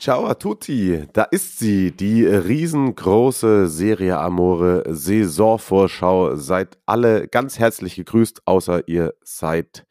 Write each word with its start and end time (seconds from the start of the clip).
Ciao 0.00 0.24
a 0.24 0.32
tutti, 0.32 1.06
da 1.12 1.24
ist 1.24 1.58
sie, 1.58 1.92
die 1.92 2.24
riesengroße 2.24 3.68
Serie 3.68 4.16
Amore 4.18 4.82
Saisonvorschau. 4.88 6.36
Seid 6.36 6.78
alle 6.86 7.28
ganz 7.28 7.58
herzlich 7.58 7.96
gegrüßt, 7.96 8.46
außer 8.46 8.88
ihr 8.88 9.12
seid 9.22 9.84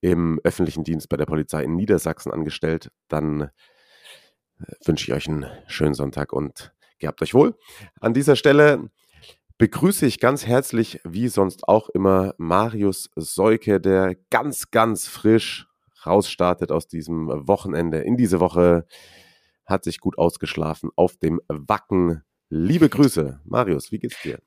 im 0.00 0.40
öffentlichen 0.42 0.82
Dienst 0.82 1.08
bei 1.08 1.16
der 1.16 1.26
Polizei 1.26 1.62
in 1.62 1.76
Niedersachsen 1.76 2.32
angestellt. 2.32 2.90
Dann 3.06 3.42
äh, 3.42 3.48
wünsche 4.84 5.04
ich 5.04 5.16
euch 5.16 5.28
einen 5.28 5.46
schönen 5.68 5.94
Sonntag 5.94 6.32
und 6.32 6.74
gehabt 6.98 7.22
euch 7.22 7.32
wohl. 7.32 7.56
An 8.00 8.14
dieser 8.14 8.34
Stelle 8.34 8.90
begrüße 9.56 10.04
ich 10.04 10.18
ganz 10.18 10.48
herzlich, 10.48 10.98
wie 11.04 11.28
sonst 11.28 11.68
auch 11.68 11.90
immer, 11.90 12.34
Marius 12.38 13.08
Seuke, 13.14 13.80
der 13.80 14.16
ganz, 14.30 14.72
ganz 14.72 15.06
frisch 15.06 15.68
rausstartet 16.06 16.72
aus 16.72 16.88
diesem 16.88 17.28
Wochenende 17.46 17.98
in 17.98 18.16
diese 18.16 18.40
Woche. 18.40 18.86
Hat 19.64 19.84
sich 19.84 20.00
gut 20.00 20.18
ausgeschlafen 20.18 20.90
auf 20.96 21.16
dem 21.16 21.40
Wacken. 21.48 22.22
Liebe 22.48 22.88
Grüße. 22.88 23.40
Marius, 23.44 23.92
wie 23.92 23.98
geht's 23.98 24.20
dir? 24.22 24.40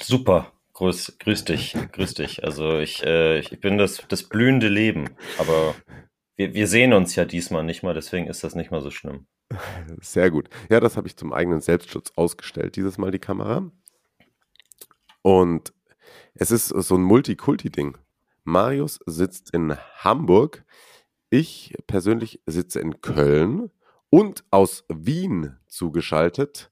Super. 0.00 0.52
Grüß, 0.78 1.18
grüß 1.18 1.44
dich, 1.44 1.76
grüß 1.90 2.14
dich. 2.14 2.44
Also 2.44 2.78
ich, 2.78 3.02
äh, 3.02 3.40
ich 3.40 3.60
bin 3.60 3.78
das, 3.78 4.04
das 4.06 4.22
blühende 4.22 4.68
Leben, 4.68 5.10
aber 5.36 5.74
wir, 6.36 6.54
wir 6.54 6.68
sehen 6.68 6.92
uns 6.92 7.16
ja 7.16 7.24
diesmal 7.24 7.64
nicht 7.64 7.82
mal, 7.82 7.94
deswegen 7.94 8.28
ist 8.28 8.44
das 8.44 8.54
nicht 8.54 8.70
mal 8.70 8.80
so 8.80 8.92
schlimm. 8.92 9.26
Sehr 10.00 10.30
gut. 10.30 10.48
Ja, 10.70 10.78
das 10.78 10.96
habe 10.96 11.08
ich 11.08 11.16
zum 11.16 11.32
eigenen 11.32 11.60
Selbstschutz 11.60 12.12
ausgestellt, 12.14 12.76
dieses 12.76 12.96
Mal 12.96 13.10
die 13.10 13.18
Kamera. 13.18 13.72
Und 15.22 15.72
es 16.34 16.52
ist 16.52 16.68
so 16.68 16.94
ein 16.94 17.02
Multikulti-Ding. 17.02 17.98
Marius 18.48 18.98
sitzt 19.04 19.54
in 19.54 19.76
Hamburg. 19.98 20.64
Ich 21.28 21.74
persönlich 21.86 22.40
sitze 22.46 22.80
in 22.80 23.02
Köln 23.02 23.70
und 24.08 24.42
aus 24.50 24.84
Wien 24.88 25.56
zugeschaltet 25.66 26.70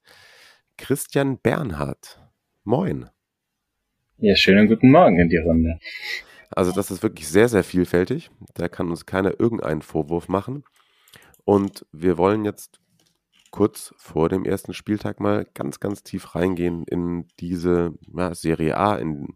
Christian 0.78 1.38
Bernhard. 1.38 2.18
Moin. 2.64 3.10
Ja, 4.16 4.34
schönen 4.36 4.68
guten 4.68 4.90
Morgen 4.90 5.18
in 5.18 5.28
die 5.28 5.36
Runde. 5.36 5.78
Also 6.50 6.72
das 6.72 6.90
ist 6.90 7.02
wirklich 7.02 7.28
sehr, 7.28 7.50
sehr 7.50 7.62
vielfältig. 7.62 8.30
Da 8.54 8.68
kann 8.68 8.88
uns 8.88 9.04
keiner 9.04 9.38
irgendeinen 9.38 9.82
Vorwurf 9.82 10.28
machen. 10.28 10.64
Und 11.44 11.84
wir 11.92 12.16
wollen 12.16 12.46
jetzt 12.46 12.80
kurz 13.56 13.94
vor 13.96 14.28
dem 14.28 14.44
ersten 14.44 14.74
Spieltag 14.74 15.18
mal 15.18 15.46
ganz, 15.54 15.80
ganz 15.80 16.02
tief 16.02 16.34
reingehen 16.34 16.84
in 16.84 17.26
diese 17.40 17.94
ja, 18.14 18.34
Serie 18.34 18.76
A, 18.76 18.96
in 18.96 19.34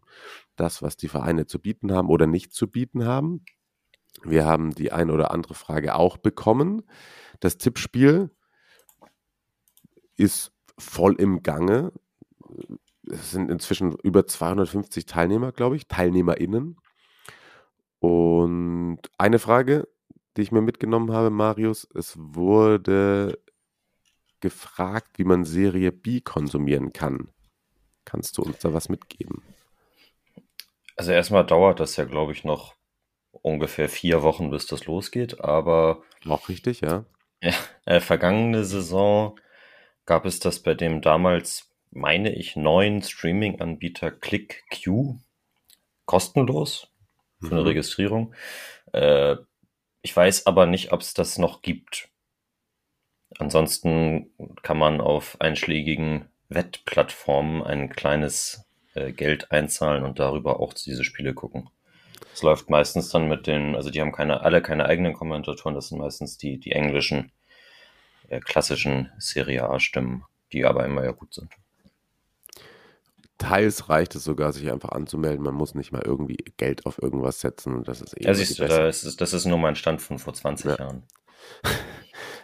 das, 0.55 0.83
was 0.83 0.95
die 0.95 1.07
Vereine 1.07 1.47
zu 1.47 1.57
bieten 1.57 1.91
haben 1.91 2.07
oder 2.07 2.27
nicht 2.27 2.53
zu 2.53 2.69
bieten 2.69 3.03
haben. 3.03 3.43
Wir 4.21 4.45
haben 4.45 4.75
die 4.75 4.91
ein 4.91 5.09
oder 5.09 5.31
andere 5.31 5.55
Frage 5.55 5.95
auch 5.95 6.17
bekommen. 6.17 6.83
Das 7.39 7.57
Tippspiel 7.57 8.29
ist 10.17 10.51
voll 10.77 11.15
im 11.15 11.41
Gange. 11.41 11.91
Es 13.09 13.31
sind 13.31 13.49
inzwischen 13.49 13.95
über 14.03 14.27
250 14.27 15.07
Teilnehmer, 15.07 15.51
glaube 15.51 15.77
ich, 15.77 15.87
TeilnehmerInnen. 15.87 16.77
Und 17.97 18.99
eine 19.17 19.39
Frage, 19.39 19.87
die 20.37 20.43
ich 20.43 20.51
mir 20.51 20.61
mitgenommen 20.61 21.11
habe, 21.11 21.31
Marius, 21.31 21.87
es 21.95 22.15
wurde 22.19 23.39
gefragt, 24.41 25.17
wie 25.17 25.23
man 25.23 25.45
Serie 25.45 25.91
B 25.91 26.21
konsumieren 26.21 26.93
kann. 26.93 27.29
Kannst 28.05 28.37
du 28.37 28.41
uns 28.41 28.59
da 28.59 28.73
was 28.73 28.89
mitgeben? 28.89 29.43
Also 30.95 31.11
erstmal 31.11 31.45
dauert 31.45 31.79
das 31.79 31.95
ja, 31.95 32.05
glaube 32.05 32.31
ich, 32.31 32.43
noch 32.43 32.75
ungefähr 33.31 33.89
vier 33.89 34.21
Wochen, 34.23 34.49
bis 34.49 34.67
das 34.67 34.85
losgeht, 34.85 35.41
aber. 35.41 36.03
Auch 36.27 36.49
richtig, 36.49 36.81
ja. 36.81 37.05
äh, 37.85 37.99
vergangene 37.99 38.65
Saison 38.65 39.39
gab 40.05 40.25
es 40.25 40.39
das 40.39 40.61
bei 40.61 40.73
dem 40.73 41.01
damals, 41.01 41.71
meine 41.91 42.35
ich, 42.35 42.55
neuen 42.55 43.01
Streaming-Anbieter 43.01 44.11
ClickQ 44.11 45.15
kostenlos 46.05 46.91
für 47.39 47.51
eine 47.51 47.61
mhm. 47.61 47.67
Registrierung. 47.67 48.35
Äh, 48.93 49.37
ich 50.01 50.15
weiß 50.15 50.45
aber 50.47 50.65
nicht, 50.65 50.91
ob 50.91 51.01
es 51.01 51.13
das 51.13 51.37
noch 51.37 51.61
gibt. 51.61 52.09
Ansonsten 53.39 54.31
kann 54.61 54.77
man 54.77 55.01
auf 55.01 55.37
einschlägigen 55.39 56.25
Wettplattformen 56.49 57.63
ein 57.63 57.89
kleines 57.89 58.65
äh, 58.93 59.11
Geld 59.11 59.51
einzahlen 59.51 60.03
und 60.03 60.19
darüber 60.19 60.59
auch 60.59 60.73
diese 60.73 61.03
Spiele 61.03 61.33
gucken. 61.33 61.69
Es 62.33 62.43
läuft 62.43 62.69
meistens 62.69 63.09
dann 63.09 63.27
mit 63.27 63.47
den, 63.47 63.75
also 63.75 63.89
die 63.89 64.01
haben 64.01 64.11
keine, 64.11 64.41
alle 64.41 64.61
keine 64.61 64.85
eigenen 64.85 65.13
Kommentatoren, 65.13 65.75
das 65.75 65.89
sind 65.89 65.99
meistens 65.99 66.37
die, 66.37 66.59
die 66.59 66.71
englischen, 66.71 67.31
äh, 68.29 68.39
klassischen 68.39 69.11
Serie 69.17 69.69
A-Stimmen, 69.69 70.23
die 70.53 70.65
aber 70.65 70.85
immer 70.85 71.03
ja 71.03 71.11
gut 71.11 71.33
sind. 71.33 71.51
Teils 73.37 73.89
reicht 73.89 74.13
es 74.15 74.23
sogar, 74.23 74.53
sich 74.53 74.71
einfach 74.71 74.89
anzumelden. 74.89 75.43
Man 75.43 75.55
muss 75.55 75.73
nicht 75.73 75.91
mal 75.91 76.03
irgendwie 76.05 76.37
Geld 76.57 76.85
auf 76.85 77.01
irgendwas 77.01 77.39
setzen. 77.39 77.83
Das 77.83 77.99
ist 77.99 78.15
eh 78.19 78.25
ja, 78.25 78.33
siehst 78.35 78.59
du, 78.59 78.67
das 78.67 79.03
ist, 79.03 79.19
das 79.19 79.33
ist 79.33 79.45
nur 79.45 79.57
mein 79.57 79.75
Stand 79.75 79.99
von 80.01 80.19
vor 80.19 80.33
20 80.33 80.65
ja. 80.71 80.77
Jahren. 80.77 81.03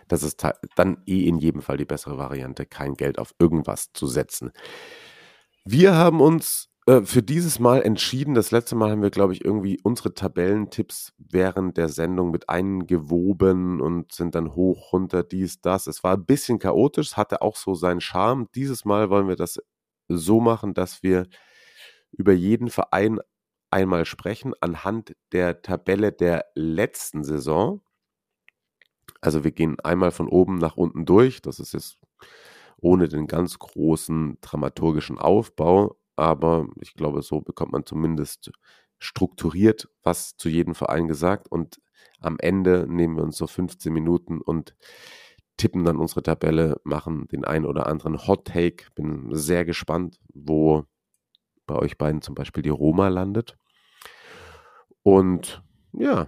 Das 0.07 0.23
ist 0.23 0.45
dann 0.75 1.03
eh 1.05 1.27
in 1.27 1.37
jedem 1.37 1.61
Fall 1.61 1.77
die 1.77 1.85
bessere 1.85 2.17
Variante, 2.17 2.65
kein 2.65 2.95
Geld 2.95 3.19
auf 3.19 3.33
irgendwas 3.39 3.91
zu 3.93 4.07
setzen. 4.07 4.51
Wir 5.65 5.95
haben 5.95 6.21
uns 6.21 6.69
äh, 6.87 7.01
für 7.01 7.21
dieses 7.21 7.59
Mal 7.59 7.81
entschieden. 7.81 8.33
Das 8.33 8.51
letzte 8.51 8.75
Mal 8.75 8.91
haben 8.91 9.01
wir, 9.01 9.09
glaube 9.09 9.33
ich, 9.33 9.43
irgendwie 9.43 9.79
unsere 9.83 10.13
Tabellentipps 10.13 11.13
während 11.17 11.77
der 11.77 11.89
Sendung 11.89 12.31
mit 12.31 12.49
eingewoben 12.49 13.81
und 13.81 14.13
sind 14.13 14.35
dann 14.35 14.55
hoch, 14.55 14.93
runter, 14.93 15.23
dies, 15.23 15.59
das. 15.61 15.87
Es 15.87 16.03
war 16.03 16.15
ein 16.15 16.25
bisschen 16.25 16.59
chaotisch, 16.59 17.17
hatte 17.17 17.41
auch 17.41 17.57
so 17.57 17.75
seinen 17.75 18.01
Charme. 18.01 18.47
Dieses 18.55 18.85
Mal 18.85 19.09
wollen 19.09 19.27
wir 19.27 19.35
das 19.35 19.59
so 20.07 20.39
machen, 20.39 20.73
dass 20.73 21.03
wir 21.03 21.27
über 22.11 22.31
jeden 22.31 22.69
Verein 22.69 23.19
einmal 23.69 24.05
sprechen 24.05 24.53
anhand 24.61 25.13
der 25.33 25.61
Tabelle 25.61 26.13
der 26.13 26.45
letzten 26.55 27.25
Saison. 27.25 27.81
Also 29.21 29.43
wir 29.43 29.51
gehen 29.51 29.79
einmal 29.79 30.11
von 30.11 30.27
oben 30.27 30.57
nach 30.57 30.77
unten 30.77 31.05
durch. 31.05 31.41
Das 31.41 31.59
ist 31.59 31.73
jetzt 31.73 31.97
ohne 32.79 33.07
den 33.07 33.27
ganz 33.27 33.59
großen 33.59 34.37
dramaturgischen 34.41 35.17
Aufbau. 35.17 35.97
Aber 36.15 36.67
ich 36.81 36.93
glaube, 36.93 37.21
so 37.21 37.41
bekommt 37.41 37.71
man 37.71 37.85
zumindest 37.85 38.51
strukturiert 38.99 39.89
was 40.03 40.35
zu 40.37 40.49
jedem 40.49 40.75
Verein 40.75 41.07
gesagt. 41.07 41.47
Und 41.51 41.79
am 42.19 42.37
Ende 42.39 42.85
nehmen 42.89 43.15
wir 43.15 43.23
uns 43.23 43.37
so 43.37 43.47
15 43.47 43.93
Minuten 43.93 44.41
und 44.41 44.75
tippen 45.57 45.83
dann 45.83 45.97
unsere 45.97 46.23
Tabelle, 46.23 46.79
machen 46.83 47.27
den 47.27 47.45
einen 47.45 47.65
oder 47.65 47.87
anderen 47.87 48.27
Hot 48.27 48.45
Take. 48.45 48.85
Bin 48.95 49.29
sehr 49.31 49.65
gespannt, 49.65 50.19
wo 50.33 50.85
bei 51.65 51.75
euch 51.75 51.97
beiden 51.97 52.21
zum 52.21 52.35
Beispiel 52.35 52.63
die 52.63 52.69
Roma 52.69 53.09
landet. 53.09 53.57
Und 55.03 55.63
ja, 55.93 56.27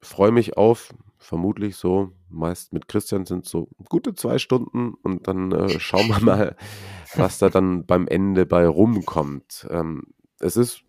freue 0.00 0.32
mich 0.32 0.56
auf 0.56 0.94
vermutlich 1.18 1.76
so, 1.76 2.12
meist 2.28 2.72
mit 2.72 2.88
Christian 2.88 3.26
sind 3.26 3.46
so 3.46 3.68
gute 3.88 4.14
zwei 4.14 4.38
Stunden 4.38 4.94
und 4.94 5.26
dann 5.28 5.52
äh, 5.52 5.80
schauen 5.80 6.08
wir 6.08 6.20
mal, 6.20 6.56
was 7.14 7.38
da 7.38 7.48
dann 7.48 7.86
beim 7.86 8.06
Ende 8.06 8.46
bei 8.46 8.66
rumkommt. 8.66 9.66
Ähm, 9.70 10.04
es 10.38 10.56
ist 10.56 10.82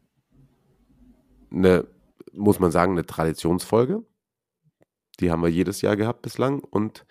eine, 1.51 1.87
muss 2.33 2.59
man 2.59 2.71
sagen, 2.71 2.93
eine 2.93 3.05
Traditionsfolge. 3.05 4.03
Die 5.19 5.31
haben 5.31 5.41
wir 5.41 5.49
jedes 5.49 5.81
Jahr 5.81 5.95
gehabt 5.95 6.21
bislang 6.21 6.59
und 6.59 7.05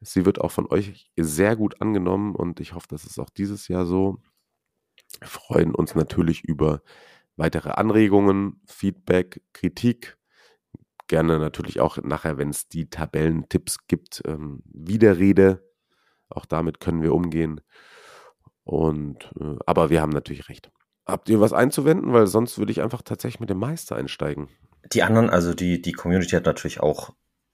sie 0.00 0.24
wird 0.24 0.40
auch 0.40 0.50
von 0.50 0.66
euch 0.66 1.10
sehr 1.16 1.56
gut 1.56 1.80
angenommen 1.80 2.34
und 2.34 2.60
ich 2.60 2.74
hoffe, 2.74 2.88
dass 2.88 3.04
es 3.04 3.18
auch 3.18 3.30
dieses 3.30 3.68
Jahr 3.68 3.86
so. 3.86 4.18
Wir 5.18 5.28
freuen 5.28 5.74
uns 5.74 5.94
natürlich 5.94 6.44
über 6.44 6.82
weitere 7.36 7.70
Anregungen, 7.70 8.60
Feedback, 8.66 9.42
Kritik 9.52 10.16
gerne 11.12 11.38
natürlich 11.38 11.78
auch 11.78 11.98
nachher, 11.98 12.38
wenn 12.38 12.48
es 12.48 12.68
die 12.68 12.88
Tabellentipps 12.88 13.86
gibt, 13.86 14.22
ähm, 14.26 14.62
Widerrede. 14.64 15.62
Auch 16.30 16.46
damit 16.46 16.80
können 16.80 17.02
wir 17.02 17.12
umgehen. 17.12 17.60
Und 18.64 19.30
äh, 19.38 19.56
aber 19.66 19.90
wir 19.90 20.00
haben 20.00 20.08
natürlich 20.08 20.48
recht. 20.48 20.70
Habt 21.04 21.28
ihr 21.28 21.38
was 21.38 21.52
einzuwenden? 21.52 22.14
Weil 22.14 22.26
sonst 22.26 22.56
würde 22.58 22.72
ich 22.72 22.80
einfach 22.80 23.02
tatsächlich 23.02 23.40
mit 23.40 23.50
dem 23.50 23.58
Meister 23.58 23.96
einsteigen. 23.96 24.48
Die 24.94 25.02
anderen, 25.02 25.28
also 25.28 25.52
die, 25.52 25.82
die 25.82 25.92
Community 25.92 26.30
hat 26.30 26.46
natürlich 26.46 26.80
auch 26.80 27.10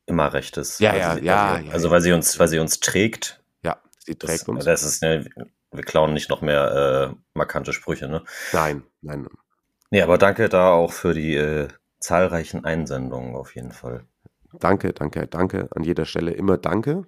immer 0.06 0.32
recht 0.32 0.56
ist. 0.56 0.78
Ja, 0.78 0.94
ja, 0.94 1.16
sie, 1.16 1.25
ja, 1.25 1.58
sie, 1.58 1.66
ja, 1.66 1.72
Also 1.72 1.90
weil 1.90 2.00
sie 2.00 2.12
uns, 2.12 2.38
weil 2.38 2.46
sie 2.46 2.61
uns 2.61 2.78
trägt. 2.78 3.43
Ja, 3.64 3.78
sie 3.99 4.14
trägt 4.14 4.43
Das, 4.43 4.49
uns. 4.49 4.64
das 4.64 4.82
ist 4.84 5.02
ne, 5.02 5.28
wir 5.72 5.82
klauen 5.82 6.12
nicht 6.12 6.31
noch 6.31 6.43
mehr 6.43 7.11
äh, 7.11 7.16
markante 7.34 7.72
Sprüche, 7.72 8.08
ne? 8.08 8.22
Nein, 8.52 8.84
nein. 9.02 9.26
Nee, 9.90 10.02
aber 10.02 10.16
danke 10.16 10.49
da 10.49 10.70
auch 10.70 10.93
für 10.93 11.12
die 11.12 11.34
äh, 11.34 11.69
zahlreichen 12.00 12.65
Einsendungen 12.65 13.35
auf 13.37 13.55
jeden 13.55 13.73
Fall. 13.73 14.06
Danke, 14.53 14.93
danke, 14.93 15.27
danke. 15.27 15.69
An 15.75 15.85
jeder 15.85 16.05
Stelle 16.05 16.33
immer 16.33 16.56
danke. 16.56 17.05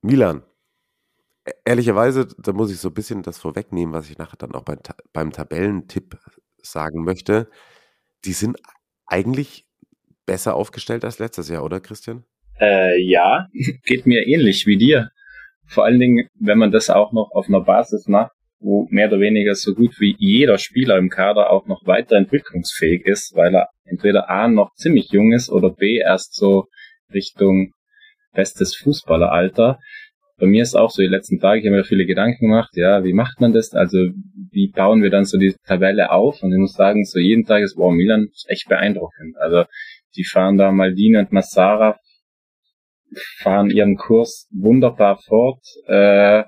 Milan, 0.00 0.42
e- 1.44 1.52
ehrlicherweise, 1.64 2.28
da 2.38 2.52
muss 2.52 2.70
ich 2.70 2.78
so 2.78 2.88
ein 2.88 2.94
bisschen 2.94 3.22
das 3.22 3.38
vorwegnehmen, 3.38 3.94
was 3.94 4.08
ich 4.10 4.18
nachher 4.18 4.36
dann 4.36 4.54
auch 4.54 4.62
beim, 4.62 4.78
beim 5.12 5.32
Tabellentipp 5.32 6.18
sagen 6.62 7.04
möchte. 7.04 7.50
Die 8.24 8.32
sind 8.32 8.58
eigentlich 9.06 9.66
besser 10.26 10.54
aufgestellt 10.54 11.04
als 11.04 11.18
letztes 11.18 11.48
Jahr, 11.48 11.64
oder 11.64 11.80
Christian? 11.80 12.24
Äh, 12.60 13.00
ja, 13.02 13.48
geht 13.84 14.06
mir 14.06 14.26
ähnlich 14.26 14.66
wie 14.66 14.76
dir. 14.76 15.10
Vor 15.66 15.84
allen 15.84 15.98
Dingen, 16.00 16.28
wenn 16.34 16.58
man 16.58 16.70
das 16.70 16.90
auch 16.90 17.12
noch 17.12 17.30
auf 17.32 17.48
einer 17.48 17.60
Basis 17.60 18.06
macht, 18.08 18.32
wo 18.60 18.86
mehr 18.90 19.08
oder 19.08 19.20
weniger 19.20 19.54
so 19.54 19.74
gut 19.74 20.00
wie 20.00 20.16
jeder 20.18 20.58
Spieler 20.58 20.98
im 20.98 21.10
Kader 21.10 21.50
auch 21.50 21.66
noch 21.66 21.86
weiter 21.86 22.16
entwicklungsfähig 22.16 23.06
ist, 23.06 23.34
weil 23.36 23.54
er 23.54 23.68
entweder 23.84 24.28
A 24.28 24.48
noch 24.48 24.74
ziemlich 24.74 25.10
jung 25.10 25.32
ist 25.32 25.50
oder 25.50 25.70
B 25.70 25.98
erst 25.98 26.34
so 26.34 26.66
Richtung 27.12 27.72
bestes 28.32 28.76
Fußballeralter. 28.76 29.78
Bei 30.38 30.46
mir 30.46 30.62
ist 30.62 30.76
auch 30.76 30.90
so 30.90 31.02
die 31.02 31.08
letzten 31.08 31.40
Tage, 31.40 31.60
ich 31.60 31.66
habe 31.66 31.76
mir 31.76 31.84
viele 31.84 32.06
Gedanken 32.06 32.46
gemacht, 32.46 32.70
ja, 32.74 33.02
wie 33.02 33.12
macht 33.12 33.40
man 33.40 33.52
das? 33.52 33.74
Also 33.74 33.98
wie 34.52 34.70
bauen 34.70 35.02
wir 35.02 35.10
dann 35.10 35.24
so 35.24 35.38
die 35.38 35.54
Tabelle 35.66 36.12
auf? 36.12 36.42
Und 36.42 36.52
ich 36.52 36.58
muss 36.58 36.74
sagen, 36.74 37.04
so 37.04 37.18
jeden 37.18 37.44
Tag 37.44 37.62
ist, 37.62 37.76
wow, 37.76 37.92
Milan 37.92 38.28
ist 38.32 38.46
echt 38.48 38.68
beeindruckend. 38.68 39.36
Also 39.38 39.64
die 40.16 40.24
fahren 40.24 40.56
da 40.56 40.70
Maldini 40.70 41.16
und 41.16 41.32
Massara 41.32 41.98
fahren 43.38 43.70
ihren 43.70 43.96
Kurs 43.96 44.48
wunderbar 44.52 45.18
fort, 45.18 45.62
äh, 45.86 46.44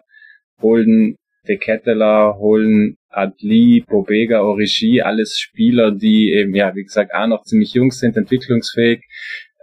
holen 0.61 1.17
De 1.47 1.57
Ketteler, 1.57 2.37
holen 2.39 2.97
Adli, 3.09 3.85
Bobega, 3.89 4.43
Origi, 4.43 5.01
alles 5.01 5.39
Spieler, 5.39 5.91
die 5.91 6.33
eben, 6.33 6.55
ja, 6.55 6.75
wie 6.75 6.85
gesagt, 6.85 7.13
A 7.13 7.27
noch 7.27 7.43
ziemlich 7.43 7.75
jung 7.75 7.91
sind, 7.91 8.17
entwicklungsfähig. 8.17 9.03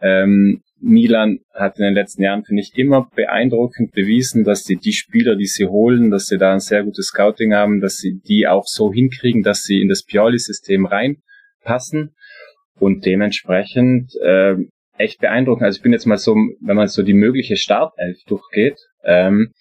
Ähm, 0.01 0.61
Milan 0.79 1.39
hat 1.53 1.79
in 1.79 1.85
den 1.85 1.93
letzten 1.93 2.23
Jahren, 2.23 2.43
finde 2.43 2.61
ich, 2.61 2.77
immer 2.77 3.09
beeindruckend 3.15 3.93
bewiesen, 3.93 4.43
dass 4.43 4.63
sie 4.63 4.75
die 4.75 4.93
Spieler, 4.93 5.35
die 5.35 5.47
sie 5.47 5.65
holen, 5.65 6.11
dass 6.11 6.27
sie 6.27 6.37
da 6.37 6.53
ein 6.53 6.59
sehr 6.59 6.83
gutes 6.83 7.07
Scouting 7.07 7.53
haben, 7.53 7.81
dass 7.81 7.97
sie 7.97 8.19
die 8.27 8.47
auch 8.47 8.65
so 8.67 8.93
hinkriegen, 8.93 9.41
dass 9.41 9.63
sie 9.63 9.81
in 9.81 9.89
das 9.89 10.03
Pioli-System 10.03 10.85
reinpassen 10.85 12.13
und 12.79 13.05
dementsprechend 13.05 14.13
äh, 14.21 14.55
echt 14.97 15.19
beeindruckend. 15.19 15.65
Also 15.65 15.77
ich 15.77 15.83
bin 15.83 15.93
jetzt 15.93 16.05
mal 16.05 16.17
so, 16.17 16.35
wenn 16.61 16.75
man 16.75 16.87
so 16.87 17.01
die 17.01 17.13
mögliche 17.13 17.55
Startelf 17.55 18.17
durchgeht, 18.27 18.77
ähm, 19.03 19.53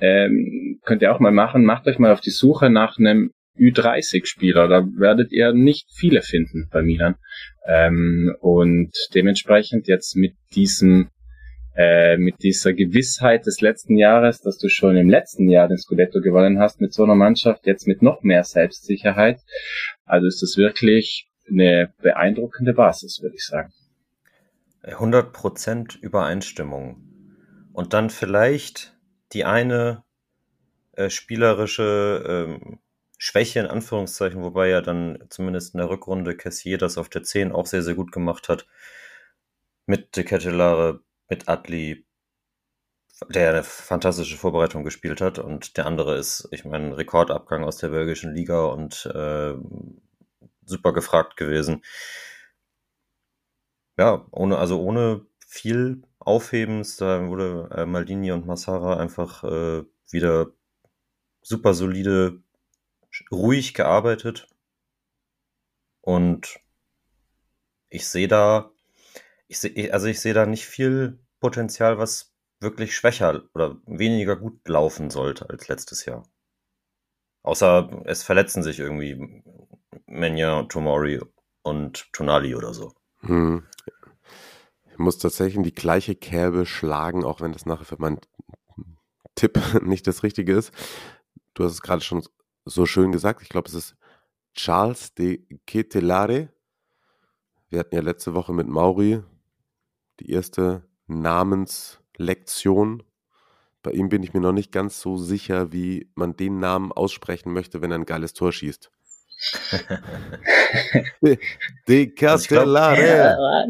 ähm, 0.00 0.80
könnt 0.84 1.02
ihr 1.02 1.14
auch 1.14 1.20
mal 1.20 1.32
machen, 1.32 1.64
macht 1.64 1.86
euch 1.86 1.98
mal 1.98 2.12
auf 2.12 2.20
die 2.20 2.30
Suche 2.30 2.70
nach 2.70 2.98
einem 2.98 3.32
Ü30-Spieler. 3.58 4.68
Da 4.68 4.86
werdet 4.96 5.32
ihr 5.32 5.52
nicht 5.52 5.88
viele 5.94 6.22
finden 6.22 6.68
bei 6.72 6.82
Milan. 6.82 7.16
Ähm, 7.66 8.34
und 8.40 8.92
dementsprechend 9.14 9.88
jetzt 9.88 10.16
mit 10.16 10.34
diesem 10.54 11.10
äh, 11.76 12.16
mit 12.16 12.42
dieser 12.42 12.72
Gewissheit 12.72 13.46
des 13.46 13.60
letzten 13.60 13.96
Jahres, 13.96 14.40
dass 14.40 14.58
du 14.58 14.68
schon 14.68 14.96
im 14.96 15.08
letzten 15.08 15.48
Jahr 15.48 15.68
den 15.68 15.78
Scudetto 15.78 16.20
gewonnen 16.20 16.58
hast 16.58 16.80
mit 16.80 16.92
so 16.92 17.04
einer 17.04 17.14
Mannschaft, 17.14 17.66
jetzt 17.66 17.86
mit 17.86 18.02
noch 18.02 18.22
mehr 18.22 18.42
Selbstsicherheit. 18.42 19.40
Also 20.04 20.26
ist 20.26 20.42
das 20.42 20.56
wirklich 20.56 21.30
eine 21.48 21.92
beeindruckende 22.02 22.74
Basis, 22.74 23.20
würde 23.22 23.36
ich 23.36 23.44
sagen. 23.44 23.72
100% 24.82 26.00
Übereinstimmung. 26.00 26.96
Und 27.72 27.92
dann 27.94 28.10
vielleicht 28.10 28.96
die 29.32 29.44
eine 29.44 30.04
äh, 30.92 31.10
spielerische 31.10 32.24
ähm, 32.26 32.80
Schwäche 33.18 33.60
in 33.60 33.66
Anführungszeichen, 33.66 34.42
wobei 34.42 34.68
ja 34.68 34.80
dann 34.80 35.24
zumindest 35.28 35.74
in 35.74 35.78
der 35.78 35.90
Rückrunde 35.90 36.36
Cassier 36.36 36.78
das 36.78 36.98
auf 36.98 37.08
der 37.10 37.22
10 37.22 37.52
auch 37.52 37.66
sehr, 37.66 37.82
sehr 37.82 37.94
gut 37.94 38.12
gemacht 38.12 38.48
hat. 38.48 38.66
Mit 39.86 40.16
De 40.16 40.24
Kettelare, 40.24 41.00
mit 41.28 41.48
Adli, 41.48 42.06
der 43.28 43.50
eine 43.50 43.62
fantastische 43.62 44.36
Vorbereitung 44.36 44.84
gespielt 44.84 45.20
hat. 45.20 45.38
Und 45.38 45.76
der 45.76 45.86
andere 45.86 46.16
ist, 46.16 46.48
ich 46.50 46.64
meine, 46.64 46.96
Rekordabgang 46.96 47.64
aus 47.64 47.76
der 47.76 47.90
belgischen 47.90 48.34
Liga 48.34 48.64
und 48.64 49.06
äh, 49.14 49.54
super 50.64 50.92
gefragt 50.92 51.36
gewesen. 51.36 51.82
Ja, 53.98 54.26
ohne, 54.30 54.58
also 54.58 54.80
ohne 54.80 55.26
viel 55.50 56.02
Aufhebens, 56.20 56.96
da 56.96 57.26
wurde 57.26 57.68
äh, 57.74 57.84
Maldini 57.84 58.30
und 58.30 58.46
Massara 58.46 58.98
einfach 58.98 59.42
äh, 59.42 59.82
wieder 60.08 60.52
super 61.42 61.74
solide, 61.74 62.40
ruhig 63.32 63.74
gearbeitet. 63.74 64.46
Und 66.02 66.60
ich 67.88 68.06
sehe 68.06 68.28
da, 68.28 68.70
ich 69.48 69.58
sehe, 69.58 69.92
also 69.92 70.06
ich 70.06 70.20
sehe 70.20 70.34
da 70.34 70.46
nicht 70.46 70.66
viel 70.66 71.18
Potenzial, 71.40 71.98
was 71.98 72.32
wirklich 72.60 72.94
schwächer 72.94 73.42
oder 73.52 73.76
weniger 73.86 74.36
gut 74.36 74.68
laufen 74.68 75.10
sollte 75.10 75.50
als 75.50 75.66
letztes 75.66 76.04
Jahr. 76.04 76.22
Außer 77.42 78.02
es 78.04 78.22
verletzen 78.22 78.62
sich 78.62 78.78
irgendwie 78.78 79.42
Menya, 80.06 80.62
Tomori 80.64 81.20
und 81.62 82.12
Tonali 82.12 82.54
oder 82.54 82.72
so. 82.72 82.94
Hm. 83.22 83.66
Ich 84.90 84.98
muss 84.98 85.18
tatsächlich 85.18 85.56
in 85.56 85.62
die 85.62 85.74
gleiche 85.74 86.14
Kerbe 86.14 86.66
schlagen, 86.66 87.24
auch 87.24 87.40
wenn 87.40 87.52
das 87.52 87.66
nachher 87.66 87.84
für 87.84 87.98
meinen 87.98 88.20
Tipp 89.34 89.58
nicht 89.82 90.06
das 90.06 90.22
Richtige 90.22 90.54
ist. 90.54 90.72
Du 91.54 91.64
hast 91.64 91.72
es 91.72 91.82
gerade 91.82 92.02
schon 92.02 92.22
so 92.64 92.86
schön 92.86 93.12
gesagt. 93.12 93.42
Ich 93.42 93.48
glaube, 93.48 93.68
es 93.68 93.74
ist 93.74 93.96
Charles 94.54 95.14
de 95.14 95.46
Ketelare. 95.66 96.48
Wir 97.68 97.78
hatten 97.80 97.94
ja 97.94 98.02
letzte 98.02 98.34
Woche 98.34 98.52
mit 98.52 98.66
Mauri 98.66 99.22
die 100.20 100.30
erste 100.30 100.84
Namenslektion. 101.06 103.02
Bei 103.82 103.92
ihm 103.92 104.08
bin 104.10 104.22
ich 104.22 104.34
mir 104.34 104.40
noch 104.40 104.52
nicht 104.52 104.72
ganz 104.72 105.00
so 105.00 105.16
sicher, 105.16 105.72
wie 105.72 106.10
man 106.14 106.36
den 106.36 106.58
Namen 106.58 106.92
aussprechen 106.92 107.52
möchte, 107.52 107.80
wenn 107.80 107.90
er 107.92 107.98
ein 107.98 108.04
geiles 108.04 108.34
Tor 108.34 108.52
schießt. 108.52 108.90
de, 111.22 111.38
de 111.88 112.06
Ketelare. 112.08 113.66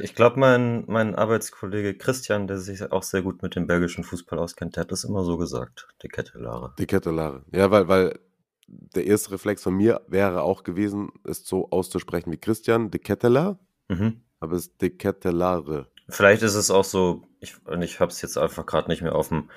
Ich, 0.00 0.14
glaube, 0.14 0.38
mein, 0.38 0.84
mein 0.86 1.14
Arbeitskollege 1.14 1.96
Christian, 1.96 2.46
der 2.46 2.58
sich 2.58 2.90
auch 2.92 3.02
sehr 3.02 3.22
gut 3.22 3.42
mit 3.42 3.56
dem 3.56 3.66
belgischen 3.66 4.04
Fußball 4.04 4.38
auskennt, 4.38 4.76
der 4.76 4.82
hat 4.82 4.92
das 4.92 5.04
immer 5.04 5.24
so 5.24 5.36
gesagt, 5.36 5.88
die 6.02 6.08
Kettelare. 6.08 6.74
Die 6.78 6.86
Kettelare. 6.86 7.44
Ja, 7.52 7.70
weil, 7.70 7.88
weil 7.88 8.18
der 8.66 9.06
erste 9.06 9.32
Reflex 9.32 9.62
von 9.62 9.74
mir 9.74 10.00
wäre 10.08 10.42
auch 10.42 10.62
gewesen, 10.62 11.10
es 11.24 11.44
so 11.44 11.70
auszusprechen 11.70 12.32
wie 12.32 12.38
Christian, 12.38 12.90
de 12.90 13.00
Ketteler, 13.00 13.58
Mhm. 13.88 14.22
aber 14.40 14.56
es 14.56 14.68
ist 14.68 14.80
de 14.80 14.90
Kettelare. 14.90 15.88
Vielleicht 16.08 16.42
ist 16.42 16.54
es 16.54 16.70
auch 16.70 16.84
so, 16.84 17.22
ich, 17.40 17.54
und 17.66 17.82
ich 17.82 18.00
habe 18.00 18.10
es 18.10 18.22
jetzt 18.22 18.38
einfach 18.38 18.64
gerade 18.66 18.88
nicht 18.90 19.02
mehr 19.02 19.14
auf 19.14 19.28
dem, 19.28 19.50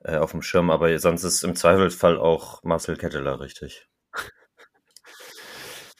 äh, 0.00 0.16
auf 0.16 0.30
dem 0.32 0.42
Schirm, 0.42 0.70
aber 0.70 0.96
sonst 0.98 1.24
ist 1.24 1.44
im 1.44 1.54
Zweifelsfall 1.56 2.18
auch 2.18 2.62
Marcel 2.62 2.96
Ketteler 2.96 3.40
richtig. 3.40 3.88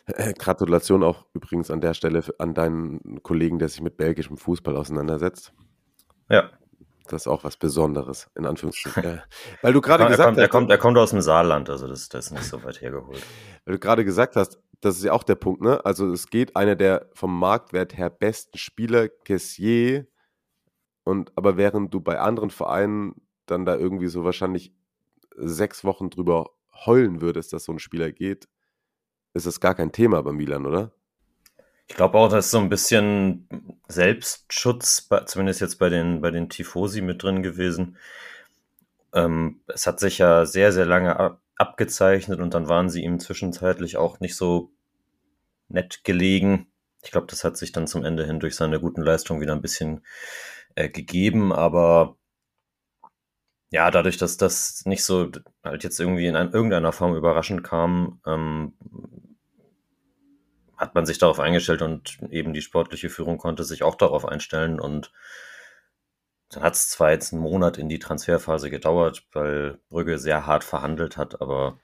Äh, 0.09 0.33
Gratulation 0.35 1.03
auch 1.03 1.27
übrigens 1.35 1.71
an 1.71 1.81
der 1.81 1.95
Stelle 1.95 2.25
an 2.38 2.55
deinen 2.55 3.23
Kollegen, 3.23 3.59
der 3.59 3.69
sich 3.69 3.83
mit 3.83 3.97
belgischem 3.97 4.37
Fußball 4.37 4.77
auseinandersetzt. 4.77 5.53
Ja, 6.31 6.50
Das 7.09 7.23
ist 7.23 7.29
auch 7.29 7.45
was 7.45 7.57
Besonderes, 7.57 8.29
in 8.37 8.47
Anführungszeichen. 8.47 9.03
Äh, 9.05 9.19
weil 9.62 9.73
du 9.73 9.81
gerade 9.81 10.05
er, 10.05 10.11
gesagt 10.11 10.27
kommt, 10.27 10.38
er, 10.38 10.45
hast, 10.45 10.50
kommt, 10.50 10.71
er 10.71 10.79
kommt 10.79 10.99
aus 10.99 11.11
dem 11.11 11.21
Saarland, 11.21 11.71
also 11.71 11.87
das, 11.87 12.09
das 12.09 12.27
ist 12.27 12.33
nicht 12.33 12.45
so 12.45 12.62
weit 12.65 12.81
hergeholt. 12.81 13.23
weil 13.65 13.75
du 13.75 13.79
gerade 13.79 14.05
gesagt 14.05 14.37
hast, 14.37 14.59
das 14.81 14.97
ist 14.97 15.05
ja 15.05 15.12
auch 15.12 15.25
der 15.25 15.35
Punkt, 15.35 15.61
ne? 15.61 15.85
Also 15.85 16.11
es 16.12 16.29
geht 16.29 16.57
einer 16.57 16.77
der 16.77 17.09
vom 17.12 17.38
Marktwert 17.38 17.97
her 17.97 18.11
besten 18.11 18.59
Spieler, 18.59 19.09
Kessier, 19.09 20.07
und 21.05 21.33
aber 21.37 21.57
während 21.57 21.93
du 21.95 22.00
bei 22.00 22.19
anderen 22.21 22.50
Vereinen 22.50 23.15
dann 23.47 23.65
da 23.65 23.77
irgendwie 23.77 24.09
so 24.09 24.25
wahrscheinlich 24.25 24.75
sechs 25.37 25.83
Wochen 25.83 26.11
drüber 26.11 26.50
heulen 26.85 27.21
würdest, 27.23 27.53
dass 27.53 27.65
so 27.65 27.73
ein 27.73 27.79
Spieler 27.79 28.12
geht, 28.12 28.47
ist 29.35 29.47
das 29.47 29.61
gar 29.61 29.75
kein 29.75 29.93
Thema 29.93 30.23
bei 30.23 30.33
Milan, 30.33 30.67
oder? 30.67 30.93
Ich 31.87 31.97
glaube 31.97 32.19
auch, 32.19 32.29
da 32.29 32.39
ist 32.39 32.51
so 32.51 32.59
ein 32.59 32.69
bisschen 32.69 33.49
Selbstschutz, 33.89 35.09
zumindest 35.27 35.61
jetzt 35.61 35.79
bei 35.79 35.89
den, 35.89 36.21
bei 36.21 36.31
den 36.31 36.51
Tifosi 36.51 37.01
mit 37.01 37.23
drin 37.23 37.43
gewesen. 37.43 37.97
Ähm, 39.15 39.63
es 39.67 39.87
hat 39.87 39.99
sich 39.99 40.19
ja 40.19 40.45
sehr, 40.45 40.73
sehr 40.73 40.85
lange 40.85 41.19
ab, 41.19 41.41
abgezeichnet 41.57 42.41
und 42.41 42.53
dann 42.53 42.69
waren 42.69 42.91
sie 42.91 43.03
ihm 43.03 43.19
zwischenzeitlich 43.19 43.97
auch 43.97 44.21
nicht 44.21 44.37
so 44.37 44.71
nett 45.69 46.05
gelegen. 46.05 46.67
Ich 47.03 47.11
glaube, 47.11 47.27
das 47.27 47.43
hat 47.43 47.57
sich 47.57 47.73
dann 47.73 47.87
zum 47.87 48.05
Ende 48.05 48.27
hin 48.27 48.39
durch 48.39 48.55
seine 48.55 48.81
guten 48.81 49.03
Leistungen 49.03 49.41
wieder 49.41 49.55
ein 49.55 49.63
bisschen 49.63 50.03
äh, 50.75 50.91
gegeben, 50.91 51.53
aber 51.55 52.18
ja, 53.71 53.91
dadurch, 53.91 54.17
dass 54.17 54.37
das 54.37 54.83
nicht 54.87 55.05
so 55.05 55.31
halt 55.63 55.85
jetzt 55.85 56.01
irgendwie 56.01 56.27
in 56.27 56.37
ein, 56.37 56.53
irgendeiner 56.53 56.93
Form 56.93 57.15
überraschend 57.15 57.63
kam, 57.65 58.21
ähm, 58.27 58.73
hat 60.77 60.95
man 60.95 61.05
sich 61.05 61.19
darauf 61.19 61.41
eingestellt 61.41 61.83
und 61.83 62.19
eben 62.31 62.53
die 62.53 62.63
sportliche 62.63 63.11
Führung 63.11 63.37
konnte 63.37 63.65
sich 63.65 63.83
auch 63.83 63.97
darauf 63.97 64.25
einstellen 64.25 64.81
und 64.81 65.13
dann 66.51 66.63
hat 66.63 66.75
es 66.75 66.89
zwar 66.89 67.11
jetzt 67.11 67.33
einen 67.33 67.43
Monat 67.43 67.77
in 67.77 67.89
die 67.89 67.99
Transferphase 67.99 68.71
gedauert, 68.71 69.27
weil 69.33 69.79
Brügge 69.91 70.19
sehr 70.19 70.47
hart 70.47 70.65
verhandelt 70.65 71.17
hat, 71.17 71.43
aber. 71.43 71.79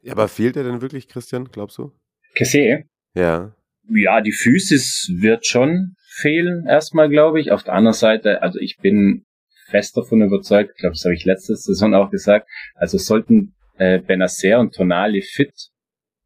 Ja, 0.00 0.12
aber 0.12 0.26
fehlt 0.26 0.56
er 0.56 0.64
denn 0.64 0.80
wirklich, 0.80 1.06
Christian, 1.06 1.50
glaubst 1.52 1.78
du? 1.78 1.92
Kesse? 2.34 2.84
Ja. 3.14 3.54
Ja, 3.88 4.20
die 4.20 4.32
Physis 4.32 5.08
wird 5.14 5.46
schon 5.46 5.94
fehlen, 6.08 6.66
erstmal, 6.66 7.08
glaube 7.08 7.40
ich. 7.40 7.52
Auf 7.52 7.62
der 7.62 7.74
anderen 7.74 7.94
Seite, 7.94 8.42
also 8.42 8.58
ich 8.58 8.78
bin 8.78 9.24
fest 9.72 9.96
davon 9.96 10.22
überzeugt, 10.22 10.72
ich 10.74 10.80
glaube, 10.80 10.94
das 10.94 11.04
habe 11.04 11.14
ich 11.14 11.24
letzte 11.24 11.56
Saison 11.56 11.94
auch 11.94 12.10
gesagt, 12.10 12.46
also 12.74 12.98
sollten 12.98 13.54
äh, 13.78 13.98
Benacer 13.98 14.60
und 14.60 14.74
Tonali 14.74 15.22
fit 15.22 15.52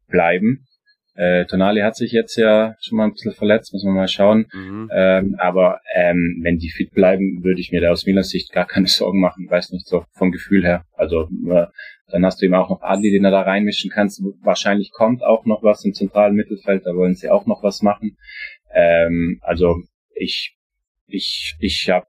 bleiben, 0.07 0.67
äh, 1.17 1.45
Tonali 1.45 1.81
hat 1.81 1.95
sich 1.95 2.11
jetzt 2.11 2.35
ja 2.35 2.75
schon 2.79 2.97
mal 2.97 3.05
ein 3.05 3.13
bisschen 3.13 3.31
verletzt, 3.31 3.73
muss 3.73 3.83
man 3.83 3.95
mal 3.95 4.07
schauen. 4.07 4.45
Mhm. 4.53 4.89
Ähm, 4.93 5.35
aber 5.39 5.79
ähm, 5.95 6.39
wenn 6.43 6.59
die 6.59 6.69
fit 6.69 6.91
bleiben, 6.91 7.43
würde 7.43 7.59
ich 7.59 7.71
mir 7.71 7.81
da 7.81 7.89
aus 7.89 8.05
Milan 8.05 8.23
Sicht 8.23 8.51
gar 8.51 8.67
keine 8.67 8.85
Sorgen 8.87 9.19
machen. 9.19 9.45
Ich 9.45 9.51
weiß 9.51 9.71
nicht, 9.71 9.87
so 9.87 10.05
vom 10.11 10.31
Gefühl 10.31 10.63
her. 10.63 10.85
Also 10.93 11.23
äh, 11.49 11.65
dann 12.09 12.23
hast 12.23 12.39
du 12.39 12.45
eben 12.45 12.53
auch 12.53 12.69
noch 12.69 12.83
Adli, 12.83 13.11
den 13.11 13.25
er 13.25 13.31
da 13.31 13.41
reinmischen 13.41 13.89
kannst. 13.89 14.21
Wahrscheinlich 14.43 14.91
kommt 14.91 15.23
auch 15.23 15.45
noch 15.45 15.63
was 15.63 15.83
im 15.83 15.93
zentralen 15.93 16.35
Mittelfeld, 16.35 16.85
da 16.85 16.95
wollen 16.95 17.15
sie 17.15 17.29
auch 17.29 17.47
noch 17.47 17.63
was 17.63 17.81
machen. 17.81 18.15
Ähm, 18.71 19.39
also 19.41 19.81
ich, 20.13 20.55
ich, 21.07 21.55
ich 21.59 21.89
hab, 21.89 22.07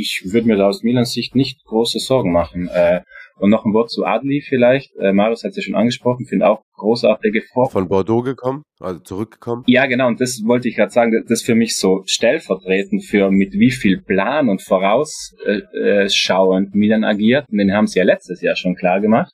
ich 0.00 0.32
würde 0.32 0.46
mir 0.46 0.56
da 0.56 0.68
aus 0.68 0.82
Milans 0.82 1.12
Sicht 1.12 1.34
nicht 1.34 1.64
große 1.64 1.98
Sorgen 1.98 2.32
machen. 2.32 2.68
Äh, 2.68 3.00
und 3.40 3.50
noch 3.50 3.64
ein 3.64 3.72
Wort 3.72 3.90
zu 3.90 4.04
Adli 4.04 4.42
vielleicht. 4.46 4.94
Äh, 4.96 5.12
Marius 5.12 5.44
hat 5.44 5.50
es 5.50 5.56
ja 5.56 5.62
schon 5.62 5.74
angesprochen, 5.74 6.26
finde 6.26 6.46
auch 6.46 6.62
großartige 6.76 7.42
Vor. 7.52 7.70
Von 7.70 7.88
Bordeaux 7.88 8.22
gekommen, 8.22 8.62
also 8.78 9.00
zurückgekommen. 9.00 9.64
Ja, 9.66 9.86
genau, 9.86 10.08
und 10.08 10.20
das 10.20 10.42
wollte 10.44 10.68
ich 10.68 10.76
gerade 10.76 10.92
sagen, 10.92 11.12
das 11.12 11.40
ist 11.40 11.46
für 11.46 11.54
mich 11.54 11.76
so 11.76 12.02
stellvertretend 12.06 13.04
für 13.04 13.30
mit 13.30 13.54
wie 13.54 13.70
viel 13.70 14.00
Plan 14.00 14.48
und 14.48 14.62
vorausschauend 14.62 16.74
äh, 16.74 16.78
Milan 16.78 17.04
agiert. 17.04 17.46
Und 17.50 17.58
den 17.58 17.72
haben 17.72 17.86
sie 17.86 17.98
ja 17.98 18.04
letztes 18.04 18.40
Jahr 18.42 18.56
schon 18.56 18.76
klar 18.76 19.00
gemacht. 19.00 19.32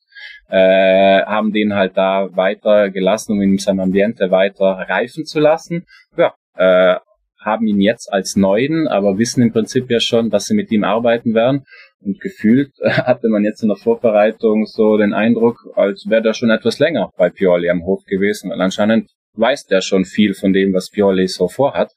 Äh, 0.48 1.22
haben 1.24 1.52
den 1.52 1.74
halt 1.74 1.96
da 1.96 2.28
weiter 2.36 2.90
gelassen, 2.90 3.32
um 3.32 3.42
ihn 3.42 3.52
in 3.52 3.58
seinem 3.58 3.80
Ambiente 3.80 4.30
weiter 4.30 4.86
reifen 4.88 5.24
zu 5.24 5.40
lassen. 5.40 5.84
Ja, 6.16 6.34
äh, 6.54 6.98
haben 7.46 7.66
ihn 7.66 7.80
jetzt 7.80 8.12
als 8.12 8.36
Neuen, 8.36 8.88
aber 8.88 9.18
wissen 9.18 9.40
im 9.40 9.52
Prinzip 9.52 9.88
ja 9.88 10.00
schon, 10.00 10.30
dass 10.30 10.46
sie 10.46 10.54
mit 10.54 10.70
ihm 10.72 10.84
arbeiten 10.84 11.32
werden. 11.32 11.64
Und 12.00 12.20
gefühlt 12.20 12.72
hatte 12.84 13.28
man 13.28 13.44
jetzt 13.44 13.62
in 13.62 13.68
der 13.68 13.76
Vorbereitung 13.76 14.66
so 14.66 14.98
den 14.98 15.14
Eindruck, 15.14 15.58
als 15.74 16.06
wäre 16.08 16.22
der 16.22 16.34
schon 16.34 16.50
etwas 16.50 16.78
länger 16.80 17.12
bei 17.16 17.30
Pioli 17.30 17.70
am 17.70 17.84
Hof 17.84 18.04
gewesen. 18.04 18.52
Und 18.52 18.60
anscheinend 18.60 19.10
weiß 19.34 19.66
der 19.66 19.80
schon 19.80 20.04
viel 20.04 20.34
von 20.34 20.52
dem, 20.52 20.74
was 20.74 20.90
Pioli 20.90 21.28
so 21.28 21.48
vorhat. 21.48 21.92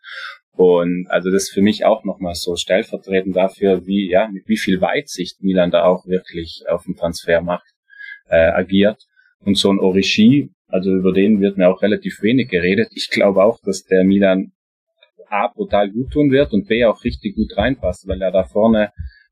Und 0.51 1.07
also 1.09 1.31
das 1.31 1.43
ist 1.43 1.53
für 1.53 1.61
mich 1.61 1.85
auch 1.85 2.03
nochmal 2.03 2.35
so 2.35 2.55
stellvertretend 2.55 3.35
dafür, 3.35 3.87
wie, 3.87 4.09
ja, 4.09 4.27
mit 4.27 4.47
wie 4.47 4.57
viel 4.57 4.81
Weitsicht 4.81 5.41
Milan 5.41 5.71
da 5.71 5.85
auch 5.85 6.05
wirklich 6.05 6.63
auf 6.69 6.83
dem 6.83 6.95
Transfermarkt 6.95 7.73
äh, 8.29 8.35
agiert. 8.35 9.01
Und 9.39 9.57
so 9.57 9.71
ein 9.71 9.79
Orishi, 9.79 10.49
also 10.67 10.91
über 10.91 11.13
den 11.13 11.41
wird 11.41 11.57
mir 11.57 11.69
auch 11.69 11.81
relativ 11.81 12.21
wenig 12.21 12.49
geredet. 12.49 12.89
Ich 12.93 13.09
glaube 13.09 13.43
auch, 13.43 13.59
dass 13.63 13.85
der 13.85 14.03
Milan 14.03 14.51
A 15.29 15.47
brutal 15.47 15.91
gut 15.91 16.11
tun 16.11 16.31
wird 16.31 16.53
und 16.53 16.67
B 16.67 16.85
auch 16.85 17.03
richtig 17.03 17.35
gut 17.35 17.55
reinpasst, 17.57 18.07
weil 18.07 18.21
er 18.21 18.31
da 18.31 18.43
vorne 18.43 18.91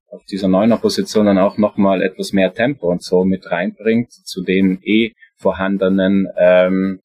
auf 0.10 0.24
dieser 0.25 0.48
neuner 0.48 0.77
Position 0.77 1.25
dann 1.25 1.38
auch 1.38 1.58
nochmal 1.58 2.01
etwas 2.01 2.32
mehr 2.34 2.54
Tempo 2.54 2.89
und 2.89 3.04
so 3.04 3.25
mit 3.25 3.51
reinbringt 3.51 4.12
zu 4.12 4.44
den 4.44 4.80
eh 4.84 5.13
vorhandenen, 5.36 6.27
ähm, 6.38 7.01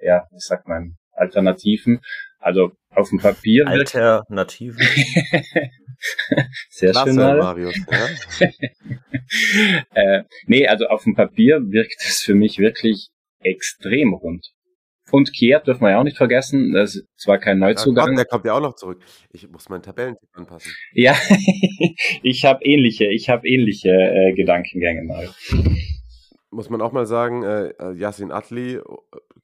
ja, 0.00 0.26
wie 0.30 0.38
sagt 0.38 0.68
man, 0.68 0.96
Alternativen. 1.12 2.00
Also 2.38 2.72
auf 2.90 3.10
dem 3.10 3.18
Papier. 3.18 3.66
Alternativen. 3.66 4.78
Sehr 6.70 6.92
Klasse, 6.92 7.10
schön, 7.10 7.16
Marius. 7.16 7.74
Ja? 7.90 8.48
äh, 10.20 10.24
nee, 10.46 10.66
also 10.66 10.86
auf 10.86 11.04
dem 11.04 11.14
Papier 11.14 11.60
wirkt 11.60 12.00
es 12.00 12.22
für 12.22 12.34
mich 12.34 12.58
wirklich 12.58 13.10
extrem 13.40 14.14
rund. 14.14 14.46
Und 15.10 15.32
Kier 15.32 15.60
dürfen 15.60 15.82
wir 15.82 15.90
ja 15.90 15.98
auch 15.98 16.04
nicht 16.04 16.16
vergessen. 16.16 16.72
Das 16.72 16.94
ist 16.94 17.06
zwar 17.16 17.38
kein 17.38 17.58
Neuzugang. 17.58 18.10
Ja, 18.10 18.16
der 18.16 18.24
kommt 18.24 18.44
ja 18.44 18.54
auch 18.54 18.60
noch 18.60 18.74
zurück. 18.74 19.02
Ich 19.32 19.48
muss 19.48 19.68
meinen 19.68 19.82
Tabellentipp 19.82 20.28
anpassen. 20.32 20.72
Ja, 20.92 21.14
ich 22.22 22.44
habe 22.44 22.64
ähnliche, 22.64 23.06
ich 23.06 23.28
habe 23.28 23.46
ähnliche 23.48 23.90
äh, 23.90 24.32
Gedankengänge 24.34 25.02
mal. 25.02 25.28
Muss 26.50 26.70
man 26.70 26.80
auch 26.80 26.92
mal 26.92 27.06
sagen, 27.06 27.42
äh, 27.44 27.92
Yassin 27.92 28.32
Atli, 28.32 28.80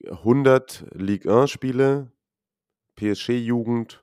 100 0.08 0.86
Ligue 0.92 1.32
1 1.32 1.50
Spiele, 1.50 2.10
PSG-Jugend, 2.96 4.02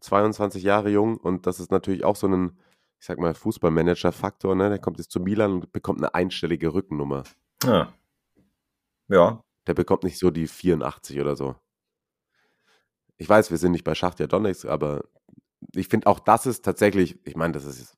22 0.00 0.62
Jahre 0.62 0.90
jung 0.90 1.16
und 1.18 1.46
das 1.46 1.60
ist 1.60 1.70
natürlich 1.70 2.04
auch 2.04 2.16
so 2.16 2.26
ein, 2.26 2.58
ich 2.98 3.06
sag 3.06 3.18
mal, 3.18 3.34
Fußballmanager-Faktor, 3.34 4.54
ne? 4.54 4.70
Der 4.70 4.78
kommt 4.78 4.98
jetzt 4.98 5.10
zu 5.10 5.20
Milan 5.20 5.52
und 5.52 5.72
bekommt 5.72 5.98
eine 5.98 6.14
einstellige 6.14 6.72
Rückennummer. 6.72 7.24
Ja. 7.64 7.92
Ja, 9.08 9.42
der 9.66 9.74
bekommt 9.74 10.04
nicht 10.04 10.18
so 10.18 10.30
die 10.30 10.46
84 10.46 11.20
oder 11.20 11.36
so. 11.36 11.56
Ich 13.16 13.28
weiß, 13.28 13.50
wir 13.50 13.58
sind 13.58 13.72
nicht 13.72 13.84
bei 13.84 13.94
Schachtja 13.94 14.26
Donetsk, 14.26 14.66
aber 14.66 15.04
ich 15.74 15.88
finde 15.88 16.06
auch 16.06 16.20
das 16.20 16.46
ist 16.46 16.64
tatsächlich, 16.64 17.18
ich 17.26 17.36
meine, 17.36 17.52
das 17.52 17.64
ist, 17.64 17.96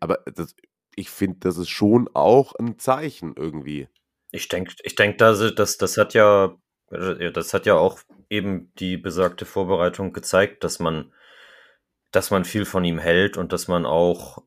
aber 0.00 0.18
das, 0.34 0.56
ich 0.96 1.10
finde, 1.10 1.38
das 1.40 1.58
ist 1.58 1.68
schon 1.68 2.08
auch 2.14 2.54
ein 2.54 2.78
Zeichen 2.78 3.34
irgendwie. 3.36 3.88
Ich 4.32 4.48
denke, 4.48 4.74
ich 4.82 4.94
denke, 4.94 5.16
das, 5.18 5.54
das, 5.54 5.78
das 5.78 5.96
hat 5.96 6.14
ja, 6.14 6.56
das 6.90 7.54
hat 7.54 7.66
ja 7.66 7.74
auch 7.74 8.00
eben 8.28 8.72
die 8.78 8.96
besagte 8.96 9.44
Vorbereitung 9.44 10.12
gezeigt, 10.12 10.64
dass 10.64 10.78
man, 10.78 11.12
dass 12.10 12.30
man 12.30 12.44
viel 12.44 12.64
von 12.64 12.84
ihm 12.84 12.98
hält 12.98 13.36
und 13.36 13.52
dass 13.52 13.68
man 13.68 13.86
auch, 13.86 14.42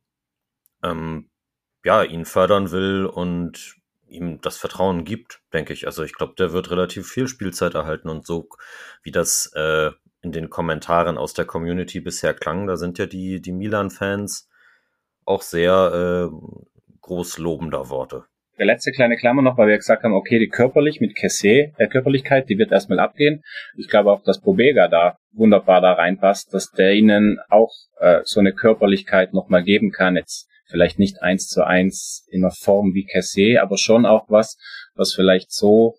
ähm, 0.84 1.30
ja, 1.86 2.04
ihn 2.04 2.26
fördern 2.26 2.72
will 2.72 3.06
und 3.06 3.79
ihm 4.10 4.42
das 4.42 4.58
Vertrauen 4.58 5.06
gibt, 5.06 5.42
denke 5.54 5.74
ich. 5.74 5.86
Also 5.86 6.04
ich 6.04 6.14
glaube, 6.14 6.34
der 6.38 6.52
wird 6.52 6.72
relativ 6.72 7.08
viel 7.08 7.28
Spielzeit 7.28 7.76
erhalten 7.76 8.10
und 8.10 8.26
so 8.26 8.50
wie 9.04 9.12
das 9.12 9.52
äh, 9.56 9.92
in 10.22 10.32
den 10.32 10.50
Kommentaren 10.50 11.18
aus 11.18 11.34
der 11.34 11.46
Community 11.46 12.00
bisher 12.02 12.34
klang, 12.34 12.68
da 12.68 12.76
sind 12.76 12.98
ja 12.98 13.06
die, 13.06 13.42
die 13.42 13.54
Milan-Fans 13.54 14.50
auch 15.26 15.42
sehr 15.42 16.30
äh, 16.32 16.36
groß 17.02 17.38
lobender 17.38 17.90
Worte. 17.90 18.26
Der 18.58 18.66
letzte 18.66 18.92
kleine 18.92 19.16
Klammer 19.16 19.42
noch, 19.42 19.58
weil 19.58 19.70
wir 19.70 19.78
gesagt 19.78 20.04
haben, 20.04 20.14
okay, 20.14 20.38
die 20.38 20.50
körperlich 20.50 21.00
mit 21.00 21.16
Kesse, 21.16 21.72
äh, 21.78 21.88
Körperlichkeit, 21.88 22.50
die 22.50 22.58
wird 22.58 22.74
erstmal 22.74 23.00
abgehen. 23.00 23.42
Ich 23.78 23.88
glaube 23.88 24.12
auch, 24.12 24.22
dass 24.22 24.42
Pobega 24.42 24.90
da 24.90 25.18
wunderbar 25.32 25.80
da 25.80 25.94
reinpasst, 25.94 26.54
dass 26.54 26.72
der 26.72 26.94
ihnen 26.94 27.40
auch 27.50 27.72
äh, 28.00 28.20
so 28.26 28.42
eine 28.42 28.52
Körperlichkeit 28.52 29.34
nochmal 29.34 29.64
geben 29.64 29.92
kann. 29.92 30.18
Jetzt 30.18 30.50
vielleicht 30.70 31.00
nicht 31.00 31.22
eins 31.22 31.48
zu 31.48 31.66
eins 31.66 32.26
in 32.30 32.44
einer 32.44 32.54
Form 32.54 32.94
wie 32.94 33.08
Cassé, 33.08 33.60
aber 33.60 33.78
schon 33.78 34.06
auch 34.06 34.30
was, 34.30 34.58
was 34.96 35.14
vielleicht 35.14 35.52
so 35.52 35.96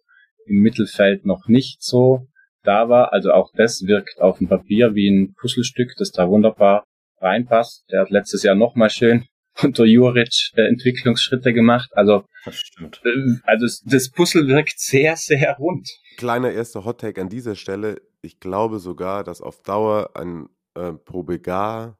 im 0.46 0.62
Mittelfeld 0.62 1.26
noch 1.26 1.46
nicht 1.48 1.82
so 1.82 2.26
da 2.62 2.88
war. 2.88 3.12
Also 3.12 3.32
auch 3.32 3.50
das 3.54 3.82
wirkt 3.86 4.20
auf 4.20 4.38
dem 4.38 4.48
Papier 4.48 4.94
wie 4.94 5.08
ein 5.08 5.34
Puzzlestück, 5.34 5.92
das 5.98 6.10
da 6.10 6.28
wunderbar 6.28 6.84
reinpasst. 7.20 7.84
Der 7.90 8.00
hat 8.02 8.10
letztes 8.10 8.42
Jahr 8.42 8.54
nochmal 8.54 8.90
schön 8.90 9.26
unter 9.62 9.84
Juric 9.84 10.52
äh, 10.54 10.62
Entwicklungsschritte 10.62 11.52
gemacht. 11.52 11.90
Also, 11.92 12.24
das 12.44 12.56
stimmt. 12.56 13.00
Äh, 13.04 13.38
also 13.44 13.66
das 13.84 14.10
Puzzle 14.10 14.46
wirkt 14.46 14.78
sehr, 14.78 15.16
sehr 15.16 15.56
rund. 15.58 15.88
Kleiner 16.16 16.52
erster 16.52 16.84
Hottake 16.84 17.20
an 17.20 17.28
dieser 17.28 17.56
Stelle. 17.56 18.00
Ich 18.22 18.40
glaube 18.40 18.78
sogar, 18.78 19.24
dass 19.24 19.40
auf 19.40 19.62
Dauer 19.62 20.10
ein 20.14 20.48
äh, 20.74 20.92
Probegar 20.92 21.98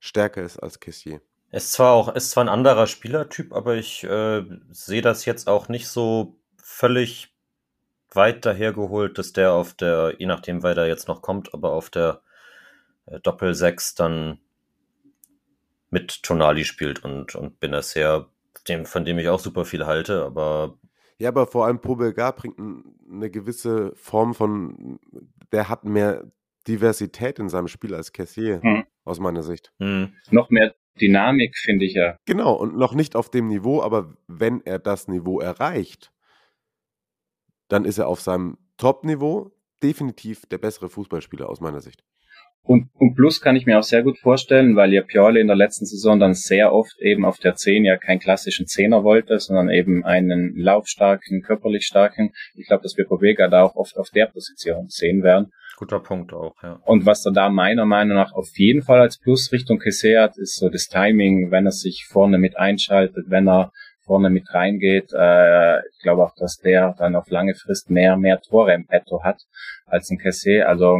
stärker 0.00 0.42
ist 0.42 0.58
als 0.58 0.80
Kessier. 0.80 1.20
Ist 1.56 1.72
zwar 1.72 1.94
auch, 1.94 2.14
ist 2.14 2.32
zwar 2.32 2.44
ein 2.44 2.50
anderer 2.50 2.86
Spielertyp, 2.86 3.54
aber 3.54 3.76
ich 3.76 4.04
äh, 4.04 4.44
sehe 4.72 5.00
das 5.00 5.24
jetzt 5.24 5.48
auch 5.48 5.70
nicht 5.70 5.88
so 5.88 6.36
völlig 6.58 7.34
weit 8.10 8.44
dahergeholt, 8.44 9.16
dass 9.16 9.32
der 9.32 9.54
auf 9.54 9.72
der, 9.72 10.16
je 10.18 10.26
nachdem, 10.26 10.62
wer 10.62 10.74
da 10.74 10.84
jetzt 10.84 11.08
noch 11.08 11.22
kommt, 11.22 11.54
aber 11.54 11.72
auf 11.72 11.88
der 11.88 12.20
äh, 13.06 13.20
Doppel 13.20 13.54
6 13.54 13.94
dann 13.94 14.38
mit 15.88 16.22
Tonali 16.22 16.66
spielt 16.66 17.02
und, 17.02 17.34
und 17.34 17.58
Benacer, 17.58 18.28
dem, 18.68 18.84
von 18.84 19.06
dem 19.06 19.18
ich 19.18 19.30
auch 19.30 19.40
super 19.40 19.64
viel 19.64 19.86
halte, 19.86 20.24
aber. 20.24 20.76
Ja, 21.16 21.30
aber 21.30 21.46
vor 21.46 21.64
allem 21.64 21.80
Pobelgar 21.80 22.34
bringt 22.34 22.58
eine 23.10 23.30
gewisse 23.30 23.94
Form 23.96 24.34
von, 24.34 25.00
der 25.52 25.70
hat 25.70 25.84
mehr 25.84 26.30
Diversität 26.68 27.38
in 27.38 27.48
seinem 27.48 27.68
Spiel 27.68 27.94
als 27.94 28.12
Cassier, 28.12 28.60
hm. 28.60 28.84
aus 29.06 29.20
meiner 29.20 29.42
Sicht. 29.42 29.72
Hm. 29.78 30.12
Noch 30.30 30.50
mehr 30.50 30.74
Dynamik, 31.00 31.56
finde 31.56 31.84
ich 31.84 31.94
ja. 31.94 32.16
Genau, 32.26 32.54
und 32.54 32.76
noch 32.76 32.94
nicht 32.94 33.16
auf 33.16 33.30
dem 33.30 33.48
Niveau, 33.48 33.82
aber 33.82 34.16
wenn 34.26 34.60
er 34.64 34.78
das 34.78 35.08
Niveau 35.08 35.40
erreicht, 35.40 36.12
dann 37.68 37.84
ist 37.84 37.98
er 37.98 38.08
auf 38.08 38.20
seinem 38.20 38.58
Top-Niveau 38.76 39.52
definitiv 39.82 40.46
der 40.46 40.58
bessere 40.58 40.88
Fußballspieler 40.88 41.48
aus 41.48 41.60
meiner 41.60 41.80
Sicht. 41.80 42.02
Und, 42.62 42.90
und 42.94 43.14
plus 43.14 43.40
kann 43.40 43.54
ich 43.54 43.64
mir 43.64 43.78
auch 43.78 43.84
sehr 43.84 44.02
gut 44.02 44.18
vorstellen, 44.18 44.74
weil 44.74 44.92
ja 44.92 45.02
Pioli 45.02 45.40
in 45.40 45.46
der 45.46 45.54
letzten 45.54 45.86
Saison 45.86 46.18
dann 46.18 46.34
sehr 46.34 46.72
oft 46.72 46.98
eben 46.98 47.24
auf 47.24 47.38
der 47.38 47.54
10 47.54 47.84
ja 47.84 47.96
keinen 47.96 48.18
klassischen 48.18 48.66
Zehner 48.66 49.04
wollte, 49.04 49.38
sondern 49.38 49.70
eben 49.70 50.04
einen 50.04 50.56
laufstarken, 50.56 51.42
körperlich 51.42 51.86
starken. 51.86 52.32
Ich 52.56 52.66
glaube, 52.66 52.82
dass 52.82 52.96
wir 52.96 53.06
Povega 53.06 53.46
da 53.46 53.62
auch 53.62 53.76
oft 53.76 53.96
auf 53.96 54.10
der 54.10 54.26
Position 54.26 54.88
sehen 54.88 55.22
werden. 55.22 55.52
Guter 55.76 56.00
Punkt 56.00 56.32
auch, 56.32 56.54
ja. 56.62 56.80
Und 56.84 57.04
was 57.04 57.24
er 57.26 57.32
da 57.32 57.50
meiner 57.50 57.84
Meinung 57.84 58.16
nach 58.16 58.32
auf 58.32 58.48
jeden 58.56 58.82
Fall 58.82 59.00
als 59.00 59.18
Plus 59.18 59.52
Richtung 59.52 59.78
Kesse 59.78 60.18
hat, 60.18 60.38
ist 60.38 60.56
so 60.56 60.70
das 60.70 60.88
Timing, 60.88 61.50
wenn 61.50 61.66
er 61.66 61.72
sich 61.72 62.06
vorne 62.08 62.38
mit 62.38 62.56
einschaltet, 62.56 63.26
wenn 63.28 63.46
er 63.46 63.72
vorne 64.06 64.30
mit 64.30 64.52
reingeht. 64.54 65.12
Äh, 65.12 65.80
ich 65.80 65.98
glaube 66.02 66.24
auch, 66.24 66.34
dass 66.36 66.56
der 66.58 66.94
dann 66.98 67.14
auf 67.14 67.28
lange 67.28 67.54
Frist 67.54 67.90
mehr, 67.90 68.16
mehr 68.16 68.40
Tore 68.40 68.72
im 68.72 68.86
Petto 68.86 69.22
hat 69.22 69.42
als 69.84 70.08
ein 70.10 70.18
Kesse. 70.18 70.66
Also 70.66 70.98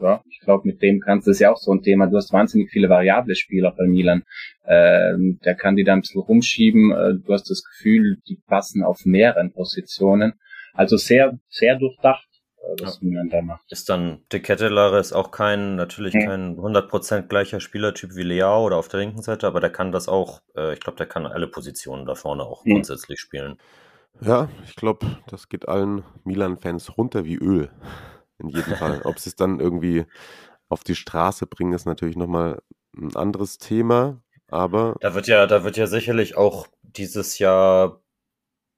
ja, 0.00 0.22
ich 0.28 0.40
glaube, 0.40 0.66
mit 0.66 0.82
dem 0.82 1.00
kannst 1.00 1.26
du, 1.26 1.30
ist 1.30 1.38
ja 1.38 1.52
auch 1.52 1.56
so 1.56 1.72
ein 1.72 1.82
Thema, 1.82 2.06
du 2.06 2.16
hast 2.16 2.32
wahnsinnig 2.32 2.70
viele 2.70 2.88
variable 2.88 3.34
Spieler 3.34 3.72
bei 3.76 3.86
Milan. 3.86 4.24
Ähm, 4.66 5.38
der 5.44 5.54
kann 5.54 5.76
die 5.76 5.84
da 5.84 5.94
ein 5.94 6.00
bisschen 6.00 6.20
rumschieben. 6.20 6.92
Äh, 6.92 7.14
du 7.24 7.32
hast 7.32 7.48
das 7.48 7.62
Gefühl, 7.62 8.18
die 8.28 8.38
passen 8.46 8.82
auf 8.82 9.04
mehreren 9.04 9.52
Positionen. 9.52 10.34
Also 10.74 10.96
sehr, 10.96 11.38
sehr 11.48 11.78
durchdacht, 11.78 12.28
äh, 12.58 12.82
was 12.82 13.00
ja. 13.00 13.08
Milan 13.08 13.28
da 13.28 13.42
macht. 13.42 13.70
Ist 13.70 13.88
dann 13.88 14.22
De 14.32 14.40
Kettelare 14.40 14.98
ist 14.98 15.12
auch 15.12 15.30
kein, 15.30 15.76
natürlich 15.76 16.14
hm. 16.14 16.26
kein 16.26 16.56
100% 16.56 17.22
gleicher 17.22 17.60
Spielertyp 17.60 18.14
wie 18.14 18.22
Leao 18.22 18.64
oder 18.64 18.76
auf 18.76 18.88
der 18.88 19.00
linken 19.00 19.22
Seite, 19.22 19.46
aber 19.46 19.60
der 19.60 19.70
kann 19.70 19.92
das 19.92 20.08
auch, 20.08 20.42
äh, 20.56 20.74
ich 20.74 20.80
glaube, 20.80 20.98
der 20.98 21.06
kann 21.06 21.26
alle 21.26 21.46
Positionen 21.46 22.06
da 22.06 22.14
vorne 22.14 22.42
auch 22.44 22.64
hm. 22.64 22.72
grundsätzlich 22.72 23.20
spielen. 23.20 23.58
Ja, 24.20 24.48
ich 24.64 24.76
glaube, 24.76 25.06
das 25.28 25.48
geht 25.48 25.68
allen 25.68 26.02
Milan-Fans 26.24 26.96
runter 26.96 27.24
wie 27.24 27.36
Öl 27.36 27.70
in 28.38 28.48
jedem 28.48 28.74
Fall. 28.76 29.02
Ob 29.04 29.18
sie 29.18 29.30
es 29.30 29.36
dann 29.36 29.60
irgendwie 29.60 30.06
auf 30.68 30.84
die 30.84 30.94
Straße 30.94 31.46
bringen, 31.46 31.72
ist 31.72 31.86
natürlich 31.86 32.16
nochmal 32.16 32.60
ein 32.96 33.14
anderes 33.14 33.58
Thema. 33.58 34.20
Aber 34.48 34.96
da 35.00 35.14
wird 35.14 35.26
ja, 35.26 35.46
da 35.46 35.64
wird 35.64 35.76
ja 35.76 35.86
sicherlich 35.86 36.36
auch 36.36 36.66
dieses 36.82 37.38
Jahr 37.38 38.00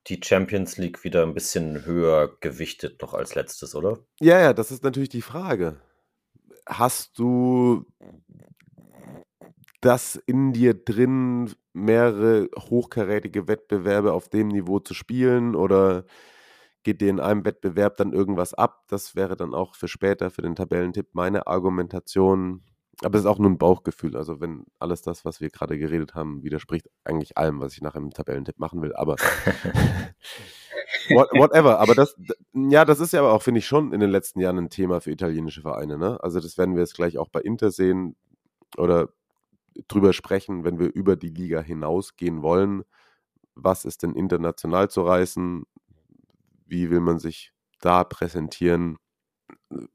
die 0.08 0.20
Champions 0.22 0.76
League 0.78 1.04
wieder 1.04 1.22
ein 1.22 1.34
bisschen 1.34 1.84
höher 1.84 2.36
gewichtet 2.40 3.00
noch 3.02 3.14
als 3.14 3.34
letztes, 3.34 3.74
oder? 3.74 3.98
Ja, 4.20 4.40
ja, 4.40 4.52
das 4.52 4.70
ist 4.70 4.82
natürlich 4.82 5.08
die 5.08 5.22
Frage. 5.22 5.80
Hast 6.66 7.18
du 7.18 7.86
das 9.80 10.16
in 10.26 10.52
dir 10.52 10.74
drin, 10.74 11.52
mehrere 11.72 12.48
hochkarätige 12.58 13.46
Wettbewerbe 13.46 14.12
auf 14.12 14.28
dem 14.28 14.48
Niveau 14.48 14.80
zu 14.80 14.94
spielen 14.94 15.54
oder 15.54 16.04
geht 16.82 17.00
dir 17.00 17.10
in 17.10 17.20
einem 17.20 17.44
Wettbewerb 17.44 17.96
dann 17.96 18.12
irgendwas 18.12 18.54
ab. 18.54 18.84
Das 18.88 19.14
wäre 19.14 19.36
dann 19.36 19.54
auch 19.54 19.74
für 19.74 19.88
später, 19.88 20.30
für 20.30 20.42
den 20.42 20.56
Tabellentipp, 20.56 21.08
meine 21.12 21.46
Argumentation. 21.46 22.62
Aber 23.02 23.16
es 23.16 23.24
ist 23.24 23.30
auch 23.30 23.38
nur 23.38 23.50
ein 23.50 23.58
Bauchgefühl. 23.58 24.16
Also, 24.16 24.40
wenn 24.40 24.64
alles 24.78 25.02
das, 25.02 25.24
was 25.24 25.40
wir 25.40 25.50
gerade 25.50 25.78
geredet 25.78 26.14
haben, 26.14 26.42
widerspricht 26.42 26.88
eigentlich 27.04 27.36
allem, 27.36 27.60
was 27.60 27.74
ich 27.74 27.80
nach 27.80 27.94
einem 27.94 28.10
Tabellentipp 28.10 28.58
machen 28.58 28.82
will. 28.82 28.94
Aber 28.94 29.16
whatever. 31.08 31.78
Aber 31.78 31.94
das, 31.94 32.16
ja, 32.54 32.84
das 32.84 33.00
ist 33.00 33.12
ja 33.12 33.20
aber 33.20 33.32
auch, 33.32 33.42
finde 33.42 33.58
ich, 33.58 33.66
schon 33.66 33.92
in 33.92 34.00
den 34.00 34.10
letzten 34.10 34.40
Jahren 34.40 34.58
ein 34.58 34.70
Thema 34.70 35.00
für 35.00 35.12
italienische 35.12 35.62
Vereine. 35.62 35.96
Ne? 35.98 36.18
Also, 36.22 36.40
das 36.40 36.58
werden 36.58 36.74
wir 36.74 36.82
jetzt 36.82 36.94
gleich 36.94 37.18
auch 37.18 37.28
bei 37.28 37.40
Inter 37.40 37.70
sehen 37.70 38.16
oder 38.76 39.10
drüber 39.86 40.12
sprechen, 40.12 40.64
wenn 40.64 40.78
wir 40.78 40.92
über 40.92 41.16
die 41.16 41.28
Liga 41.28 41.60
hinausgehen 41.60 42.42
wollen. 42.42 42.82
Was 43.54 43.84
ist 43.84 44.02
denn 44.02 44.14
international 44.14 44.90
zu 44.90 45.02
reißen? 45.02 45.64
wie 46.68 46.90
will 46.90 47.00
man 47.00 47.18
sich 47.18 47.52
da 47.80 48.04
präsentieren, 48.04 48.98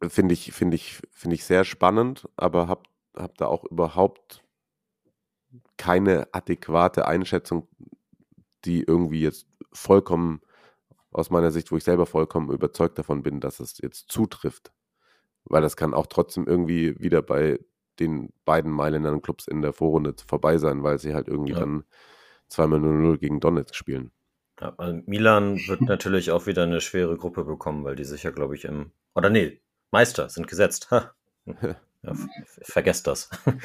finde 0.08 0.34
ich, 0.34 0.52
finde 0.52 0.76
ich, 0.76 1.00
finde 1.12 1.36
ich 1.36 1.46
sehr 1.46 1.64
spannend, 1.64 2.28
aber 2.36 2.68
habe 2.68 2.84
hab 3.16 3.38
da 3.38 3.48
auch 3.48 3.64
überhaupt 3.66 4.44
keine 5.78 6.28
adäquate 6.34 7.08
Einschätzung, 7.08 7.68
die 8.66 8.84
irgendwie 8.84 9.22
jetzt 9.22 9.48
vollkommen 9.72 10.42
aus 11.12 11.30
meiner 11.30 11.52
Sicht, 11.52 11.72
wo 11.72 11.78
ich 11.78 11.84
selber 11.84 12.06
vollkommen 12.06 12.52
überzeugt 12.52 12.98
davon 12.98 13.24
bin, 13.24 13.40
dass 13.40 13.60
es 13.60 13.78
jetzt 13.78 14.12
zutrifft. 14.12 14.72
Weil 15.46 15.62
das 15.62 15.76
kann 15.76 15.94
auch 15.94 16.08
trotzdem 16.08 16.48
irgendwie 16.48 17.00
wieder 17.00 17.22
bei 17.22 17.60
den 18.00 18.34
beiden 18.46 18.72
Mailändern 18.72 19.22
Clubs 19.22 19.48
in 19.48 19.62
der 19.62 19.74
Vorrunde 19.74 20.16
vorbei 20.26 20.58
sein, 20.58 20.84
weil 20.84 20.98
sie 20.98 21.14
halt 21.14 21.28
irgendwie 21.28 21.54
ja. 21.54 21.60
dann 21.60 21.84
zweimal 22.48 22.80
0-0 22.80 23.18
gegen 23.18 23.40
Donetsk 23.40 23.76
spielen. 23.76 24.12
Ja, 24.60 24.74
also 24.78 25.02
Milan 25.06 25.58
wird 25.68 25.82
natürlich 25.82 26.32
auch 26.32 26.48
wieder 26.48 26.64
eine 26.64 26.82
schwere 26.82 27.18
Gruppe 27.18 27.44
bekommen, 27.44 27.84
weil 27.84 27.96
die 27.96 28.06
sich 28.06 28.24
ja, 28.24 28.32
glaube 28.32 28.56
ich, 28.56 28.66
im. 28.66 28.92
Oder 29.14 29.30
nee, 29.30 29.62
Meister 29.92 30.30
sind 30.30 30.48
gesetzt. 30.48 30.90
Ja, 32.04 32.14
vergesst 32.62 33.08
das. 33.08 33.30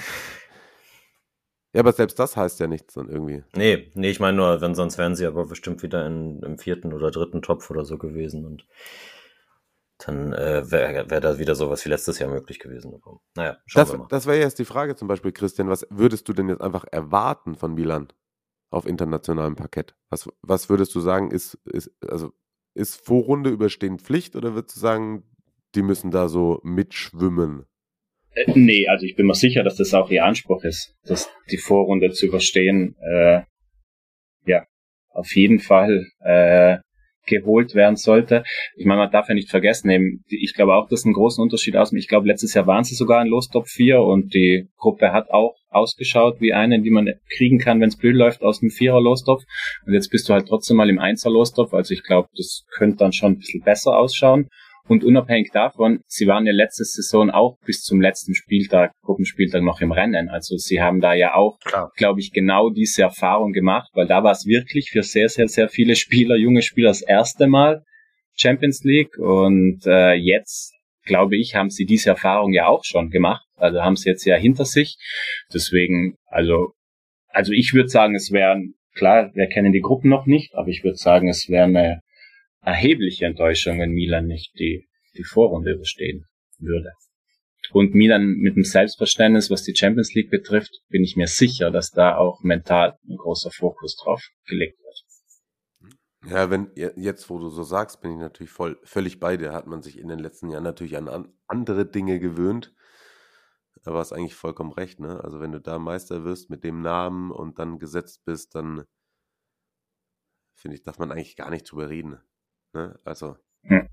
Ja, 1.75 1.81
aber 1.81 1.93
selbst 1.93 2.19
das 2.19 2.35
heißt 2.35 2.61
ja 2.61 2.67
nichts 2.67 2.95
dann 2.95 3.11
irgendwie. 3.11 3.45
Nee, 3.55 3.93
nee, 3.95 4.09
ich 4.09 4.21
meine 4.21 4.39
nur, 4.39 4.63
wenn 4.63 4.75
sonst 4.75 4.97
wären 4.97 5.15
sie 5.15 5.27
aber 5.27 5.45
bestimmt 5.45 5.83
wieder 5.83 6.07
in, 6.07 6.43
im 6.43 6.57
vierten 6.57 6.95
oder 6.95 7.11
dritten 7.11 7.43
Topf 7.43 7.71
oder 7.71 7.85
so 7.85 7.99
gewesen 7.99 8.47
und 8.47 8.67
dann 9.99 10.33
äh, 10.33 10.71
wäre 10.71 11.11
wär 11.11 11.21
da 11.21 11.39
wieder 11.39 11.55
sowas 11.55 11.85
wie 11.85 11.91
letztes 11.91 12.19
Jahr 12.19 12.31
möglich 12.31 12.59
gewesen. 12.59 12.95
Aber, 12.95 13.21
naja, 13.37 13.59
schauen 13.67 13.83
das, 13.83 13.93
wir 13.93 13.99
mal. 13.99 14.07
Das 14.09 14.25
wäre 14.25 14.39
jetzt 14.39 14.59
die 14.59 14.65
Frage 14.65 14.97
zum 14.97 15.09
Beispiel, 15.09 15.31
Christian, 15.31 15.69
was 15.69 15.87
würdest 15.91 16.27
du 16.27 16.33
denn 16.33 16.49
jetzt 16.49 16.63
einfach 16.63 16.87
erwarten 16.91 17.55
von 17.55 17.75
Milan? 17.75 18.09
auf 18.71 18.87
internationalem 18.87 19.57
Parkett? 19.57 19.97
Was, 20.11 20.29
was 20.43 20.69
würdest 20.69 20.95
du 20.95 21.01
sagen, 21.01 21.31
ist, 21.31 21.55
ist, 21.65 21.91
also 22.07 22.33
ist 22.75 23.05
Vorrunde 23.05 23.51
überstehen 23.51 23.99
Pflicht 23.99 24.37
oder 24.37 24.55
würdest 24.55 24.77
du 24.77 24.81
sagen, 24.81 25.25
die 25.75 25.83
müssen 25.83 26.11
da 26.11 26.29
so 26.29 26.61
mitschwimmen? 26.63 27.67
Äh, 28.47 28.53
nee, 28.55 28.87
also 28.89 29.07
ich 29.07 29.17
bin 29.17 29.27
mir 29.27 29.35
sicher, 29.35 29.63
dass 29.63 29.77
das 29.77 29.95
auch 29.95 30.11
ihr 30.11 30.25
Anspruch 30.25 30.65
ist, 30.65 30.95
dass 31.05 31.29
die 31.51 31.59
Vorrunde 31.59 32.11
zu 32.11 32.27
überstehen. 32.27 32.95
Äh, 33.01 33.43
ja, 34.47 34.65
auf 35.11 35.35
jeden 35.35 35.61
Fall. 35.61 36.07
Äh, 36.21 36.79
geholt 37.29 37.75
werden 37.75 37.97
sollte. 37.97 38.43
Ich 38.77 38.87
meine, 38.87 39.03
man 39.03 39.11
darf 39.11 39.29
ja 39.29 39.35
nicht 39.35 39.51
vergessen, 39.51 39.91
eben, 39.91 40.25
ich 40.29 40.55
glaube 40.55 40.75
auch, 40.75 40.89
dass 40.89 41.05
ein 41.05 41.13
großen 41.13 41.43
Unterschied 41.43 41.77
aus. 41.77 41.93
Ich 41.93 42.09
glaube, 42.09 42.27
letztes 42.27 42.55
Jahr 42.55 42.67
waren 42.67 42.85
sie 42.85 42.95
sogar 42.95 43.23
in 43.23 43.29
Los 43.29 43.49
Top 43.49 43.69
4 43.69 44.01
und 44.01 44.35
die 44.35 44.69
Gruppe 44.77 45.13
hat 45.13 45.31
auch 45.31 45.55
ausgeschaut 45.69 46.41
wie 46.41 46.55
eine, 46.55 46.81
die 46.81 46.91
man 46.91 47.13
kriegen 47.37 47.59
kann, 47.59 47.81
wenn 47.81 47.89
es 47.89 47.99
blöd 47.99 48.17
läuft, 48.17 48.43
aus 48.43 48.61
dem 48.61 48.71
Vierer 48.71 49.01
Lostopf. 49.01 49.43
Und 49.87 49.93
jetzt 49.93 50.11
bist 50.11 50.29
du 50.29 50.33
halt 50.33 50.49
trotzdem 50.49 50.77
mal 50.77 50.91
im 50.91 50.99
Einser 50.99 51.31
Lostopf. 51.31 51.75
Also 51.75 51.95
ich 51.95 52.03
glaube, 52.03 52.29
das 52.37 52.65
könnte 52.71 52.97
dann 52.97 53.13
schon 53.13 53.33
ein 53.33 53.39
bisschen 53.39 53.63
besser 53.63 53.97
ausschauen. 53.97 54.49
Und 54.89 55.05
unabhängig 55.05 55.51
davon, 55.53 56.01
sie 56.07 56.27
waren 56.27 56.47
ja 56.47 56.53
letzte 56.53 56.85
Saison 56.85 57.31
auch 57.31 57.59
bis 57.67 57.83
zum 57.83 58.01
letzten 58.01 58.35
Spieltag, 58.35 58.93
Gruppenspieltag 59.03 59.63
noch 59.63 59.83
im 59.83 59.93
Rennen. 59.93 60.31
Also 60.31 60.57
sie 60.57 60.81
haben 60.81 61.01
da 61.01 61.13
ja 61.13 61.35
auch, 61.35 61.59
glaube 61.97 62.21
ich, 62.21 62.33
genau 62.33 62.71
diese 62.71 63.03
Erfahrung 63.03 63.53
gemacht, 63.53 63.91
weil 63.93 64.07
da 64.07 64.25
war 64.25 64.33
es 64.33 64.47
wirklich 64.47 64.91
für 64.91 65.03
sehr, 65.03 65.29
sehr, 65.29 65.49
sehr 65.49 65.69
viele 65.69 65.95
Spieler, 65.95 66.37
junge 66.37 66.63
Spieler 66.63 66.89
das 66.89 67.03
erste 67.03 67.47
Mal 67.47 67.85
Champions 68.35 68.83
League. 68.83 69.19
Und 69.19 69.81
äh, 69.87 70.15
jetzt, 70.15 70.75
glaube 71.05 71.37
ich, 71.37 71.55
haben 71.55 71.69
sie 71.69 71.85
diese 71.85 72.11
Erfahrung 72.11 72.55
ja 72.55 72.67
auch 72.67 72.85
schon 72.85 73.11
gemacht. 73.11 73.45
Also 73.57 73.83
haben 73.83 73.97
sie 73.97 74.09
jetzt 74.09 74.25
ja 74.25 74.37
hinter 74.37 74.65
sich. 74.65 74.97
Deswegen, 75.53 76.17
also, 76.27 76.73
also 77.29 77.53
ich 77.53 77.75
würde 77.75 77.91
sagen, 77.91 78.15
es 78.15 78.33
wären, 78.33 78.75
klar, 78.95 79.31
wir 79.35 79.49
kennen 79.49 79.73
die 79.73 79.81
Gruppen 79.81 80.09
noch 80.09 80.25
nicht, 80.25 80.55
aber 80.55 80.69
ich 80.69 80.83
würde 80.83 80.97
sagen, 80.97 81.29
es 81.29 81.51
wäre 81.51 81.65
eine 81.65 82.01
erhebliche 82.69 83.25
Enttäuschung, 83.25 83.81
wenn 83.81 83.93
Milan 83.93 84.27
nicht 84.27 84.53
die, 84.59 84.89
die 85.17 85.25
Vorrunde 85.25 85.73
überstehen 85.73 86.27
würde. 86.59 86.93
Und 87.73 87.95
Milan 87.95 88.35
mit 88.37 88.57
dem 88.57 88.65
Selbstverständnis, 88.65 89.51
was 89.51 89.63
die 89.63 89.75
Champions 89.75 90.15
League 90.15 90.31
betrifft, 90.31 90.81
bin 90.89 91.03
ich 91.03 91.17
mir 91.17 91.27
sicher, 91.27 91.71
dass 91.71 91.91
da 91.91 92.17
auch 92.17 92.43
mental 92.43 92.99
ein 93.09 93.17
großer 93.17 93.51
Fokus 93.51 93.97
drauf 93.97 94.23
gelegt 94.47 94.79
wird. 94.81 96.31
Ja, 96.31 96.51
wenn 96.51 96.71
jetzt, 96.75 97.31
wo 97.31 97.39
du 97.39 97.49
so 97.49 97.63
sagst, 97.63 98.03
bin 98.03 98.13
ich 98.13 98.19
natürlich 98.19 98.51
voll, 98.51 98.79
völlig 98.85 99.19
bei 99.19 99.37
dir. 99.37 99.53
Hat 99.53 99.67
man 99.67 99.83
sich 99.83 99.99
in 99.99 100.09
den 100.09 100.19
letzten 100.19 100.51
Jahren 100.51 100.65
natürlich 100.65 100.97
an 100.97 101.33
andere 101.47 101.87
Dinge 101.87 102.19
gewöhnt. 102.21 102.75
Aber 103.85 104.01
hast 104.01 104.13
eigentlich 104.13 104.35
vollkommen 104.35 104.73
recht, 104.73 105.01
ne? 105.01 105.23
Also 105.23 105.41
wenn 105.41 105.53
du 105.53 105.61
da 105.61 105.79
Meister 105.79 106.25
wirst 106.25 106.51
mit 106.51 106.65
dem 106.65 106.83
Namen 106.83 107.31
und 107.31 107.59
dann 107.59 107.79
gesetzt 107.79 108.25
bist, 108.25 108.55
dann 108.55 108.85
finde 110.55 110.77
ich, 110.77 110.83
darf 110.83 110.99
man 110.99 111.13
eigentlich 111.13 111.37
gar 111.37 111.51
nicht 111.51 111.71
drüber 111.71 111.89
reden. 111.89 112.19
Ne? 112.73 112.99
Also 113.05 113.37
hm. 113.63 113.89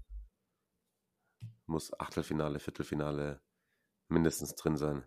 muss 1.65 1.97
Achtelfinale, 1.99 2.59
Viertelfinale 2.59 3.41
mindestens 4.07 4.55
drin 4.55 4.77
sein. 4.77 5.05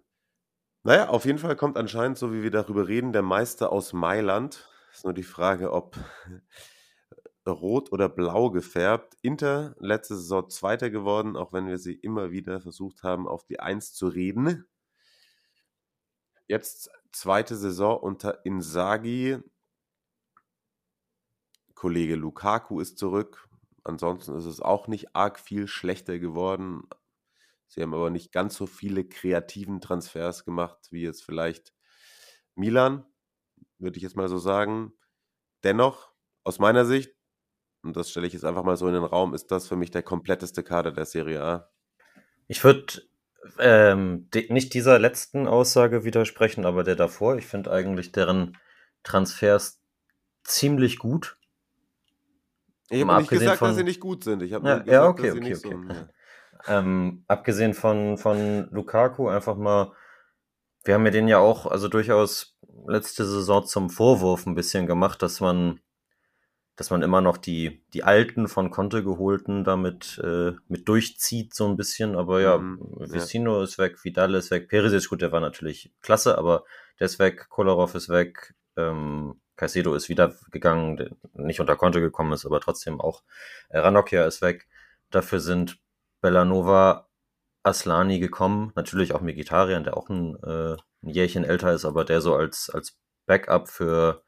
Naja, 0.85 1.09
auf 1.09 1.25
jeden 1.25 1.39
Fall 1.39 1.57
kommt 1.57 1.77
anscheinend, 1.77 2.19
so 2.19 2.33
wie 2.33 2.43
wir 2.43 2.51
darüber 2.51 2.89
reden, 2.89 3.13
der 3.13 3.23
Meister 3.23 3.73
aus 3.73 3.93
Mailand. 3.93 4.69
Ist 4.93 5.05
nur 5.05 5.15
die 5.15 5.23
Frage, 5.23 5.73
ob 5.73 5.97
rot 7.47 7.93
oder 7.93 8.09
blau 8.09 8.51
gefärbt. 8.51 9.17
Inter 9.23 9.75
letzte 9.79 10.17
Saison 10.17 10.49
Zweiter 10.51 10.91
geworden, 10.91 11.37
auch 11.37 11.53
wenn 11.53 11.67
wir 11.67 11.79
sie 11.79 11.95
immer 11.95 12.31
wieder 12.31 12.61
versucht 12.61 13.03
haben, 13.03 13.27
auf 13.29 13.45
die 13.45 13.61
Eins 13.61 13.93
zu 13.95 14.09
reden. 14.09 14.67
Jetzt 16.47 16.91
zweite 17.13 17.57
Saison 17.57 17.99
unter 17.99 18.45
Insagi. 18.45 19.39
Kollege 21.75 22.17
Lukaku 22.17 22.81
ist 22.81 22.99
zurück. 22.99 23.48
Ansonsten 23.89 24.37
ist 24.37 24.45
es 24.45 24.61
auch 24.61 24.87
nicht 24.87 25.17
arg 25.17 25.41
viel 25.41 25.67
schlechter 25.67 26.19
geworden. 26.19 26.83
Sie 27.67 27.83
haben 27.83 27.95
aber 27.95 28.11
nicht 28.11 28.33
ganz 28.33 28.55
so 28.55 28.67
viele 28.67 29.05
kreativen 29.05 29.81
Transfers 29.81 30.45
gemacht, 30.45 30.89
wie 30.91 31.03
jetzt 31.03 31.25
vielleicht 31.25 31.73
Milan, 32.55 33.07
würde 33.79 33.97
ich 33.97 34.03
jetzt 34.03 34.17
mal 34.17 34.29
so 34.29 34.39
sagen. 34.39 34.93
Dennoch, 35.65 36.13
aus 36.45 36.59
meiner 36.59 36.85
Sicht, 36.85 37.15
und 37.83 37.97
das 37.97 38.11
stelle 38.11 38.27
ich 38.27 38.35
jetzt 38.35 38.45
einfach 38.45 38.63
mal 38.63 38.77
so 38.77 38.87
in 38.89 38.95
den 38.95 39.05
Raum, 39.05 39.33
ist 39.33 39.51
das 39.51 39.67
für 39.67 39.77
mich 39.77 39.91
der 39.91 40.03
kompletteste 40.03 40.63
Kader 40.63 40.93
der 40.93 41.07
Serie 41.07 41.43
A. 41.43 41.71
Ich 42.47 42.65
würde 42.65 43.03
ähm, 43.59 44.29
nicht 44.51 44.75
dieser 44.75 44.99
letzten 44.99 45.47
Aussage 45.47 46.05
widersprechen, 46.05 46.67
aber 46.67 46.85
der 46.85 46.97
davor. 46.97 47.37
Ich 47.37 47.47
finde 47.47 47.71
eigentlich 47.71 48.13
deren 48.13 48.59
Transfers 49.03 49.83
ziemlich 50.45 50.99
gut. 50.99 51.38
Ich 52.91 53.01
habe 53.03 53.15
nicht 53.17 53.25
abgesehen 53.25 53.41
gesagt, 53.41 53.63
dass 53.63 53.69
von- 53.69 53.77
sie 53.77 53.85
nicht 53.85 54.01
gut 54.01 54.25
sind. 54.25 54.43
Ich 54.43 54.53
habe 54.53 54.67
Ja, 54.67 54.77
nur 54.77 54.85
ja, 54.85 55.01
gesagt, 55.01 55.19
okay, 55.19 55.23
dass 55.29 55.33
sie 55.33 55.41
okay, 55.41 55.55
nicht 55.55 55.67
okay. 55.67 55.75
so. 55.89 55.95
Ja. 55.95 56.09
Ähm, 56.67 57.25
abgesehen 57.29 57.73
von, 57.73 58.19
von 58.19 58.69
Lukaku, 58.73 59.29
einfach 59.29 59.57
mal, 59.57 59.93
wir 60.85 60.95
haben 60.95 61.05
ja 61.07 61.13
den 61.13 61.29
ja 61.29 61.39
auch, 61.39 61.67
also 61.67 61.89
durchaus 61.89 62.59
letzte 62.87 63.25
Saison 63.25 63.65
zum 63.65 63.91
Vorwurf 63.91 64.45
ein 64.45 64.55
bisschen 64.55 64.87
gemacht, 64.87 65.23
dass 65.23 65.41
man, 65.41 65.81
dass 66.77 66.91
man 66.91 67.03
immer 67.03 67.21
noch 67.21 67.37
die, 67.39 67.83
die 67.95 68.05
alten 68.05 68.49
von 68.49 68.71
Conte 68.71 69.03
geholten 69.03 69.65
damit 69.65 70.21
äh, 70.23 70.53
mit 70.69 70.89
durchzieht, 70.89 71.55
so 71.55 71.67
ein 71.69 71.77
bisschen. 71.77 72.17
Aber 72.17 72.41
ja, 72.41 72.59
Mhm, 72.59 72.79
ja. 73.01 73.07
Vicino 73.13 73.63
ist 73.63 73.79
weg, 73.79 74.05
Vidal 74.05 74.35
ist 74.35 74.51
weg, 74.51 74.69
Perisic, 74.69 75.09
gut, 75.09 75.23
der 75.23 75.33
war 75.33 75.41
natürlich 75.41 75.93
klasse, 76.03 76.39
aber 76.39 76.65
der 77.01 77.07
ist 77.07 77.19
weg, 77.19 77.49
Kolarov 77.49 77.95
ist 77.95 78.09
weg, 78.09 78.55
ähm, 78.77 79.41
Caicedo 79.59 79.95
ist 79.95 80.09
wieder 80.09 80.35
gegangen, 80.51 80.97
der 80.97 81.11
nicht 81.35 81.61
unter 81.61 81.77
Conte 81.77 82.01
gekommen 82.01 82.33
ist, 82.33 82.47
aber 82.47 82.61
trotzdem 82.61 83.01
auch. 83.01 83.23
Äh, 83.69 83.81
Ranocchia 83.81 84.25
ist 84.25 84.41
weg. 84.41 84.69
Dafür 85.11 85.41
sind 85.41 85.79
Bellanova, 86.23 87.09
Aslani 87.65 88.21
gekommen, 88.21 88.73
natürlich 88.77 89.13
auch 89.15 89.21
Mkhitaryan, 89.21 89.85
der 89.85 89.97
auch 89.97 90.09
ein, 90.09 90.37
äh, 90.43 90.77
ein 91.03 91.09
Jährchen 91.11 91.45
älter 91.45 91.73
ist, 91.73 91.85
aber 91.85 92.05
der 92.05 92.21
so 92.21 92.35
als, 92.35 92.71
als 92.71 92.97
Backup 93.27 93.69
für 93.69 94.23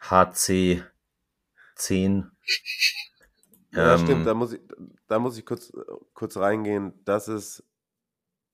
HC 0.00 0.84
10. 1.76 2.30
Ja, 3.72 3.94
Ähm, 3.94 3.98
stimmt, 4.00 4.26
da 4.26 4.34
muss 4.34 4.52
ich, 4.52 4.60
da 5.08 5.18
muss 5.18 5.38
ich 5.38 5.46
kurz, 5.46 5.72
kurz 6.12 6.36
reingehen. 6.36 6.92
Das 7.04 7.28
ist 7.28 7.64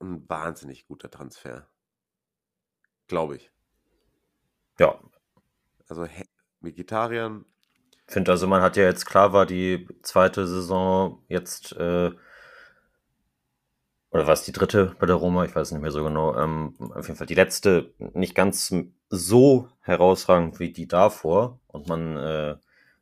ein 0.01 0.29
wahnsinnig 0.29 0.87
guter 0.87 1.11
Transfer. 1.11 1.69
Glaube 3.09 3.37
ich. 3.37 3.51
Ja, 4.79 5.01
Also 5.89 6.07
Vegetariern, 6.61 7.45
finde 8.07 8.31
also, 8.31 8.47
man 8.47 8.63
hat 8.63 8.77
ja 8.77 8.85
jetzt 8.85 9.05
klar 9.07 9.33
war 9.33 9.47
die 9.47 9.89
zweite 10.03 10.47
Saison 10.47 11.23
jetzt, 11.29 11.73
äh, 11.73 12.11
oder 14.11 14.27
war 14.27 14.33
es 14.33 14.45
die 14.45 14.53
dritte 14.53 14.95
bei 14.99 15.07
der 15.07 15.17
Roma? 15.17 15.45
Ich 15.45 15.55
weiß 15.55 15.73
nicht 15.73 15.83
mehr 15.83 15.91
so 15.91 16.05
genau. 16.05 16.37
Ähm, 16.37 16.75
auf 16.95 17.07
jeden 17.07 17.19
Fall 17.19 17.27
die 17.27 17.35
letzte 17.35 17.93
nicht 17.99 18.35
ganz 18.35 18.75
so 19.11 19.69
herausragend 19.81 20.59
wie 20.59 20.73
die 20.73 20.89
davor. 20.89 21.61
Und 21.67 21.89
man, 21.89 22.17
äh, 22.17 22.57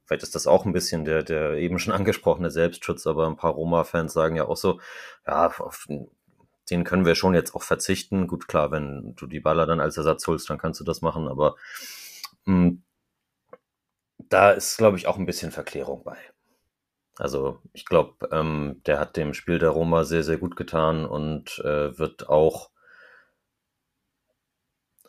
vielleicht 0.04 0.22
ist 0.22 0.34
das 0.34 0.46
auch 0.46 0.64
ein 0.64 0.72
bisschen 0.72 1.04
der, 1.04 1.22
der 1.22 1.52
eben 1.54 1.78
schon 1.78 1.92
angesprochene 1.94 2.50
Selbstschutz, 2.50 3.06
aber 3.06 3.26
ein 3.26 3.36
paar 3.36 3.52
Roma-Fans 3.52 4.12
sagen 4.12 4.36
ja 4.36 4.46
auch 4.46 4.56
so, 4.56 4.80
ja, 5.26 5.46
auf 5.58 5.86
den 6.70 6.84
können 6.84 7.04
wir 7.04 7.14
schon 7.14 7.34
jetzt 7.34 7.54
auch 7.54 7.62
verzichten. 7.62 8.26
Gut, 8.26 8.48
klar, 8.48 8.70
wenn 8.72 9.14
du 9.16 9.26
die 9.26 9.40
Baller 9.40 9.66
dann 9.66 9.80
als 9.80 9.98
Ersatz 9.98 10.26
holst, 10.26 10.48
dann 10.48 10.58
kannst 10.58 10.80
du 10.80 10.84
das 10.84 11.02
machen, 11.02 11.28
aber 11.28 11.56
da 14.18 14.50
ist, 14.52 14.76
glaube 14.76 14.96
ich, 14.96 15.06
auch 15.06 15.16
ein 15.16 15.26
bisschen 15.26 15.52
Verklärung 15.52 16.02
bei. 16.04 16.18
Also 17.16 17.60
ich 17.72 17.84
glaube, 17.84 18.28
ähm, 18.32 18.82
der 18.86 18.98
hat 18.98 19.16
dem 19.16 19.34
Spiel 19.34 19.58
der 19.58 19.70
Roma 19.70 20.04
sehr, 20.04 20.24
sehr 20.24 20.38
gut 20.38 20.56
getan 20.56 21.06
und 21.06 21.58
äh, 21.60 21.96
wird 21.98 22.28
auch 22.28 22.70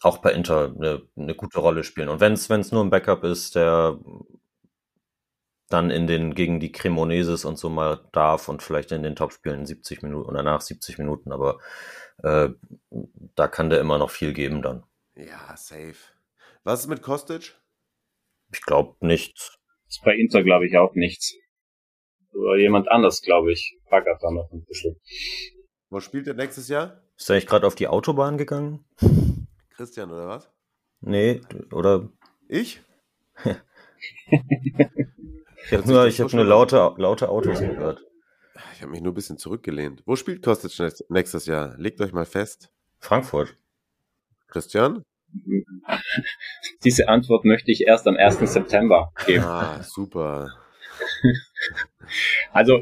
auch 0.02 0.20
bei 0.20 0.34
Inter 0.34 0.74
eine, 0.76 1.02
eine 1.16 1.34
gute 1.34 1.60
Rolle 1.60 1.84
spielen. 1.84 2.10
Und 2.10 2.20
wenn 2.20 2.34
es 2.34 2.72
nur 2.72 2.84
ein 2.84 2.92
Backup 2.92 3.24
ist, 3.24 3.56
der 3.56 3.98
dann 5.70 5.90
in 5.90 6.06
den 6.06 6.36
gegen 6.36 6.60
die 6.60 6.72
Cremoneses 6.72 7.44
und 7.44 7.58
so 7.58 7.70
mal 7.70 8.02
darf 8.12 8.48
und 8.50 8.62
vielleicht 8.62 8.92
in 8.92 9.02
den 9.02 9.16
Topspielen 9.16 9.66
70 9.66 10.04
Minuten 10.04 10.30
oder 10.30 10.44
nach 10.44 10.62
70 10.62 11.00
Minuten, 11.00 11.32
aber 11.32 11.58
äh, 12.22 12.50
da 13.36 13.48
kann 13.48 13.72
der 13.72 13.80
immer 13.80 13.98
noch 13.98 14.12
viel 14.12 14.34
geben 14.34 14.62
dann. 14.62 14.84
ja, 15.16 15.56
safe. 15.58 15.96
Was 16.66 16.82
ist 16.82 16.88
mit 16.88 17.02
Kostic? 17.04 17.56
Ich 18.52 18.62
glaube 18.64 18.96
nicht. 19.06 19.60
Ist 19.88 20.04
bei 20.04 20.16
Inter, 20.16 20.42
glaube 20.44 20.66
ich, 20.68 20.76
auch 20.78 20.96
nichts. 20.96 21.36
Oder 22.34 22.58
jemand 22.58 22.90
anders, 22.90 23.22
glaube 23.22 23.52
ich, 23.54 23.78
packert 23.88 24.22
da 24.24 24.32
noch 24.32 24.52
ein 24.52 24.66
bisschen. 24.66 25.00
Wo 25.90 26.00
spielt 26.00 26.26
er 26.28 26.34
nächstes 26.34 26.68
Jahr? 26.68 27.04
Ist 27.18 27.30
er 27.30 27.36
nicht 27.36 27.48
gerade 27.48 27.68
auf 27.68 27.76
die 27.76 27.88
Autobahn 27.88 28.38
gegangen? 28.40 28.84
Christian 29.76 30.10
oder 30.12 30.28
was? 30.28 30.52
Nee, 31.02 31.42
oder 31.72 32.10
Ich? 32.50 32.82
ich 33.44 33.56
habe 35.74 35.88
nur, 35.88 36.08
ich 36.08 36.20
hab 36.20 36.34
nur 36.34 36.46
laute, 36.46 36.94
laute 36.98 37.30
Autos 37.30 37.60
gehört. 37.60 38.02
Ich 38.74 38.82
habe 38.82 38.92
mich 38.92 39.02
nur 39.02 39.12
ein 39.12 39.16
bisschen 39.16 39.38
zurückgelehnt. 39.38 40.02
Wo 40.06 40.16
spielt 40.16 40.44
Kostic 40.44 40.78
nächst- 40.80 41.10
nächstes 41.12 41.46
Jahr? 41.46 41.78
Legt 41.78 42.02
euch 42.02 42.12
mal 42.12 42.26
fest. 42.26 42.72
Frankfurt. 43.00 43.56
Christian? 44.48 45.04
Diese 46.84 47.08
Antwort 47.08 47.46
möchte 47.46 47.72
ich 47.72 47.88
erst 47.88 48.08
am 48.08 48.16
1. 48.18 48.40
September 48.40 49.12
geben. 49.26 49.44
Ah, 49.44 49.82
super. 49.84 50.50
Also, 52.52 52.82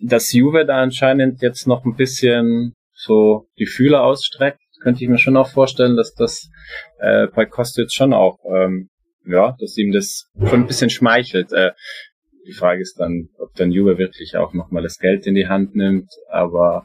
dass 0.00 0.32
Juve 0.32 0.64
da 0.64 0.80
anscheinend 0.80 1.42
jetzt 1.42 1.66
noch 1.66 1.84
ein 1.84 1.96
bisschen 1.96 2.74
so 2.94 3.48
die 3.58 3.66
Fühler 3.66 4.04
ausstreckt, 4.04 4.60
könnte 4.80 5.02
ich 5.02 5.10
mir 5.10 5.18
schon 5.18 5.36
auch 5.36 5.48
vorstellen, 5.48 5.96
dass 5.96 6.14
das 6.14 6.50
äh, 6.98 7.26
bei 7.28 7.46
Kostic 7.46 7.92
schon 7.92 8.12
auch, 8.12 8.38
ähm, 8.44 8.88
ja, 9.26 9.56
dass 9.58 9.76
ihm 9.76 9.92
das 9.92 10.28
schon 10.38 10.60
ein 10.60 10.66
bisschen 10.66 10.90
schmeichelt. 10.90 11.52
Äh, 11.52 11.72
die 12.46 12.52
Frage 12.52 12.82
ist 12.82 12.98
dann, 12.98 13.28
ob 13.38 13.54
dann 13.54 13.70
Juve 13.70 13.98
wirklich 13.98 14.36
auch 14.36 14.52
nochmal 14.52 14.82
das 14.82 14.98
Geld 14.98 15.26
in 15.26 15.34
die 15.34 15.46
Hand 15.46 15.76
nimmt, 15.76 16.10
aber 16.28 16.84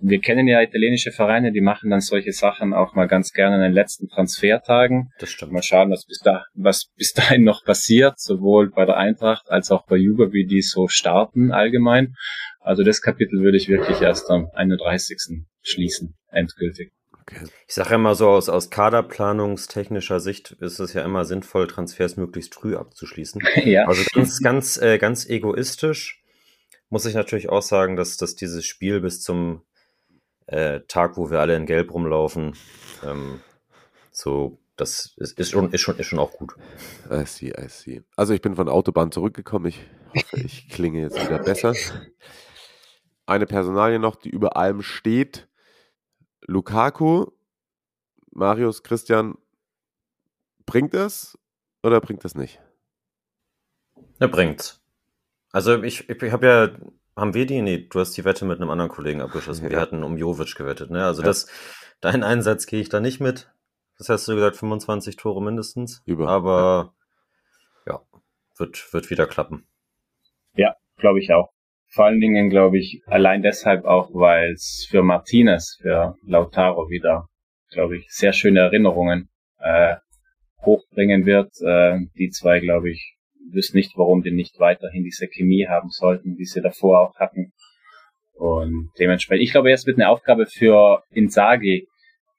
wir 0.00 0.20
kennen 0.20 0.46
ja 0.46 0.62
italienische 0.62 1.10
Vereine, 1.10 1.52
die 1.52 1.60
machen 1.60 1.90
dann 1.90 2.00
solche 2.00 2.32
Sachen 2.32 2.72
auch 2.72 2.94
mal 2.94 3.06
ganz 3.06 3.32
gerne 3.32 3.56
in 3.56 3.62
den 3.62 3.72
letzten 3.72 4.08
Transfertagen. 4.08 5.10
Das 5.18 5.30
stimmt. 5.30 5.52
Mal 5.52 5.62
schauen, 5.62 5.90
was 5.90 6.06
bis, 6.06 6.20
da, 6.20 6.44
was 6.54 6.90
bis 6.96 7.12
dahin 7.12 7.44
noch 7.44 7.64
passiert, 7.64 8.18
sowohl 8.18 8.70
bei 8.70 8.84
der 8.84 8.96
Eintracht 8.96 9.50
als 9.50 9.70
auch 9.70 9.86
bei 9.86 9.96
Juve, 9.96 10.32
wie 10.32 10.46
die 10.46 10.62
so 10.62 10.88
starten 10.88 11.50
allgemein. 11.52 12.14
Also 12.60 12.84
das 12.84 13.02
Kapitel 13.02 13.40
würde 13.40 13.56
ich 13.56 13.68
wirklich 13.68 14.00
erst 14.00 14.30
am 14.30 14.48
31. 14.54 15.44
schließen, 15.62 16.16
endgültig. 16.30 16.92
Okay. 17.22 17.44
Ich 17.66 17.74
sage 17.74 17.98
mal 17.98 18.14
so, 18.14 18.28
aus, 18.28 18.48
aus 18.48 18.70
kaderplanungstechnischer 18.70 20.20
Sicht 20.20 20.52
ist 20.52 20.78
es 20.78 20.94
ja 20.94 21.04
immer 21.04 21.24
sinnvoll, 21.24 21.66
Transfers 21.66 22.16
möglichst 22.16 22.54
früh 22.54 22.76
abzuschließen. 22.76 23.42
ja, 23.64 23.86
Also 23.86 24.02
ganz, 24.14 24.40
ganz, 24.40 24.76
äh, 24.80 24.98
ganz 24.98 25.28
egoistisch 25.28 26.22
muss 26.90 27.04
ich 27.04 27.14
natürlich 27.14 27.50
auch 27.50 27.62
sagen, 27.62 27.96
dass, 27.96 28.16
dass 28.16 28.34
dieses 28.34 28.64
Spiel 28.64 29.00
bis 29.00 29.20
zum 29.20 29.62
äh, 30.48 30.80
Tag, 30.88 31.16
wo 31.16 31.30
wir 31.30 31.40
alle 31.40 31.56
in 31.56 31.66
Gelb 31.66 31.92
rumlaufen, 31.92 32.54
ähm, 33.04 33.40
so, 34.10 34.58
das 34.76 35.14
ist, 35.16 35.38
ist, 35.38 35.50
schon, 35.50 35.70
ist, 35.72 35.80
schon, 35.80 35.98
ist 35.98 36.06
schon 36.06 36.18
auch 36.18 36.32
gut. 36.32 36.54
I 37.10 37.24
see, 37.26 37.50
I 37.50 37.68
see. 37.68 38.02
Also 38.16 38.32
ich 38.32 38.40
bin 38.40 38.56
von 38.56 38.66
der 38.66 38.74
Autobahn 38.74 39.12
zurückgekommen. 39.12 39.66
Ich 39.66 39.80
hoffe, 40.14 40.40
ich 40.40 40.68
klinge 40.68 41.00
jetzt 41.02 41.20
wieder 41.22 41.38
besser. 41.38 41.74
Eine 43.26 43.46
Personalie 43.46 43.98
noch, 43.98 44.16
die 44.16 44.30
über 44.30 44.56
allem 44.56 44.82
steht. 44.82 45.48
Lukaku, 46.46 47.26
Marius, 48.30 48.82
Christian, 48.82 49.36
bringt 50.64 50.94
das 50.94 51.38
oder 51.82 52.00
bringt 52.00 52.24
das 52.24 52.34
nicht? 52.34 52.60
Er 54.18 54.28
bringt's. 54.28 54.80
Also 55.52 55.82
ich, 55.82 56.08
ich, 56.08 56.22
ich 56.22 56.32
habe 56.32 56.46
ja, 56.46 56.70
haben 57.18 57.34
wir 57.34 57.46
die? 57.46 57.60
Nee, 57.62 57.86
du 57.90 58.00
hast 58.00 58.16
die 58.16 58.24
Wette 58.24 58.44
mit 58.44 58.60
einem 58.60 58.70
anderen 58.70 58.90
Kollegen 58.90 59.20
abgeschlossen. 59.20 59.64
Wir 59.64 59.72
Ja. 59.76 59.80
hatten 59.80 60.02
um 60.04 60.16
Jovic 60.16 60.54
gewettet, 60.54 60.90
ne? 60.90 61.04
Also 61.04 61.22
Ja. 61.22 61.26
das, 61.28 61.46
deinen 62.00 62.22
Einsatz 62.22 62.66
gehe 62.66 62.80
ich 62.80 62.88
da 62.88 63.00
nicht 63.00 63.20
mit. 63.20 63.50
Das 63.98 64.08
hast 64.08 64.28
du 64.28 64.34
gesagt, 64.34 64.56
25 64.56 65.16
Tore 65.16 65.42
mindestens. 65.42 66.02
Über, 66.06 66.28
Aber 66.28 66.94
ja, 67.86 68.00
wird, 68.56 68.92
wird 68.92 69.10
wieder 69.10 69.26
klappen. 69.26 69.66
glaube 71.00 71.20
ich 71.20 71.32
auch. 71.32 71.52
Vor 71.90 72.06
allen 72.06 72.18
Dingen 72.20 72.50
glaube 72.50 72.76
ich 72.76 73.02
allein 73.06 73.40
deshalb 73.42 73.84
auch, 73.84 74.10
weil 74.12 74.52
es 74.52 74.84
für 74.90 75.02
Martinez, 75.04 75.78
für 75.80 76.16
Lautaro 76.26 76.90
wieder, 76.90 77.28
glaube 77.70 77.96
ich, 77.98 78.06
sehr 78.10 78.32
schöne 78.32 78.58
Erinnerungen 78.60 79.28
äh, 79.60 79.94
hochbringen 80.62 81.24
wird. 81.24 81.52
Äh, 81.60 82.00
die 82.18 82.30
zwei, 82.30 82.58
glaube 82.58 82.90
ich, 82.90 83.16
wissen 83.52 83.76
nicht, 83.76 83.92
warum 83.96 84.22
die 84.22 84.30
nicht 84.30 84.58
weiterhin 84.58 85.04
diese 85.04 85.28
Chemie 85.28 85.66
haben 85.68 85.90
sollten, 85.90 86.36
die 86.36 86.44
sie 86.44 86.60
davor 86.60 87.00
auch 87.00 87.14
hatten. 87.16 87.52
Und 88.34 88.90
dementsprechend, 88.98 89.44
ich 89.44 89.52
glaube, 89.52 89.72
es 89.72 89.86
wird 89.86 89.98
eine 89.98 90.08
Aufgabe 90.08 90.46
für 90.46 91.02
Inzaghi, 91.10 91.88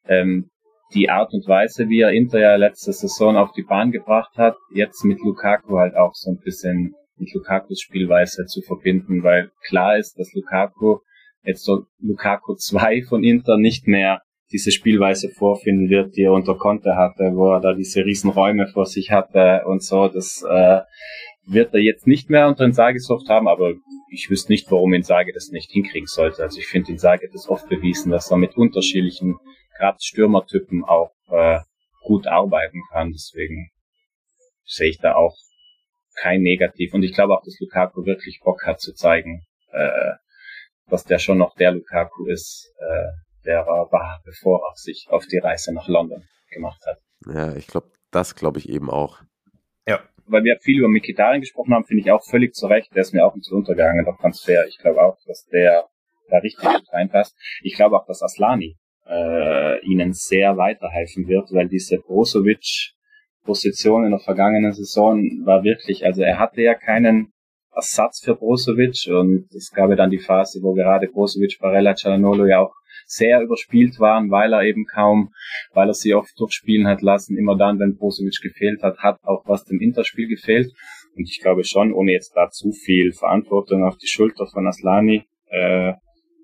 ähm, 0.06 0.50
die 0.94 1.10
Art 1.10 1.34
und 1.34 1.48
Weise, 1.48 1.90
wie 1.90 2.02
er 2.02 2.12
Inter 2.12 2.40
ja 2.40 2.56
letzte 2.56 2.94
Saison 2.94 3.38
auf 3.38 3.52
die 3.52 3.64
Bahn 3.64 3.92
gebracht 3.92 4.38
hat, 4.38 4.56
jetzt 4.74 5.04
mit 5.04 5.20
Lukaku 5.20 5.78
halt 5.78 5.96
auch 5.96 6.16
so 6.16 6.32
ein 6.32 6.40
bisschen 6.40 6.96
mit 7.18 7.34
Lukakus 7.34 7.82
Spielweise 7.82 8.46
zu 8.46 8.62
verbinden, 8.62 9.24
weil 9.24 9.52
klar 9.68 9.98
ist, 9.98 10.18
dass 10.18 10.34
Lukaku 10.34 11.00
jetzt 11.44 11.64
so 11.64 11.86
Lukaku 12.00 12.56
2 12.56 13.04
von 13.04 13.24
Inter 13.24 13.58
nicht 13.58 13.88
mehr 13.88 14.22
diese 14.52 14.72
Spielweise 14.72 15.30
vorfinden 15.30 15.90
wird, 15.90 16.16
die 16.16 16.24
er 16.24 16.34
unter 16.34 16.56
Conte 16.56 16.96
hatte, 16.96 17.32
wo 17.36 17.52
er 17.52 17.62
da 17.62 17.74
diese 17.74 18.04
riesen 18.04 18.32
Räume 18.32 18.68
vor 18.68 18.86
sich 18.86 19.12
hatte 19.12 19.64
und 19.66 19.84
so. 19.84 20.08
Das 20.08 20.44
äh, 20.48 20.82
wird 21.46 21.74
er 21.74 21.82
jetzt 21.82 22.08
nicht 22.08 22.30
mehr 22.30 22.48
unter 22.48 22.66
Insagisoft 22.66 23.30
haben, 23.30 23.48
aber 23.48 23.74
ich 24.12 24.30
wüsste 24.30 24.52
nicht, 24.52 24.72
warum 24.72 24.94
Insage 24.94 25.32
das 25.34 25.50
nicht 25.50 25.72
hinkriegen 25.72 26.08
sollte. 26.08 26.42
Also 26.42 26.60
ich 26.60 26.68
finde, 26.68 26.92
Insage 26.92 27.28
hat 27.28 27.34
das 27.34 27.48
oft 27.48 27.70
bewiesen, 27.70 28.12
dass 28.12 28.32
er 28.32 28.38
mit 28.38 28.58
unterschiedlichen, 28.58 29.38
gerade 29.78 29.98
Stürmertypen 30.02 30.84
auch 30.84 31.12
äh, 31.30 31.60
gut 32.04 32.28
arbeiten 32.28 32.82
kann. 32.92 33.12
Deswegen 33.12 33.70
sehe 34.66 34.90
ich 34.90 34.98
da 34.98 35.16
auch 35.16 35.36
kein 36.16 36.42
Negativ. 36.42 36.94
Und 36.94 37.04
ich 37.04 37.14
glaube 37.14 37.34
auch, 37.34 37.44
dass 37.44 37.60
Lukaku 37.60 38.06
wirklich 38.06 38.42
Bock 38.44 38.66
hat 38.66 38.82
zu 38.82 38.94
zeigen, 38.94 39.46
äh, 39.72 40.12
dass 40.90 41.06
der 41.06 41.20
schon 41.20 41.38
noch 41.38 41.56
der 41.56 41.72
Lukaku 41.72 42.26
ist, 42.28 42.74
äh, 42.80 43.29
der 43.46 43.66
war, 43.66 44.22
bevor 44.26 44.60
er 44.60 44.76
sich 44.76 45.08
auf 45.10 45.26
die 45.26 45.40
Reise 45.40 45.74
nach 45.74 45.88
London 45.88 46.24
gemacht 46.52 46.82
hat. 46.86 46.98
Ja, 47.34 47.56
ich 47.56 47.68
glaube, 47.68 47.92
das 48.12 48.36
glaube 48.36 48.60
ich 48.60 48.70
eben 48.70 48.90
auch. 48.90 49.20
Ja. 49.88 50.00
Weil 50.26 50.44
wir 50.44 50.58
viel 50.62 50.80
über 50.80 50.90
Mikitarian 50.90 51.42
gesprochen 51.42 51.74
haben, 51.74 51.86
finde 51.86 52.02
ich 52.02 52.12
auch 52.12 52.24
völlig 52.24 52.54
zu 52.54 52.68
Recht. 52.68 52.94
Der 52.94 53.02
ist 53.02 53.14
mir 53.14 53.26
auch 53.26 53.36
so 53.40 53.56
untergegangen, 53.56 54.06
der 54.06 54.16
Transfer. 54.16 54.66
Ich 54.68 54.78
glaube 54.78 55.02
auch, 55.02 55.18
dass 55.26 55.46
der 55.52 55.88
da 56.30 56.38
richtig 56.38 56.70
gut 56.70 56.94
reinpasst. 56.94 57.36
Ich 57.64 57.76
glaube 57.76 57.98
auch, 57.98 58.06
dass 58.06 58.22
Aslani 58.22 58.78
äh, 59.08 59.84
ihnen 59.86 60.14
sehr 60.14 60.58
weiterhelfen 60.58 61.28
wird, 61.28 61.52
weil 61.52 61.68
diese 61.68 61.98
Brozovic 61.98 62.94
Position 63.44 64.06
in 64.06 64.12
der 64.12 64.20
vergangenen 64.20 64.74
Saison 64.74 65.24
war 65.46 65.64
wirklich, 65.64 66.06
also 66.06 66.22
er 66.22 66.38
hatte 66.38 66.62
ja 66.62 66.76
keinen 66.76 67.34
Ersatz 67.74 68.22
für 68.24 68.36
Brozovic 68.36 69.08
und 69.08 69.48
es 69.56 69.72
gab 69.72 69.90
ja 69.90 69.96
dann 69.96 70.10
die 70.10 70.20
Phase, 70.20 70.60
wo 70.62 70.74
gerade 70.74 71.08
Brozovic, 71.08 71.58
Barella, 71.60 71.96
Cialanolo 71.96 72.46
ja 72.46 72.60
auch 72.60 72.74
sehr 73.10 73.42
überspielt 73.42 74.00
waren, 74.00 74.30
weil 74.30 74.54
er 74.54 74.64
eben 74.64 74.86
kaum, 74.86 75.34
weil 75.74 75.88
er 75.90 75.94
sie 75.94 76.14
oft 76.14 76.40
durchspielen 76.40 76.88
hat 76.88 77.02
lassen. 77.02 77.38
Immer 77.38 77.58
dann, 77.58 77.80
wenn 77.80 77.98
Brozovic 77.98 78.40
gefehlt 78.42 78.84
hat, 78.84 79.00
hat 79.00 79.18
auch 79.24 79.44
was 79.48 79.66
dem 79.66 79.82
Interspiel 79.82 80.28
gefehlt. 80.28 80.72
Und 81.16 81.28
ich 81.28 81.40
glaube 81.42 81.64
schon, 81.64 81.92
ohne 81.92 82.12
jetzt 82.12 82.34
da 82.36 82.50
zu 82.50 82.72
viel 82.72 83.12
Verantwortung 83.12 83.84
auf 83.84 83.98
die 83.98 84.08
Schulter 84.08 84.46
von 84.46 84.68
Aslani 84.68 85.24
äh, 85.48 85.94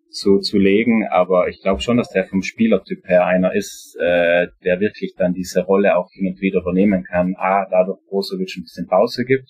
zu, 0.10 0.40
zu 0.40 0.58
legen, 0.58 1.06
aber 1.12 1.50
ich 1.50 1.62
glaube 1.62 1.82
schon, 1.82 1.98
dass 1.98 2.10
der 2.10 2.26
vom 2.26 2.42
Spielertyp 2.42 3.06
her 3.06 3.26
einer 3.26 3.54
ist, 3.54 3.96
äh, 4.00 4.48
der 4.64 4.80
wirklich 4.80 5.14
dann 5.18 5.34
diese 5.34 5.64
Rolle 5.64 5.98
auch 5.98 6.10
hin 6.12 6.28
und 6.28 6.42
wieder 6.42 6.62
übernehmen 6.62 7.04
kann. 7.04 7.36
A, 7.38 7.68
dadurch 7.70 8.00
Brozovic 8.08 8.56
ein 8.58 8.64
bisschen 8.64 8.88
Pause 8.88 9.24
gibt 9.26 9.50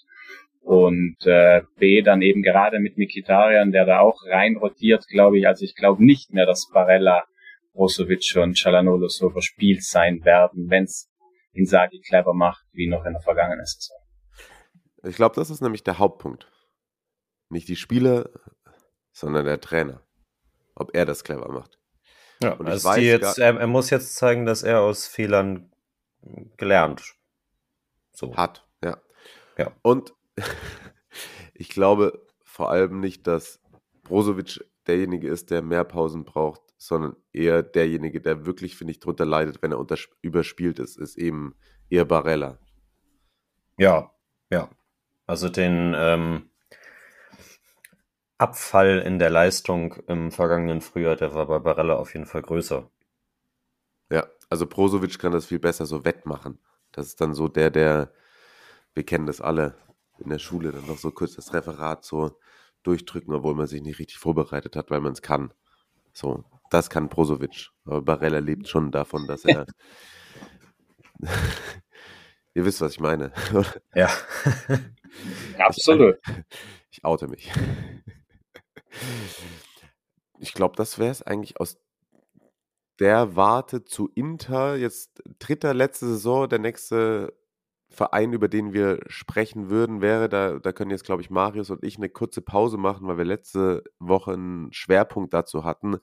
und 0.66 1.18
äh, 1.26 1.62
B 1.78 2.02
dann 2.02 2.24
eben 2.24 2.42
gerade 2.42 2.80
mit 2.80 2.98
Mikitarian, 2.98 3.72
der 3.72 3.86
da 3.86 4.00
auch 4.00 4.20
rein 4.26 4.58
rotiert, 4.58 5.08
glaube 5.08 5.38
ich. 5.38 5.48
Also 5.48 5.64
ich 5.64 5.76
glaube 5.76 6.04
nicht 6.04 6.34
mehr, 6.34 6.48
dass 6.48 6.70
Barella, 6.74 7.24
Brozovic 7.74 8.36
und 8.42 8.58
Chalanolo 8.58 9.08
so 9.08 9.30
überspielt 9.30 9.84
sein 9.84 10.26
werden, 10.26 10.72
wenn 10.72 10.86
es 10.86 11.08
Inzaghi 11.54 12.02
clever 12.02 12.34
macht, 12.34 12.66
wie 12.74 12.88
noch 12.88 13.06
in 13.06 13.14
der 13.14 13.22
vergangenen 13.22 13.66
Saison. 13.66 13.98
Ich 15.04 15.16
glaube, 15.16 15.36
das 15.36 15.52
ist 15.52 15.62
nämlich 15.62 15.84
der 15.84 16.00
Hauptpunkt. 16.00 16.52
Nicht 17.50 17.68
die 17.68 17.76
Spieler, 17.76 18.32
sondern 19.12 19.46
der 19.46 19.62
Trainer. 19.62 20.02
Ob 20.74 20.96
er 20.96 21.06
das 21.06 21.24
clever 21.24 21.52
macht. 21.52 21.78
Ja, 22.42 22.54
und 22.54 22.68
also 22.68 22.90
weiß, 22.90 23.04
jetzt, 23.04 23.38
er, 23.38 23.56
er, 23.60 23.68
muss 23.68 23.92
jetzt 23.92 24.16
zeigen, 24.16 24.48
dass 24.48 24.64
er 24.64 24.82
aus 24.82 25.06
Fehlern 25.06 25.72
gelernt 26.58 27.04
so. 28.14 28.36
hat. 28.36 28.68
Ja. 28.84 28.98
ja. 29.60 29.72
Und 29.84 30.15
ich 31.54 31.70
glaube 31.70 32.26
vor 32.44 32.72
allem 32.72 33.00
nicht, 33.00 33.28
dass 33.28 33.62
Brozovic 34.04 34.64
derjenige 34.88 35.28
ist, 35.28 35.52
der 35.52 35.62
mehr 35.62 35.84
Pausen 35.84 36.26
braucht, 36.26 36.62
sondern 36.78 37.16
eher 37.34 37.64
derjenige, 37.64 38.22
der 38.22 38.46
wirklich, 38.46 38.76
finde 38.76 38.92
ich, 38.92 39.00
drunter 39.00 39.26
leidet, 39.26 39.62
wenn 39.62 39.72
er 39.72 39.80
unter, 39.80 39.98
überspielt 40.22 40.80
ist, 40.80 40.98
ist 40.98 41.18
eben 41.18 41.56
eher 41.90 42.06
Barella. 42.06 42.60
Ja, 43.78 44.12
ja. 44.50 44.70
Also 45.26 45.50
den 45.50 45.94
ähm, 45.98 46.50
Abfall 48.38 49.00
in 49.00 49.18
der 49.18 49.30
Leistung 49.30 49.96
im 50.08 50.32
vergangenen 50.32 50.82
Frühjahr, 50.82 51.16
der 51.16 51.34
war 51.34 51.48
bei 51.48 51.60
Barella 51.60 51.96
auf 51.96 52.14
jeden 52.14 52.26
Fall 52.26 52.42
größer. 52.42 52.90
Ja, 54.12 54.28
also 54.50 54.68
Brozovic 54.68 55.18
kann 55.20 55.32
das 55.32 55.48
viel 55.48 55.60
besser 55.60 55.86
so 55.86 56.06
wettmachen. 56.06 56.60
Das 56.92 57.08
ist 57.08 57.22
dann 57.22 57.34
so 57.34 57.48
der, 57.48 57.72
der, 57.72 58.12
wir 58.94 59.04
kennen 59.04 59.26
das 59.26 59.42
alle, 59.42 59.76
in 60.20 60.30
der 60.30 60.40
Schule 60.40 60.72
dann 60.72 60.88
noch 60.88 60.98
so 60.98 61.12
kurz 61.12 61.36
das 61.36 61.54
Referat 61.54 62.04
so 62.06 62.38
durchdrücken, 62.84 63.34
obwohl 63.34 63.56
man 63.56 63.68
sich 63.68 63.82
nicht 63.82 64.00
richtig 64.00 64.18
vorbereitet 64.18 64.76
hat, 64.76 64.92
weil 64.92 65.02
man 65.02 65.14
es 65.14 65.22
kann. 65.22 65.54
So, 66.14 66.44
das 66.70 66.90
kann 66.90 67.10
Brozovic. 67.10 67.70
Aber 67.86 68.02
Barella 68.02 68.40
lebt 68.40 68.68
schon 68.68 68.92
davon, 68.92 69.28
dass 69.28 69.46
er. 69.46 69.66
Ihr 72.54 72.66
wisst, 72.66 72.82
was 72.82 72.94
ich 72.94 73.00
meine. 73.00 73.34
ja. 73.96 74.10
Absolut. 75.58 76.18
Ich, 76.28 77.00
ich 77.00 77.06
oute 77.06 77.28
mich. 77.28 77.52
Ich 80.40 80.54
glaube, 80.54 80.76
das 80.78 81.00
wäre 81.00 81.12
es 81.12 81.22
eigentlich 81.22 81.60
aus 81.60 81.78
der 83.00 83.36
Warte 83.36 83.84
zu 83.84 84.10
Inter. 84.16 84.76
Jetzt 84.78 85.22
dritter 85.40 85.74
letzte 85.74 86.08
Saison, 86.08 86.48
der 86.48 86.60
nächste 86.60 87.34
Verein, 87.96 88.34
über 88.34 88.48
den 88.48 88.74
wir 88.74 89.00
sprechen 89.08 89.70
würden, 89.70 90.02
wäre, 90.02 90.30
da, 90.30 90.60
da 90.60 90.72
können 90.72 90.92
jetzt, 90.92 91.06
glaube 91.06 91.22
ich, 91.22 91.30
Marius 91.30 91.70
und 91.70 91.84
ich 91.84 91.98
eine 91.98 92.10
kurze 92.10 92.42
Pause 92.42 92.78
machen, 92.78 93.08
weil 93.08 93.18
wir 93.18 93.26
letzte 93.26 93.84
Woche 94.00 94.34
einen 94.34 94.72
Schwerpunkt 94.74 95.34
dazu 95.34 95.64
hatten, 95.64 95.98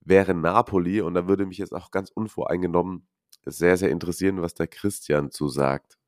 wäre 0.00 0.34
Napoli. 0.34 1.00
Und 1.00 1.14
da 1.14 1.28
würde 1.28 1.46
mich 1.46 1.58
jetzt 1.58 1.74
auch 1.74 1.90
ganz 1.90 2.10
unvoreingenommen 2.10 3.06
sehr, 3.44 3.76
sehr 3.76 3.90
interessieren, 3.90 4.42
was 4.42 4.54
der 4.54 4.66
Christian 4.66 5.30
zu 5.30 5.48
sagt. 5.48 5.98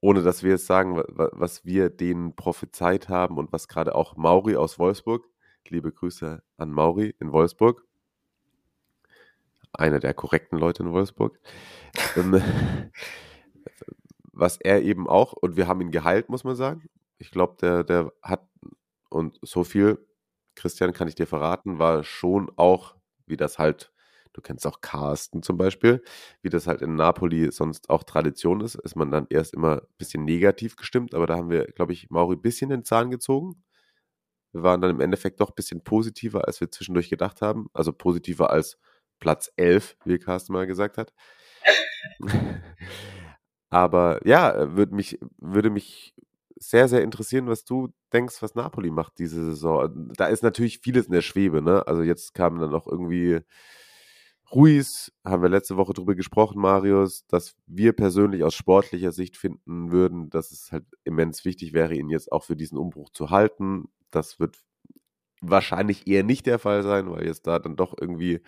Ohne 0.00 0.22
dass 0.22 0.42
wir 0.42 0.52
jetzt 0.52 0.66
sagen, 0.66 1.02
was 1.08 1.64
wir 1.64 1.90
denen 1.90 2.34
prophezeit 2.34 3.08
haben 3.08 3.36
und 3.38 3.52
was 3.52 3.68
gerade 3.68 3.94
auch 3.94 4.16
Mauri 4.16 4.56
aus 4.56 4.78
Wolfsburg, 4.78 5.26
liebe 5.68 5.92
Grüße 5.92 6.42
an 6.56 6.70
Mauri 6.70 7.14
in 7.20 7.32
Wolfsburg, 7.32 7.84
einer 9.72 10.00
der 10.00 10.14
korrekten 10.14 10.58
Leute 10.58 10.82
in 10.82 10.92
Wolfsburg. 10.92 11.38
Was 14.32 14.56
er 14.58 14.82
eben 14.82 15.08
auch, 15.08 15.32
und 15.32 15.56
wir 15.56 15.66
haben 15.66 15.80
ihn 15.80 15.90
geheilt, 15.90 16.28
muss 16.28 16.44
man 16.44 16.56
sagen. 16.56 16.88
Ich 17.18 17.30
glaube, 17.30 17.56
der, 17.60 17.84
der 17.84 18.12
hat, 18.22 18.46
und 19.10 19.38
so 19.42 19.64
viel, 19.64 19.98
Christian, 20.54 20.92
kann 20.92 21.08
ich 21.08 21.14
dir 21.14 21.26
verraten, 21.26 21.78
war 21.78 22.04
schon 22.04 22.50
auch, 22.56 22.96
wie 23.26 23.36
das 23.36 23.58
halt, 23.58 23.92
du 24.32 24.40
kennst 24.40 24.66
auch 24.66 24.80
Carsten 24.80 25.42
zum 25.42 25.56
Beispiel, 25.56 26.02
wie 26.42 26.48
das 26.48 26.66
halt 26.66 26.82
in 26.82 26.94
Napoli 26.94 27.50
sonst 27.50 27.90
auch 27.90 28.04
Tradition 28.04 28.60
ist, 28.60 28.76
ist 28.76 28.96
man 28.96 29.10
dann 29.10 29.26
erst 29.30 29.54
immer 29.54 29.82
ein 29.82 29.86
bisschen 29.98 30.24
negativ 30.24 30.76
gestimmt, 30.76 31.14
aber 31.14 31.26
da 31.26 31.36
haben 31.36 31.50
wir, 31.50 31.66
glaube 31.66 31.92
ich, 31.92 32.10
Mauri 32.10 32.36
ein 32.36 32.42
bisschen 32.42 32.70
den 32.70 32.84
Zahn 32.84 33.10
gezogen. 33.10 33.62
Wir 34.52 34.62
waren 34.62 34.80
dann 34.80 34.90
im 34.90 35.00
Endeffekt 35.00 35.40
doch 35.40 35.50
ein 35.50 35.54
bisschen 35.54 35.82
positiver, 35.84 36.46
als 36.46 36.60
wir 36.60 36.70
zwischendurch 36.70 37.08
gedacht 37.08 37.40
haben. 37.40 37.68
Also 37.72 37.92
positiver 37.92 38.50
als 38.50 38.78
Platz 39.20 39.52
11, 39.56 39.96
wie 40.04 40.18
Carsten 40.18 40.52
mal 40.52 40.66
gesagt 40.66 40.98
hat. 40.98 41.12
Aber 43.70 44.26
ja, 44.26 44.52
äh, 44.54 44.76
würde 44.76 44.94
mich, 44.94 45.18
würde 45.38 45.70
mich 45.70 46.14
sehr, 46.58 46.88
sehr 46.88 47.02
interessieren, 47.02 47.46
was 47.48 47.64
du 47.64 47.88
denkst, 48.12 48.42
was 48.42 48.54
Napoli 48.54 48.90
macht 48.90 49.18
diese 49.18 49.44
Saison. 49.44 50.10
Da 50.16 50.26
ist 50.26 50.42
natürlich 50.42 50.80
vieles 50.80 51.06
in 51.06 51.12
der 51.12 51.22
Schwebe, 51.22 51.62
ne? 51.62 51.86
Also 51.86 52.02
jetzt 52.02 52.34
kam 52.34 52.58
dann 52.60 52.70
noch 52.70 52.86
irgendwie 52.86 53.40
Ruiz, 54.52 55.12
haben 55.24 55.42
wir 55.42 55.48
letzte 55.48 55.76
Woche 55.76 55.92
drüber 55.92 56.14
gesprochen, 56.16 56.60
Marius, 56.60 57.24
dass 57.28 57.54
wir 57.66 57.92
persönlich 57.92 58.42
aus 58.42 58.54
sportlicher 58.54 59.12
Sicht 59.12 59.36
finden 59.36 59.92
würden, 59.92 60.28
dass 60.28 60.50
es 60.50 60.72
halt 60.72 60.84
immens 61.04 61.44
wichtig 61.44 61.72
wäre, 61.72 61.94
ihn 61.94 62.08
jetzt 62.08 62.32
auch 62.32 62.44
für 62.44 62.56
diesen 62.56 62.76
Umbruch 62.76 63.10
zu 63.10 63.30
halten. 63.30 63.84
Das 64.10 64.40
wird 64.40 64.58
wahrscheinlich 65.40 66.08
eher 66.08 66.24
nicht 66.24 66.46
der 66.46 66.58
Fall 66.58 66.82
sein, 66.82 67.10
weil 67.10 67.26
jetzt 67.26 67.46
da 67.46 67.58
dann 67.60 67.76
doch 67.76 67.94
irgendwie, 68.00 68.40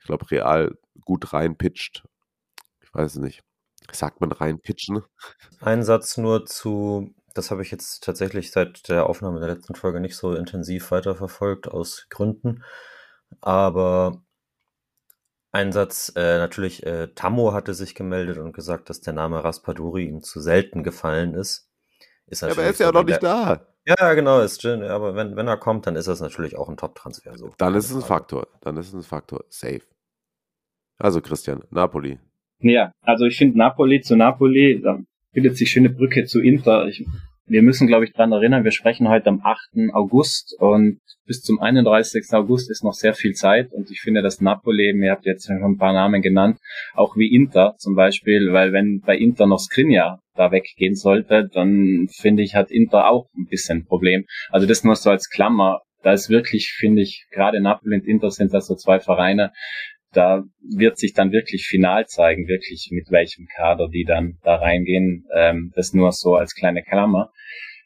ich 0.00 0.06
glaube, 0.06 0.30
Real 0.30 0.76
gut 1.04 1.32
reinpitcht. 1.32 2.04
Ich 2.82 2.94
weiß 2.94 3.16
es 3.16 3.20
nicht. 3.20 3.42
Sagt 3.92 4.20
man 4.20 4.32
rein 4.32 4.60
pitchen? 4.60 5.02
Ein 5.60 5.82
Satz 5.82 6.16
nur 6.16 6.46
zu, 6.46 7.14
das 7.34 7.50
habe 7.50 7.62
ich 7.62 7.70
jetzt 7.70 8.04
tatsächlich 8.04 8.50
seit 8.50 8.88
der 8.88 9.06
Aufnahme 9.06 9.40
der 9.40 9.48
letzten 9.48 9.74
Folge 9.74 10.00
nicht 10.00 10.16
so 10.16 10.34
intensiv 10.34 10.90
weiterverfolgt, 10.90 11.68
aus 11.68 12.06
Gründen. 12.10 12.62
Aber 13.40 14.22
ein 15.50 15.72
Satz, 15.72 16.12
äh, 16.14 16.38
natürlich, 16.38 16.84
äh, 16.84 17.08
Tammo 17.14 17.52
hatte 17.52 17.72
sich 17.74 17.94
gemeldet 17.94 18.38
und 18.38 18.52
gesagt, 18.52 18.90
dass 18.90 19.00
der 19.00 19.14
Name 19.14 19.42
Raspaduri 19.42 20.04
ihm 20.04 20.22
zu 20.22 20.40
selten 20.40 20.82
gefallen 20.82 21.34
ist. 21.34 21.70
ist 22.26 22.42
ja, 22.42 22.48
aber 22.48 22.62
er 22.62 22.70
ist 22.70 22.80
ja 22.80 22.92
noch 22.92 23.04
nicht 23.04 23.22
da. 23.22 23.66
Ja, 23.86 24.12
genau, 24.12 24.40
ist. 24.40 24.64
Aber 24.66 25.14
wenn, 25.14 25.34
wenn 25.36 25.48
er 25.48 25.56
kommt, 25.56 25.86
dann 25.86 25.96
ist 25.96 26.08
das 26.08 26.20
natürlich 26.20 26.58
auch 26.58 26.68
ein 26.68 26.76
Top-Transfer. 26.76 27.38
So. 27.38 27.54
Dann 27.56 27.74
ist 27.74 27.90
es 27.90 27.96
ein 27.96 28.02
Faktor. 28.02 28.46
Dann 28.60 28.76
ist 28.76 28.88
es 28.88 28.94
ein 28.94 29.02
Faktor. 29.02 29.44
Safe. 29.48 29.80
Also, 30.98 31.22
Christian, 31.22 31.64
Napoli. 31.70 32.18
Ja, 32.60 32.92
also 33.02 33.26
ich 33.26 33.36
finde 33.36 33.58
Napoli 33.58 34.00
zu 34.00 34.16
Napoli, 34.16 34.80
da 34.82 34.98
bildet 35.32 35.56
sich 35.56 35.70
schöne 35.70 35.90
Brücke 35.90 36.24
zu 36.24 36.40
Inter. 36.40 36.86
Ich 36.88 37.04
wir 37.48 37.62
müssen, 37.62 37.86
glaube 37.86 38.04
ich, 38.04 38.12
dran 38.12 38.32
erinnern, 38.32 38.64
wir 38.64 38.72
sprechen 38.72 39.08
heute 39.08 39.30
am 39.30 39.40
8. 39.42 39.94
August 39.94 40.54
und 40.58 41.00
bis 41.26 41.40
zum 41.42 41.60
31. 41.60 42.26
August 42.32 42.70
ist 42.70 42.84
noch 42.84 42.92
sehr 42.92 43.14
viel 43.14 43.32
Zeit 43.32 43.72
und 43.72 43.90
ich 43.90 44.00
finde, 44.00 44.22
dass 44.22 44.40
Napoli, 44.40 44.92
ihr 44.92 45.10
habt 45.10 45.24
jetzt 45.24 45.46
schon 45.46 45.62
ein 45.62 45.78
paar 45.78 45.92
Namen 45.92 46.20
genannt, 46.20 46.58
auch 46.94 47.16
wie 47.16 47.34
Inter 47.34 47.74
zum 47.78 47.94
Beispiel, 47.94 48.52
weil 48.52 48.72
wenn 48.72 49.00
bei 49.00 49.16
Inter 49.16 49.46
noch 49.46 49.58
Skriniar 49.58 50.20
da 50.34 50.52
weggehen 50.52 50.94
sollte, 50.94 51.48
dann 51.52 52.08
finde 52.10 52.42
ich, 52.42 52.54
hat 52.54 52.70
Inter 52.70 53.08
auch 53.08 53.28
ein 53.36 53.46
bisschen 53.46 53.78
ein 53.78 53.86
Problem. 53.86 54.24
Also 54.50 54.66
das 54.66 54.84
nur 54.84 54.94
so 54.94 55.10
als 55.10 55.28
Klammer. 55.28 55.80
Da 56.02 56.12
ist 56.12 56.30
wirklich, 56.30 56.72
finde 56.78 57.02
ich, 57.02 57.26
gerade 57.32 57.60
Napoli 57.60 57.96
und 57.96 58.06
Inter 58.06 58.30
sind 58.30 58.54
das 58.54 58.66
so 58.66 58.76
zwei 58.76 59.00
Vereine, 59.00 59.52
da 60.18 60.42
wird 60.60 60.98
sich 60.98 61.12
dann 61.12 61.30
wirklich 61.30 61.68
final 61.68 62.06
zeigen, 62.06 62.48
wirklich 62.48 62.88
mit 62.90 63.08
welchem 63.12 63.46
Kader 63.56 63.88
die 63.88 64.04
dann 64.04 64.38
da 64.42 64.56
reingehen. 64.56 65.26
Ähm, 65.32 65.70
das 65.76 65.94
nur 65.94 66.10
so 66.10 66.34
als 66.34 66.56
kleine 66.56 66.82
Klammer. 66.82 67.30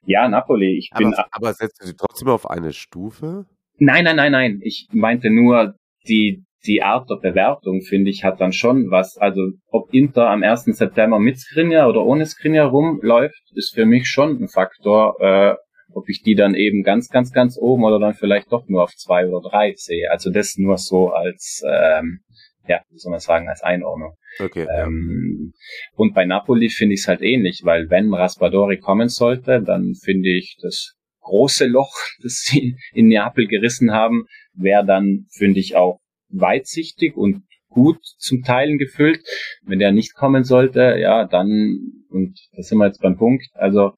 Ja, 0.07 0.27
Napoli, 0.29 0.79
ich 0.79 0.89
bin. 0.97 1.13
Aber, 1.13 1.27
aber 1.31 1.53
setzt 1.53 1.83
du 1.83 1.87
sie 1.87 1.95
trotzdem 1.95 2.29
auf 2.29 2.49
eine 2.49 2.73
Stufe? 2.73 3.45
Nein, 3.77 4.05
nein, 4.05 4.17
nein, 4.17 4.33
nein. 4.33 4.61
Ich 4.63 4.89
meinte 4.93 5.29
nur, 5.29 5.75
die, 6.09 6.43
die 6.65 6.83
Art 6.83 7.11
der 7.11 7.17
Bewertung, 7.17 7.83
finde 7.83 8.09
ich, 8.09 8.25
hat 8.25 8.41
dann 8.41 8.53
schon 8.53 8.91
was. 8.91 9.19
Also, 9.19 9.51
ob 9.69 9.93
Inter 9.93 10.31
am 10.31 10.43
1. 10.43 10.65
September 10.65 11.19
mit 11.19 11.39
Skriniar 11.39 11.87
oder 11.87 12.01
ohne 12.01 12.25
Skriniar 12.25 12.69
rumläuft, 12.69 13.43
ist 13.55 13.75
für 13.75 13.85
mich 13.85 14.09
schon 14.09 14.43
ein 14.43 14.49
Faktor, 14.49 15.21
äh, 15.21 15.55
ob 15.95 16.09
ich 16.09 16.23
die 16.23 16.35
dann 16.35 16.55
eben 16.55 16.83
ganz, 16.83 17.09
ganz, 17.09 17.33
ganz 17.33 17.59
oben 17.59 17.85
oder 17.85 17.99
dann 17.99 18.15
vielleicht 18.15 18.53
doch 18.53 18.69
nur 18.69 18.83
auf 18.83 18.95
zwei 18.97 19.27
oder 19.27 19.49
drei 19.49 19.75
sehe. 19.77 20.11
Also 20.11 20.31
das 20.31 20.57
nur 20.57 20.79
so 20.79 21.09
als, 21.11 21.63
ähm, 21.67 22.21
ja, 22.67 22.81
wie 22.91 22.99
soll 22.99 23.11
man 23.11 23.21
sagen, 23.21 23.49
als 23.49 23.63
Einordnung. 23.63 24.15
Okay. 24.39 24.67
Ähm, 24.71 25.53
und 25.95 26.15
bei 26.15 26.25
Napoli 26.25 26.71
finde 26.71 26.95
ich 26.95 27.01
es 27.01 27.09
halt 27.09 27.23
ähnlich, 27.23 27.63
weil 27.65 27.91
wenn 27.91 28.13
Raspadori 28.13 28.79
kommen 28.79 29.09
sollte, 29.09 29.63
dann 29.63 29.95
finde 29.95 30.31
ich 30.31 30.57
das 30.63 30.95
große 31.21 31.67
Loch, 31.67 31.95
das 32.23 32.43
sie 32.45 32.77
in 32.93 33.09
Neapel 33.09 33.47
gerissen 33.47 33.93
haben, 33.93 34.27
wäre 34.55 34.85
dann, 34.85 35.27
finde 35.31 35.61
ich, 35.61 35.77
auch 35.77 36.01
weitsichtig 36.29 37.17
und 37.17 37.43
gut 37.69 37.99
zum 38.19 38.43
Teilen 38.43 38.79
gefüllt. 38.79 39.21
Wenn 39.63 39.79
der 39.79 39.93
nicht 39.93 40.15
kommen 40.15 40.45
sollte, 40.45 40.97
ja, 40.99 41.27
dann, 41.27 42.05
und 42.09 42.39
da 42.53 42.63
sind 42.63 42.79
wir 42.79 42.87
jetzt 42.87 43.01
beim 43.01 43.17
Punkt, 43.17 43.47
also 43.55 43.93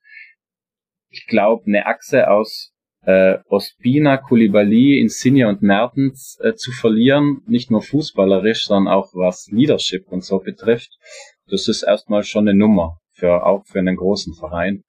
ich 1.15 1.27
glaube, 1.27 1.65
eine 1.67 1.87
Achse 1.87 2.29
aus 2.29 2.73
äh, 3.07 3.39
Ospina, 3.49 4.17
Koulibaly, 4.17 4.99
Insigne 5.01 5.49
und 5.49 5.63
Mertens 5.63 6.39
äh, 6.43 6.55
zu 6.55 6.73
verlieren, 6.73 7.43
nicht 7.47 7.71
nur 7.71 7.83
fußballerisch, 7.83 8.65
sondern 8.65 8.93
auch 8.93 9.11
was 9.15 9.49
Leadership 9.51 10.09
und 10.09 10.25
so 10.25 10.39
betrifft, 10.39 10.91
das 11.49 11.69
ist 11.69 11.83
erstmal 11.83 12.25
schon 12.25 12.49
eine 12.49 12.59
Nummer 12.59 12.99
für 13.13 13.45
auch 13.45 13.65
für 13.67 13.79
einen 13.79 13.97
großen 13.97 14.35
Verein 14.35 14.83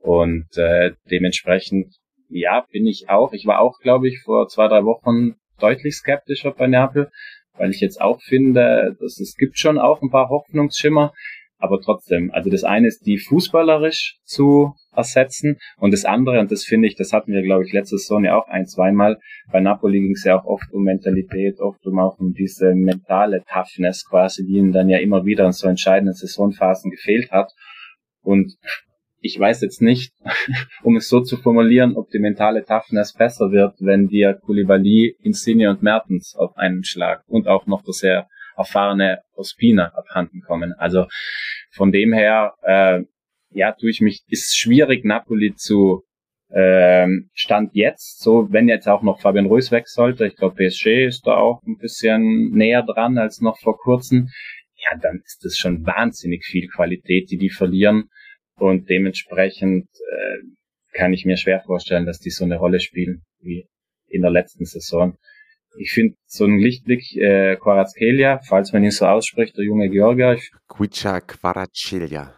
und 0.00 0.46
äh, 0.56 0.92
dementsprechend 1.10 1.94
ja 2.28 2.64
bin 2.70 2.86
ich 2.86 3.08
auch. 3.08 3.32
Ich 3.32 3.46
war 3.46 3.60
auch, 3.60 3.78
glaube 3.80 4.08
ich, 4.08 4.20
vor 4.20 4.48
zwei 4.48 4.68
drei 4.68 4.84
Wochen 4.84 5.36
deutlich 5.58 5.94
skeptischer 5.94 6.52
bei 6.52 6.66
Neapel, 6.66 7.10
weil 7.56 7.70
ich 7.70 7.80
jetzt 7.80 8.00
auch 8.00 8.20
finde, 8.20 8.96
dass 9.00 9.18
es 9.18 9.34
gibt 9.36 9.58
schon 9.58 9.78
auch 9.78 10.02
ein 10.02 10.10
paar 10.10 10.28
Hoffnungsschimmer, 10.28 11.12
aber 11.62 11.80
trotzdem, 11.80 12.32
also 12.32 12.50
das 12.50 12.64
eine 12.64 12.88
ist 12.88 13.06
die 13.06 13.18
fußballerisch 13.18 14.18
zu 14.24 14.74
ersetzen. 14.94 15.58
Und 15.76 15.92
das 15.92 16.04
andere, 16.04 16.40
und 16.40 16.50
das 16.50 16.64
finde 16.64 16.88
ich, 16.88 16.96
das 16.96 17.12
hatten 17.12 17.32
wir, 17.32 17.42
glaube 17.42 17.64
ich, 17.64 17.72
letzte 17.72 17.98
Saison 17.98 18.24
ja 18.24 18.36
auch 18.36 18.48
ein, 18.48 18.66
zweimal. 18.66 19.18
Bei 19.52 19.60
Napoli 19.60 20.00
ging 20.00 20.12
es 20.12 20.24
ja 20.24 20.40
auch 20.40 20.44
oft 20.44 20.72
um 20.72 20.82
Mentalität, 20.82 21.60
oft 21.60 21.86
um 21.86 22.00
auch 22.00 22.18
um 22.18 22.32
diese 22.32 22.74
mentale 22.74 23.44
Toughness 23.44 24.04
quasi, 24.08 24.44
die 24.44 24.54
ihnen 24.54 24.72
dann 24.72 24.88
ja 24.88 24.98
immer 24.98 25.24
wieder 25.24 25.46
in 25.46 25.52
so 25.52 25.68
entscheidenden 25.68 26.14
Saisonphasen 26.14 26.90
gefehlt 26.90 27.30
hat. 27.30 27.52
Und 28.22 28.56
ich 29.20 29.38
weiß 29.38 29.60
jetzt 29.60 29.80
nicht, 29.82 30.12
um 30.82 30.96
es 30.96 31.08
so 31.08 31.20
zu 31.20 31.36
formulieren, 31.36 31.96
ob 31.96 32.10
die 32.10 32.18
mentale 32.18 32.64
Toughness 32.64 33.14
besser 33.14 33.52
wird, 33.52 33.76
wenn 33.78 34.08
dir 34.08 34.34
Koulibaly, 34.34 35.16
Insigne 35.22 35.70
und 35.70 35.82
Mertens 35.84 36.34
auf 36.36 36.56
einen 36.56 36.82
Schlag 36.82 37.22
und 37.28 37.46
auch 37.46 37.66
noch 37.66 37.82
der 37.84 37.92
sehr 37.92 38.28
erfahrene 38.56 39.22
Ospina 39.34 39.92
abhanden 39.94 40.40
kommen. 40.42 40.72
Also 40.74 41.06
von 41.70 41.92
dem 41.92 42.12
her, 42.12 42.54
äh, 42.62 43.02
ja, 43.50 43.72
tue 43.72 43.90
ich 43.90 44.00
mich, 44.00 44.22
ist 44.28 44.56
schwierig, 44.56 45.04
Napoli 45.04 45.54
zu 45.54 46.04
ähm, 46.54 47.30
Stand 47.32 47.74
jetzt, 47.74 48.20
so 48.20 48.48
wenn 48.50 48.68
jetzt 48.68 48.86
auch 48.86 49.02
noch 49.02 49.20
Fabian 49.20 49.46
Ruiz 49.46 49.72
weg 49.72 49.88
sollte, 49.88 50.26
ich 50.26 50.36
glaube 50.36 50.56
PSG 50.56 51.06
ist 51.06 51.26
da 51.26 51.36
auch 51.36 51.62
ein 51.66 51.78
bisschen 51.78 52.50
näher 52.50 52.82
dran 52.82 53.16
als 53.16 53.40
noch 53.40 53.58
vor 53.58 53.78
kurzem, 53.78 54.28
ja, 54.76 54.98
dann 54.98 55.22
ist 55.24 55.44
das 55.44 55.56
schon 55.56 55.86
wahnsinnig 55.86 56.44
viel 56.44 56.68
Qualität, 56.68 57.30
die 57.30 57.38
die 57.38 57.50
verlieren 57.50 58.10
und 58.56 58.90
dementsprechend 58.90 59.86
äh, 59.86 60.38
kann 60.92 61.14
ich 61.14 61.24
mir 61.24 61.38
schwer 61.38 61.62
vorstellen, 61.64 62.04
dass 62.04 62.18
die 62.18 62.30
so 62.30 62.44
eine 62.44 62.58
Rolle 62.58 62.80
spielen 62.80 63.22
wie 63.40 63.66
in 64.08 64.22
der 64.22 64.30
letzten 64.30 64.66
Saison. 64.66 65.16
Ich 65.78 65.92
finde 65.92 66.16
so 66.26 66.44
ein 66.44 66.58
Lichtblick 66.58 67.16
äh, 67.16 67.56
Quarazkelia, 67.56 68.40
falls 68.46 68.72
man 68.72 68.84
ihn 68.84 68.90
so 68.90 69.06
ausspricht, 69.06 69.56
der 69.56 69.64
junge 69.64 69.88
Georgier. 69.88 70.38
Quicha 70.68 71.20
Quarazkelia. 71.20 72.34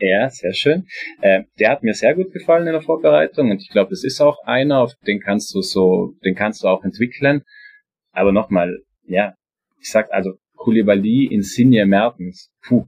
Ja, 0.00 0.28
sehr 0.28 0.52
schön. 0.52 0.86
Äh, 1.22 1.44
der 1.58 1.70
hat 1.70 1.82
mir 1.82 1.94
sehr 1.94 2.14
gut 2.14 2.32
gefallen 2.32 2.66
in 2.66 2.72
der 2.72 2.82
Vorbereitung 2.82 3.50
und 3.50 3.62
ich 3.62 3.70
glaube, 3.70 3.90
das 3.90 4.04
ist 4.04 4.20
auch 4.20 4.38
einer, 4.44 4.80
auf 4.80 4.92
den 5.06 5.20
kannst 5.20 5.54
du 5.54 5.62
so, 5.62 6.14
den 6.24 6.34
kannst 6.34 6.62
du 6.62 6.68
auch 6.68 6.84
entwickeln. 6.84 7.42
Aber 8.12 8.32
nochmal, 8.32 8.82
ja, 9.04 9.34
ich 9.80 9.90
sag 9.90 10.12
also 10.12 10.32
Koulibaly, 10.56 11.26
Insigne, 11.30 11.86
Mertens, 11.86 12.50
puh, 12.62 12.86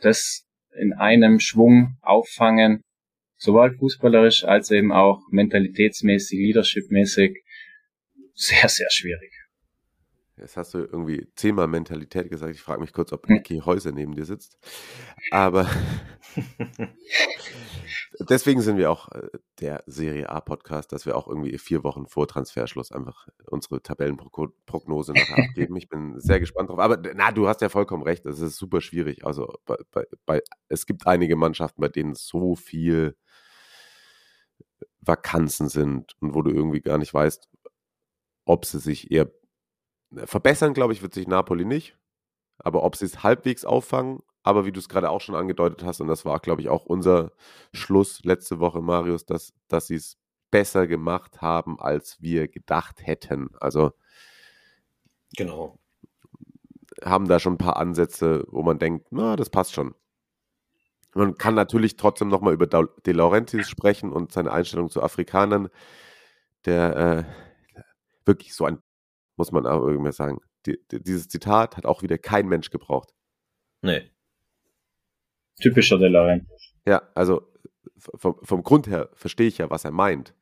das 0.00 0.44
in 0.78 0.92
einem 0.92 1.40
Schwung 1.40 1.96
auffangen, 2.02 2.82
sowohl 3.36 3.76
fußballerisch 3.76 4.44
als 4.44 4.70
eben 4.70 4.92
auch 4.92 5.20
mentalitätsmäßig, 5.30 6.38
leadershipmäßig, 6.38 7.42
sehr, 8.34 8.68
sehr 8.68 8.88
schwierig. 8.90 9.32
Jetzt 10.40 10.56
hast 10.56 10.74
du 10.74 10.78
irgendwie 10.78 11.28
zehnmal 11.34 11.66
Mentalität 11.66 12.30
gesagt. 12.30 12.54
Ich 12.54 12.62
frage 12.62 12.80
mich 12.80 12.92
kurz, 12.92 13.12
ob 13.12 13.28
Niki 13.28 13.60
Häuser 13.64 13.92
neben 13.92 14.14
dir 14.14 14.24
sitzt. 14.24 14.58
Aber 15.30 15.68
deswegen 18.20 18.60
sind 18.60 18.76
wir 18.76 18.90
auch 18.90 19.10
äh, 19.12 19.28
der 19.60 19.82
Serie 19.86 20.28
A 20.28 20.40
Podcast, 20.40 20.92
dass 20.92 21.06
wir 21.06 21.16
auch 21.16 21.26
irgendwie 21.26 21.58
vier 21.58 21.82
Wochen 21.82 22.06
vor 22.06 22.28
Transferschluss 22.28 22.92
einfach 22.92 23.26
unsere 23.46 23.82
Tabellenprognose 23.82 25.12
nachher 25.12 25.44
abgeben. 25.48 25.76
Ich 25.76 25.88
bin 25.88 26.20
sehr 26.20 26.40
gespannt 26.40 26.70
drauf. 26.70 26.78
Aber 26.78 27.00
na, 27.14 27.32
du 27.32 27.48
hast 27.48 27.60
ja 27.60 27.68
vollkommen 27.68 28.02
recht. 28.02 28.24
Es 28.26 28.40
ist 28.40 28.56
super 28.56 28.80
schwierig. 28.80 29.26
Also 29.26 29.52
bei, 29.64 29.76
bei, 29.90 30.04
bei, 30.24 30.42
es 30.68 30.86
gibt 30.86 31.06
einige 31.06 31.36
Mannschaften, 31.36 31.80
bei 31.80 31.88
denen 31.88 32.14
so 32.14 32.54
viel 32.54 33.16
Vakanzen 35.00 35.68
sind 35.68 36.14
und 36.20 36.34
wo 36.34 36.42
du 36.42 36.50
irgendwie 36.50 36.80
gar 36.80 36.98
nicht 36.98 37.12
weißt, 37.12 37.48
ob 38.44 38.64
sie 38.64 38.78
sich 38.78 39.10
eher 39.10 39.30
verbessern, 40.14 40.74
glaube 40.74 40.92
ich, 40.92 41.02
wird 41.02 41.14
sich 41.14 41.26
Napoli 41.26 41.64
nicht. 41.64 41.96
Aber 42.58 42.82
ob 42.82 42.96
sie 42.96 43.04
es 43.04 43.22
halbwegs 43.22 43.64
auffangen, 43.64 44.20
aber 44.42 44.64
wie 44.64 44.72
du 44.72 44.80
es 44.80 44.88
gerade 44.88 45.10
auch 45.10 45.20
schon 45.20 45.34
angedeutet 45.34 45.84
hast, 45.84 46.00
und 46.00 46.08
das 46.08 46.24
war, 46.24 46.40
glaube 46.40 46.62
ich, 46.62 46.68
auch 46.68 46.84
unser 46.86 47.32
Schluss 47.72 48.24
letzte 48.24 48.60
Woche, 48.60 48.80
Marius, 48.80 49.26
dass, 49.26 49.52
dass 49.68 49.86
sie 49.86 49.96
es 49.96 50.16
besser 50.50 50.86
gemacht 50.86 51.40
haben, 51.42 51.78
als 51.78 52.20
wir 52.20 52.48
gedacht 52.48 53.06
hätten. 53.06 53.50
Also 53.60 53.92
genau. 55.36 55.78
Haben 57.04 57.28
da 57.28 57.38
schon 57.38 57.54
ein 57.54 57.58
paar 57.58 57.76
Ansätze, 57.76 58.44
wo 58.48 58.62
man 58.62 58.78
denkt, 58.78 59.08
na, 59.10 59.36
das 59.36 59.50
passt 59.50 59.74
schon. 59.74 59.94
Man 61.14 61.36
kann 61.36 61.54
natürlich 61.54 61.96
trotzdem 61.96 62.28
nochmal 62.28 62.54
über 62.54 62.66
De 62.66 63.14
Laurentiis 63.14 63.68
sprechen 63.68 64.12
und 64.12 64.32
seine 64.32 64.52
Einstellung 64.52 64.90
zu 64.90 65.02
Afrikanern, 65.02 65.68
der 66.64 66.96
äh, 66.96 67.24
wirklich 68.24 68.54
so 68.54 68.64
ein 68.64 68.82
muss 69.38 69.52
man 69.52 69.66
auch 69.66 69.86
irgendwie 69.86 70.12
sagen. 70.12 70.40
Die, 70.66 70.78
die, 70.90 71.02
dieses 71.02 71.28
Zitat 71.28 71.76
hat 71.76 71.86
auch 71.86 72.02
wieder 72.02 72.18
kein 72.18 72.48
Mensch 72.48 72.70
gebraucht. 72.70 73.14
Nee. 73.80 74.10
Typischer 75.60 75.98
De 75.98 76.08
Laurentiis. 76.08 76.74
Ja, 76.86 77.02
also 77.14 77.42
vom, 77.96 78.36
vom 78.42 78.62
Grund 78.62 78.86
her 78.88 79.08
verstehe 79.14 79.48
ich 79.48 79.58
ja, 79.58 79.70
was 79.70 79.84
er 79.84 79.90
meint. 79.90 80.34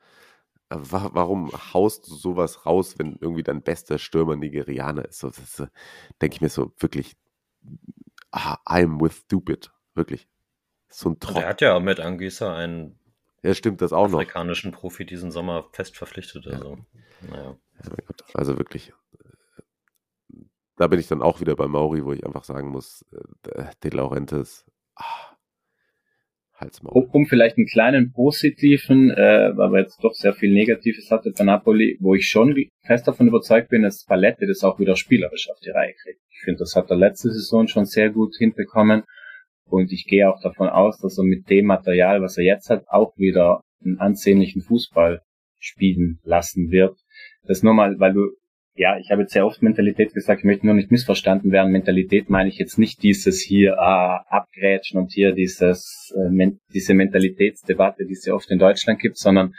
Aber 0.69 1.15
warum 1.15 1.53
haust 1.75 2.09
du 2.09 2.15
sowas 2.15 2.67
raus, 2.67 2.99
wenn 2.99 3.17
irgendwie 3.21 3.45
dein 3.45 3.63
bester 3.63 3.99
Stürmer 3.99 4.37
Nigerianer 4.37 5.05
ist? 5.05 5.21
So, 5.21 5.29
das, 5.29 5.63
denke 6.21 6.35
ich 6.35 6.41
mir 6.41 6.49
so 6.49 6.73
wirklich, 6.79 7.17
ah, 8.33 8.59
I'm 8.67 9.01
with 9.01 9.15
stupid. 9.15 9.71
Wirklich. 9.95 10.29
So 10.89 11.11
ein 11.11 11.21
Trottel. 11.21 11.43
Er 11.43 11.49
hat 11.49 11.61
ja 11.61 11.79
mit 11.79 12.01
Angisa 12.01 12.55
einen 12.55 12.99
ja, 13.47 13.55
stimmt 13.55 13.81
das 13.81 13.93
auch 13.93 14.07
afrikanischen 14.07 14.71
noch. 14.71 14.81
Profi 14.81 15.05
diesen 15.05 15.31
Sommer 15.31 15.69
fest 15.73 15.97
verpflichtet. 15.97 16.47
Also, 16.47 16.79
ja. 17.23 17.31
naja. 17.31 17.59
Also 18.35 18.59
wirklich, 18.59 18.93
da 20.77 20.87
bin 20.87 21.01
ich 21.01 21.09
dann 21.09 21.23
auch 21.23 21.41
wieder 21.41 21.57
bei 21.57 21.67
Mauri, 21.67 22.05
wo 22.05 22.13
ich 22.13 22.27
einfach 22.27 22.45
sagen 22.45 22.69
muss, 22.69 23.05
äh, 23.49 23.65
De 23.83 23.91
Laurentiis, 23.91 24.65
ah. 24.97 25.37
Um, 26.85 27.11
um 27.13 27.27
vielleicht 27.27 27.59
einen 27.59 27.67
kleinen 27.67 28.13
positiven, 28.13 29.11
äh, 29.11 29.53
weil 29.57 29.73
wir 29.73 29.81
jetzt 29.81 30.03
doch 30.03 30.15
sehr 30.15 30.33
viel 30.33 30.51
Negatives 30.53 31.11
hatte 31.11 31.31
bei 31.37 31.45
Napoli, 31.45 31.99
wo 32.01 32.15
ich 32.15 32.29
schon 32.29 32.57
fest 32.81 33.07
davon 33.07 33.29
überzeugt 33.29 33.69
bin, 33.69 33.83
dass 33.83 34.07
Palette 34.07 34.47
das 34.47 34.65
auch 34.65 34.79
wieder 34.79 34.97
spielerisch 34.97 35.51
auf 35.51 35.61
die 35.61 35.69
Reihe 35.69 35.93
kriegt. 35.93 36.21
Ich 36.31 36.41
finde, 36.41 36.61
das 36.61 36.75
hat 36.75 36.91
er 36.91 36.97
letzte 36.97 37.31
Saison 37.31 37.69
schon 37.69 37.85
sehr 37.85 38.09
gut 38.09 38.37
hinbekommen. 38.39 39.03
Und 39.69 39.93
ich 39.93 40.07
gehe 40.07 40.29
auch 40.31 40.41
davon 40.41 40.69
aus, 40.69 40.99
dass 40.99 41.19
er 41.19 41.25
mit 41.25 41.51
dem 41.51 41.67
Material, 41.67 42.23
was 42.23 42.39
er 42.39 42.45
jetzt 42.45 42.71
hat, 42.71 42.85
auch 42.89 43.17
wieder 43.17 43.61
einen 43.85 43.99
ansehnlichen 43.99 44.63
Fußball 44.63 45.21
spielen 45.59 46.21
lassen 46.23 46.71
wird. 46.71 46.97
Das 47.45 47.63
nur 47.63 47.75
mal, 47.75 47.99
weil 47.99 48.13
du, 48.13 48.31
ja, 48.75 48.99
ich 48.99 49.11
habe 49.11 49.23
jetzt 49.23 49.33
sehr 49.33 49.47
oft 49.47 49.63
Mentalität 49.63 50.13
gesagt, 50.13 50.41
ich 50.41 50.45
möchte 50.45 50.67
nur 50.67 50.75
nicht 50.75 50.91
missverstanden 50.91 51.51
werden. 51.51 51.73
Mentalität 51.73 52.29
meine 52.29 52.49
ich 52.49 52.59
jetzt 52.59 52.79
nicht 52.79 53.03
dieses 53.03 53.41
hier 53.41 53.79
ah, 53.81 54.25
abgrätschen 54.29 55.01
und 55.01 55.13
hier 55.13 55.33
dieses 55.33 56.13
äh, 56.17 56.31
men 56.31 56.61
diese 56.73 56.95
Mentalitätsdebatte, 56.95 58.05
die 58.07 58.13
es 58.13 58.27
ja 58.27 58.35
oft 58.35 58.51
in 58.51 58.59
Deutschland 58.59 59.01
gibt, 59.01 59.17
sondern 59.17 59.55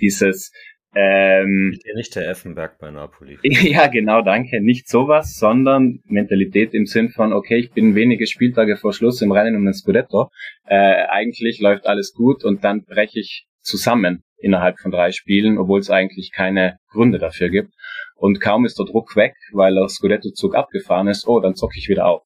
dieses 0.00 0.52
ähm, 0.94 1.76
nicht 1.94 2.14
der 2.14 2.28
Effenberg 2.28 2.78
bei 2.78 2.90
Napoli. 2.90 3.38
Ja, 3.42 3.88
genau, 3.88 4.22
danke. 4.22 4.60
Nicht 4.60 4.88
sowas, 4.88 5.36
sondern 5.36 6.00
Mentalität 6.04 6.74
im 6.74 6.86
Sinn 6.86 7.08
von, 7.08 7.32
okay, 7.32 7.56
ich 7.56 7.72
bin 7.72 7.94
wenige 7.94 8.26
Spieltage 8.26 8.76
vor 8.76 8.92
Schluss 8.92 9.22
im 9.22 9.32
Rennen 9.32 9.56
um 9.56 9.64
den 9.64 9.74
Scudetto. 9.74 10.30
Äh, 10.66 11.06
eigentlich 11.08 11.60
läuft 11.60 11.86
alles 11.86 12.12
gut 12.14 12.44
und 12.44 12.64
dann 12.64 12.84
breche 12.84 13.18
ich 13.18 13.46
zusammen 13.60 14.22
innerhalb 14.38 14.78
von 14.78 14.90
drei 14.90 15.10
Spielen, 15.10 15.58
obwohl 15.58 15.80
es 15.80 15.90
eigentlich 15.90 16.30
keine 16.32 16.76
Gründe 16.90 17.18
dafür 17.18 17.48
gibt. 17.48 17.72
Und 18.16 18.40
kaum 18.40 18.64
ist 18.64 18.78
der 18.78 18.86
Druck 18.86 19.16
weg, 19.16 19.34
weil 19.52 19.74
der 19.74 19.88
Scudetto-Zug 19.88 20.54
abgefahren 20.54 21.08
ist, 21.08 21.26
oh, 21.26 21.40
dann 21.40 21.54
zocke 21.54 21.78
ich 21.78 21.88
wieder 21.88 22.06
auf. 22.06 22.22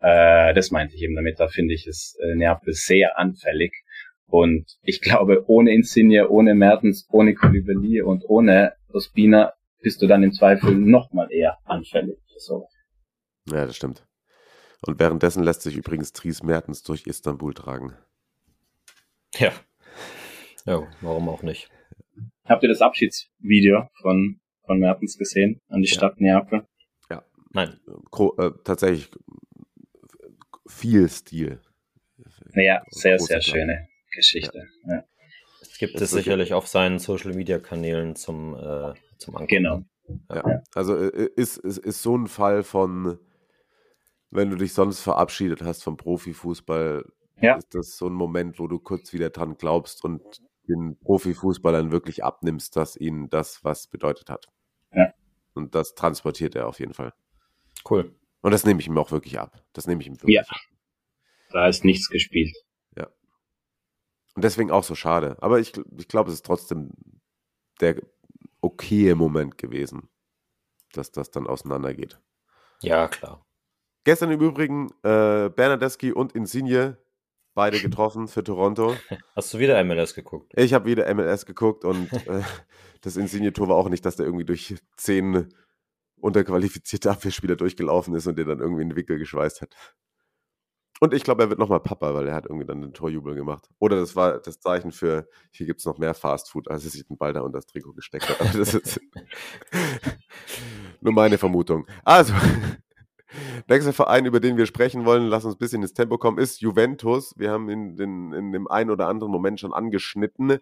Äh, 0.00 0.54
das 0.54 0.70
meinte 0.70 0.94
ich 0.94 1.02
eben 1.02 1.16
damit. 1.16 1.40
Da 1.40 1.48
finde 1.48 1.74
ich 1.74 1.86
es 1.86 2.16
äh, 2.22 2.36
Neapel 2.36 2.74
sehr 2.74 3.18
anfällig 3.18 3.72
und 4.26 4.78
ich 4.82 5.00
glaube, 5.00 5.44
ohne 5.46 5.72
Insigne, 5.72 6.28
ohne 6.28 6.54
Mertens, 6.54 7.06
ohne 7.10 7.34
Koulibaly 7.34 8.02
und 8.02 8.24
ohne 8.26 8.74
Ospina 8.92 9.52
bist 9.80 10.02
du 10.02 10.06
dann 10.06 10.22
im 10.22 10.32
Zweifel 10.32 10.74
noch 10.74 11.12
mal 11.12 11.30
eher 11.30 11.58
anfällig. 11.64 12.18
So. 12.38 12.68
Ja, 13.50 13.66
das 13.66 13.76
stimmt. 13.76 14.06
Und 14.80 14.98
währenddessen 14.98 15.44
lässt 15.44 15.62
sich 15.62 15.76
übrigens 15.76 16.12
Dries 16.12 16.42
Mertens 16.42 16.82
durch 16.82 17.06
Istanbul 17.06 17.54
tragen. 17.54 17.96
Ja. 19.34 19.52
Ja, 20.66 20.86
warum 21.00 21.28
auch 21.28 21.42
nicht? 21.42 21.70
Habt 22.44 22.62
ihr 22.62 22.68
das 22.68 22.80
Abschiedsvideo 22.80 23.88
von, 24.00 24.40
von 24.64 24.78
Mertens 24.78 25.18
gesehen 25.18 25.60
an 25.68 25.82
die 25.82 25.88
Stadt 25.88 26.20
Neapel? 26.20 26.66
Ja. 27.10 27.24
Nein. 27.52 27.78
Gro 28.10 28.34
äh, 28.38 28.52
tatsächlich 28.64 29.10
viel 30.66 31.08
Stil. 31.08 31.60
Naja, 32.52 32.82
sehr, 32.90 33.18
sehr 33.18 33.40
schöne 33.40 33.88
Geschichte. 34.14 34.66
Ja. 34.86 34.94
Ja. 34.94 35.04
Gibt 35.78 36.00
es 36.00 36.10
sicherlich 36.10 36.54
auf 36.54 36.68
seinen 36.68 36.98
Social 36.98 37.34
Media 37.34 37.58
Kanälen 37.58 38.16
zum, 38.16 38.54
äh, 38.54 38.94
zum 39.18 39.36
Angucken. 39.36 39.46
Genau. 39.48 39.84
Ja. 40.30 40.62
Also 40.74 40.96
äh, 40.96 41.30
ist, 41.36 41.56
ist, 41.58 41.78
ist 41.78 42.02
so 42.02 42.16
ein 42.16 42.28
Fall 42.28 42.62
von, 42.62 43.18
wenn 44.30 44.50
du 44.50 44.56
dich 44.56 44.72
sonst 44.72 45.00
verabschiedet 45.00 45.62
hast 45.62 45.82
vom 45.82 45.96
Profifußball, 45.96 47.04
ja. 47.40 47.56
ist 47.56 47.74
das 47.74 47.96
so 47.96 48.06
ein 48.06 48.12
Moment, 48.12 48.58
wo 48.58 48.66
du 48.66 48.78
kurz 48.78 49.12
wieder 49.12 49.30
dran 49.30 49.56
glaubst 49.56 50.04
und 50.04 50.22
den 50.68 50.98
Profifußballern 51.00 51.92
wirklich 51.92 52.24
abnimmst, 52.24 52.76
dass 52.76 52.96
ihnen 52.96 53.28
das 53.28 53.64
was 53.64 53.86
bedeutet 53.88 54.30
hat. 54.30 54.46
Ja. 54.92 55.12
Und 55.54 55.74
das 55.74 55.94
transportiert 55.94 56.54
er 56.54 56.68
auf 56.68 56.80
jeden 56.80 56.94
Fall. 56.94 57.12
Cool. 57.88 58.14
Und 58.40 58.50
das 58.50 58.64
nehme 58.64 58.80
ich 58.80 58.86
ihm 58.86 58.98
auch 58.98 59.10
wirklich 59.10 59.38
ab. 59.38 59.62
Das 59.72 59.86
nehme 59.86 60.00
ich 60.02 60.06
ihm 60.06 60.20
wirklich 60.20 60.36
ja. 60.36 60.42
ab. 60.42 60.60
Da 61.50 61.68
ist 61.68 61.84
nichts 61.84 62.08
gespielt. 62.08 62.54
Und 64.34 64.44
deswegen 64.44 64.70
auch 64.70 64.84
so 64.84 64.94
schade. 64.94 65.36
Aber 65.40 65.60
ich, 65.60 65.72
ich 65.96 66.08
glaube, 66.08 66.30
es 66.30 66.36
ist 66.36 66.46
trotzdem 66.46 66.90
der 67.80 68.00
okaye 68.60 69.14
Moment 69.14 69.58
gewesen, 69.58 70.08
dass 70.92 71.12
das 71.12 71.30
dann 71.30 71.46
auseinandergeht. 71.46 72.20
Ja, 72.82 73.08
klar. 73.08 73.44
Gestern 74.04 74.30
im 74.30 74.40
Übrigen 74.40 74.90
äh, 75.02 75.48
Bernadeschi 75.48 76.12
und 76.12 76.32
Insigne 76.32 76.98
beide 77.54 77.80
getroffen 77.80 78.28
für 78.28 78.42
Toronto. 78.44 78.96
Hast 79.36 79.54
du 79.54 79.58
wieder 79.58 79.82
MLS 79.84 80.14
geguckt? 80.14 80.52
Ich 80.56 80.74
habe 80.74 80.86
wieder 80.86 81.12
MLS 81.14 81.46
geguckt 81.46 81.84
und 81.84 82.12
äh, 82.26 82.42
das 83.00 83.16
Insigne-Tor 83.16 83.68
war 83.68 83.76
auch 83.76 83.88
nicht, 83.88 84.04
dass 84.04 84.16
der 84.16 84.26
irgendwie 84.26 84.44
durch 84.44 84.74
zehn 84.96 85.48
unterqualifizierte 86.16 87.10
Abwehrspieler 87.10 87.56
durchgelaufen 87.56 88.14
ist 88.14 88.26
und 88.26 88.36
den 88.36 88.48
dann 88.48 88.58
irgendwie 88.58 88.82
in 88.82 88.90
den 88.90 88.96
Wickel 88.96 89.18
geschweißt 89.18 89.62
hat. 89.62 89.74
Und 91.04 91.12
ich 91.12 91.22
glaube, 91.22 91.42
er 91.42 91.50
wird 91.50 91.58
nochmal 91.58 91.80
Papa, 91.80 92.14
weil 92.14 92.28
er 92.28 92.34
hat 92.34 92.46
irgendwie 92.46 92.64
dann 92.64 92.80
den 92.80 92.94
Torjubel 92.94 93.34
gemacht. 93.34 93.68
Oder 93.78 93.96
das 93.96 94.16
war 94.16 94.38
das 94.38 94.58
Zeichen 94.60 94.90
für, 94.90 95.28
hier 95.50 95.66
gibt 95.66 95.80
es 95.80 95.84
noch 95.84 95.98
mehr 95.98 96.14
Fastfood, 96.14 96.70
als 96.70 96.82
er 96.86 96.90
sich 96.92 97.06
den 97.06 97.18
Ball 97.18 97.34
da 97.34 97.42
unter 97.42 97.58
das 97.58 97.66
Trikot 97.66 97.92
gesteckt 97.92 98.26
hat. 98.26 98.40
Aber 98.40 98.58
das 98.58 98.72
ist 98.72 98.98
nur 101.02 101.12
meine 101.12 101.36
Vermutung. 101.36 101.86
Also, 102.04 102.32
nächster 103.68 103.92
Verein, 103.92 104.24
über 104.24 104.40
den 104.40 104.56
wir 104.56 104.64
sprechen 104.64 105.04
wollen, 105.04 105.26
lass 105.26 105.44
uns 105.44 105.56
ein 105.56 105.58
bisschen 105.58 105.82
ins 105.82 105.92
Tempo 105.92 106.16
kommen, 106.16 106.38
ist 106.38 106.62
Juventus. 106.62 107.34
Wir 107.36 107.50
haben 107.50 107.68
ihn 107.68 107.98
in, 107.98 108.32
in 108.32 108.52
dem 108.52 108.66
einen 108.66 108.88
oder 108.88 109.06
anderen 109.06 109.30
Moment 109.30 109.60
schon 109.60 109.74
angeschnitten. 109.74 110.56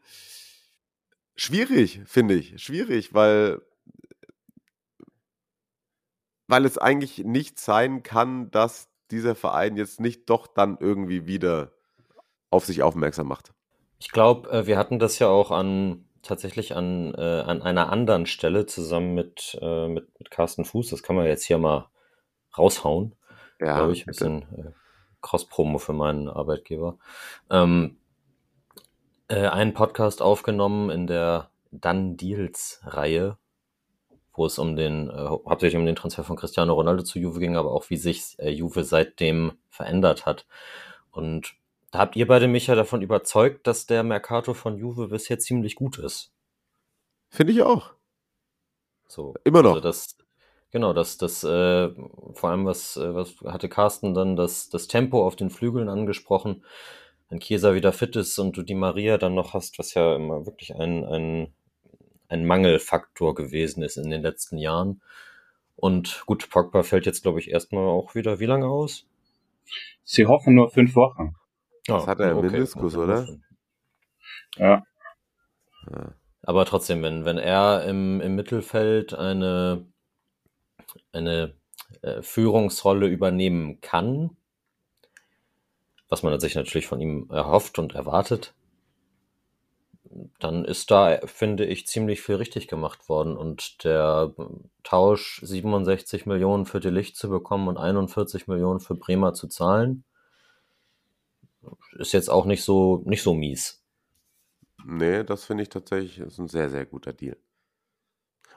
Schwierig, 1.37 2.01
finde 2.05 2.35
ich. 2.35 2.61
Schwierig, 2.61 3.15
weil 3.15 3.63
weil 6.49 6.65
es 6.65 6.79
eigentlich 6.79 7.19
nicht 7.19 7.61
sein 7.61 8.03
kann, 8.03 8.51
dass 8.51 8.92
dieser 9.13 9.35
Verein 9.35 9.77
jetzt 9.77 10.01
nicht 10.01 10.29
doch 10.29 10.47
dann 10.47 10.79
irgendwie 10.81 11.27
wieder 11.27 11.73
auf 12.51 12.65
sich 12.65 12.83
aufmerksam 12.83 13.29
macht. 13.29 13.53
Ich 13.99 14.11
glaube, 14.11 14.51
äh, 14.51 14.67
wir 14.67 14.79
hatten 14.79 14.99
das 14.99 15.19
ja 15.19 15.29
auch 15.29 15.51
an 15.51 16.05
tatsächlich 16.23 16.75
an, 16.75 17.15
äh, 17.15 17.41
an 17.47 17.63
einer 17.63 17.91
anderen 17.91 18.27
Stelle 18.27 18.67
zusammen 18.67 19.15
mit, 19.15 19.59
äh, 19.61 19.89
mit, 19.89 20.19
mit 20.19 20.31
Carsten 20.31 20.65
Fuß. 20.65 20.91
Das 20.91 21.03
kann 21.03 21.17
man 21.17 21.27
jetzt 21.27 21.45
hier 21.45 21.59
mal 21.59 21.89
raushauen. 22.57 23.15
Ja. 23.61 23.77
Glaube 23.77 23.93
ich, 23.93 24.03
ein 24.03 24.07
bisschen 24.07 24.43
äh, 24.57 24.71
Cross-Promo 25.21 25.79
für 25.79 25.93
meinen 25.93 26.29
Arbeitgeber. 26.29 26.99
Ähm, 27.51 27.99
äh, 29.29 29.47
einen 29.47 29.75
Podcast 29.75 30.23
aufgenommen 30.23 30.91
in 30.91 31.07
der 31.07 31.51
Dann 31.71 32.17
Deals-Reihe 32.17 33.39
wo 34.35 34.47
es 34.47 34.59
um 34.59 34.77
den, 34.77 35.11
äh, 35.11 35.13
hauptsächlich 35.13 35.79
um 35.79 35.87
den 35.87 35.97
Transfer 35.97 36.25
von 36.25 36.37
Cristiano 36.37 36.73
Ronaldo 36.75 37.03
zu 37.03 37.19
Juve 37.19 37.41
ging, 37.41 37.57
aber 37.57 37.73
auch 37.73 37.91
wie 37.91 37.97
sich 37.97 38.37
äh, 38.39 38.51
Juve 38.51 38.85
seitdem 38.85 39.53
verändert 39.69 40.27
hat. 40.27 40.47
Und 41.11 41.55
da 41.91 42.01
habt 42.01 42.17
ihr 42.17 42.27
beide 42.27 42.49
mich 42.49 42.69
ja 42.69 42.75
davon 42.75 43.03
überzeugt, 43.03 43.67
dass 43.67 43.87
der 43.87 44.03
Mercato 44.03 44.55
von 44.55 44.79
Juve 44.79 45.09
bisher 45.09 45.39
ziemlich 45.39 45.75
gut 45.75 45.99
ist. 45.99 46.33
Finde 47.29 47.53
ich 47.53 47.63
auch. 47.63 47.93
So. 49.07 49.35
Immer 49.45 49.63
noch. 49.63 49.75
Also 49.75 49.83
das, 49.83 50.17
genau, 50.71 50.95
das, 50.95 51.19
das, 51.19 51.45
äh, 51.45 51.91
vor 52.33 52.51
allem 52.51 52.65
was, 52.65 52.97
äh, 52.97 53.15
was 53.15 53.35
hatte 53.45 53.69
Carsten 53.69 54.15
dann 54.15 54.37
das, 54.37 54.71
das 54.71 54.89
Tempo 54.89 55.27
auf 55.27 55.37
den 55.37 55.51
Flügeln 55.51 55.91
angesprochen. 55.91 56.65
Wenn 57.29 57.41
Chiesa 57.41 57.75
wieder 57.75 57.93
fit 57.93 58.17
ist 58.17 58.39
und 58.39 58.57
du 58.57 58.63
die 58.63 58.75
Maria 58.75 59.19
dann 59.19 59.35
noch 59.35 59.53
hast, 59.53 59.79
was 59.79 59.93
ja 59.93 60.17
immer 60.17 60.47
wirklich 60.47 60.75
ein, 60.75 61.05
ein 61.05 61.55
ein 62.33 62.47
Mangelfaktor 62.47 63.35
gewesen 63.35 63.83
ist 63.83 63.97
in 63.97 64.11
den 64.11 64.23
letzten 64.23 64.57
Jahren. 64.57 65.03
Und 65.77 66.25
gut, 66.27 66.49
Pogba 66.51 66.83
fällt 66.83 67.07
jetzt, 67.07 67.23
glaube 67.23 67.41
ich, 67.41 67.51
erstmal 67.51 67.85
auch 67.85 68.15
wieder 68.15 68.41
wie 68.41 68.47
lange 68.47 68.67
aus? 68.67 69.07
Sie 70.05 70.27
hoffen 70.27 70.55
nur 70.55 70.71
fünf 70.71 70.95
Wochen. 70.95 71.35
Das 71.87 72.05
oh, 72.05 72.07
hat 72.07 72.21
er 72.21 72.33
im 72.33 72.39
okay. 72.39 72.51
Meniskus, 72.51 72.97
oder? 72.97 73.27
Ja. 74.57 74.85
Aber 76.43 76.65
trotzdem, 76.65 77.03
wenn, 77.03 77.25
wenn 77.25 77.39
er 77.39 77.85
im, 77.85 78.21
im 78.21 78.35
Mittelfeld 78.35 79.15
eine, 79.15 79.87
eine 81.13 81.55
äh, 82.03 82.23
Führungsrolle 82.23 83.07
übernehmen 83.07 83.81
kann, 83.81 84.37
was 86.09 86.23
man 86.23 86.39
sich 86.41 86.55
natürlich 86.55 86.87
von 86.87 87.01
ihm 87.01 87.29
erhofft 87.31 87.79
und 87.79 87.95
erwartet, 87.95 88.55
dann 90.39 90.65
ist 90.65 90.91
da, 90.91 91.19
finde 91.27 91.65
ich, 91.65 91.87
ziemlich 91.87 92.21
viel 92.21 92.37
richtig 92.37 92.69
gemacht 92.69 93.09
worden. 93.09 93.37
Und 93.37 93.85
der 93.85 94.35
Tausch, 94.83 95.41
67 95.45 96.27
Millionen 96.27 96.67
für 96.67 96.81
die 96.81 96.91
Licht 96.91 97.17
zu 97.17 97.29
bekommen 97.29 97.69
und 97.69 97.79
41 97.79 98.49
Millionen 98.49 98.81
für 98.81 98.95
Bremer 98.95 99.35
zu 99.35 99.49
zahlen, 99.49 100.05
ist 101.93 102.13
jetzt 102.13 102.31
auch 102.31 102.45
nicht 102.45 102.65
so, 102.65 103.03
nicht 103.05 103.23
so 103.23 103.35
mies. 103.35 103.83
Nee, 104.85 105.23
das 105.25 105.45
finde 105.45 105.63
ich 105.63 105.69
tatsächlich 105.69 106.19
ist 106.19 106.39
ein 106.39 106.49
sehr, 106.49 106.71
sehr 106.71 106.87
guter 106.87 107.13
Deal. 107.13 107.37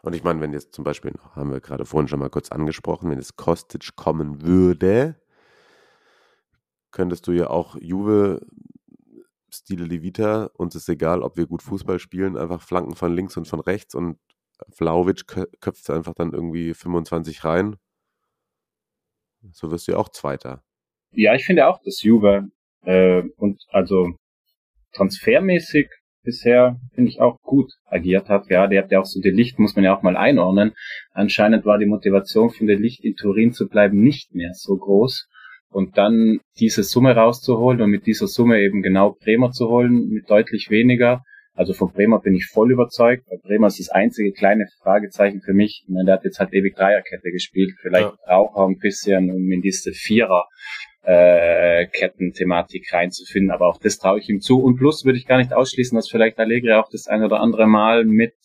Und 0.01 0.14
ich 0.14 0.24
meine, 0.24 0.41
wenn 0.41 0.53
jetzt 0.53 0.74
zum 0.74 0.84
Beispiel, 0.84 1.14
haben 1.34 1.51
wir 1.51 1.62
gerade 1.62 1.86
vorhin 1.86 2.08
schon 2.08 2.20
mal 2.20 2.30
kurz 2.30 2.51
angesprochen, 2.51 3.10
wenn 3.10 3.20
es 3.20 3.36
Kostic 3.36 3.95
kommen 3.95 4.41
würde, 4.43 5.16
könntest 6.91 7.28
du 7.28 7.32
ja 7.32 7.49
auch 7.49 7.76
Juve 7.80 8.45
Stile 9.58 9.86
Levita, 9.86 10.49
uns 10.53 10.76
ist 10.76 10.89
egal, 10.89 11.22
ob 11.22 11.38
wir 11.38 11.47
gut 11.47 11.62
Fußball 11.62 11.99
spielen, 11.99 12.38
einfach 12.38 12.62
Flanken 12.62 12.95
von 12.95 13.14
links 13.14 13.38
und 13.38 13.47
von 13.47 13.60
rechts 13.60 13.95
und 13.95 14.18
Vlaovic 14.72 15.26
köpft 15.60 15.89
einfach 15.89 16.14
dann 16.14 16.32
irgendwie 16.32 16.74
25 16.74 17.43
rein. 17.43 17.76
So 19.51 19.72
wirst 19.72 19.88
du 19.88 19.93
ja 19.93 19.97
auch 19.97 20.10
Zweiter. 20.10 20.64
Ja, 21.12 21.36
ich 21.36 21.45
finde 21.45 21.68
auch, 21.68 21.82
dass 21.84 22.01
Juve 22.01 22.49
äh, 22.84 23.24
und 23.38 23.62
also 23.70 24.16
transfermäßig 24.93 25.89
bisher, 26.24 26.80
finde 26.93 27.12
ich, 27.12 27.22
auch 27.22 27.39
gut 27.41 27.72
agiert 27.86 28.30
hat. 28.30 28.49
Ja, 28.49 28.68
der 28.68 28.84
hat 28.84 28.91
ja 28.91 28.99
auch 28.99 29.06
so 29.06 29.22
die 29.22 29.30
Licht, 29.30 29.60
muss 29.60 29.76
man 29.76 29.86
ja 29.86 29.95
auch 29.95 30.01
mal 30.01 30.18
einordnen. 30.18 30.74
Anscheinend 31.12 31.66
war 31.66 31.78
die 31.78 31.86
Motivation 31.86 32.49
von 32.49 32.68
der 32.68 32.80
Licht 32.80 33.03
in 33.03 33.16
Turin 33.16 33.53
zu 33.53 33.68
bleiben 33.70 34.01
nicht 34.01 34.34
mehr 34.34 34.51
so 34.53 34.76
groß. 34.76 35.30
Und 35.76 35.97
dann 35.97 36.39
diese 36.57 36.84
Summe 36.84 37.17
rauszuholen 37.17 37.82
und 37.82 37.89
mit 37.89 38.05
dieser 38.05 38.28
Summe 38.28 38.61
eben 38.61 38.82
genau 38.82 39.17
Bremer 39.21 39.51
zu 39.51 39.67
holen 39.67 40.07
mit 40.07 40.30
deutlich 40.30 40.69
weniger. 40.69 41.21
Also 41.53 41.73
von 41.73 41.91
Bremer 41.91 42.21
bin 42.21 42.34
ich 42.34 42.45
voll 42.45 42.71
überzeugt. 42.71 43.26
Bei 43.30 43.36
Bremer 43.43 43.67
ist 43.67 43.82
das 43.82 43.89
einzige 43.89 44.32
kleine 44.32 44.67
Fragezeichen 44.82 45.41
für 45.41 45.53
mich. 45.53 45.84
Ich 45.84 45.89
meine, 45.93 46.05
der 46.05 46.15
hat 46.15 46.23
jetzt 46.23 46.39
halt 46.39 46.53
ewig 46.53 46.78
Dreierkette 46.78 47.30
gespielt. 47.30 47.73
Vielleicht 47.82 48.07
ja. 48.07 48.15
braucht 48.26 48.55
er 48.57 48.67
ein 48.67 48.78
bisschen, 48.78 49.30
um 49.30 49.51
in 49.51 49.59
diese 49.59 49.91
Vierer 49.91 50.47
äh, 51.03 51.88
Kettenthematik 51.88 52.93
reinzufinden. 52.93 53.51
Aber 53.51 53.67
auch 53.67 53.78
das 53.78 53.97
traue 53.97 54.19
ich 54.19 54.30
ihm 54.30 54.39
zu. 54.39 54.61
Und 54.61 54.78
plus 54.78 55.03
würde 55.03 55.17
ich 55.17 55.28
gar 55.28 55.39
nicht 55.39 55.51
ausschließen, 55.51 55.97
dass 55.97 56.09
vielleicht 56.09 56.39
Allegri 56.39 56.71
auch 56.71 56.89
das 56.89 57.07
ein 57.07 57.21
oder 57.21 57.41
andere 57.41 57.67
Mal 57.67 58.05
mit 58.05 58.36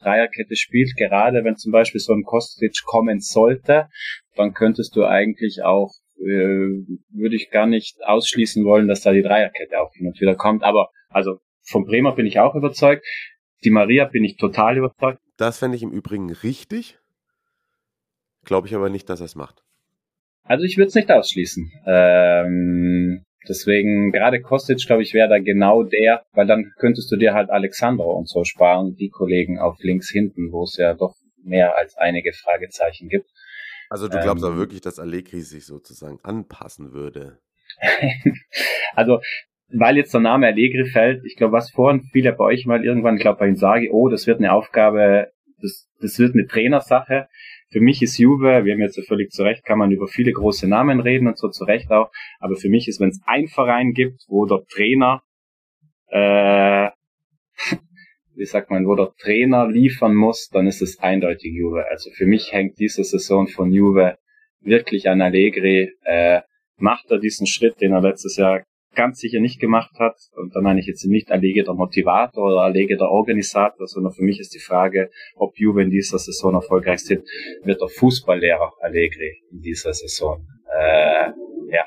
Dreierkette 0.00 0.56
spielt. 0.56 0.96
Gerade 0.96 1.44
wenn 1.44 1.56
zum 1.56 1.70
Beispiel 1.70 2.00
so 2.00 2.14
ein 2.14 2.22
Kostic 2.22 2.72
kommen 2.86 3.20
sollte, 3.20 3.88
dann 4.36 4.54
könntest 4.54 4.96
du 4.96 5.04
eigentlich 5.04 5.60
auch 5.62 5.92
würde 6.18 7.36
ich 7.36 7.50
gar 7.50 7.66
nicht 7.66 7.96
ausschließen 8.04 8.64
wollen, 8.64 8.88
dass 8.88 9.02
da 9.02 9.12
die 9.12 9.22
Dreierkette 9.22 9.80
auch 9.80 9.92
hin 9.94 10.06
und 10.08 10.20
wieder 10.20 10.34
kommt. 10.34 10.62
Aber 10.64 10.90
also 11.08 11.38
vom 11.62 11.84
Bremer 11.84 12.14
bin 12.14 12.26
ich 12.26 12.40
auch 12.40 12.54
überzeugt. 12.54 13.06
Die 13.64 13.70
Maria 13.70 14.04
bin 14.04 14.24
ich 14.24 14.36
total 14.36 14.78
überzeugt. 14.78 15.20
Das 15.36 15.58
fände 15.58 15.76
ich 15.76 15.82
im 15.82 15.92
Übrigen 15.92 16.32
richtig. 16.32 16.98
Glaube 18.44 18.66
ich 18.66 18.74
aber 18.74 18.88
nicht, 18.88 19.08
dass 19.08 19.20
er 19.20 19.26
es 19.26 19.34
macht. 19.34 19.62
Also 20.42 20.64
ich 20.64 20.78
würde 20.78 20.88
es 20.88 20.94
nicht 20.94 21.10
ausschließen. 21.10 21.70
Ähm, 21.86 23.24
deswegen, 23.46 24.12
gerade 24.12 24.40
Kostic, 24.40 24.78
glaube 24.86 25.02
ich, 25.02 25.12
wäre 25.12 25.28
da 25.28 25.38
genau 25.38 25.82
der, 25.82 26.24
weil 26.32 26.46
dann 26.46 26.72
könntest 26.78 27.12
du 27.12 27.16
dir 27.16 27.34
halt 27.34 27.50
Alexandro 27.50 28.12
und 28.16 28.28
so 28.28 28.44
sparen, 28.44 28.96
die 28.96 29.10
Kollegen 29.10 29.58
auf 29.58 29.76
links 29.80 30.08
hinten, 30.08 30.50
wo 30.50 30.62
es 30.62 30.76
ja 30.78 30.94
doch 30.94 31.14
mehr 31.42 31.76
als 31.76 31.96
einige 31.96 32.32
Fragezeichen 32.32 33.08
gibt. 33.08 33.30
Also 33.90 34.08
du 34.08 34.20
glaubst 34.20 34.44
ähm, 34.44 34.50
aber 34.50 34.58
wirklich, 34.58 34.80
dass 34.80 34.98
Allegri 34.98 35.40
sich 35.40 35.66
sozusagen 35.66 36.18
anpassen 36.22 36.92
würde? 36.92 37.38
also, 38.94 39.20
weil 39.70 39.96
jetzt 39.96 40.14
der 40.14 40.20
Name 40.20 40.46
Allegri 40.46 40.86
fällt, 40.86 41.24
ich 41.24 41.36
glaube, 41.36 41.52
was 41.52 41.70
vorhin 41.70 42.02
viele 42.12 42.32
bei 42.32 42.44
euch 42.44 42.66
mal 42.66 42.84
irgendwann, 42.84 43.16
ich 43.16 43.22
glaube 43.22 43.38
bei 43.38 43.48
Insagi, 43.48 43.90
oh, 43.90 44.08
das 44.08 44.26
wird 44.26 44.38
eine 44.38 44.52
Aufgabe, 44.52 45.30
das, 45.60 45.88
das 46.00 46.18
wird 46.18 46.34
eine 46.34 46.46
Trainersache. 46.46 47.28
Für 47.70 47.80
mich 47.80 48.00
ist 48.00 48.16
Juve, 48.18 48.64
wir 48.64 48.72
haben 48.72 48.80
jetzt 48.80 48.96
ja 48.96 49.02
völlig 49.06 49.30
zu 49.30 49.42
Recht, 49.42 49.64
kann 49.64 49.78
man 49.78 49.90
über 49.90 50.06
viele 50.06 50.32
große 50.32 50.66
Namen 50.66 51.00
reden 51.00 51.26
und 51.26 51.38
so 51.38 51.48
zu 51.48 51.64
Recht 51.64 51.90
auch, 51.90 52.10
aber 52.40 52.56
für 52.56 52.70
mich 52.70 52.88
ist, 52.88 53.00
wenn 53.00 53.10
es 53.10 53.20
einen 53.26 53.48
Verein 53.48 53.92
gibt, 53.92 54.24
wo 54.28 54.46
der 54.46 54.64
Trainer 54.70 55.22
äh, 56.08 56.88
wie 58.38 58.46
sagt 58.46 58.70
man, 58.70 58.86
wo 58.86 58.94
der 58.94 59.12
Trainer 59.20 59.68
liefern 59.68 60.14
muss, 60.14 60.48
dann 60.48 60.66
ist 60.66 60.80
es 60.80 61.00
eindeutig 61.00 61.52
Juve. 61.52 61.84
Also 61.90 62.10
für 62.10 62.26
mich 62.26 62.52
hängt 62.52 62.78
diese 62.78 63.02
Saison 63.02 63.48
von 63.48 63.72
Juve 63.72 64.16
wirklich 64.60 65.08
an 65.08 65.20
Allegri. 65.20 65.90
Äh, 66.04 66.42
macht 66.76 67.10
er 67.10 67.18
diesen 67.18 67.48
Schritt, 67.48 67.80
den 67.80 67.92
er 67.92 68.00
letztes 68.00 68.36
Jahr 68.36 68.62
ganz 68.94 69.18
sicher 69.18 69.40
nicht 69.40 69.60
gemacht 69.60 69.98
hat. 69.98 70.16
Und 70.36 70.54
da 70.54 70.60
meine 70.60 70.80
ich 70.80 70.86
jetzt 70.86 71.04
nicht 71.04 71.30
Allegri 71.30 71.64
der 71.64 71.74
Motivator 71.74 72.52
oder 72.52 72.62
Allegri 72.62 72.96
der 72.96 73.10
Organisator, 73.10 73.86
sondern 73.86 74.12
für 74.12 74.22
mich 74.22 74.38
ist 74.38 74.54
die 74.54 74.60
Frage, 74.60 75.10
ob 75.34 75.58
Juve 75.58 75.82
in 75.82 75.90
dieser 75.90 76.18
Saison 76.18 76.54
erfolgreich 76.54 77.00
sind, 77.00 77.22
wird 77.64 77.80
der 77.80 77.88
Fußballlehrer 77.88 78.72
Allegri 78.80 79.42
in 79.50 79.60
dieser 79.60 79.92
Saison 79.92 80.46
äh, 80.72 81.30
ja, 81.70 81.84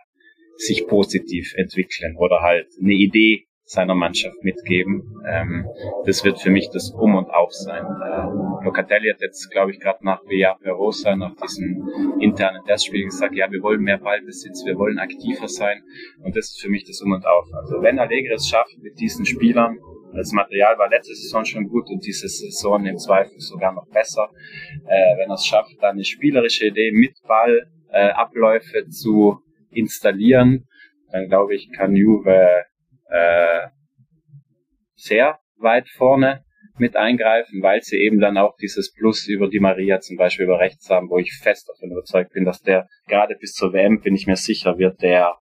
sich 0.58 0.86
positiv 0.86 1.54
entwickeln 1.56 2.16
oder 2.18 2.42
halt 2.42 2.68
eine 2.80 2.94
Idee 2.94 3.46
seiner 3.72 3.96
Mannschaft 3.96 4.44
mitgeben. 4.44 5.02
Ähm, 5.26 5.66
das 6.06 6.26
wird 6.26 6.40
für 6.42 6.50
mich 6.50 6.70
das 6.74 6.92
Um 6.92 7.16
und 7.16 7.30
Auf 7.30 7.54
sein. 7.54 7.84
Äh, 7.86 8.66
Locatelli 8.66 9.10
hat 9.10 9.22
jetzt, 9.22 9.50
glaube 9.50 9.72
ich, 9.72 9.80
gerade 9.80 10.06
nach 10.06 10.22
Via 10.28 10.56
Perosa, 10.56 11.16
nach 11.16 11.34
diesem 11.38 11.90
internen 12.20 12.66
Testspiel 12.66 13.06
gesagt, 13.06 13.34
ja, 13.34 13.50
wir 13.50 13.62
wollen 13.62 13.82
mehr 13.82 13.98
Ballbesitz, 13.98 14.66
wir 14.66 14.78
wollen 14.78 15.00
aktiver 15.00 15.48
sein. 15.48 15.84
Und 16.22 16.36
das 16.36 16.52
ist 16.52 16.62
für 16.62 16.70
mich 16.70 16.84
das 16.86 17.02
Um 17.02 17.14
und 17.14 17.26
Auf. 17.26 17.46
Also 17.54 17.82
wenn 17.82 17.98
Allegri 17.98 18.34
es 18.34 18.48
schafft, 18.48 18.78
mit 18.82 19.00
diesen 19.00 19.26
Spielern 19.26 19.78
das 20.14 20.34
Material 20.34 20.78
war 20.78 20.90
letzte 20.90 21.16
Saison 21.16 21.46
schon 21.46 21.70
gut 21.70 21.90
und 21.90 22.06
diese 22.06 22.28
Saison 22.28 22.86
im 22.86 22.98
Zweifel 22.98 23.40
sogar 23.40 23.72
noch 23.72 23.88
besser. 23.88 24.28
Äh, 24.86 25.18
wenn 25.18 25.30
er 25.30 25.36
es 25.36 25.46
schafft, 25.46 25.78
dann 25.80 25.92
eine 25.92 26.04
spielerische 26.04 26.68
Idee 26.68 26.92
mit 26.92 27.14
Ball 27.26 27.72
äh, 27.90 28.10
Abläufe 28.10 28.90
zu 28.90 29.40
installieren, 29.70 30.68
dann 31.14 31.30
glaube 31.30 31.56
ich, 31.56 31.72
kann 31.72 31.96
Juve 31.96 32.66
äh, 33.12 33.68
sehr 34.96 35.40
weit 35.58 35.90
vorne 35.90 36.44
mit 36.78 36.96
eingreifen, 36.96 37.62
weil 37.62 37.82
sie 37.82 37.98
eben 37.98 38.20
dann 38.20 38.38
auch 38.38 38.56
dieses 38.58 38.94
Plus 38.94 39.28
über 39.28 39.50
die 39.50 39.60
Maria 39.60 40.00
zum 40.00 40.18
Beispiel 40.18 40.46
über 40.46 40.60
rechts 40.60 40.90
haben, 40.90 41.10
wo 41.10 41.18
ich 41.18 41.34
fest 41.34 41.70
davon 41.70 41.92
überzeugt 41.92 42.34
bin, 42.34 42.46
dass 42.46 42.62
der 42.62 42.88
gerade 43.08 43.36
bis 43.36 43.54
zur 43.54 43.74
WM, 43.74 44.02
bin 44.02 44.16
ich 44.16 44.26
mir 44.26 44.36
sicher, 44.36 44.78
wird 44.78 45.02
der 45.02 45.38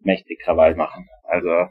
mächtig 0.00 0.40
Krawall 0.42 0.74
machen. 0.76 1.08
Also 1.24 1.66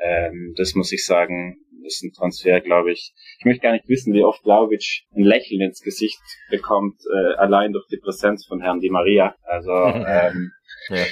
ähm, 0.00 0.54
das 0.56 0.74
muss 0.74 0.92
ich 0.92 1.04
sagen, 1.04 1.56
ist 1.84 2.04
ein 2.04 2.12
Transfer, 2.12 2.60
glaube 2.60 2.92
ich. 2.92 3.12
Ich 3.38 3.44
möchte 3.44 3.62
gar 3.62 3.72
nicht 3.72 3.88
wissen, 3.88 4.12
wie 4.12 4.22
oft 4.22 4.42
Vlaovic 4.42 5.02
ein 5.14 5.24
Lächeln 5.24 5.60
ins 5.60 5.80
Gesicht 5.80 6.20
bekommt, 6.50 7.00
äh, 7.12 7.34
allein 7.34 7.72
durch 7.72 7.86
die 7.88 7.98
Präsenz 7.98 8.46
von 8.46 8.60
Herrn 8.60 8.80
Di 8.80 8.90
Maria. 8.90 9.34
Also 9.42 9.72
ähm, 9.72 10.52
ja. 10.88 11.04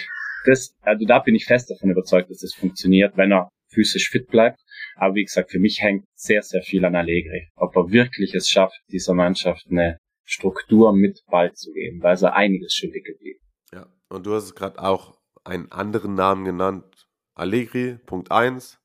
das, 0.47 0.77
also 0.83 1.05
da 1.07 1.19
bin 1.19 1.35
ich 1.35 1.47
fest 1.47 1.71
davon 1.71 1.91
überzeugt, 1.91 2.31
dass 2.31 2.39
das 2.39 2.55
funktioniert, 2.55 3.17
wenn 3.17 3.33
er 3.33 3.51
physisch 3.73 4.11
fit 4.11 4.29
bleibt. 4.29 4.61
Aber 4.97 5.15
wie 5.15 5.25
gesagt, 5.25 5.51
für 5.51 5.59
mich 5.59 5.81
hängt 5.81 6.05
sehr, 6.15 6.43
sehr 6.43 6.63
viel 6.63 6.85
an 6.85 6.97
Allegri. 6.97 7.49
Ob 7.57 7.77
er 7.77 7.91
wirklich 7.91 8.35
es 8.35 8.49
schafft, 8.49 8.81
dieser 8.91 9.15
Mannschaft 9.15 9.67
eine 9.71 9.99
Struktur 10.25 10.93
mit 10.93 11.23
Ball 11.27 11.53
zu 11.55 11.73
geben. 11.73 12.05
Ist 12.05 12.23
er 12.23 12.37
einiges 12.37 12.75
schuldig 12.75 13.05
geblieben. 13.05 13.41
Ja, 13.73 13.87
und 14.09 14.27
du 14.27 14.35
hast 14.35 14.55
gerade 14.55 14.81
auch 14.81 15.19
einen 15.45 15.71
anderen 15.73 16.15
Namen 16.15 16.45
genannt. 16.45 17.09
Allegri, 17.35 17.99
Punkt 18.07 18.31
1. 18.31 18.79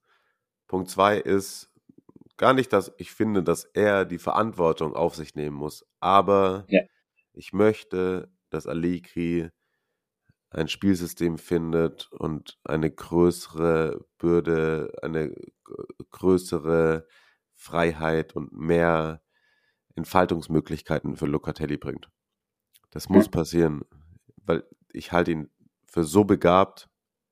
Punkt 0.67 0.89
2 0.89 1.17
ist 1.17 1.71
gar 2.37 2.53
nicht, 2.53 2.73
dass 2.73 2.93
ich 2.97 3.11
finde, 3.11 3.43
dass 3.43 3.65
er 3.65 4.05
die 4.05 4.17
Verantwortung 4.17 4.95
auf 4.95 5.15
sich 5.15 5.35
nehmen 5.35 5.55
muss. 5.55 5.85
Aber 5.99 6.65
ja. 6.69 6.81
ich 7.33 7.53
möchte, 7.53 8.29
dass 8.49 8.67
Allegri 8.67 9.49
ein 10.55 10.69
Spielsystem 10.69 11.37
findet 11.37 12.09
und 12.11 12.57
eine 12.63 12.89
größere 12.89 14.05
Bürde, 14.17 14.93
eine 15.01 15.35
größere 16.11 17.05
Freiheit 17.53 18.35
und 18.35 18.53
mehr 18.53 19.21
Entfaltungsmöglichkeiten 19.95 21.17
für 21.17 21.25
Locatelli 21.25 21.77
bringt. 21.77 22.09
Das 22.91 23.09
muss 23.09 23.27
passieren, 23.27 23.83
weil 24.37 24.63
ich 24.93 25.11
halte 25.11 25.31
ihn 25.31 25.49
für 25.85 26.05
so 26.05 26.23
begabt, 26.23 26.89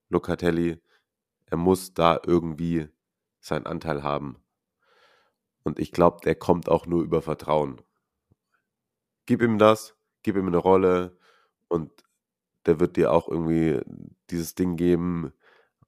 Locatelli, 0.09 0.81
er 1.45 1.57
muss 1.57 1.93
da 1.93 2.19
irgendwie 2.25 2.89
seinen 3.39 3.65
Anteil 3.65 4.03
haben. 4.03 4.43
Und 5.63 5.79
ich 5.79 5.93
glaube, 5.93 6.19
der 6.25 6.35
kommt 6.35 6.67
auch 6.67 6.85
nur 6.87 7.03
über 7.03 7.21
Vertrauen. 7.21 7.81
Gib 9.25 9.41
ihm 9.41 9.57
das, 9.57 9.95
gib 10.23 10.35
ihm 10.35 10.47
eine 10.47 10.57
Rolle 10.57 11.17
und 11.69 12.03
der 12.65 12.79
wird 12.79 12.97
dir 12.97 13.11
auch 13.11 13.27
irgendwie 13.27 13.79
dieses 14.29 14.55
Ding 14.55 14.75
geben, 14.75 15.33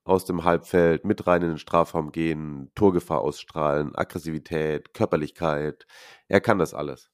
aus 0.04 0.26
dem 0.26 0.44
Halbfeld 0.44 1.04
mit 1.04 1.26
rein 1.26 1.42
in 1.42 1.50
den 1.50 1.58
Strafraum 1.58 2.12
gehen, 2.12 2.72
Torgefahr 2.76 3.22
ausstrahlen, 3.22 3.96
Aggressivität, 3.96 4.94
Körperlichkeit. 4.94 5.86
Er 6.28 6.42
kann 6.42 6.60
das 6.60 6.74
alles. 6.74 7.10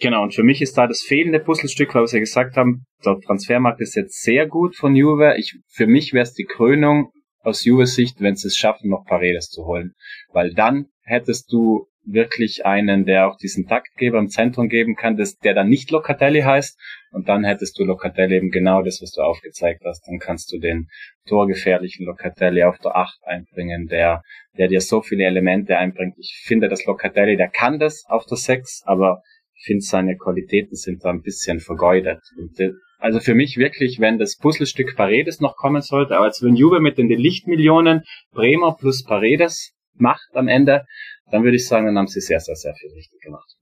Genau, 0.00 0.24
und 0.24 0.34
für 0.34 0.42
mich 0.42 0.60
ist 0.60 0.76
da 0.76 0.88
das 0.88 1.02
fehlende 1.02 1.38
Puzzlestück, 1.38 1.94
weil 1.94 2.02
wir 2.02 2.12
ja 2.12 2.18
gesagt 2.18 2.56
haben, 2.56 2.86
der 3.04 3.20
Transfermarkt 3.20 3.80
ist 3.80 3.94
jetzt 3.94 4.20
sehr 4.22 4.48
gut 4.48 4.74
von 4.74 4.96
Juve. 4.96 5.36
Ich, 5.38 5.60
für 5.68 5.86
mich 5.86 6.12
wäre 6.12 6.24
es 6.24 6.34
die 6.34 6.44
Krönung 6.44 7.12
aus 7.38 7.64
Juves 7.64 7.94
Sicht, 7.94 8.20
wenn 8.20 8.34
sie 8.34 8.48
es 8.48 8.56
schaffen, 8.56 8.90
noch 8.90 9.04
Paredes 9.04 9.48
zu 9.48 9.64
holen. 9.64 9.94
Weil 10.32 10.52
dann 10.54 10.86
hättest 11.02 11.52
du 11.52 11.86
wirklich 12.04 12.66
einen, 12.66 13.04
der 13.04 13.28
auch 13.28 13.36
diesen 13.36 13.66
Taktgeber 13.66 14.18
im 14.18 14.28
Zentrum 14.28 14.68
geben 14.68 14.96
kann, 14.96 15.16
das, 15.16 15.36
der 15.36 15.54
dann 15.54 15.68
nicht 15.68 15.90
Locatelli 15.90 16.40
heißt. 16.40 16.78
Und 17.12 17.28
dann 17.28 17.44
hättest 17.44 17.78
du 17.78 17.84
Locatelli 17.84 18.36
eben 18.36 18.50
genau 18.50 18.82
das, 18.82 19.00
was 19.02 19.12
du 19.12 19.22
aufgezeigt 19.22 19.82
hast. 19.84 20.06
Dann 20.06 20.18
kannst 20.18 20.52
du 20.52 20.58
den 20.58 20.88
torgefährlichen 21.26 22.06
Locatelli 22.06 22.64
auf 22.64 22.78
der 22.78 22.96
8 22.96 23.18
einbringen, 23.24 23.86
der, 23.86 24.22
der 24.58 24.68
dir 24.68 24.80
so 24.80 25.02
viele 25.02 25.24
Elemente 25.24 25.76
einbringt. 25.76 26.14
Ich 26.18 26.42
finde, 26.44 26.68
dass 26.68 26.84
Locatelli, 26.86 27.36
der 27.36 27.48
kann 27.48 27.78
das 27.78 28.04
auf 28.08 28.26
der 28.26 28.38
6, 28.38 28.82
aber 28.84 29.22
ich 29.54 29.66
finde, 29.66 29.82
seine 29.82 30.16
Qualitäten 30.16 30.74
sind 30.74 31.04
da 31.04 31.10
ein 31.10 31.22
bisschen 31.22 31.60
vergeudet. 31.60 32.20
Und 32.36 32.58
also 32.98 33.20
für 33.20 33.34
mich 33.34 33.56
wirklich, 33.56 34.00
wenn 34.00 34.18
das 34.18 34.36
Puzzlestück 34.36 34.96
Paredes 34.96 35.40
noch 35.40 35.56
kommen 35.56 35.82
sollte, 35.82 36.16
aber 36.16 36.26
als 36.26 36.42
wenn 36.42 36.56
Juve 36.56 36.80
mit 36.80 36.98
den 36.98 37.08
Lichtmillionen 37.08 38.02
Bremer 38.32 38.76
plus 38.78 39.04
Paredes 39.04 39.72
macht 40.02 40.28
am 40.34 40.48
Ende, 40.48 40.86
dann 41.30 41.44
würde 41.44 41.56
ich 41.56 41.66
sagen, 41.66 41.86
dann 41.86 41.96
haben 41.96 42.08
sie 42.08 42.20
sehr, 42.20 42.40
sehr, 42.40 42.56
sehr 42.56 42.74
viel 42.74 42.90
richtig 42.92 43.20
gemacht. 43.20 43.56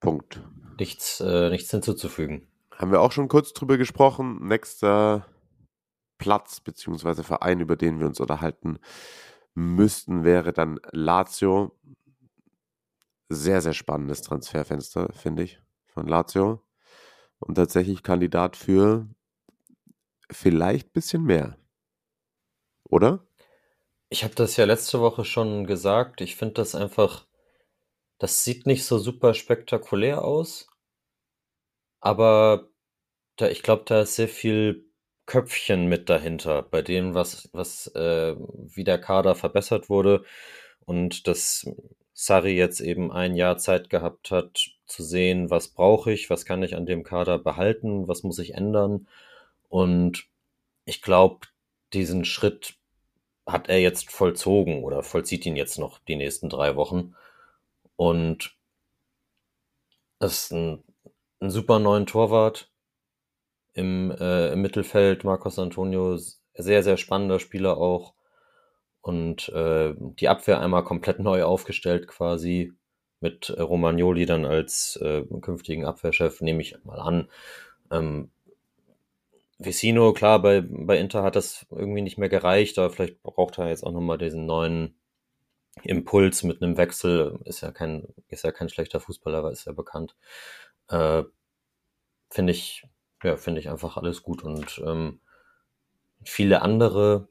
Punkt. 0.00 0.40
Nichts, 0.78 1.20
äh, 1.20 1.50
nichts 1.50 1.70
hinzuzufügen. 1.70 2.48
Haben 2.74 2.90
wir 2.90 3.00
auch 3.00 3.12
schon 3.12 3.28
kurz 3.28 3.52
drüber 3.52 3.76
gesprochen. 3.76 4.46
Nächster 4.46 5.26
Platz 6.18 6.60
bzw. 6.60 7.22
Verein, 7.22 7.60
über 7.60 7.76
den 7.76 8.00
wir 8.00 8.06
uns 8.06 8.18
unterhalten 8.20 8.78
müssten, 9.54 10.24
wäre 10.24 10.52
dann 10.52 10.80
Lazio. 10.92 11.78
Sehr, 13.28 13.60
sehr 13.60 13.74
spannendes 13.74 14.22
Transferfenster, 14.22 15.12
finde 15.12 15.42
ich, 15.42 15.60
von 15.86 16.06
Lazio. 16.06 16.62
Und 17.38 17.56
tatsächlich 17.56 18.02
Kandidat 18.02 18.56
für 18.56 19.08
vielleicht 20.30 20.88
ein 20.88 20.92
bisschen 20.92 21.24
mehr. 21.24 21.56
oder? 22.84 23.26
Ich 24.12 24.24
habe 24.24 24.34
das 24.34 24.58
ja 24.58 24.66
letzte 24.66 25.00
Woche 25.00 25.24
schon 25.24 25.66
gesagt. 25.66 26.20
Ich 26.20 26.36
finde 26.36 26.52
das 26.56 26.74
einfach, 26.74 27.24
das 28.18 28.44
sieht 28.44 28.66
nicht 28.66 28.84
so 28.84 28.98
super 28.98 29.32
spektakulär 29.32 30.22
aus, 30.22 30.68
aber 32.00 32.68
da, 33.36 33.48
ich 33.48 33.62
glaube, 33.62 33.84
da 33.86 34.02
ist 34.02 34.16
sehr 34.16 34.28
viel 34.28 34.84
Köpfchen 35.24 35.86
mit 35.86 36.10
dahinter, 36.10 36.62
bei 36.62 36.82
dem, 36.82 37.14
was, 37.14 37.48
was 37.54 37.86
äh, 37.94 38.36
wie 38.38 38.84
der 38.84 39.00
Kader 39.00 39.34
verbessert 39.34 39.88
wurde 39.88 40.24
und 40.84 41.26
dass 41.26 41.66
Sari 42.12 42.52
jetzt 42.54 42.80
eben 42.80 43.12
ein 43.12 43.34
Jahr 43.34 43.56
Zeit 43.56 43.88
gehabt 43.88 44.30
hat, 44.30 44.72
zu 44.86 45.02
sehen, 45.02 45.48
was 45.50 45.68
brauche 45.68 46.12
ich, 46.12 46.28
was 46.28 46.44
kann 46.44 46.62
ich 46.62 46.76
an 46.76 46.84
dem 46.84 47.02
Kader 47.02 47.38
behalten, 47.38 48.08
was 48.08 48.24
muss 48.24 48.38
ich 48.40 48.54
ändern. 48.54 49.08
Und 49.70 50.26
ich 50.84 51.00
glaube, 51.00 51.46
diesen 51.94 52.26
Schritt 52.26 52.76
hat 53.46 53.68
er 53.68 53.80
jetzt 53.80 54.10
vollzogen 54.10 54.84
oder 54.84 55.02
vollzieht 55.02 55.46
ihn 55.46 55.56
jetzt 55.56 55.78
noch 55.78 55.98
die 56.00 56.16
nächsten 56.16 56.48
drei 56.48 56.76
Wochen. 56.76 57.14
Und 57.96 58.56
das 60.18 60.44
ist 60.44 60.52
ein, 60.52 60.84
ein 61.40 61.50
super 61.50 61.78
neuen 61.78 62.06
Torwart 62.06 62.70
im, 63.74 64.10
äh, 64.12 64.52
im 64.52 64.62
Mittelfeld. 64.62 65.24
Marcos 65.24 65.58
Antonio, 65.58 66.16
sehr, 66.16 66.82
sehr 66.82 66.96
spannender 66.96 67.40
Spieler 67.40 67.78
auch. 67.78 68.14
Und 69.00 69.48
äh, 69.48 69.94
die 69.98 70.28
Abwehr 70.28 70.60
einmal 70.60 70.84
komplett 70.84 71.18
neu 71.20 71.44
aufgestellt 71.44 72.06
quasi 72.06 72.72
mit 73.20 73.56
Romagnoli 73.56 74.26
dann 74.26 74.44
als 74.44 74.96
äh, 74.96 75.22
künftigen 75.40 75.84
Abwehrchef, 75.84 76.40
nehme 76.40 76.60
ich 76.60 76.76
mal 76.84 77.00
an. 77.00 77.28
Ähm, 77.90 78.30
Vecino, 79.64 80.12
klar, 80.12 80.40
bei, 80.42 80.60
bei 80.62 80.98
Inter 80.98 81.22
hat 81.22 81.36
das 81.36 81.66
irgendwie 81.70 82.02
nicht 82.02 82.18
mehr 82.18 82.28
gereicht, 82.28 82.78
aber 82.78 82.90
vielleicht 82.90 83.22
braucht 83.22 83.58
er 83.58 83.68
jetzt 83.68 83.84
auch 83.84 83.92
nochmal 83.92 84.18
diesen 84.18 84.46
neuen 84.46 84.94
Impuls 85.82 86.42
mit 86.42 86.62
einem 86.62 86.76
Wechsel. 86.76 87.38
Ist 87.44 87.62
ja 87.62 87.70
kein, 87.72 88.08
ist 88.28 88.44
ja 88.44 88.52
kein 88.52 88.68
schlechter 88.68 89.00
Fußballer, 89.00 89.38
aber 89.38 89.52
ist 89.52 89.66
ja 89.66 89.72
bekannt. 89.72 90.16
Äh, 90.88 91.24
finde 92.30 92.52
ich, 92.52 92.84
ja, 93.22 93.36
finde 93.36 93.60
ich 93.60 93.68
einfach 93.68 93.96
alles 93.96 94.22
gut 94.22 94.42
und 94.42 94.82
ähm, 94.84 95.20
viele 96.24 96.62
andere, 96.62 97.28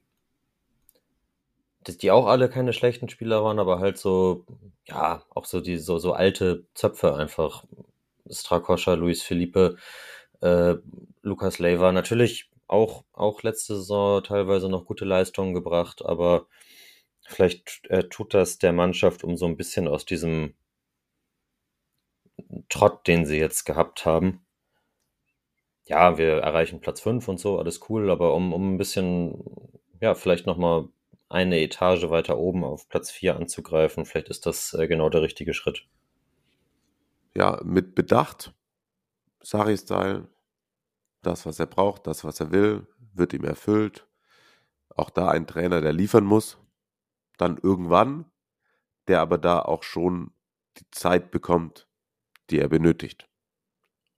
die 1.88 2.12
auch 2.12 2.28
alle 2.28 2.50
keine 2.50 2.74
schlechten 2.74 3.10
Spieler 3.10 3.44
waren, 3.44 3.60
aber 3.60 3.80
halt 3.80 3.98
so, 3.98 4.46
ja, 4.86 5.24
auch 5.30 5.46
so 5.46 5.62
die 5.62 5.78
so, 5.78 5.98
so 5.98 6.14
alte 6.14 6.66
Zöpfe 6.74 7.16
einfach. 7.16 7.66
Strakoscha, 8.30 8.94
Luis 8.94 9.24
Felipe, 9.24 9.78
äh, 10.42 10.76
Lukas 11.22 11.60
Leiva 11.60 11.92
natürlich 11.92 12.50
auch, 12.68 13.04
auch 13.14 13.44
letzte 13.44 13.76
Saison 13.76 14.24
teilweise 14.24 14.70
noch 14.70 14.86
gute 14.86 15.06
Leistungen 15.06 15.54
gebracht, 15.54 16.04
aber 16.06 16.48
vielleicht 17.28 17.82
äh, 17.90 18.04
tut 18.08 18.34
das 18.34 18.58
der 18.58 18.74
Mannschaft, 18.74 19.24
um 19.24 19.38
so 19.38 19.46
ein 19.46 19.58
bisschen 19.58 19.88
aus 19.88 20.06
diesem 20.06 20.56
Trott, 22.70 23.08
den 23.08 23.26
sie 23.26 23.38
jetzt 23.38 23.66
gehabt 23.66 24.06
haben. 24.06 24.46
Ja, 25.86 26.18
wir 26.18 26.38
erreichen 26.38 26.80
Platz 26.80 27.02
5 27.02 27.28
und 27.28 27.40
so, 27.40 27.60
alles 27.60 27.82
cool, 27.90 28.10
aber 28.10 28.34
um, 28.34 28.54
um 28.54 28.74
ein 28.74 28.78
bisschen, 28.78 29.44
ja, 30.00 30.16
vielleicht 30.16 30.46
nochmal 30.46 30.88
eine 31.30 31.60
Etage 31.60 32.10
weiter 32.10 32.38
oben 32.38 32.64
auf 32.64 32.88
Platz 32.90 33.12
4 33.12 33.36
anzugreifen, 33.36 34.06
vielleicht 34.06 34.30
ist 34.30 34.46
das 34.46 34.74
äh, 34.74 34.88
genau 34.88 35.10
der 35.10 35.22
richtige 35.22 35.54
Schritt. 35.54 35.88
Ja, 37.36 37.62
mit 37.64 37.96
Bedacht, 37.96 38.54
Sari-Style, 39.44 40.28
das, 41.22 41.46
was 41.46 41.60
er 41.60 41.68
braucht, 41.68 42.08
das, 42.08 42.24
was 42.24 42.40
er 42.40 42.52
will, 42.52 42.88
wird 43.14 43.34
ihm 43.34 43.44
erfüllt. 43.44 44.08
Auch 44.96 45.10
da 45.10 45.30
ein 45.30 45.48
Trainer, 45.48 45.82
der 45.82 45.94
liefern 45.94 46.26
muss. 46.26 46.58
Dann 47.38 47.58
irgendwann, 47.58 48.26
der 49.08 49.22
aber 49.22 49.38
da 49.38 49.60
auch 49.60 49.84
schon 49.84 50.34
die 50.78 50.90
Zeit 50.92 51.32
bekommt, 51.32 51.88
die 52.50 52.60
er 52.60 52.70
benötigt. 52.70 53.30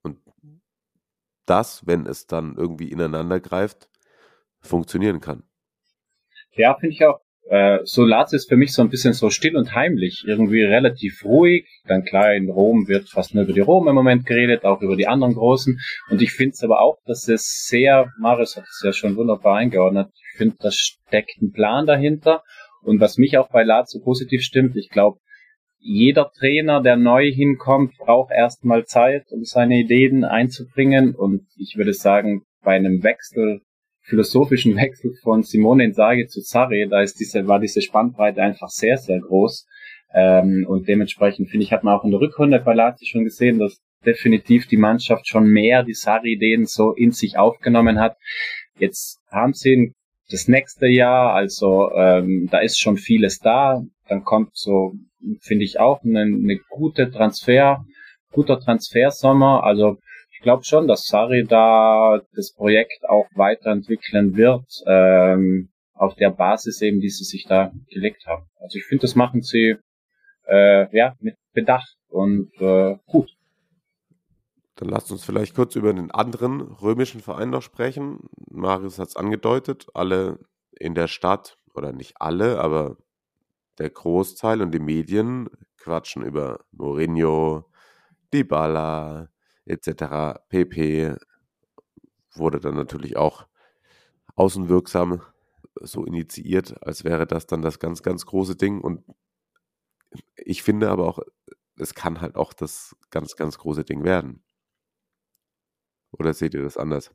Und 0.01 0.19
das, 1.45 1.85
wenn 1.85 2.05
es 2.05 2.27
dann 2.27 2.55
irgendwie 2.55 2.91
ineinander 2.91 3.39
greift, 3.39 3.89
funktionieren 4.61 5.19
kann. 5.19 5.43
Ja, 6.51 6.75
finde 6.75 6.93
ich 6.93 7.05
auch 7.05 7.22
äh, 7.49 7.79
Solatz 7.83 8.33
ist 8.33 8.47
für 8.47 8.55
mich 8.55 8.73
so 8.73 8.81
ein 8.81 8.89
bisschen 8.89 9.13
so 9.13 9.29
still 9.29 9.57
und 9.57 9.75
heimlich, 9.75 10.23
irgendwie 10.25 10.63
relativ 10.63 11.23
ruhig. 11.25 11.67
Dann 11.85 12.03
klar, 12.03 12.33
in 12.33 12.49
Rom 12.49 12.87
wird 12.87 13.09
fast 13.09 13.35
nur 13.35 13.43
über 13.43 13.53
die 13.53 13.59
Rom 13.59 13.87
im 13.87 13.95
Moment 13.95 14.25
geredet, 14.25 14.63
auch 14.63 14.81
über 14.81 14.95
die 14.95 15.07
anderen 15.07 15.33
Großen. 15.33 15.77
Und 16.09 16.21
ich 16.21 16.31
finde 16.31 16.51
es 16.53 16.63
aber 16.63 16.81
auch, 16.81 16.97
dass 17.05 17.27
es 17.27 17.65
sehr, 17.67 18.11
Marius 18.19 18.55
hat 18.55 18.63
es 18.63 18.81
ja 18.83 18.93
schon 18.93 19.15
wunderbar 19.15 19.57
eingeordnet, 19.57 20.09
ich 20.13 20.37
finde, 20.37 20.55
da 20.59 20.71
steckt 20.71 21.41
ein 21.41 21.51
Plan 21.51 21.85
dahinter. 21.85 22.43
Und 22.81 22.99
was 22.99 23.17
mich 23.17 23.37
auch 23.37 23.49
bei 23.49 23.63
Lazio 23.63 24.01
positiv 24.01 24.41
stimmt, 24.41 24.75
ich 24.75 24.89
glaube, 24.89 25.19
jeder 25.79 26.31
Trainer, 26.31 26.81
der 26.81 26.95
neu 26.95 27.29
hinkommt, 27.29 27.97
braucht 27.97 28.31
erstmal 28.31 28.85
Zeit, 28.85 29.25
um 29.31 29.43
seine 29.43 29.79
Ideen 29.79 30.23
einzubringen. 30.23 31.13
Und 31.13 31.45
ich 31.57 31.75
würde 31.75 31.93
sagen, 31.93 32.43
bei 32.63 32.75
einem 32.75 33.03
Wechsel 33.03 33.61
philosophischen 34.03 34.75
Wechsel 34.75 35.13
von 35.21 35.43
Simone 35.43 35.85
Inzaghi 35.85 36.27
zu 36.27 36.41
Sarri, 36.41 36.87
da 36.89 37.01
ist 37.01 37.19
diese, 37.19 37.47
war 37.47 37.59
diese 37.59 37.81
Spannbreite 37.81 38.41
einfach 38.41 38.69
sehr, 38.69 38.97
sehr 38.97 39.19
groß. 39.19 39.65
Ähm, 40.13 40.65
und 40.67 40.87
dementsprechend 40.87 41.49
finde 41.49 41.65
ich, 41.65 41.71
hat 41.71 41.83
man 41.83 41.95
auch 41.95 42.03
in 42.03 42.11
der 42.11 42.19
Rückrunde 42.19 42.59
bei 42.59 42.73
Lazio 42.73 43.07
schon 43.07 43.23
gesehen, 43.23 43.59
dass 43.59 43.81
definitiv 44.05 44.67
die 44.67 44.77
Mannschaft 44.77 45.27
schon 45.27 45.45
mehr 45.45 45.83
die 45.83 45.93
Sarri-Ideen 45.93 46.65
so 46.65 46.91
in 46.91 47.11
sich 47.11 47.37
aufgenommen 47.37 47.99
hat. 47.99 48.17
Jetzt 48.77 49.21
haben 49.31 49.53
sie 49.53 49.93
das 50.29 50.47
nächste 50.47 50.87
Jahr, 50.87 51.33
also 51.33 51.91
ähm, 51.95 52.47
da 52.51 52.59
ist 52.59 52.79
schon 52.79 52.97
vieles 52.97 53.39
da. 53.39 53.81
Dann 54.07 54.23
kommt 54.23 54.49
so, 54.53 54.93
finde 55.41 55.63
ich 55.63 55.79
auch, 55.79 56.03
eine, 56.03 56.21
eine 56.21 56.59
gute 56.69 57.09
Transfer, 57.11 57.85
guter 58.31 58.59
Transfersommer. 58.59 59.63
Also 59.63 59.97
glaube 60.43 60.63
schon, 60.63 60.87
dass 60.87 61.07
Sari 61.07 61.45
da 61.47 62.21
das 62.35 62.53
Projekt 62.53 63.09
auch 63.09 63.27
weiterentwickeln 63.35 64.37
wird, 64.37 64.65
ähm, 64.85 65.69
auf 65.93 66.15
der 66.15 66.29
Basis 66.29 66.81
eben, 66.81 66.99
die 66.99 67.09
sie 67.09 67.23
sich 67.23 67.45
da 67.47 67.71
gelegt 67.89 68.27
haben. 68.27 68.45
Also 68.59 68.77
ich 68.77 68.85
finde, 68.85 69.01
das 69.01 69.15
machen 69.15 69.41
sie 69.41 69.75
äh, 70.47 70.95
ja 70.95 71.15
mit 71.19 71.35
Bedacht 71.53 71.97
und 72.09 72.51
äh, 72.59 72.97
gut. 73.05 73.35
Dann 74.75 74.89
lasst 74.89 75.11
uns 75.11 75.23
vielleicht 75.23 75.55
kurz 75.55 75.75
über 75.75 75.93
den 75.93 76.11
anderen 76.11 76.61
römischen 76.61 77.21
Verein 77.21 77.49
noch 77.49 77.61
sprechen. 77.61 78.27
Marius 78.49 78.99
hat 78.99 79.09
es 79.09 79.15
angedeutet, 79.15 79.87
alle 79.93 80.39
in 80.71 80.95
der 80.95 81.07
Stadt, 81.07 81.57
oder 81.73 81.91
nicht 81.91 82.15
alle, 82.19 82.59
aber 82.59 82.97
der 83.79 83.89
Großteil 83.89 84.61
und 84.61 84.71
die 84.71 84.79
Medien 84.79 85.49
quatschen 85.77 86.23
über 86.23 86.63
Mourinho, 86.71 87.65
Dybala, 88.33 89.29
etc. 89.65 90.39
pp. 90.49 91.15
wurde 92.33 92.59
dann 92.59 92.75
natürlich 92.75 93.17
auch 93.17 93.47
außenwirksam 94.35 95.21
so 95.81 96.05
initiiert, 96.05 96.81
als 96.83 97.03
wäre 97.03 97.27
das 97.27 97.47
dann 97.47 97.61
das 97.61 97.79
ganz, 97.79 98.03
ganz 98.03 98.25
große 98.25 98.55
Ding. 98.55 98.81
Und 98.81 99.03
ich 100.35 100.63
finde 100.63 100.89
aber 100.89 101.07
auch, 101.07 101.19
es 101.77 101.93
kann 101.93 102.21
halt 102.21 102.35
auch 102.35 102.53
das 102.53 102.95
ganz, 103.09 103.35
ganz 103.35 103.57
große 103.57 103.83
Ding 103.83 104.03
werden. 104.03 104.43
Oder 106.11 106.33
seht 106.33 106.53
ihr 106.53 106.61
das 106.61 106.77
anders? 106.77 107.11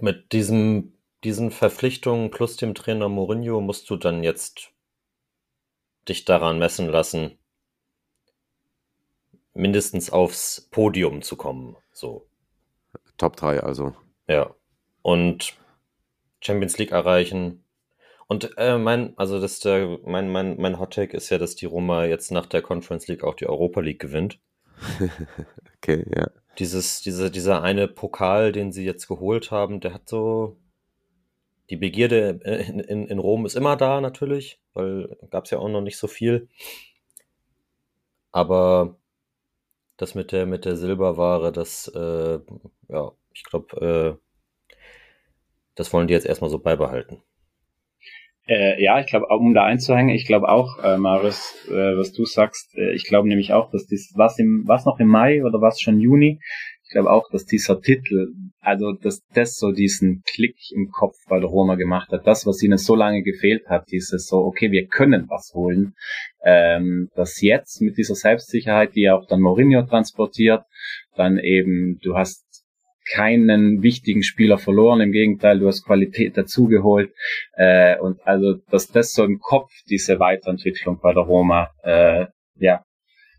Mit 0.00 0.32
diesem, 0.32 0.94
diesen 1.24 1.50
Verpflichtungen 1.50 2.30
plus 2.30 2.56
dem 2.56 2.74
Trainer 2.74 3.08
Mourinho 3.08 3.60
musst 3.60 3.90
du 3.90 3.96
dann 3.96 4.22
jetzt 4.22 4.72
dich 6.08 6.24
daran 6.24 6.58
messen 6.58 6.88
lassen, 6.88 7.38
mindestens 9.54 10.10
aufs 10.10 10.68
Podium 10.70 11.22
zu 11.22 11.36
kommen. 11.36 11.76
So. 11.92 12.26
Top 13.16 13.36
3 13.36 13.60
also. 13.60 13.94
Ja. 14.28 14.54
Und 15.02 15.54
Champions 16.40 16.78
League 16.78 16.92
erreichen. 16.92 17.64
Und 18.28 18.56
äh, 18.58 18.76
mein, 18.78 19.14
also 19.16 19.40
das 19.40 19.58
der, 19.60 19.98
mein, 20.04 20.30
mein, 20.30 20.60
mein 20.60 20.78
Hot 20.78 20.94
Take 20.94 21.16
ist 21.16 21.30
ja, 21.30 21.38
dass 21.38 21.56
die 21.56 21.66
Roma 21.66 22.04
jetzt 22.04 22.30
nach 22.30 22.46
der 22.46 22.62
Conference 22.62 23.08
League 23.08 23.24
auch 23.24 23.34
die 23.34 23.48
Europa 23.48 23.80
League 23.80 24.00
gewinnt. 24.00 24.38
okay, 25.78 26.04
ja. 26.14 26.28
Dieses, 26.58 27.00
diese, 27.00 27.30
dieser 27.30 27.62
eine 27.62 27.88
Pokal, 27.88 28.52
den 28.52 28.70
sie 28.70 28.84
jetzt 28.84 29.08
geholt 29.08 29.50
haben, 29.50 29.80
der 29.80 29.94
hat 29.94 30.08
so. 30.08 30.56
Die 31.70 31.76
Begierde 31.76 32.40
in, 32.44 32.80
in, 32.80 33.06
in 33.06 33.18
Rom 33.18 33.44
ist 33.44 33.54
immer 33.54 33.76
da 33.76 34.00
natürlich, 34.00 34.58
weil 34.72 35.18
gab 35.30 35.44
es 35.44 35.50
ja 35.50 35.58
auch 35.58 35.68
noch 35.68 35.82
nicht 35.82 35.98
so 35.98 36.06
viel. 36.06 36.48
Aber 38.32 38.97
das 39.98 40.14
mit 40.14 40.32
der, 40.32 40.46
mit 40.46 40.64
der 40.64 40.76
Silberware, 40.76 41.52
das, 41.52 41.88
äh, 41.94 42.38
ja, 42.88 43.12
ich 43.34 43.44
glaube, 43.44 44.18
äh, 44.18 44.78
das 45.74 45.92
wollen 45.92 46.08
die 46.08 46.14
jetzt 46.14 46.26
erstmal 46.26 46.50
so 46.50 46.58
beibehalten. 46.58 47.22
Äh, 48.48 48.82
ja, 48.82 48.98
ich 48.98 49.06
glaube, 49.06 49.26
um 49.26 49.52
da 49.52 49.64
einzuhängen, 49.64 50.14
ich 50.14 50.26
glaube 50.26 50.48
auch, 50.48 50.82
äh, 50.82 50.96
Maris, 50.96 51.54
äh, 51.68 51.96
was 51.98 52.12
du 52.12 52.24
sagst, 52.24 52.74
äh, 52.76 52.94
ich 52.94 53.04
glaube 53.04 53.28
nämlich 53.28 53.52
auch, 53.52 53.70
dass 53.70 53.86
dies, 53.86 54.14
was 54.16 54.38
im, 54.38 54.64
was 54.66 54.86
noch 54.86 54.98
im 55.00 55.08
Mai 55.08 55.44
oder 55.44 55.60
was 55.60 55.80
schon 55.80 56.00
Juni, 56.00 56.40
ich 56.88 56.92
glaube 56.92 57.10
auch, 57.10 57.28
dass 57.30 57.44
dieser 57.44 57.82
Titel, 57.82 58.32
also 58.60 58.92
dass 58.92 59.22
das 59.34 59.58
so 59.58 59.72
diesen 59.72 60.22
Klick 60.26 60.56
im 60.74 60.88
Kopf 60.90 61.16
bei 61.28 61.38
der 61.38 61.50
Roma 61.50 61.74
gemacht 61.74 62.10
hat, 62.10 62.26
das, 62.26 62.46
was 62.46 62.62
ihnen 62.62 62.78
so 62.78 62.94
lange 62.94 63.22
gefehlt 63.22 63.68
hat, 63.68 63.90
dieses 63.90 64.26
so, 64.26 64.38
okay, 64.38 64.72
wir 64.72 64.86
können 64.86 65.26
was 65.28 65.52
holen, 65.52 65.92
ähm, 66.42 67.10
dass 67.14 67.42
jetzt 67.42 67.82
mit 67.82 67.98
dieser 67.98 68.14
Selbstsicherheit, 68.14 68.94
die 68.94 69.10
auch 69.10 69.26
dann 69.26 69.42
Mourinho 69.42 69.82
transportiert, 69.82 70.62
dann 71.14 71.38
eben, 71.38 71.98
du 72.02 72.16
hast 72.16 72.46
keinen 73.12 73.82
wichtigen 73.82 74.22
Spieler 74.22 74.56
verloren, 74.56 75.02
im 75.02 75.12
Gegenteil, 75.12 75.58
du 75.58 75.66
hast 75.66 75.84
Qualität 75.84 76.38
dazugeholt 76.38 77.12
äh, 77.52 77.98
und 77.98 78.18
also, 78.26 78.54
dass 78.70 78.88
das 78.88 79.12
so 79.12 79.24
im 79.24 79.40
Kopf 79.40 79.70
diese 79.90 80.20
Weiterentwicklung 80.20 81.00
bei 81.02 81.12
der 81.12 81.24
Roma, 81.24 81.68
äh, 81.82 82.26
ja, 82.56 82.82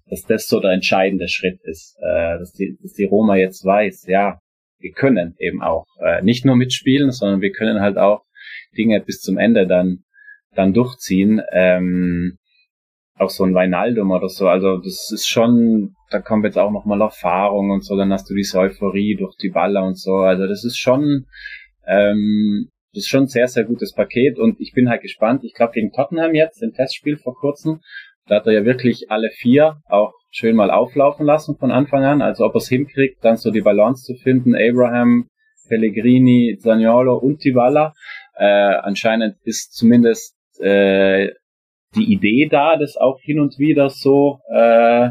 dass 0.09 0.23
das 0.23 0.47
so 0.47 0.59
der 0.59 0.71
entscheidende 0.71 1.27
Schritt 1.27 1.59
ist, 1.63 1.97
äh, 2.01 2.39
dass, 2.39 2.51
die, 2.53 2.77
dass 2.81 2.93
die 2.93 3.05
Roma 3.05 3.35
jetzt 3.35 3.63
weiß, 3.63 4.07
ja, 4.07 4.39
wir 4.79 4.91
können 4.91 5.35
eben 5.39 5.61
auch 5.61 5.85
äh, 6.01 6.21
nicht 6.21 6.45
nur 6.45 6.55
mitspielen, 6.55 7.11
sondern 7.11 7.41
wir 7.41 7.51
können 7.51 7.81
halt 7.81 7.97
auch 7.97 8.23
Dinge 8.77 9.01
bis 9.01 9.19
zum 9.21 9.37
Ende 9.37 9.67
dann 9.67 10.03
dann 10.55 10.73
durchziehen. 10.73 11.41
Ähm, 11.51 12.37
auch 13.15 13.29
so 13.29 13.43
ein 13.43 13.53
Weinaldum 13.53 14.11
oder 14.11 14.29
so. 14.29 14.47
Also 14.47 14.77
das 14.77 15.11
ist 15.13 15.27
schon, 15.27 15.93
da 16.09 16.19
kommt 16.19 16.45
jetzt 16.45 16.57
auch 16.57 16.71
nochmal 16.71 17.01
Erfahrung 17.01 17.69
und 17.71 17.83
so, 17.83 17.97
dann 17.97 18.13
hast 18.13 18.29
du 18.29 18.33
diese 18.33 18.57
Euphorie 18.57 19.15
durch 19.15 19.35
die 19.35 19.49
Baller 19.49 19.85
und 19.85 19.97
so. 19.97 20.17
Also 20.17 20.47
das 20.47 20.63
ist 20.63 20.77
schon, 20.77 21.25
ähm, 21.85 22.69
das 22.93 23.03
ist 23.03 23.09
schon 23.09 23.23
ein 23.23 23.27
sehr, 23.27 23.47
sehr 23.47 23.65
gutes 23.65 23.93
Paket 23.93 24.39
und 24.39 24.59
ich 24.59 24.71
bin 24.73 24.89
halt 24.89 25.01
gespannt. 25.01 25.43
Ich 25.43 25.53
glaube 25.53 25.73
gegen 25.73 25.91
Tottenham 25.91 26.33
jetzt, 26.33 26.63
im 26.63 26.73
Testspiel 26.73 27.17
vor 27.17 27.35
kurzem, 27.35 27.81
da 28.29 28.35
hat 28.35 28.47
er 28.47 28.53
ja 28.53 28.65
wirklich 28.65 29.09
alle 29.09 29.29
vier 29.31 29.81
auch 29.89 30.13
schön 30.31 30.55
mal 30.55 30.71
auflaufen 30.71 31.25
lassen 31.25 31.57
von 31.57 31.71
Anfang 31.71 32.05
an. 32.05 32.21
Also 32.21 32.45
ob 32.45 32.53
er 32.55 32.59
es 32.59 32.69
hinkriegt, 32.69 33.23
dann 33.23 33.37
so 33.37 33.51
die 33.51 33.61
Balance 33.61 34.05
zu 34.05 34.15
finden. 34.21 34.55
Abraham, 34.55 35.27
Pellegrini, 35.67 36.57
Zaniolo 36.59 37.17
und 37.17 37.39
Tivalla. 37.39 37.93
Äh, 38.35 38.45
anscheinend 38.45 39.35
ist 39.43 39.73
zumindest 39.73 40.35
äh, 40.59 41.29
die 41.95 42.13
Idee 42.13 42.47
da, 42.49 42.77
das 42.77 42.97
auch 42.97 43.19
hin 43.19 43.39
und 43.39 43.57
wieder 43.57 43.89
so 43.89 44.39
äh, 44.53 45.09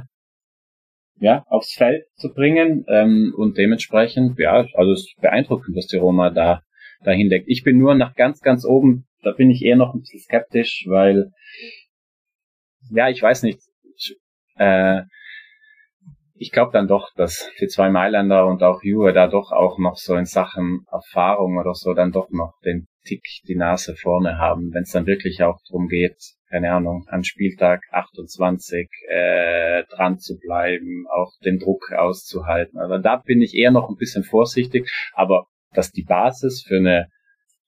ja, 1.21 1.45
aufs 1.49 1.75
Feld 1.75 2.05
zu 2.17 2.33
bringen. 2.33 2.85
Ähm, 2.89 3.35
und 3.37 3.59
dementsprechend, 3.59 4.39
ja, 4.39 4.65
also 4.75 4.93
es 4.93 5.01
ist 5.01 5.21
beeindruckend, 5.21 5.77
was 5.77 5.87
die 5.87 5.97
Roma 5.97 6.31
da, 6.31 6.63
da 7.03 7.11
hindeckt. 7.11 7.47
Ich 7.49 7.65
bin 7.65 7.79
nur 7.79 7.95
nach 7.95 8.15
ganz, 8.15 8.41
ganz 8.41 8.65
oben, 8.65 9.07
da 9.23 9.33
bin 9.33 9.51
ich 9.51 9.65
eher 9.65 9.77
noch 9.77 9.95
ein 9.95 10.01
bisschen 10.01 10.21
skeptisch, 10.21 10.85
weil, 10.87 11.31
ja, 12.91 13.09
ich 13.09 13.23
weiß 13.23 13.43
nicht, 13.43 13.61
äh, 14.57 15.03
ich 16.41 16.53
glaube 16.53 16.73
dann 16.73 16.87
doch, 16.87 17.13
dass 17.17 17.51
die 17.61 17.67
zwei 17.67 17.91
Mailänder 17.91 18.47
und 18.47 18.63
auch 18.63 18.83
Juve 18.83 19.13
da 19.13 19.27
doch 19.27 19.51
auch 19.53 19.79
noch 19.79 19.97
so 19.97 20.15
in 20.15 20.25
Sachen 20.25 20.85
Erfahrung 20.91 21.59
oder 21.59 21.75
so 21.75 21.95
dann 21.95 22.13
doch 22.13 22.31
noch 22.31 22.55
den 22.65 22.87
Tick 23.05 23.23
die 23.47 23.57
Nase 23.57 23.97
vorne 23.97 24.39
haben, 24.39 24.73
wenn 24.73 24.83
es 24.83 24.93
dann 24.93 25.07
wirklich 25.07 25.43
auch 25.43 25.59
darum 25.69 25.89
geht, 25.89 26.17
keine 26.51 26.73
Ahnung, 26.73 27.05
an 27.09 27.25
Spieltag 27.25 27.83
28 27.91 28.89
äh, 29.09 29.85
dran 29.91 30.19
zu 30.19 30.39
bleiben, 30.39 31.07
auch 31.11 31.33
den 31.45 31.59
Druck 31.59 31.93
auszuhalten. 31.93 32.79
Also 32.79 32.99
da 32.99 33.17
bin 33.17 33.43
ich 33.43 33.55
eher 33.55 33.71
noch 33.71 33.89
ein 33.89 33.97
bisschen 33.97 34.25
vorsichtig, 34.25 34.91
aber 35.15 35.47
dass 35.73 35.91
die 35.91 36.05
Basis 36.05 36.65
für 36.67 36.77
eine 36.77 37.09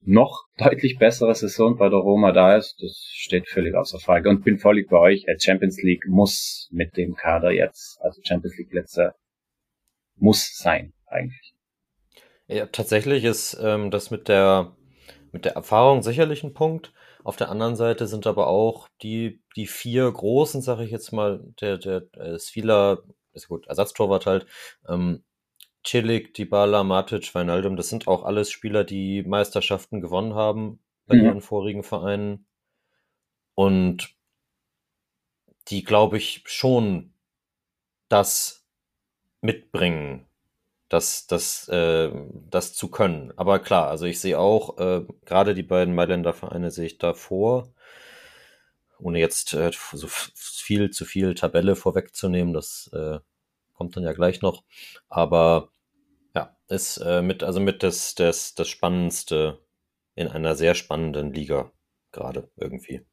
noch 0.03 0.45
deutlich 0.57 0.97
bessere 0.97 1.35
Saison 1.35 1.77
bei 1.77 1.89
der 1.89 1.99
Roma 1.99 2.31
da 2.31 2.57
ist, 2.57 2.81
das 2.81 3.07
steht 3.11 3.47
völlig 3.47 3.75
außer 3.75 3.99
Frage. 3.99 4.29
Und 4.29 4.43
bin 4.43 4.57
völlig 4.57 4.89
bei 4.89 4.97
euch. 4.97 5.25
Champions 5.39 5.81
League 5.81 6.07
muss 6.07 6.67
mit 6.71 6.97
dem 6.97 7.15
Kader 7.15 7.51
jetzt, 7.51 7.99
also 8.01 8.19
Champions 8.23 8.57
League 8.57 8.69
Plätze 8.69 9.13
muss 10.15 10.55
sein, 10.57 10.93
eigentlich. 11.07 11.53
Ja, 12.47 12.65
tatsächlich 12.65 13.23
ist 13.23 13.57
ähm, 13.61 13.91
das 13.91 14.11
mit 14.11 14.27
der, 14.27 14.75
mit 15.31 15.45
der 15.45 15.53
Erfahrung 15.53 16.03
sicherlich 16.03 16.43
ein 16.43 16.53
Punkt. 16.53 16.93
Auf 17.23 17.37
der 17.37 17.49
anderen 17.49 17.75
Seite 17.75 18.07
sind 18.07 18.27
aber 18.27 18.47
auch 18.47 18.89
die, 19.03 19.41
die 19.55 19.67
vier 19.67 20.11
großen, 20.11 20.61
sage 20.61 20.83
ich 20.83 20.91
jetzt 20.91 21.11
mal, 21.11 21.43
der, 21.61 21.77
der 21.77 22.03
äh, 22.13 22.37
Svila, 22.37 22.99
ist 23.33 23.47
gut, 23.47 23.67
Ersatztorwart 23.67 24.25
halt, 24.25 24.45
ähm, 24.89 25.23
Chilik, 25.83 26.33
Dybala, 26.33 26.83
Matic, 26.83 27.33
Wijnaldum, 27.33 27.75
das 27.75 27.89
sind 27.89 28.07
auch 28.07 28.23
alles 28.23 28.51
Spieler, 28.51 28.83
die 28.83 29.23
Meisterschaften 29.23 30.01
gewonnen 30.01 30.35
haben 30.35 30.79
bei 31.07 31.15
mhm. 31.15 31.25
ihren 31.25 31.41
vorigen 31.41 31.83
Vereinen. 31.83 32.45
Und 33.55 34.15
die, 35.67 35.83
glaube 35.83 36.17
ich, 36.17 36.43
schon 36.45 37.13
das 38.09 38.65
mitbringen, 39.41 40.27
das, 40.89 41.25
das, 41.27 41.67
äh, 41.69 42.11
das 42.49 42.73
zu 42.73 42.89
können. 42.89 43.33
Aber 43.37 43.59
klar, 43.59 43.89
also 43.89 44.05
ich 44.05 44.19
sehe 44.19 44.37
auch, 44.37 44.77
äh, 44.77 45.05
gerade 45.25 45.53
die 45.55 45.63
beiden 45.63 45.95
Mailänder 45.95 46.33
Vereine 46.33 46.71
sehe 46.71 46.85
ich 46.85 46.97
davor. 46.97 47.73
Ohne 48.99 49.19
jetzt 49.19 49.53
äh, 49.53 49.71
so 49.93 50.07
viel 50.09 50.91
zu 50.91 51.05
viel 51.05 51.33
Tabelle 51.33 51.75
vorwegzunehmen, 51.75 52.53
das 52.53 52.89
äh, 52.93 53.19
kommt 53.73 53.95
dann 53.95 54.03
ja 54.03 54.13
gleich 54.13 54.41
noch. 54.41 54.63
Aber 55.09 55.69
ja, 56.35 56.55
ist 56.67 56.97
äh, 56.97 57.21
mit, 57.21 57.43
also 57.43 57.59
mit 57.59 57.83
das, 57.83 58.15
das, 58.15 58.55
das 58.55 58.67
Spannendste 58.67 59.59
in 60.15 60.27
einer 60.27 60.55
sehr 60.55 60.75
spannenden 60.75 61.33
Liga 61.33 61.71
gerade 62.11 62.49
irgendwie. 62.55 63.05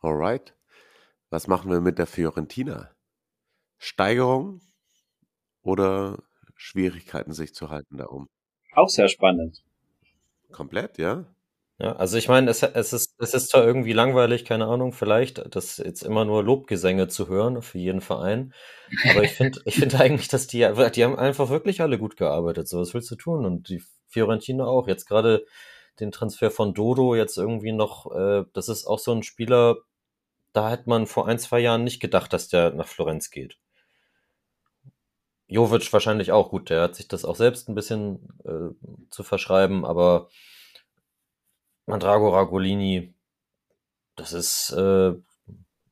Alright. 0.00 0.54
Was 1.30 1.46
machen 1.46 1.70
wir 1.70 1.80
mit 1.80 1.98
der 1.98 2.06
Fiorentina? 2.06 2.90
Steigerung 3.78 4.60
oder 5.62 6.22
Schwierigkeiten, 6.56 7.32
sich 7.32 7.54
zu 7.54 7.70
halten 7.70 7.96
da 7.96 8.06
oben? 8.06 8.28
Auch 8.72 8.88
sehr 8.88 9.08
spannend. 9.08 9.64
Komplett, 10.50 10.98
ja? 10.98 11.24
Ja, 11.78 11.96
also 11.96 12.16
ich 12.16 12.28
meine, 12.28 12.50
es, 12.50 12.62
es, 12.62 12.92
ist, 12.92 13.14
es 13.18 13.34
ist 13.34 13.50
zwar 13.50 13.64
irgendwie 13.64 13.92
langweilig, 13.92 14.44
keine 14.44 14.66
Ahnung, 14.66 14.92
vielleicht, 14.92 15.42
das 15.56 15.78
jetzt 15.78 16.02
immer 16.02 16.24
nur 16.24 16.44
Lobgesänge 16.44 17.08
zu 17.08 17.26
hören 17.28 17.62
für 17.62 17.78
jeden 17.78 18.00
Verein. 18.00 18.54
Aber 19.10 19.22
ich 19.24 19.32
finde 19.32 19.60
ich 19.64 19.74
finde 19.76 19.98
eigentlich, 19.98 20.28
dass 20.28 20.46
die, 20.46 20.58
die 20.94 21.04
haben 21.04 21.18
einfach 21.18 21.48
wirklich 21.50 21.80
alle 21.80 21.98
gut 21.98 22.16
gearbeitet. 22.16 22.68
So, 22.68 22.80
was 22.80 22.94
willst 22.94 23.10
du 23.10 23.16
tun? 23.16 23.44
Und 23.44 23.68
die 23.68 23.82
Fiorentina 24.08 24.64
auch. 24.66 24.86
Jetzt 24.86 25.06
gerade 25.06 25.44
den 26.00 26.12
Transfer 26.12 26.50
von 26.50 26.74
Dodo 26.74 27.14
jetzt 27.16 27.36
irgendwie 27.38 27.72
noch, 27.72 28.10
äh, 28.14 28.44
das 28.52 28.68
ist 28.68 28.86
auch 28.86 28.98
so 29.00 29.12
ein 29.12 29.22
Spieler, 29.24 29.76
da 30.52 30.70
hat 30.70 30.86
man 30.86 31.06
vor 31.06 31.28
ein, 31.28 31.38
zwei 31.38 31.60
Jahren 31.60 31.84
nicht 31.84 32.00
gedacht, 32.00 32.32
dass 32.32 32.48
der 32.48 32.72
nach 32.72 32.88
Florenz 32.88 33.30
geht. 33.30 33.58
Jovic 35.46 35.92
wahrscheinlich 35.92 36.32
auch 36.32 36.50
gut, 36.50 36.70
der 36.70 36.82
hat 36.82 36.94
sich 36.94 37.08
das 37.08 37.24
auch 37.24 37.36
selbst 37.36 37.68
ein 37.68 37.74
bisschen 37.74 38.28
äh, 38.44 38.70
zu 39.10 39.22
verschreiben, 39.22 39.84
aber 39.84 40.28
Mandrago 41.86 42.30
Ragolini, 42.30 43.14
das 44.16 44.32
ist, 44.32 44.74
äh, 44.76 45.12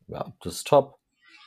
ja, 0.09 0.33
das 0.43 0.55
ist 0.55 0.67
top. 0.67 0.95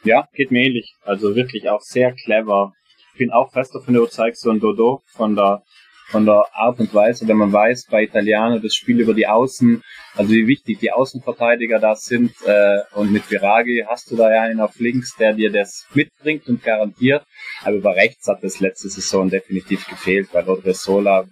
Ja, 0.04 0.28
geht 0.34 0.52
mir 0.52 0.66
ähnlich. 0.66 0.93
Also 1.04 1.36
wirklich 1.36 1.68
auch 1.70 1.82
sehr 1.82 2.14
clever. 2.14 2.74
Ich 3.14 3.20
bin 3.20 3.32
auch 3.32 3.52
fest 3.52 3.74
davon 3.74 3.96
überzeugt, 3.96 4.38
so 4.38 4.52
ein 4.52 4.60
Dodo 4.60 5.02
von 5.08 5.36
der, 5.36 5.64
von 6.10 6.28
der 6.28 6.46
Art 6.54 6.80
und 6.80 6.93
Weise, 6.93 7.28
wenn 7.28 7.38
man 7.38 7.52
weiß, 7.52 7.88
bei 7.89 8.04
Italiano 8.04 8.60
das 8.60 8.76
Spiel 8.76 9.00
über 9.00 9.16
die 9.16 9.26
Außen, 9.26 9.82
also 10.14 10.32
wie 10.32 10.46
wichtig 10.46 10.78
die 10.80 10.91
Außenverteidiger 10.91 11.80
da 11.80 11.96
sind, 11.96 12.34
äh, 12.46 12.82
und 12.93 13.12
mit 13.12 13.32
Viragi 13.32 13.84
hast 13.88 14.12
du 14.12 14.16
da 14.16 14.32
ja 14.32 14.43
einen 14.43 14.60
auf 14.60 14.80
links, 14.80 15.16
der 15.16 15.34
dir 15.34 15.52
das 15.52 15.88
mitbringt 15.96 16.48
und 16.48 16.62
garantiert. 16.64 17.26
Aber 17.64 17.78
über 17.78 17.96
rechts 17.96 18.28
hat 18.28 18.43
das 18.43 18.60
letzte 18.60 18.89
Saison 18.89 19.30
definitiv 19.30 19.88
gefehlt, 19.88 20.30
weil 20.34 20.48
Odresola 20.48 21.26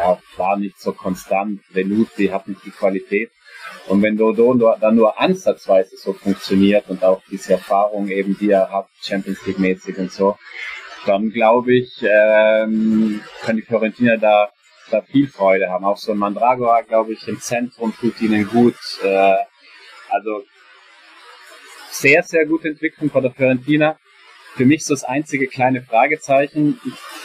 ja, 0.00 0.18
war 0.36 0.56
nicht 0.56 0.80
so 0.80 0.92
konstant. 0.92 1.60
Venuti 1.70 2.28
hat 2.28 2.48
nicht 2.48 2.64
die 2.64 2.70
Qualität. 2.70 3.30
Und 3.86 4.02
wenn 4.02 4.16
Dodo 4.16 4.76
dann 4.80 4.96
nur 4.96 5.20
ansatzweise 5.20 5.96
so 5.96 6.12
funktioniert 6.12 6.88
und 6.88 7.04
auch 7.04 7.22
diese 7.30 7.52
Erfahrung 7.52 8.08
eben, 8.08 8.36
die 8.38 8.50
er 8.50 8.70
hat, 8.70 8.88
Champions 9.02 9.44
League 9.46 9.58
mäßig 9.58 9.98
und 9.98 10.10
so, 10.10 10.36
dann 11.06 11.30
glaube 11.30 11.74
ich, 11.74 12.02
ähm, 12.02 13.20
kann 13.42 13.56
die 13.56 13.62
Fiorentina 13.62 14.16
da, 14.16 14.50
da 14.90 15.02
viel 15.02 15.28
Freude 15.28 15.68
haben. 15.68 15.84
Auch 15.84 15.98
so 15.98 16.12
ein 16.12 16.18
Mandragora, 16.18 16.80
glaube 16.82 17.12
ich, 17.12 17.28
im 17.28 17.40
Zentrum 17.40 17.94
tut 17.98 18.20
ihnen 18.20 18.46
gut. 18.48 18.76
Äh, 19.02 19.34
also 20.08 20.44
sehr, 21.90 22.22
sehr 22.22 22.46
gute 22.46 22.68
Entwicklung 22.68 23.10
von 23.10 23.22
der 23.22 23.32
Fiorentina. 23.32 23.98
Für 24.56 24.64
mich 24.64 24.84
so 24.84 24.94
das 24.94 25.04
einzige 25.04 25.46
kleine 25.46 25.82
Fragezeichen. 25.82 26.80
Ich 26.84 27.19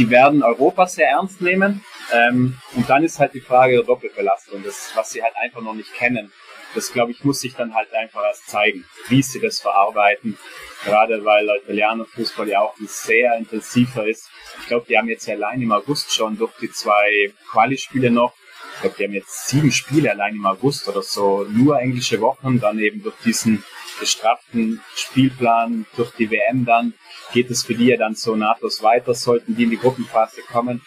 sie 0.00 0.08
werden 0.08 0.42
Europa 0.42 0.86
sehr 0.86 1.10
ernst 1.10 1.42
nehmen. 1.42 1.84
Ähm, 2.10 2.56
und 2.74 2.88
dann 2.88 3.04
ist 3.04 3.18
halt 3.18 3.34
die 3.34 3.42
Frage 3.42 3.74
der 3.74 3.84
Doppelbelastung, 3.84 4.62
das, 4.64 4.92
was 4.94 5.10
sie 5.10 5.22
halt 5.22 5.34
einfach 5.36 5.60
noch 5.60 5.74
nicht 5.74 5.92
kennen. 5.92 6.32
Das, 6.74 6.90
glaube 6.92 7.10
ich, 7.10 7.22
muss 7.22 7.40
sich 7.40 7.54
dann 7.54 7.74
halt 7.74 7.92
einfach 7.92 8.22
erst 8.24 8.48
zeigen, 8.48 8.86
wie 9.08 9.22
sie 9.22 9.40
das 9.40 9.60
verarbeiten. 9.60 10.38
Gerade 10.84 11.22
weil 11.26 11.46
der 11.68 12.06
Fußball 12.06 12.48
ja 12.48 12.60
auch 12.60 12.74
sehr 12.86 13.36
intensiver 13.36 14.06
ist. 14.06 14.30
Ich 14.60 14.68
glaube, 14.68 14.86
die 14.88 14.96
haben 14.96 15.08
jetzt 15.08 15.28
allein 15.28 15.60
im 15.60 15.72
August 15.72 16.14
schon 16.14 16.38
durch 16.38 16.52
die 16.62 16.70
zwei 16.70 17.34
Quali-Spiele 17.50 18.10
noch, 18.10 18.32
ich 18.76 18.80
glaube, 18.80 18.96
die 18.98 19.04
haben 19.04 19.12
jetzt 19.12 19.48
sieben 19.48 19.72
Spiele 19.72 20.10
allein 20.12 20.36
im 20.36 20.46
August 20.46 20.88
oder 20.88 21.02
so, 21.02 21.44
nur 21.50 21.78
englische 21.78 22.18
Wochen, 22.22 22.58
dann 22.58 22.78
eben 22.78 23.02
durch 23.02 23.16
diesen 23.22 23.62
gestrafften 24.00 24.80
Spielplan 24.96 25.86
durch 25.96 26.10
die 26.16 26.30
WM 26.30 26.64
dann 26.64 26.94
geht 27.32 27.50
es 27.50 27.64
für 27.64 27.74
die 27.74 27.86
ja 27.86 27.96
dann 27.96 28.14
so 28.14 28.36
nahtlos 28.36 28.82
weiter, 28.82 29.14
sollten 29.14 29.56
die 29.56 29.64
in 29.64 29.70
die 29.70 29.76
Gruppenphase 29.76 30.42
kommen. 30.42 30.82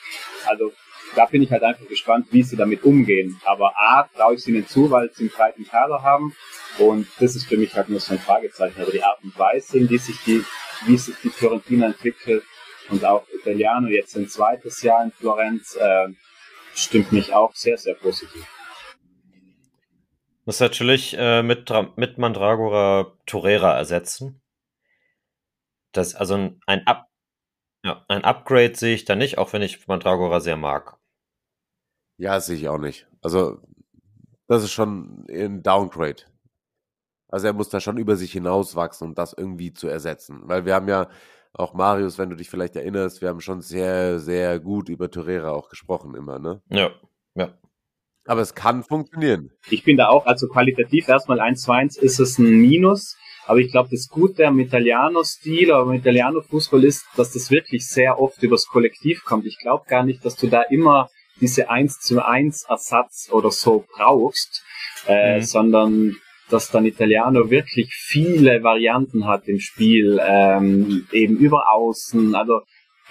Also 0.45 0.74
da 1.16 1.26
bin 1.26 1.41
ich 1.41 1.51
halt 1.51 1.64
einfach 1.64 1.88
gespannt, 1.88 2.28
wie 2.32 2.43
sie 2.43 2.55
damit 2.55 2.84
umgehen. 2.84 3.39
Aber 3.45 3.74
A, 3.78 4.09
traue 4.16 4.36
ich 4.36 4.47
ihnen 4.47 4.68
zu, 4.68 4.89
weil 4.89 5.11
sie 5.14 5.24
einen 5.24 5.30
breiten 5.30 5.66
Kader 5.66 6.01
haben. 6.01 6.36
Und 6.80 7.07
das 7.20 7.36
ist 7.36 7.45
für 7.45 7.57
mich 7.57 7.76
halt 7.76 7.89
nur 7.89 7.99
so 7.99 8.14
ein 8.14 8.20
Fragezeichen. 8.20 8.82
Aber 8.82 8.91
die 8.91 9.03
Art 9.03 9.24
und 9.24 9.38
Weise, 9.38 9.78
in 9.78 9.88
sich 9.88 10.18
die, 10.26 10.43
wie 10.86 10.97
sich 10.97 11.16
die 11.24 11.30
Fiorentina 11.30 11.88
entwickelt 11.88 12.43
und 12.89 13.05
auch 13.05 13.26
Italiano 13.34 13.88
jetzt 13.88 14.16
ein 14.16 14.28
zweites 14.28 14.82
Jahr 14.82 15.03
in 15.03 15.11
Florenz, 15.11 15.76
äh, 15.76 16.07
stimmt 16.74 17.11
mich 17.11 17.34
auch 17.34 17.53
sehr, 17.53 17.78
sehr 17.78 17.93
positiv. 17.93 18.45
Muss 20.46 20.60
natürlich 20.60 21.16
äh, 21.18 21.41
mit, 21.44 21.72
mit 21.96 22.18
Mandragora 22.18 23.14
Torera 23.26 23.78
ersetzen. 23.78 24.41
Das, 25.94 26.16
also 26.16 26.36
ein, 26.66 26.88
Up, 26.88 27.08
ja, 27.84 28.04
ein 28.08 28.24
Upgrade 28.24 28.76
sehe 28.76 28.96
ich 28.96 29.06
da 29.06 29.16
nicht, 29.16 29.38
auch 29.38 29.54
wenn 29.54 29.62
ich 29.62 29.88
Mandragora 29.88 30.39
sehr 30.39 30.58
mag. 30.58 30.98
Ja, 32.18 32.39
sehe 32.39 32.58
ich 32.58 32.68
auch 32.68 32.78
nicht. 32.78 33.08
Also, 33.22 33.62
das 34.48 34.64
ist 34.64 34.72
schon 34.72 35.26
ein 35.30 35.64
Downgrade. 35.64 36.24
Also 37.34 37.48
er 37.48 37.54
muss 37.54 37.70
da 37.70 37.80
schon 37.80 37.98
über 37.98 38.16
sich 38.16 38.32
hinauswachsen, 38.32 39.08
um 39.08 39.16
das 39.16 39.34
irgendwie 39.34 39.74
zu 39.74 39.88
ersetzen. 39.88 40.41
Weil 40.44 40.66
wir 40.66 40.76
haben 40.76 40.88
ja 40.88 41.10
auch 41.54 41.74
Marius, 41.74 42.20
wenn 42.20 42.30
du 42.30 42.36
dich 42.36 42.48
vielleicht 42.48 42.76
erinnerst, 42.76 43.22
wir 43.22 43.30
haben 43.30 43.41
schon 43.41 43.62
sehr, 43.62 44.20
sehr 44.20 44.60
gut 44.60 44.88
über 44.88 45.10
Torreira 45.10 45.50
auch 45.52 45.70
gesprochen 45.70 46.14
immer, 46.14 46.38
ne? 46.38 46.62
Ja, 46.70 46.91
ja. 47.34 47.58
Aber 48.26 48.41
es 48.41 48.55
kann 48.55 48.84
funktionieren. 48.84 49.51
Ich 49.69 49.84
bin 49.84 49.97
da 49.97 50.07
auch, 50.07 50.26
also 50.26 50.47
qualitativ 50.47 51.07
erstmal 51.07 51.39
1 51.39 51.61
zu 51.61 51.71
1 51.71 51.97
ist 51.97 52.19
es 52.19 52.38
ein 52.38 52.49
Minus. 52.49 53.17
Aber 53.45 53.59
ich 53.59 53.71
glaube, 53.71 53.89
das 53.91 54.07
Gute 54.07 54.47
am 54.47 54.59
Italiano-Stil 54.59 55.69
oder 55.69 55.82
am 55.82 55.93
Italiano-Fußball 55.93 56.84
ist, 56.86 57.05
dass 57.17 57.34
das 57.34 57.51
wirklich 57.51 57.86
sehr 57.86 58.19
oft 58.19 58.41
übers 58.41 58.67
Kollektiv 58.67 59.24
kommt. 59.26 59.45
Ich 59.45 59.57
glaube 59.59 59.84
gar 59.88 60.03
nicht, 60.03 60.24
dass 60.24 60.38
du 60.38 60.47
da 60.47 60.61
immer 60.61 61.09
diese 61.41 61.69
1 61.69 61.99
zu 61.99 62.26
1 62.26 62.65
Ersatz 62.69 63.30
oder 63.32 63.51
so 63.51 63.86
brauchst, 63.95 64.63
äh, 65.07 65.38
mhm. 65.38 65.41
sondern 65.41 66.15
dass 66.49 66.69
dann 66.69 66.86
Italiano 66.86 67.49
wirklich 67.49 67.93
viele 67.93 68.63
Varianten 68.63 69.26
hat 69.26 69.47
im 69.47 69.59
Spiel, 69.59 70.21
ähm, 70.26 71.07
eben 71.11 71.38
über 71.38 71.71
Außen, 71.74 72.36
also 72.36 72.61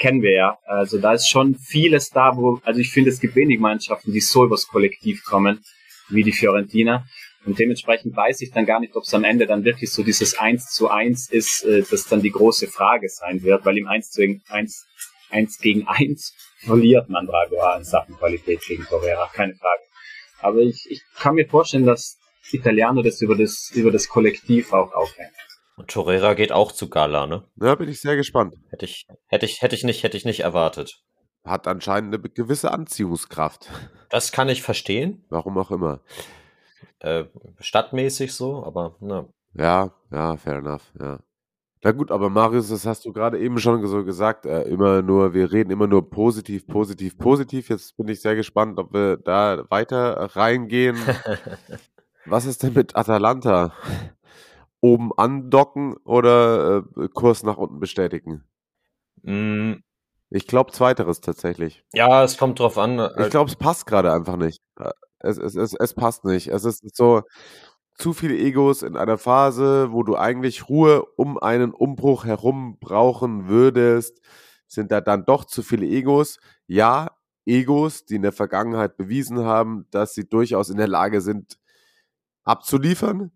kennen 0.03 0.21
wir 0.21 0.33
ja. 0.33 0.59
Also 0.65 0.99
da 0.99 1.13
ist 1.13 1.29
schon 1.29 1.55
vieles 1.55 2.11
da, 2.11 2.37
wo, 2.37 2.61
also 2.65 2.81
ich 2.81 2.91
finde, 2.91 3.11
es 3.11 3.21
gibt 3.21 3.37
wenig 3.37 3.61
Mannschaften, 3.61 4.13
die 4.13 4.21
so 4.21 4.45
übers 4.45 4.67
Kollektiv 4.67 5.23
kommen, 5.25 5.63
wie 6.09 6.25
die 6.25 6.33
Fiorentina. 6.33 7.07
Und 7.45 7.59
dementsprechend 7.59 8.17
weiß 8.17 8.41
ich 8.41 8.51
dann 8.51 8.67
gar 8.67 8.81
nicht, 8.81 8.97
ob 8.97 9.05
es 9.05 9.15
am 9.15 9.23
Ende 9.23 9.47
dann 9.47 9.65
wirklich 9.65 9.93
so 9.93 10.03
dieses 10.03 10.37
1 10.37 10.71
zu 10.71 10.89
1 10.91 11.31
ist, 11.31 11.65
äh, 11.65 11.85
das 11.89 12.09
dann 12.09 12.21
die 12.21 12.33
große 12.33 12.67
Frage 12.67 13.09
sein 13.09 13.45
wird, 13.45 13.65
weil 13.65 13.79
im 13.79 13.87
1 13.87 14.11
zu 14.11 14.23
1, 14.49 14.87
1 15.31 15.59
gegen 15.59 15.87
1 15.87 16.35
verliert 16.59 17.09
man 17.09 17.27
Dragua 17.27 17.77
in 17.77 17.85
Sachen 17.85 18.17
Qualität 18.17 18.61
gegen 18.67 18.85
Torreira, 18.85 19.31
keine 19.33 19.55
Frage. 19.55 19.83
Aber 20.41 20.59
ich, 20.59 20.85
ich 20.91 21.01
kann 21.17 21.37
mir 21.37 21.47
vorstellen, 21.49 21.87
dass 21.87 22.19
Italiano 22.51 23.03
das 23.03 23.21
über 23.23 23.37
das, 23.37 23.71
über 23.73 23.93
das 23.93 24.09
Kollektiv 24.09 24.73
auch 24.73 24.93
aufhängt. 24.93 25.31
Und 25.77 25.91
Torreira 25.91 26.35
geht 26.35 26.53
auch 26.53 26.73
zu 26.73 26.89
Gala, 26.91 27.27
ne? 27.27 27.45
Ja, 27.61 27.75
bin 27.75 27.89
ich 27.89 28.01
sehr 28.01 28.17
gespannt. 28.17 28.57
Hätte 28.71 28.85
ich, 28.85 29.07
hätte 29.27 29.47
ich, 29.47 29.63
hätte 29.63 29.75
ich 29.75 29.85
nicht, 29.85 30.03
hätte 30.03 30.17
ich 30.17 30.25
nicht 30.25 30.41
erwartet. 30.41 31.03
Hat 31.45 31.67
anscheinend 31.67 32.15
eine 32.15 32.23
gewisse 32.23 32.71
Anziehungskraft. 32.73 33.69
Das 34.11 34.33
kann 34.33 34.49
ich 34.49 34.63
verstehen. 34.63 35.25
Warum 35.29 35.59
auch 35.59 35.71
immer. 35.71 36.01
Äh, 37.01 37.25
stadtmäßig 37.59 38.33
so, 38.35 38.65
aber 38.65 38.97
ne. 39.01 39.29
Ja, 39.55 39.93
ja, 40.13 40.37
fair 40.37 40.57
enough, 40.57 40.93
ja. 41.01 41.19
Na 41.85 41.91
gut, 41.91 42.13
aber 42.13 42.31
Marius, 42.31 42.69
das 42.69 42.87
hast 42.87 43.05
du 43.05 43.13
gerade 43.13 43.41
eben 43.41 43.59
schon 43.59 43.85
so 43.87 44.05
gesagt, 44.05 44.47
äh, 44.47 44.63
immer 44.63 45.03
nur, 45.03 45.35
wir 45.35 45.51
reden 45.51 45.73
immer 45.73 45.89
nur 45.89 46.09
positiv, 46.09 46.65
positiv, 46.69 47.19
positiv. 47.19 47.71
Jetzt 47.71 47.97
bin 47.97 48.07
ich 48.07 48.21
sehr 48.23 48.37
gespannt, 48.37 48.79
ob 48.79 48.93
wir 48.93 49.17
da 49.17 49.65
weiter 49.69 50.31
reingehen. 50.37 50.97
Was 52.27 52.47
ist 52.47 52.63
denn 52.63 52.75
mit 52.75 52.95
Atalanta? 52.95 53.73
Oben 54.83 55.13
andocken 55.17 55.97
oder 56.05 56.85
äh, 56.99 57.09
Kurs 57.09 57.45
nach 57.45 57.57
unten 57.57 57.81
bestätigen? 57.81 58.45
Mm. 59.23 59.75
Ich 60.29 60.47
glaube, 60.47 60.73
zweiteres 60.73 61.21
tatsächlich. 61.21 61.85
Ja, 61.95 62.25
es 62.25 62.37
kommt 62.37 62.59
drauf 62.59 62.79
an. 62.79 62.99
Ich 63.19 63.31
glaube, 63.31 63.51
es 63.51 63.57
passt 63.57 63.87
gerade 63.87 64.13
einfach 64.13 64.37
nicht. 64.37 64.63
Es, 65.19 65.39
es, 65.39 65.55
es, 65.55 65.75
es 65.75 65.95
passt 65.95 66.25
nicht. 66.25 66.49
Es 66.49 66.65
ist 66.65 66.97
so 66.97 67.23
zu 67.97 68.13
viele 68.13 68.37
Egos 68.37 68.83
in 68.83 68.97
einer 68.97 69.19
Phase, 69.19 69.93
wo 69.93 70.03
du 70.03 70.17
eigentlich 70.17 70.69
Ruhe 70.69 71.05
um 71.17 71.39
einen 71.39 71.73
Umbruch 71.73 72.25
herum 72.25 72.79
brauchen 72.81 73.49
würdest. 73.49 74.21
Sind 74.67 74.91
da 74.91 75.01
dann 75.01 75.25
doch 75.25 75.45
zu 75.45 75.63
viele 75.63 75.87
Egos? 75.87 76.39
Ja, 76.67 77.11
Egos, 77.45 78.05
die 78.05 78.17
in 78.17 78.23
der 78.23 78.33
Vergangenheit 78.33 78.97
bewiesen 78.97 79.41
haben, 79.45 79.87
dass 79.91 80.15
sie 80.15 80.29
durchaus 80.29 80.71
in 80.71 80.79
der 80.79 80.89
Lage 80.89 81.21
sind, 81.21 81.59
abzuliefern. 82.45 83.33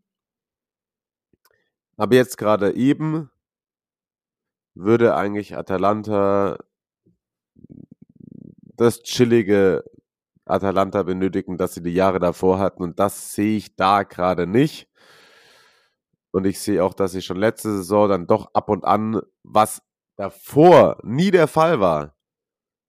Aber 1.97 2.15
jetzt 2.15 2.39
gerade 2.39 2.75
eben 2.75 3.31
würde 4.75 5.17
eigentlich 5.17 5.57
Atalanta 5.57 6.59
das 8.77 9.03
chillige 9.03 9.85
Atalanta 10.45 11.03
benötigen, 11.03 11.57
das 11.59 11.75
sie 11.75 11.83
die 11.83 11.95
Jahre 11.95 12.19
davor 12.19 12.59
hatten. 12.59 12.83
Und 12.83 12.99
das 12.99 13.35
sehe 13.35 13.57
ich 13.57 13.77
da 13.77 14.03
gerade 14.03 14.47
nicht. 14.47 14.89
Und 16.31 16.47
ich 16.47 16.61
sehe 16.61 16.85
auch, 16.85 16.95
dass 16.95 17.13
sie 17.13 17.23
schon 17.23 17.39
letzte 17.39 17.71
Saison 17.71 18.09
dann 18.09 18.27
doch 18.27 18.51
ab 18.55 18.69
und 18.69 18.85
an, 18.85 19.21
was 19.43 19.83
davor 20.17 20.99
nie 21.03 21.31
der 21.31 21.49
Fall 21.49 21.81
war. 21.81 22.16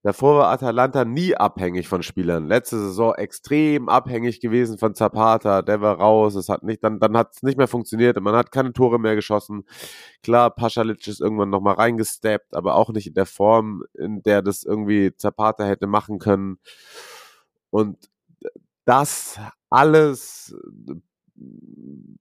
Davor 0.08 0.38
war 0.38 0.52
Atalanta 0.52 1.04
nie 1.04 1.36
abhängig 1.36 1.90
von 1.90 2.02
Spielern. 2.02 2.48
Letzte 2.48 2.80
Saison 2.80 3.14
extrem 3.16 3.90
abhängig 3.90 4.40
gewesen 4.40 4.78
von 4.78 4.96
Zapata. 4.96 5.62
Der 5.62 5.82
war 5.82 5.98
raus. 5.98 6.36
Es 6.36 6.48
hat 6.48 6.64
nicht, 6.64 6.82
dann, 6.82 7.02
dann 7.02 7.18
hat 7.18 7.34
es 7.36 7.44
nicht 7.44 7.58
mehr 7.58 7.68
funktioniert. 7.68 8.18
Man 8.22 8.34
hat 8.34 8.54
keine 8.54 8.72
Tore 8.72 9.00
mehr 9.00 9.16
geschossen. 9.16 9.66
Klar, 10.24 10.52
Paschalic 10.52 11.06
ist 11.08 11.20
irgendwann 11.20 11.50
nochmal 11.50 11.76
reingesteppt, 11.76 12.56
aber 12.56 12.76
auch 12.76 12.92
nicht 12.92 13.08
in 13.08 13.16
der 13.16 13.26
Form, 13.26 13.84
in 13.96 14.24
der 14.24 14.42
das 14.42 14.64
irgendwie 14.64 15.14
Zapata 15.14 15.66
hätte 15.66 15.88
machen 15.88 16.20
können. 16.20 16.58
Und 17.70 18.10
das 18.86 19.38
alles 19.70 20.56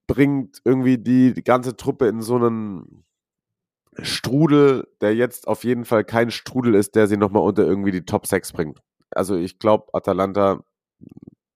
bringt 0.09 0.61
irgendwie 0.65 0.99
die, 0.99 1.35
die 1.35 1.45
ganze 1.45 1.77
Truppe 1.77 2.09
in 2.09 2.21
so 2.21 2.35
einen 2.35 3.06
Strudel, 4.03 4.89
der 5.01 5.15
jetzt 5.15 5.49
auf 5.49 5.65
jeden 5.65 5.85
Fall 5.85 6.05
kein 6.05 6.31
Strudel 6.31 6.75
ist, 6.75 6.95
der 6.95 7.07
sie 7.07 7.17
nochmal 7.17 7.43
unter 7.43 7.65
irgendwie 7.65 7.93
die 7.93 8.05
Top 8.05 8.27
6 8.27 8.53
bringt. 8.53 8.81
Also 9.11 9.37
ich 9.37 9.59
glaube, 9.59 9.93
Atalanta 9.95 10.63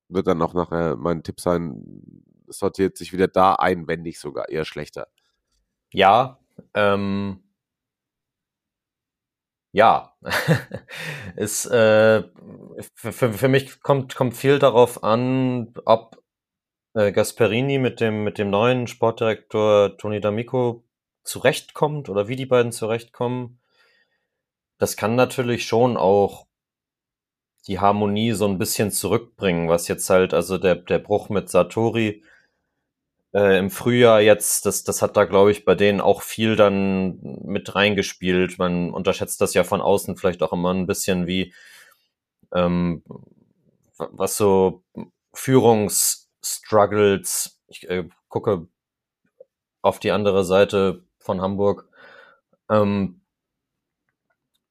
wird 0.09 0.27
dann 0.27 0.43
auch 0.43 0.55
nachher 0.55 0.97
mein 0.97 1.23
Tipp 1.23 1.41
sein, 1.41 1.85
sortiert 2.49 2.97
sich 2.97 3.13
wieder 3.13 3.29
da 3.29 3.55
ein, 3.55 3.87
wenn 3.89 4.03
nicht 4.03 4.19
sogar 4.19 4.49
eher 4.49 4.65
schlechter. 4.65 5.09
Ja, 5.93 6.39
ähm, 6.75 7.43
ja, 9.73 10.17
ist 11.37 11.67
äh, 11.67 12.25
für, 12.95 13.33
für 13.33 13.49
mich 13.49 13.81
kommt 13.83 14.17
kommt 14.17 14.35
viel 14.35 14.59
darauf 14.59 15.05
an, 15.05 15.73
ob 15.85 16.23
äh, 16.95 17.13
Gasperini 17.13 17.79
mit 17.79 18.01
dem 18.01 18.25
mit 18.25 18.39
dem 18.39 18.51
neuen 18.51 18.87
Sportdirektor 18.89 19.97
Toni 19.97 20.19
D'Amico 20.19 20.83
zurechtkommt 21.25 22.09
oder 22.09 22.29
wie 22.29 22.37
die 22.37 22.47
beiden 22.47 22.73
zurechtkommen. 22.73 23.61
Das 24.79 24.97
kann 24.97 25.15
natürlich 25.15 25.67
schon 25.67 25.97
auch 25.97 26.47
die 27.67 27.79
Harmonie 27.79 28.33
so 28.33 28.47
ein 28.47 28.59
bisschen 28.59 28.91
zurückbringen, 28.91 29.69
was 29.69 29.89
jetzt 29.89 30.09
halt 30.11 30.35
also 30.35 30.59
der 30.59 30.77
der 30.77 30.99
Bruch 30.99 31.29
mit 31.29 31.51
Satori 31.51 32.23
äh, 33.33 33.59
im 33.59 33.71
Frühjahr 33.71 34.21
jetzt, 34.21 34.67
das, 34.67 34.85
das 34.85 35.03
hat 35.03 35.17
da, 35.17 35.25
glaube 35.25 35.51
ich, 35.53 35.65
bei 35.65 35.75
denen 35.75 36.01
auch 36.01 36.23
viel 36.23 36.55
dann 36.57 37.19
mit 37.45 37.75
reingespielt. 37.75 38.59
Man 38.59 38.93
unterschätzt 38.93 39.41
das 39.41 39.55
ja 39.55 39.65
von 39.65 39.81
außen 39.81 40.17
vielleicht 40.17 40.43
auch 40.43 40.53
immer 40.53 40.75
ein 40.75 40.87
bisschen 40.87 41.27
wie, 41.27 41.55
ähm, 42.53 43.03
was 43.99 44.37
so 44.37 44.83
Führungsstruggles, 45.35 47.61
ich 47.69 47.89
äh, 47.89 48.09
gucke 48.29 48.67
auf 49.83 49.99
die 50.01 50.11
andere 50.11 50.45
Seite 50.45 51.05
von 51.31 51.41
Hamburg, 51.41 51.89
ähm, 52.69 53.21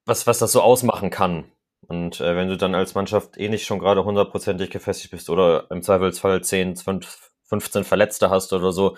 was, 0.06 0.28
was 0.28 0.40
das 0.40 0.52
so 0.52 0.62
ausmachen 0.62 1.10
kann. 1.10 1.50
Und 1.88 2.20
äh, 2.20 2.36
wenn 2.36 2.50
du 2.50 2.58
dann 2.58 2.76
als 2.76 2.96
Mannschaft 2.96 3.38
eh 3.38 3.48
nicht 3.48 3.66
schon 3.66 3.80
gerade 3.80 4.04
hundertprozentig 4.04 4.70
gefestigt 4.70 5.12
bist 5.12 5.30
oder 5.30 5.72
im 5.72 5.82
Zweifelsfall 5.82 6.44
10, 6.44 6.76
5, 6.76 7.32
15 7.46 7.84
Verletzte 7.86 8.30
hast 8.30 8.52
oder 8.52 8.74
so, 8.74 8.98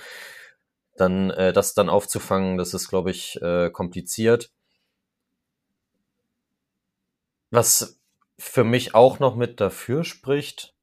dann 0.98 1.30
äh, 1.30 1.54
das 1.54 1.76
dann 1.76 1.88
aufzufangen, 1.88 2.58
das 2.58 2.74
ist, 2.74 2.90
glaube 2.90 3.12
ich, 3.12 3.40
äh, 3.44 3.70
kompliziert. 3.70 4.50
Was 7.52 8.00
für 8.40 8.64
mich 8.64 8.96
auch 8.96 9.20
noch 9.20 9.36
mit 9.36 9.62
dafür 9.62 10.04
spricht, 10.04 10.74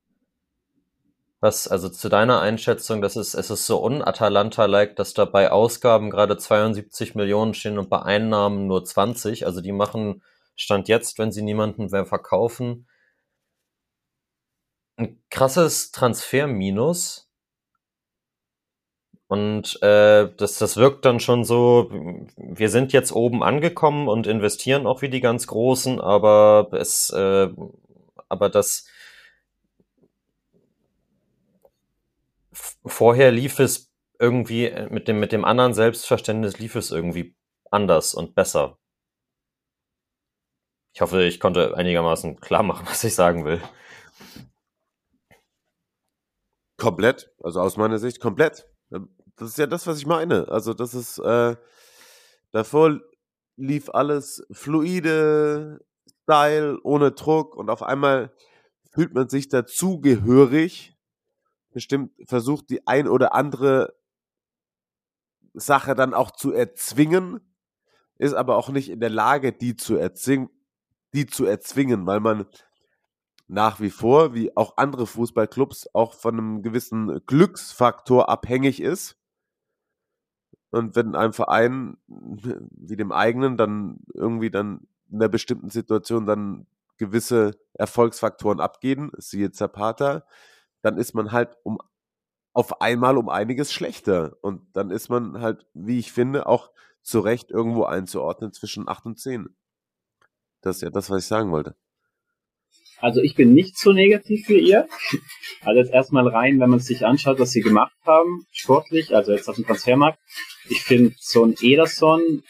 Was, 1.40 1.68
also 1.68 1.88
zu 1.88 2.08
deiner 2.08 2.40
Einschätzung, 2.40 3.00
das 3.00 3.16
ist, 3.16 3.34
es 3.34 3.50
ist 3.50 3.66
so 3.66 3.84
un-Atalanta-like, 3.84 4.96
dass 4.96 5.14
da 5.14 5.24
bei 5.24 5.52
Ausgaben 5.52 6.10
gerade 6.10 6.36
72 6.36 7.14
Millionen 7.14 7.54
stehen 7.54 7.78
und 7.78 7.88
bei 7.88 8.02
Einnahmen 8.02 8.66
nur 8.66 8.84
20. 8.84 9.46
Also 9.46 9.60
die 9.60 9.72
machen 9.72 10.22
Stand 10.56 10.88
jetzt, 10.88 11.18
wenn 11.18 11.30
sie 11.30 11.42
niemanden 11.42 11.86
mehr 11.86 12.06
verkaufen, 12.06 12.88
ein 14.96 15.22
krasses 15.30 15.92
Transferminus. 15.92 17.30
Und 19.28 19.80
äh, 19.82 20.28
das, 20.36 20.58
das 20.58 20.76
wirkt 20.76 21.04
dann 21.04 21.20
schon 21.20 21.44
so, 21.44 21.90
wir 22.36 22.70
sind 22.70 22.92
jetzt 22.92 23.12
oben 23.12 23.42
angekommen 23.44 24.08
und 24.08 24.26
investieren 24.26 24.86
auch 24.86 25.02
wie 25.02 25.10
die 25.10 25.20
ganz 25.20 25.46
Großen, 25.46 26.00
aber 26.00 26.68
es, 26.72 27.10
äh, 27.10 27.48
aber 28.28 28.48
das 28.48 28.86
vorher 32.84 33.30
lief 33.30 33.58
es 33.58 33.92
irgendwie 34.18 34.66
äh, 34.66 34.88
mit 34.90 35.08
dem, 35.08 35.20
mit 35.20 35.32
dem 35.32 35.44
anderen 35.44 35.74
Selbstverständnis 35.74 36.58
lief 36.58 36.74
es 36.74 36.90
irgendwie 36.90 37.36
anders 37.70 38.14
und 38.14 38.34
besser. 38.34 38.78
Ich 40.94 41.00
hoffe, 41.00 41.22
ich 41.22 41.38
konnte 41.38 41.76
einigermaßen 41.76 42.40
klar 42.40 42.62
machen, 42.62 42.86
was 42.88 43.04
ich 43.04 43.14
sagen 43.14 43.44
will. 43.44 43.60
Komplett, 46.76 47.32
also 47.42 47.60
aus 47.60 47.76
meiner 47.76 47.98
Sicht 47.98 48.20
komplett. 48.20 48.68
Das 48.90 49.50
ist 49.50 49.58
ja 49.58 49.66
das, 49.66 49.86
was 49.86 49.98
ich 49.98 50.06
meine. 50.06 50.48
Also 50.48 50.74
das 50.74 50.94
ist, 50.94 51.18
äh, 51.18 51.56
davor 52.52 53.00
lief 53.56 53.90
alles 53.90 54.46
fluide, 54.52 55.80
Style, 56.22 56.78
ohne 56.82 57.12
Druck 57.12 57.56
und 57.56 57.70
auf 57.70 57.82
einmal 57.82 58.32
fühlt 58.90 59.14
man 59.14 59.28
sich 59.28 59.48
dazugehörig, 59.48 60.97
bestimmt 61.72 62.12
versucht 62.26 62.70
die 62.70 62.86
ein 62.86 63.08
oder 63.08 63.34
andere 63.34 63.94
Sache 65.54 65.94
dann 65.94 66.14
auch 66.14 66.30
zu 66.30 66.52
erzwingen, 66.52 67.40
ist 68.18 68.34
aber 68.34 68.56
auch 68.56 68.68
nicht 68.70 68.90
in 68.90 69.00
der 69.00 69.10
Lage, 69.10 69.52
die 69.52 69.76
zu 69.76 69.96
erzwingen, 69.96 70.50
die 71.14 71.26
zu 71.26 71.44
erzwingen, 71.44 72.06
weil 72.06 72.20
man 72.20 72.46
nach 73.46 73.80
wie 73.80 73.90
vor, 73.90 74.34
wie 74.34 74.54
auch 74.56 74.76
andere 74.76 75.06
Fußballclubs, 75.06 75.88
auch 75.94 76.12
von 76.14 76.34
einem 76.34 76.62
gewissen 76.62 77.24
Glücksfaktor 77.26 78.28
abhängig 78.28 78.80
ist. 78.80 79.16
Und 80.70 80.96
wenn 80.96 81.14
ein 81.14 81.32
Verein 81.32 81.96
wie 82.06 82.96
dem 82.96 83.10
eigenen 83.10 83.56
dann 83.56 84.00
irgendwie 84.12 84.50
dann 84.50 84.86
in 85.10 85.16
einer 85.16 85.30
bestimmten 85.30 85.70
Situation 85.70 86.26
dann 86.26 86.66
gewisse 86.98 87.52
Erfolgsfaktoren 87.72 88.60
abgeben, 88.60 89.12
siehe 89.16 89.50
Zapata, 89.50 90.24
dann 90.82 90.96
ist 90.98 91.14
man 91.14 91.32
halt 91.32 91.56
um 91.62 91.78
auf 92.52 92.80
einmal 92.80 93.16
um 93.16 93.28
einiges 93.28 93.72
schlechter. 93.72 94.36
Und 94.40 94.62
dann 94.72 94.90
ist 94.90 95.08
man 95.08 95.40
halt, 95.40 95.66
wie 95.74 95.98
ich 95.98 96.10
finde, 96.10 96.46
auch 96.46 96.72
zu 97.02 97.20
Recht 97.20 97.50
irgendwo 97.50 97.84
einzuordnen 97.84 98.52
zwischen 98.52 98.88
8 98.88 99.06
und 99.06 99.18
10. 99.18 99.48
Das 100.60 100.76
ist 100.76 100.82
ja 100.82 100.90
das, 100.90 101.08
was 101.08 101.22
ich 101.22 101.28
sagen 101.28 101.52
wollte. 101.52 101.76
Also 103.00 103.20
ich 103.20 103.36
bin 103.36 103.54
nicht 103.54 103.78
so 103.78 103.92
negativ 103.92 104.48
wie 104.48 104.58
ihr. 104.58 104.88
Also 105.60 105.78
jetzt 105.78 105.92
erstmal 105.92 106.26
rein, 106.26 106.58
wenn 106.58 106.70
man 106.70 106.80
sich 106.80 107.06
anschaut, 107.06 107.38
was 107.38 107.52
sie 107.52 107.60
gemacht 107.60 107.94
haben, 108.04 108.44
sportlich, 108.50 109.14
also 109.14 109.32
jetzt 109.32 109.48
auf 109.48 109.54
dem 109.54 109.64
Transfermarkt. 109.64 110.18
Ich 110.68 110.82
finde 110.82 111.14
so 111.18 111.44
ein 111.44 111.54
Ederson, 111.60 112.42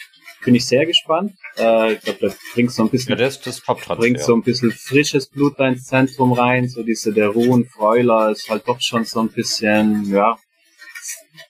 bin 0.44 0.54
ich 0.54 0.66
sehr 0.66 0.86
gespannt. 0.86 1.32
Äh, 1.56 1.94
ich 1.94 2.00
glaube, 2.00 2.20
das 2.20 2.38
bringt 2.54 2.72
so 2.72 2.82
ein 2.82 2.90
bisschen, 2.90 3.10
ja, 3.10 3.16
das 3.16 3.40
das 3.40 3.60
bringt 3.60 4.20
so 4.20 4.34
ein 4.34 4.42
bisschen 4.42 4.70
frisches 4.70 5.28
Blut 5.28 5.54
da 5.58 5.68
ins 5.68 5.84
Zentrum 5.84 6.32
rein. 6.32 6.68
So 6.68 6.82
diese 6.82 7.12
der 7.12 7.28
Ruhen, 7.28 7.66
Freuler 7.66 8.30
ist 8.30 8.48
halt 8.48 8.66
doch 8.68 8.80
schon 8.80 9.04
so 9.04 9.20
ein 9.20 9.30
bisschen, 9.30 10.10
ja. 10.12 10.36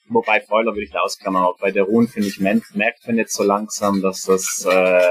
Wobei 0.07 0.41
Freuler 0.41 0.71
würde 0.73 0.83
ich 0.83 0.91
da 0.91 1.01
ausklammern, 1.01 1.43
aber 1.43 1.57
bei 1.59 1.71
der 1.71 1.83
Ruhen 1.83 2.07
finde 2.07 2.27
ich, 2.27 2.39
merkt 2.39 3.05
man 3.05 3.17
jetzt 3.17 3.35
so 3.35 3.43
langsam, 3.43 4.01
dass 4.01 4.23
das 4.23 4.65
äh, 4.67 5.09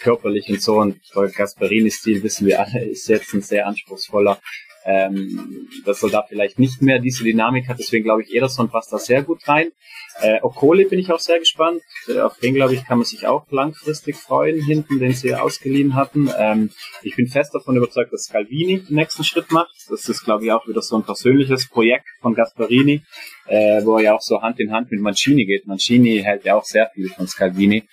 körperlich 0.00 0.48
und 0.48 0.62
so. 0.62 0.78
Und 0.80 1.00
bei 1.14 1.26
Gasparini-Stil 1.26 2.22
wissen 2.22 2.46
wir 2.46 2.60
alle, 2.60 2.84
ist 2.84 3.08
jetzt 3.08 3.32
ein 3.32 3.42
sehr 3.42 3.66
anspruchsvoller. 3.66 4.40
Ähm, 4.84 5.68
dass 5.84 6.02
er 6.02 6.10
da 6.10 6.24
vielleicht 6.28 6.58
nicht 6.58 6.82
mehr 6.82 6.98
diese 6.98 7.22
Dynamik 7.24 7.68
hat. 7.68 7.78
Deswegen 7.78 8.04
glaube 8.04 8.22
ich, 8.22 8.34
Ederson 8.34 8.68
passt 8.68 8.92
da 8.92 8.98
sehr 8.98 9.22
gut 9.22 9.46
rein. 9.46 9.70
Äh, 10.20 10.40
Okole 10.42 10.86
bin 10.86 10.98
ich 10.98 11.10
auch 11.10 11.20
sehr 11.20 11.38
gespannt. 11.38 11.80
Äh, 12.08 12.20
auf 12.20 12.38
den, 12.38 12.54
glaube 12.54 12.74
ich, 12.74 12.84
kann 12.84 12.98
man 12.98 13.04
sich 13.04 13.26
auch 13.26 13.50
langfristig 13.50 14.16
freuen, 14.16 14.62
hinten, 14.62 14.98
den 14.98 15.12
sie 15.12 15.34
ausgeliehen 15.34 15.94
hatten. 15.94 16.30
Ähm, 16.36 16.70
ich 17.02 17.16
bin 17.16 17.28
fest 17.28 17.54
davon 17.54 17.76
überzeugt, 17.76 18.12
dass 18.12 18.24
Scalvini 18.24 18.80
den 18.80 18.96
nächsten 18.96 19.24
Schritt 19.24 19.50
macht. 19.50 19.74
Das 19.88 20.08
ist, 20.08 20.24
glaube 20.24 20.44
ich, 20.44 20.52
auch 20.52 20.66
wieder 20.66 20.82
so 20.82 20.96
ein 20.96 21.04
persönliches 21.04 21.68
Projekt 21.68 22.06
von 22.20 22.34
Gasparini, 22.34 23.02
äh, 23.46 23.84
wo 23.84 23.96
er 23.96 24.02
ja 24.02 24.14
auch 24.14 24.20
so 24.20 24.42
Hand 24.42 24.60
in 24.60 24.72
Hand 24.72 24.90
mit 24.90 25.00
Mancini 25.00 25.44
geht. 25.44 25.66
Mancini 25.66 26.20
hält 26.22 26.44
ja 26.44 26.56
auch 26.56 26.64
sehr 26.64 26.90
viel 26.94 27.08
von 27.08 27.26
Scalvini. 27.26 27.88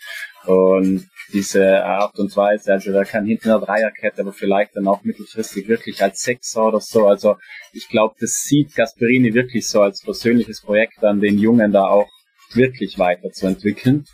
Und 0.46 1.10
diese 1.34 1.84
Art 1.84 2.18
und 2.18 2.36
Weise. 2.36 2.74
Also 2.74 2.92
da 2.92 3.04
kann 3.04 3.26
hinten 3.26 3.50
eine 3.50 3.64
Dreierkette, 3.64 4.22
aber 4.22 4.34
vielleicht 4.34 4.76
dann 4.76 4.88
auch 4.88 5.04
mittelfristig 5.04 5.68
wirklich 5.68 6.02
als 6.02 6.22
Sechser 6.22 6.68
oder 6.68 6.80
so. 6.80 7.08
Also 7.08 7.36
ich 7.74 7.88
glaube, 7.90 8.16
das 8.20 8.44
sieht 8.44 8.76
Gasperini 8.76 9.34
wirklich 9.34 9.68
so 9.68 9.82
als 9.82 10.02
persönliches 10.02 10.62
Projekt 10.62 11.04
an, 11.04 11.20
den 11.20 11.38
Jungen 11.38 11.72
da 11.72 11.88
auch 11.88 12.08
wirklich 12.54 12.98
weiterzuentwickeln. 12.98 14.06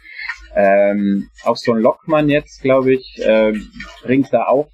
Ähm, 0.56 1.30
auch 1.44 1.58
so 1.58 1.74
ein 1.74 1.82
Lockmann 1.82 2.30
jetzt, 2.30 2.62
glaube 2.62 2.94
ich, 2.94 3.20
äh, 3.20 3.54
bringt 4.04 4.34
da 4.34 4.48
auch 4.48 4.70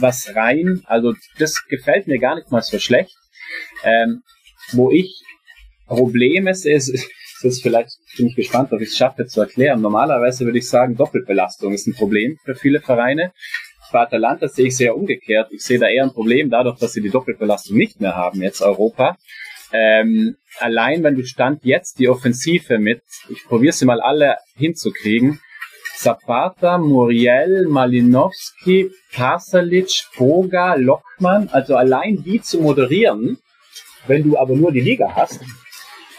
was 0.00 0.34
rein. 0.34 0.82
Also 0.86 1.14
das 1.38 1.54
gefällt 1.68 2.06
mir 2.06 2.18
gar 2.18 2.34
nicht 2.34 2.50
mal 2.50 2.62
so 2.62 2.78
schlecht. 2.78 3.14
Ähm, 3.84 4.22
wo 4.72 4.90
ich 4.90 5.22
Probleme 5.86 6.54
sehe, 6.54 6.76
ist, 6.76 7.08
das 7.42 7.54
ist 7.54 7.62
vielleicht, 7.62 7.90
bin 8.16 8.28
ich 8.28 8.36
gespannt, 8.36 8.72
ob 8.72 8.80
ich 8.80 8.88
es 8.88 8.96
schaffe 8.96 9.26
zu 9.26 9.40
erklären. 9.40 9.80
Normalerweise 9.80 10.44
würde 10.44 10.58
ich 10.58 10.68
sagen, 10.68 10.96
Doppelbelastung 10.96 11.72
ist 11.72 11.86
ein 11.86 11.94
Problem 11.94 12.38
für 12.44 12.54
viele 12.54 12.80
Vereine. 12.80 13.32
Bei 13.92 14.00
Atalanta 14.00 14.48
sehe 14.48 14.66
ich 14.66 14.76
sehr 14.76 14.96
umgekehrt. 14.96 15.48
Ich 15.52 15.62
sehe 15.62 15.78
da 15.78 15.88
eher 15.88 16.04
ein 16.04 16.12
Problem 16.12 16.50
dadurch, 16.50 16.78
dass 16.78 16.92
sie 16.92 17.02
die 17.02 17.10
Doppelbelastung 17.10 17.76
nicht 17.76 18.00
mehr 18.00 18.16
haben, 18.16 18.42
jetzt 18.42 18.62
Europa. 18.62 19.16
Ähm, 19.72 20.36
allein 20.58 21.02
wenn 21.02 21.14
du 21.14 21.24
Stand 21.24 21.64
jetzt 21.64 21.98
die 21.98 22.08
Offensive 22.08 22.78
mit, 22.78 23.02
ich 23.28 23.44
probiere 23.44 23.72
sie 23.72 23.84
mal 23.84 24.00
alle 24.00 24.36
hinzukriegen, 24.56 25.40
Zapata, 25.96 26.78
Muriel, 26.78 27.66
Malinowski, 27.68 28.90
Pasalic, 29.12 30.06
Poga, 30.14 30.74
Lockmann, 30.74 31.48
also 31.50 31.76
allein 31.76 32.22
die 32.22 32.40
zu 32.40 32.60
moderieren, 32.60 33.38
wenn 34.06 34.22
du 34.22 34.38
aber 34.38 34.54
nur 34.54 34.72
die 34.72 34.80
Liga 34.80 35.14
hast, 35.14 35.40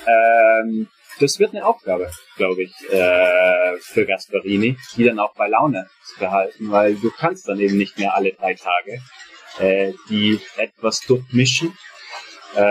ähm, 0.08 0.88
das 1.20 1.40
wird 1.40 1.54
eine 1.54 1.66
Aufgabe, 1.66 2.12
glaube 2.36 2.64
ich, 2.64 2.74
äh, 2.90 3.78
für 3.80 4.06
Gasparini, 4.06 4.78
die 4.96 5.04
dann 5.04 5.20
auch 5.20 5.34
bei 5.36 5.48
Laune 5.48 5.88
zu 6.06 6.20
behalten, 6.20 6.72
weil 6.72 6.96
du 6.96 7.12
kannst 7.12 7.48
dann 7.48 7.60
eben 7.60 7.78
nicht 7.78 7.98
mehr 7.98 8.16
alle 8.16 8.34
drei 8.34 8.54
Tage 8.54 9.02
äh, 9.60 9.94
die 10.10 10.40
etwas 10.58 11.02
durchmischen. 11.02 11.78
Äh, 12.56 12.62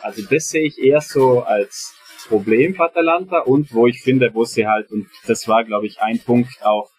also 0.00 0.22
das 0.28 0.48
sehe 0.48 0.66
ich 0.66 0.78
eher 0.78 1.00
so 1.00 1.42
als 1.42 1.94
Problem 2.28 2.74
für 2.74 2.84
Atalanta 2.84 3.40
und 3.40 3.72
wo 3.72 3.86
ich 3.86 4.02
finde, 4.02 4.30
wo 4.32 4.44
sie 4.44 4.66
halt, 4.66 4.90
und 4.90 5.08
das 5.26 5.46
war, 5.48 5.64
glaube 5.64 5.86
ich, 5.86 6.00
ein 6.00 6.18
Punkt 6.20 6.64
auch 6.64 6.90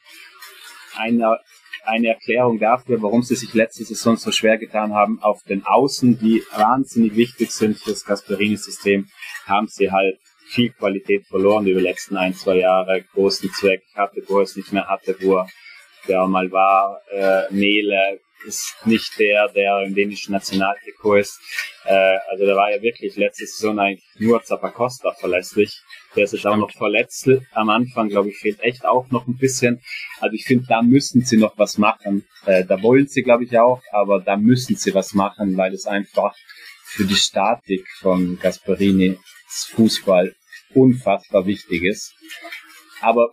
einer 0.98 1.40
eine 1.86 2.08
Erklärung 2.08 2.60
dafür, 2.60 3.02
warum 3.04 3.22
sie 3.22 3.36
sich 3.36 3.54
letzte 3.54 3.84
Saison 3.84 4.18
so 4.18 4.32
schwer 4.32 4.58
getan 4.58 4.94
haben, 4.94 5.22
auf 5.22 5.44
den 5.44 5.66
Außen, 5.66 6.18
die 6.18 6.44
wahnsinnig 6.56 7.16
wichtig 7.16 7.52
sind 7.52 7.78
für 7.78 7.92
das 7.92 8.06
Gasperini-System, 8.06 9.08
haben 9.46 9.68
sie 9.68 9.92
halt 9.92 10.18
viel 10.48 10.72
Qualität 10.72 11.26
verloren 11.28 11.68
über 11.68 11.80
die 11.80 11.88
letzten 11.88 12.18
ein, 12.18 12.34
zwei 12.34 12.58
Jahre. 12.58 13.04
Großen 13.14 13.50
Zweck 13.52 13.84
hatte, 13.96 14.22
wo 14.28 14.38
er 14.38 14.44
es 14.44 14.56
nicht 14.56 14.72
mehr 14.72 14.88
hatte, 14.88 15.16
wo 15.22 15.38
er 15.38 15.48
der 16.08 16.28
mal 16.28 16.52
war. 16.52 17.02
Äh, 17.12 17.54
Nele 17.54 18.20
ist 18.46 18.76
nicht 18.86 19.18
der, 19.18 19.48
der 19.50 19.82
im 19.86 19.96
dänischen 19.96 20.34
Nationaltrikot 20.34 21.16
ist. 21.16 21.40
Äh, 21.86 22.18
also 22.30 22.46
da 22.46 22.56
war 22.56 22.72
ja 22.72 22.82
wirklich 22.82 23.16
letzte 23.16 23.46
Saison 23.46 23.80
eigentlich 23.80 24.06
nur 24.20 24.44
Zappacosta 24.44 25.14
verlässlich. 25.14 25.82
Der 26.16 26.26
ist 26.26 26.34
jetzt 26.34 26.46
auch 26.46 26.58
noch 26.58 26.72
verletzt. 26.72 27.30
Am 27.54 27.70
Anfang, 27.70 28.10
glaube 28.10 28.30
ich, 28.30 28.38
fehlt 28.38 28.62
echt 28.62 28.86
auch 28.86 29.10
noch 29.10 29.28
ein 29.28 29.38
bisschen. 29.38 29.82
Also 30.20 30.36
ich 30.36 30.46
finde, 30.46 30.66
da 30.68 30.82
müssen 30.82 31.22
sie 31.22 31.38
noch 31.38 31.58
was 31.58 31.78
machen. 31.78 32.26
Äh, 32.46 32.66
da 32.66 32.82
wollen 32.82 33.08
sie, 33.08 33.24
glaube 33.24 33.44
ich, 33.46 33.58
auch, 33.58 33.82
aber 33.92 34.22
da 34.22 34.38
müssen 34.38 34.76
sie 34.76 34.94
was 34.94 35.14
machen, 35.14 35.58
weil 35.58 35.74
es 35.74 35.86
einfach 35.86 36.36
für 36.84 37.06
die 37.06 37.16
Statik 37.16 37.86
von 38.00 38.40
Gasparini 38.40 39.18
Fußball 39.64 40.36
unfassbar 40.74 41.46
wichtig 41.46 41.84
ist. 41.84 42.14
Aber 43.02 43.32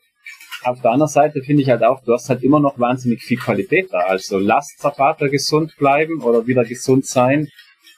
auf 0.65 0.81
der 0.81 0.93
anderen 0.93 1.11
Seite 1.11 1.43
finde 1.43 1.63
ich 1.63 1.69
halt 1.69 1.83
auch, 1.83 2.03
du 2.05 2.13
hast 2.13 2.29
halt 2.29 2.43
immer 2.43 2.61
noch 2.61 2.79
wahnsinnig 2.79 3.23
viel 3.23 3.39
Qualität 3.39 3.89
da. 3.93 3.99
Also 4.01 4.39
lass 4.39 4.69
Zapata 4.79 5.27
gesund 5.27 5.75
bleiben 5.77 6.23
oder 6.23 6.47
wieder 6.47 6.65
gesund 6.65 7.07
sein. 7.07 7.49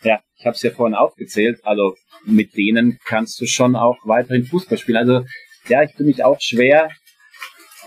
Ja, 0.03 0.21
ich 0.37 0.47
habe 0.47 0.55
es 0.55 0.63
ja 0.63 0.71
vorhin 0.71 0.95
aufgezählt. 0.95 1.61
Also 1.65 1.95
mit 2.25 2.57
denen 2.57 2.99
kannst 3.05 3.41
du 3.41 3.47
schon 3.47 3.77
auch 3.77 3.99
weiterhin 4.05 4.47
Fußball 4.47 4.79
spielen. 4.79 4.97
Also 4.97 5.27
ja, 5.69 5.83
ich 5.83 5.95
bin 5.95 6.07
mich 6.07 6.25
auch 6.25 6.41
schwer, 6.41 6.89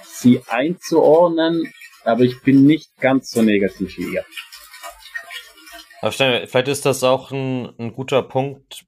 sie 0.04 0.42
einzuordnen, 0.48 1.72
aber 2.04 2.22
ich 2.22 2.42
bin 2.42 2.66
nicht 2.66 2.90
ganz 3.00 3.32
so 3.32 3.42
negativ 3.42 3.98
wie 3.98 4.14
ihr. 4.14 4.26
Aber 6.02 6.12
vielleicht 6.12 6.68
ist 6.68 6.86
das 6.86 7.04
auch 7.04 7.32
ein, 7.32 7.74
ein 7.80 7.94
guter 7.94 8.22
Punkt, 8.22 8.86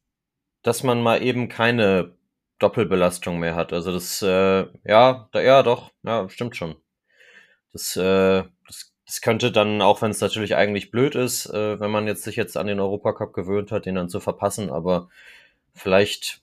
dass 0.62 0.84
man 0.84 1.02
mal 1.02 1.24
eben 1.24 1.50
keine 1.50 2.14
Doppelbelastung 2.60 3.40
mehr 3.40 3.56
hat. 3.56 3.74
Also 3.74 3.92
das, 3.92 4.22
äh, 4.22 4.68
ja, 4.84 5.30
da, 5.32 5.42
ja, 5.42 5.64
doch, 5.64 5.92
ja, 6.04 6.28
stimmt 6.30 6.56
schon. 6.56 6.76
Das, 7.72 7.96
äh, 7.96 8.44
das, 8.68 8.94
das 9.06 9.22
könnte 9.22 9.52
dann, 9.52 9.82
auch 9.82 10.02
wenn 10.02 10.12
es 10.12 10.22
natürlich 10.22 10.56
eigentlich 10.56 10.92
blöd 10.92 11.16
ist, 11.16 11.46
äh, 11.48 11.80
wenn 11.80 11.92
man 11.92 12.08
jetzt 12.08 12.24
sich 12.24 12.36
jetzt 12.36 12.58
an 12.58 12.68
den 12.68 12.80
Europacup 12.80 13.34
gewöhnt 13.34 13.72
hat, 13.72 13.86
den 13.86 13.96
dann 13.96 14.10
zu 14.10 14.20
verpassen, 14.20 14.70
aber 14.70 15.10
vielleicht 15.74 16.42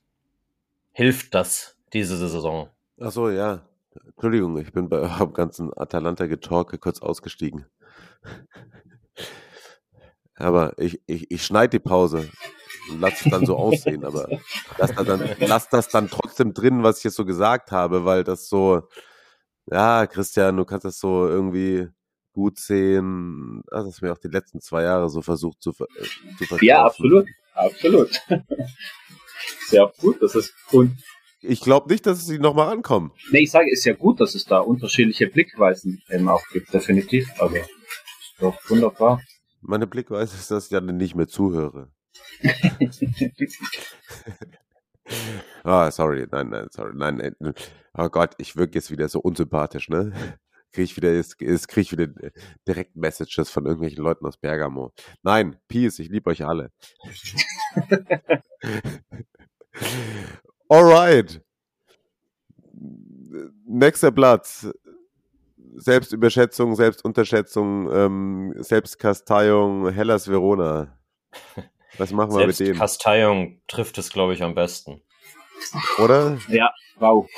hilft 0.92 1.34
das 1.34 1.76
diese 1.92 2.16
Saison. 2.16 2.70
Ach 2.98 3.12
so, 3.12 3.28
ja. 3.28 3.62
Entschuldigung, 4.06 4.56
ich 4.58 4.72
bin 4.72 4.88
bei 4.88 4.98
eurem 5.00 5.32
ganzen 5.34 5.76
Atalanta-Getalke 5.76 6.78
kurz 6.78 7.00
ausgestiegen. 7.00 7.66
Aber 10.38 10.78
ich, 10.78 11.00
ich, 11.06 11.30
ich 11.30 11.44
schneide 11.44 11.70
die 11.70 11.78
Pause 11.78 12.28
lass 12.99 13.24
es 13.24 13.30
dann 13.30 13.47
so 13.47 13.57
aussehen, 13.57 14.05
aber 14.05 14.28
lass, 14.78 14.95
da 14.95 15.05
dann, 15.05 15.30
lass 15.41 15.68
das 15.68 15.89
dann 15.89 16.09
trotzdem 16.09 16.55
drin, 16.55 16.82
was 16.82 16.99
ich 16.99 17.05
jetzt 17.05 17.16
so 17.16 17.24
gesagt 17.24 17.70
habe, 17.72 18.05
weil 18.05 18.24
das 18.24 18.49
so, 18.49 18.82
ja, 19.66 20.07
Christian, 20.07 20.57
du 20.57 20.64
kannst 20.64 20.84
das 20.84 20.99
so 20.99 21.26
irgendwie 21.28 21.89
gut 22.32 22.59
sehen. 22.59 23.62
Das 23.70 23.87
ist 23.87 24.03
mir 24.03 24.12
auch 24.12 24.18
die 24.18 24.28
letzten 24.28 24.61
zwei 24.61 24.82
Jahre 24.82 25.09
so 25.09 25.22
versucht 25.22 25.62
zu, 25.62 25.72
ver 25.72 25.87
zu 26.39 26.45
verkaufen. 26.45 26.64
Ja, 26.64 26.84
absolut, 26.84 27.26
absolut. 27.55 28.22
Sehr 29.68 29.93
gut, 29.99 30.22
das 30.22 30.34
ist 30.34 30.55
und 30.70 30.97
ich 31.41 31.61
glaube 31.61 31.93
nicht, 31.93 32.07
dass 32.07 32.26
sie 32.26 32.39
nochmal 32.39 32.68
rankommen. 32.68 33.12
Nee, 33.30 33.41
ich 33.41 33.51
sage, 33.51 33.70
ist 33.70 33.84
ja 33.84 33.95
gut, 33.95 34.20
dass 34.20 34.34
es 34.34 34.45
da 34.45 34.59
unterschiedliche 34.59 35.28
Blickweisen 35.28 36.03
eben 36.11 36.28
auch 36.28 36.43
gibt, 36.53 36.72
definitiv. 36.72 37.28
Also, 37.39 37.57
doch 38.41 38.57
wunderbar. 38.68 39.20
Meine 39.61 39.87
Blickweise 39.87 40.37
ist, 40.37 40.51
dass 40.51 40.64
ich 40.64 40.70
dann 40.70 40.97
nicht 40.97 41.14
mehr 41.14 41.28
zuhöre. 41.28 41.93
Ah, 45.64 45.86
oh, 45.86 45.90
sorry, 45.90 46.26
nein, 46.30 46.50
nein, 46.50 46.68
sorry, 46.70 46.92
nein, 46.94 47.34
nein. 47.38 47.54
Oh 47.94 48.08
Gott, 48.08 48.34
ich 48.38 48.56
wirke 48.56 48.74
jetzt 48.74 48.90
wieder 48.90 49.08
so 49.08 49.20
unsympathisch, 49.20 49.88
ne? 49.88 50.12
Kriege 50.72 50.84
ich 50.84 50.96
wieder, 50.96 51.14
jetzt, 51.14 51.40
ich 51.40 51.92
wieder 51.92 52.08
direkt 52.66 52.96
Messages 52.96 53.48
von 53.48 53.64
irgendwelchen 53.64 54.02
Leuten 54.02 54.26
aus 54.26 54.36
Bergamo. 54.36 54.92
Nein, 55.22 55.56
Peace, 55.68 55.98
ich 56.00 56.10
liebe 56.10 56.28
euch 56.28 56.44
alle. 56.44 56.70
Alright. 60.68 61.40
Nächster 63.64 64.10
Platz. 64.10 64.68
Selbstüberschätzung, 65.76 66.74
Selbstunterschätzung, 66.74 67.90
ähm, 67.92 68.54
Selbstkasteiung, 68.58 69.88
Hellas 69.90 70.28
Verona. 70.28 70.98
Was 71.99 72.11
machen 72.12 72.30
wir 72.32 72.47
mit 72.47 72.59
dem? 72.59 72.66
Selbstkasteiung 72.66 73.61
trifft 73.68 73.99
es, 73.99 74.11
glaube 74.11 74.34
ich, 74.34 74.42
am 74.42 74.55
besten. 74.55 75.03
Oder? 75.99 76.38
Ja, 76.49 76.70
wow. 76.99 77.28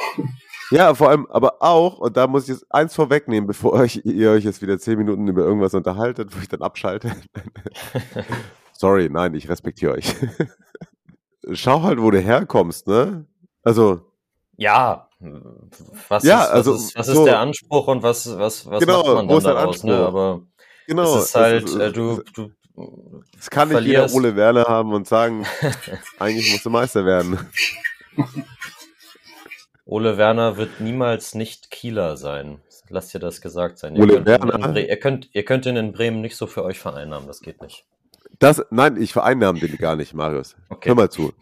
Ja, 0.71 0.95
vor 0.95 1.09
allem, 1.09 1.27
aber 1.31 1.63
auch, 1.63 1.99
und 1.99 2.17
da 2.17 2.27
muss 2.27 2.43
ich 2.45 2.51
jetzt 2.51 2.67
eins 2.71 2.95
vorwegnehmen, 2.95 3.47
bevor 3.47 3.73
euch, 3.73 4.03
ihr 4.05 4.31
euch 4.31 4.45
jetzt 4.45 4.61
wieder 4.61 4.79
zehn 4.79 4.99
Minuten 4.99 5.27
über 5.27 5.43
irgendwas 5.43 5.75
unterhaltet, 5.75 6.37
wo 6.37 6.41
ich 6.41 6.49
dann 6.49 6.63
abschalte. 6.63 7.13
Sorry, 8.73 9.09
nein, 9.11 9.35
ich 9.35 9.49
respektiere 9.49 9.93
euch. 9.93 10.15
Schau 11.53 11.83
halt, 11.83 12.01
wo 12.01 12.11
du 12.11 12.21
herkommst, 12.21 12.87
ne? 12.87 13.27
Also. 13.63 14.03
Ja, 14.57 15.09
was, 16.09 16.23
ja, 16.23 16.45
ist, 16.45 16.51
also, 16.51 16.75
was, 16.75 16.83
ist, 16.83 16.97
was 16.97 17.07
so, 17.07 17.13
ist 17.13 17.25
der 17.25 17.41
Anspruch 17.41 17.89
und 17.89 18.03
was, 18.03 18.39
was, 18.39 18.71
was 18.71 18.81
genau, 18.81 19.03
macht 19.03 19.15
man 19.15 19.29
dann 19.29 19.43
daraus? 19.43 19.83
Ne? 19.83 19.97
Aber 19.97 20.43
genau, 20.87 21.17
es 21.17 21.25
ist 21.27 21.35
halt, 21.35 21.65
ist, 21.65 21.75
äh, 21.75 21.93
du, 21.93 22.23
du 22.35 22.51
das 23.37 23.51
kann 23.51 23.69
nicht 23.69 23.83
jeder 23.83 24.13
Ole 24.13 24.37
Werner 24.37 24.65
haben 24.65 24.93
und 24.93 25.07
sagen, 25.07 25.45
eigentlich 26.19 26.53
musst 26.53 26.65
du 26.67 26.71
Meister 26.71 27.05
werden. 27.05 27.39
Ole 29.85 30.19
Werner 30.19 30.57
wird 30.57 30.81
niemals 30.81 31.35
nicht 31.35 31.71
Kieler 31.71 32.17
sein. 32.17 32.61
Lasst 32.91 33.13
dir 33.15 33.19
das 33.19 33.41
gesagt 33.41 33.79
sein. 33.79 33.97
Ole 33.99 34.15
ihr, 34.15 34.23
könnt 34.23 34.27
Werner. 34.27 34.73
Bre- 34.75 34.87
ihr, 34.89 34.99
könnt, 34.99 35.29
ihr 35.33 35.45
könnt 35.45 35.67
ihn 35.67 35.77
in 35.77 35.93
Bremen 35.93 36.21
nicht 36.21 36.37
so 36.37 36.47
für 36.47 36.65
euch 36.65 36.79
vereinnahmen, 36.79 37.27
das 37.27 37.41
geht 37.41 37.61
nicht. 37.63 37.85
Das, 38.39 38.63
nein, 38.71 39.01
ich 39.01 39.13
vereinnahme 39.13 39.59
den 39.59 39.77
gar 39.79 39.97
nicht, 39.97 40.15
Marius. 40.15 40.57
Okay. 40.69 40.91
Hör 40.91 40.95
mal 40.97 41.11
zu. 41.11 41.33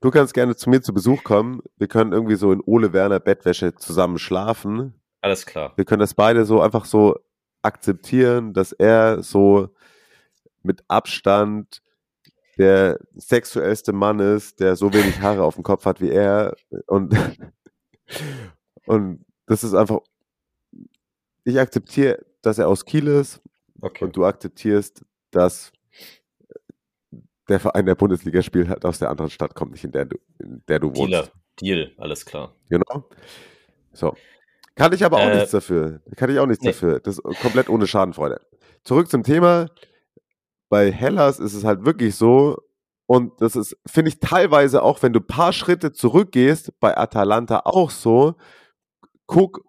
Du 0.00 0.10
kannst 0.10 0.34
gerne 0.34 0.56
zu 0.56 0.68
mir 0.70 0.82
zu 0.82 0.92
Besuch 0.92 1.22
kommen. 1.22 1.62
Wir 1.76 1.86
können 1.86 2.12
irgendwie 2.12 2.34
so 2.34 2.50
in 2.52 2.60
Ole 2.64 2.92
Werner 2.92 3.20
Bettwäsche 3.20 3.74
zusammen 3.74 4.18
schlafen. 4.18 4.94
Alles 5.20 5.46
klar. 5.46 5.72
Wir 5.76 5.84
können 5.84 6.00
das 6.00 6.14
beide 6.14 6.44
so 6.44 6.60
einfach 6.60 6.84
so 6.84 7.18
akzeptieren, 7.62 8.52
dass 8.54 8.72
er 8.72 9.22
so 9.22 9.68
mit 10.64 10.84
Abstand 10.88 11.82
der 12.58 12.98
sexuellste 13.14 13.92
Mann 13.92 14.20
ist, 14.20 14.60
der 14.60 14.76
so 14.76 14.92
wenig 14.92 15.20
Haare 15.20 15.42
auf 15.42 15.54
dem 15.54 15.64
Kopf 15.64 15.84
hat 15.84 16.00
wie 16.00 16.10
er. 16.10 16.54
Und, 16.86 17.14
und 18.86 19.24
das 19.46 19.64
ist 19.64 19.74
einfach, 19.74 20.00
ich 21.44 21.58
akzeptiere, 21.58 22.24
dass 22.42 22.58
er 22.58 22.68
aus 22.68 22.84
Kiel 22.84 23.06
ist. 23.06 23.40
Okay. 23.80 24.04
Und 24.04 24.16
du 24.16 24.24
akzeptierst, 24.24 25.04
dass 25.30 25.72
der 27.48 27.58
Verein 27.58 27.86
der 27.86 27.94
Bundesliga 27.94 28.42
spielt 28.42 28.68
halt 28.68 28.84
aus 28.84 28.98
der 28.98 29.10
anderen 29.10 29.30
Stadt 29.30 29.54
kommt, 29.54 29.72
nicht 29.72 29.84
in 29.84 29.92
der 29.92 30.04
du, 30.04 30.16
in 30.38 30.62
der 30.68 30.78
du 30.78 30.88
wohnst. 30.88 30.98
Dealer. 31.00 31.28
Deal, 31.60 31.92
alles 31.98 32.24
klar. 32.24 32.54
Genau. 32.70 33.08
So. 33.92 34.14
Kann 34.74 34.92
ich 34.92 35.04
aber 35.04 35.18
auch 35.18 35.28
Äh, 35.28 35.34
nichts 35.34 35.50
dafür. 35.50 36.00
Kann 36.16 36.30
ich 36.30 36.38
auch 36.38 36.46
nichts 36.46 36.64
nee. 36.64 36.70
dafür. 36.70 37.00
Das 37.00 37.18
ist 37.18 37.40
komplett 37.40 37.68
ohne 37.68 37.86
Schadenfreude. 37.86 38.40
Zurück 38.84 39.10
zum 39.10 39.22
Thema. 39.22 39.68
Bei 40.72 40.90
Hellas 40.90 41.38
ist 41.38 41.52
es 41.52 41.64
halt 41.64 41.84
wirklich 41.84 42.14
so, 42.14 42.56
und 43.04 43.42
das 43.42 43.56
ist, 43.56 43.76
finde 43.86 44.08
ich, 44.08 44.20
teilweise 44.20 44.82
auch, 44.82 45.02
wenn 45.02 45.12
du 45.12 45.20
ein 45.20 45.26
paar 45.26 45.52
Schritte 45.52 45.92
zurückgehst, 45.92 46.72
bei 46.80 46.96
Atalanta 46.96 47.60
auch 47.66 47.90
so, 47.90 48.36
guck, 49.26 49.60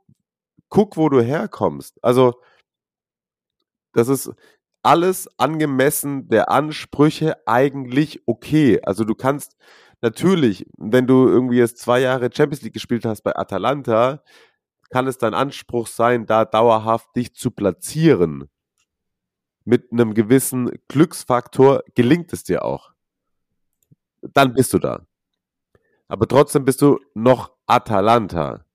guck, 0.70 0.96
wo 0.96 1.10
du 1.10 1.20
herkommst. 1.20 2.02
Also, 2.02 2.36
das 3.92 4.08
ist 4.08 4.32
alles 4.82 5.28
angemessen 5.38 6.30
der 6.30 6.50
Ansprüche 6.50 7.36
eigentlich 7.48 8.22
okay. 8.26 8.80
Also 8.84 9.04
du 9.04 9.14
kannst 9.14 9.58
natürlich, 10.00 10.66
wenn 10.78 11.06
du 11.06 11.28
irgendwie 11.28 11.58
jetzt 11.58 11.80
zwei 11.80 12.00
Jahre 12.00 12.30
Champions 12.34 12.62
League 12.62 12.74
gespielt 12.74 13.04
hast 13.04 13.24
bei 13.24 13.36
Atalanta, 13.36 14.24
kann 14.90 15.08
es 15.08 15.18
dein 15.18 15.34
Anspruch 15.34 15.88
sein, 15.88 16.26
da 16.28 16.46
dauerhaft 16.46 17.14
dich 17.18 17.36
zu 17.36 17.52
platzieren. 17.52 18.50
Mit 19.66 19.92
einem 19.92 20.14
gewissen 20.14 20.72
Glücksfaktor 20.88 21.84
gelingt 21.96 22.34
es 22.34 22.44
dir 22.44 22.66
auch. 22.66 22.92
Dann 24.22 24.54
bist 24.54 24.74
du 24.74 24.80
da. 24.80 25.06
Aber 26.08 26.28
trotzdem 26.28 26.66
bist 26.66 26.82
du 26.82 27.00
noch 27.14 27.52
Atalanta. 27.66 28.66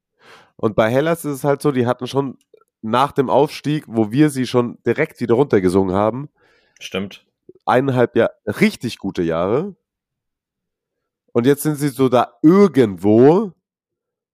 Und 0.56 0.74
bei 0.74 0.90
Hellas 0.90 1.24
ist 1.24 1.36
es 1.36 1.44
halt 1.44 1.62
so, 1.62 1.72
die 1.72 1.86
hatten 1.86 2.06
schon 2.06 2.38
nach 2.82 3.12
dem 3.12 3.30
Aufstieg, 3.30 3.84
wo 3.86 4.10
wir 4.10 4.30
sie 4.30 4.46
schon 4.46 4.78
direkt 4.84 5.20
wieder 5.20 5.34
runtergesungen 5.34 5.94
haben, 5.94 6.28
Stimmt. 6.80 7.26
eineinhalb 7.66 8.16
Jahre, 8.16 8.32
richtig 8.46 8.98
gute 8.98 9.22
Jahre. 9.22 9.76
Und 11.32 11.46
jetzt 11.46 11.62
sind 11.62 11.76
sie 11.76 11.88
so 11.88 12.08
da 12.08 12.32
irgendwo. 12.42 13.52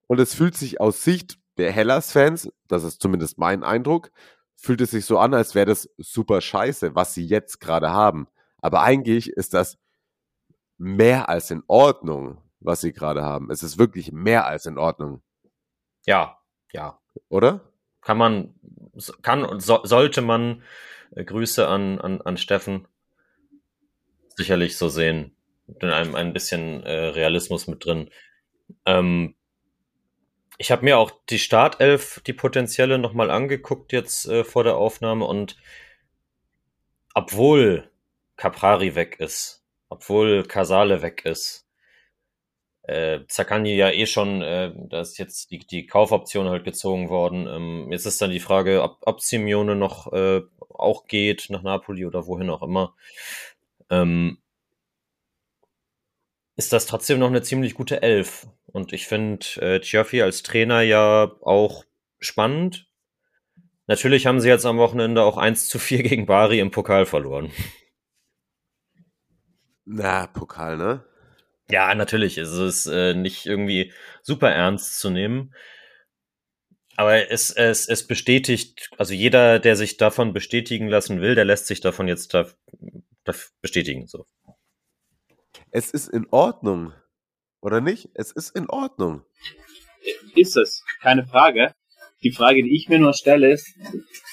Und 0.07 0.19
es 0.19 0.35
fühlt 0.35 0.55
sich 0.55 0.79
aus 0.79 1.03
Sicht 1.03 1.37
der 1.57 1.71
Hellas-Fans, 1.71 2.51
das 2.67 2.83
ist 2.83 3.01
zumindest 3.01 3.37
mein 3.37 3.63
Eindruck, 3.63 4.11
fühlt 4.55 4.81
es 4.81 4.91
sich 4.91 5.05
so 5.05 5.19
an, 5.19 5.33
als 5.33 5.55
wäre 5.55 5.65
das 5.67 5.89
super 5.97 6.41
scheiße, 6.41 6.95
was 6.95 7.13
sie 7.13 7.25
jetzt 7.25 7.59
gerade 7.59 7.91
haben. 7.91 8.27
Aber 8.61 8.81
eigentlich 8.81 9.29
ist 9.29 9.53
das 9.53 9.77
mehr 10.77 11.29
als 11.29 11.51
in 11.51 11.63
Ordnung, 11.67 12.41
was 12.59 12.81
sie 12.81 12.93
gerade 12.93 13.23
haben. 13.23 13.51
Es 13.51 13.63
ist 13.63 13.77
wirklich 13.77 14.11
mehr 14.11 14.45
als 14.45 14.65
in 14.65 14.77
Ordnung, 14.77 15.21
Ja, 16.05 16.39
ja. 16.71 16.99
oder? 17.29 17.61
Kann 18.01 18.17
man, 18.17 18.55
kann 19.21 19.43
und 19.43 19.61
so, 19.61 19.81
sollte 19.83 20.21
man 20.21 20.63
äh, 21.15 21.23
Grüße 21.23 21.67
an, 21.67 21.99
an, 21.99 22.21
an 22.21 22.37
Steffen 22.37 22.87
sicherlich 24.35 24.77
so 24.77 24.89
sehen. 24.89 25.35
Mit 25.67 25.83
einem 25.83 26.13
ein 26.13 26.33
bisschen 26.33 26.83
äh, 26.83 26.91
Realismus 26.91 27.67
mit 27.67 27.85
drin. 27.85 28.11
Ähm, 28.85 29.35
ich 30.57 30.71
habe 30.71 30.85
mir 30.85 30.97
auch 30.97 31.11
die 31.29 31.39
Startelf, 31.39 32.21
die 32.25 32.33
potenzielle, 32.33 32.97
nochmal 32.97 33.29
angeguckt 33.31 33.91
jetzt 33.91 34.27
äh, 34.27 34.43
vor 34.43 34.63
der 34.63 34.77
Aufnahme 34.77 35.25
und 35.25 35.57
obwohl 37.13 37.89
Caprari 38.37 38.95
weg 38.95 39.17
ist, 39.19 39.65
obwohl 39.89 40.43
Casale 40.43 41.01
weg 41.01 41.23
ist, 41.25 41.65
äh, 42.83 43.21
Zaccagni 43.27 43.75
ja 43.75 43.89
eh 43.89 44.05
schon, 44.05 44.41
äh, 44.41 44.71
da 44.75 45.01
ist 45.01 45.17
jetzt 45.17 45.51
die, 45.51 45.59
die 45.59 45.87
Kaufoption 45.87 46.49
halt 46.49 46.63
gezogen 46.65 47.09
worden. 47.09 47.47
Ähm, 47.47 47.91
jetzt 47.91 48.05
ist 48.05 48.21
dann 48.21 48.31
die 48.31 48.39
Frage, 48.39 48.83
ob, 48.83 48.99
ob 49.01 49.21
Simeone 49.21 49.75
noch 49.75 50.11
äh, 50.13 50.41
auch 50.69 51.07
geht 51.07 51.47
nach 51.49 51.63
Napoli 51.63 52.05
oder 52.05 52.27
wohin 52.27 52.49
auch 52.49 52.61
immer. 52.61 52.93
Ähm, 53.89 54.37
ist 56.55 56.73
das 56.73 56.85
trotzdem 56.85 57.19
noch 57.19 57.27
eine 57.27 57.41
ziemlich 57.41 57.73
gute 57.73 58.01
Elf. 58.01 58.47
Und 58.67 58.93
ich 58.93 59.07
finde 59.07 59.45
äh, 59.61 59.81
Cioffi 59.81 60.21
als 60.21 60.43
Trainer 60.43 60.81
ja 60.81 61.31
auch 61.41 61.85
spannend. 62.19 62.87
Natürlich 63.87 64.25
haben 64.25 64.39
sie 64.39 64.49
jetzt 64.49 64.65
am 64.65 64.77
Wochenende 64.77 65.23
auch 65.23 65.37
1 65.37 65.67
zu 65.67 65.79
4 65.79 66.03
gegen 66.03 66.25
Bari 66.25 66.59
im 66.59 66.71
Pokal 66.71 67.05
verloren. 67.05 67.51
Na, 69.85 70.27
Pokal, 70.27 70.77
ne? 70.77 71.05
Ja, 71.69 71.93
natürlich. 71.93 72.37
Es 72.37 72.51
ist 72.53 72.87
äh, 72.87 73.13
nicht 73.13 73.45
irgendwie 73.45 73.93
super 74.23 74.49
ernst 74.49 74.99
zu 74.99 75.09
nehmen. 75.09 75.53
Aber 76.97 77.29
es, 77.29 77.51
es, 77.51 77.87
es 77.87 78.07
bestätigt, 78.07 78.89
also 78.97 79.13
jeder, 79.13 79.59
der 79.59 79.75
sich 79.75 79.97
davon 79.97 80.33
bestätigen 80.33 80.87
lassen 80.87 81.21
will, 81.21 81.35
der 81.35 81.45
lässt 81.45 81.67
sich 81.67 81.81
davon 81.81 82.07
jetzt 82.07 82.33
da, 82.33 82.47
da 83.25 83.33
bestätigen. 83.61 84.07
So. 84.07 84.25
Es 85.77 85.91
ist 85.91 86.07
in 86.07 86.25
Ordnung. 86.31 86.93
Oder 87.59 87.81
nicht? 87.81 88.07
Es 88.13 88.31
ist 88.31 88.55
in 88.55 88.69
Ordnung. 88.69 89.25
Ist 90.33 90.55
es, 90.55 90.85
keine 91.01 91.25
Frage. 91.25 91.73
Die 92.23 92.31
Frage, 92.31 92.63
die 92.63 92.73
ich 92.73 92.87
mir 92.87 92.97
nur 92.97 93.13
stelle, 93.13 93.51
ist, 93.51 93.67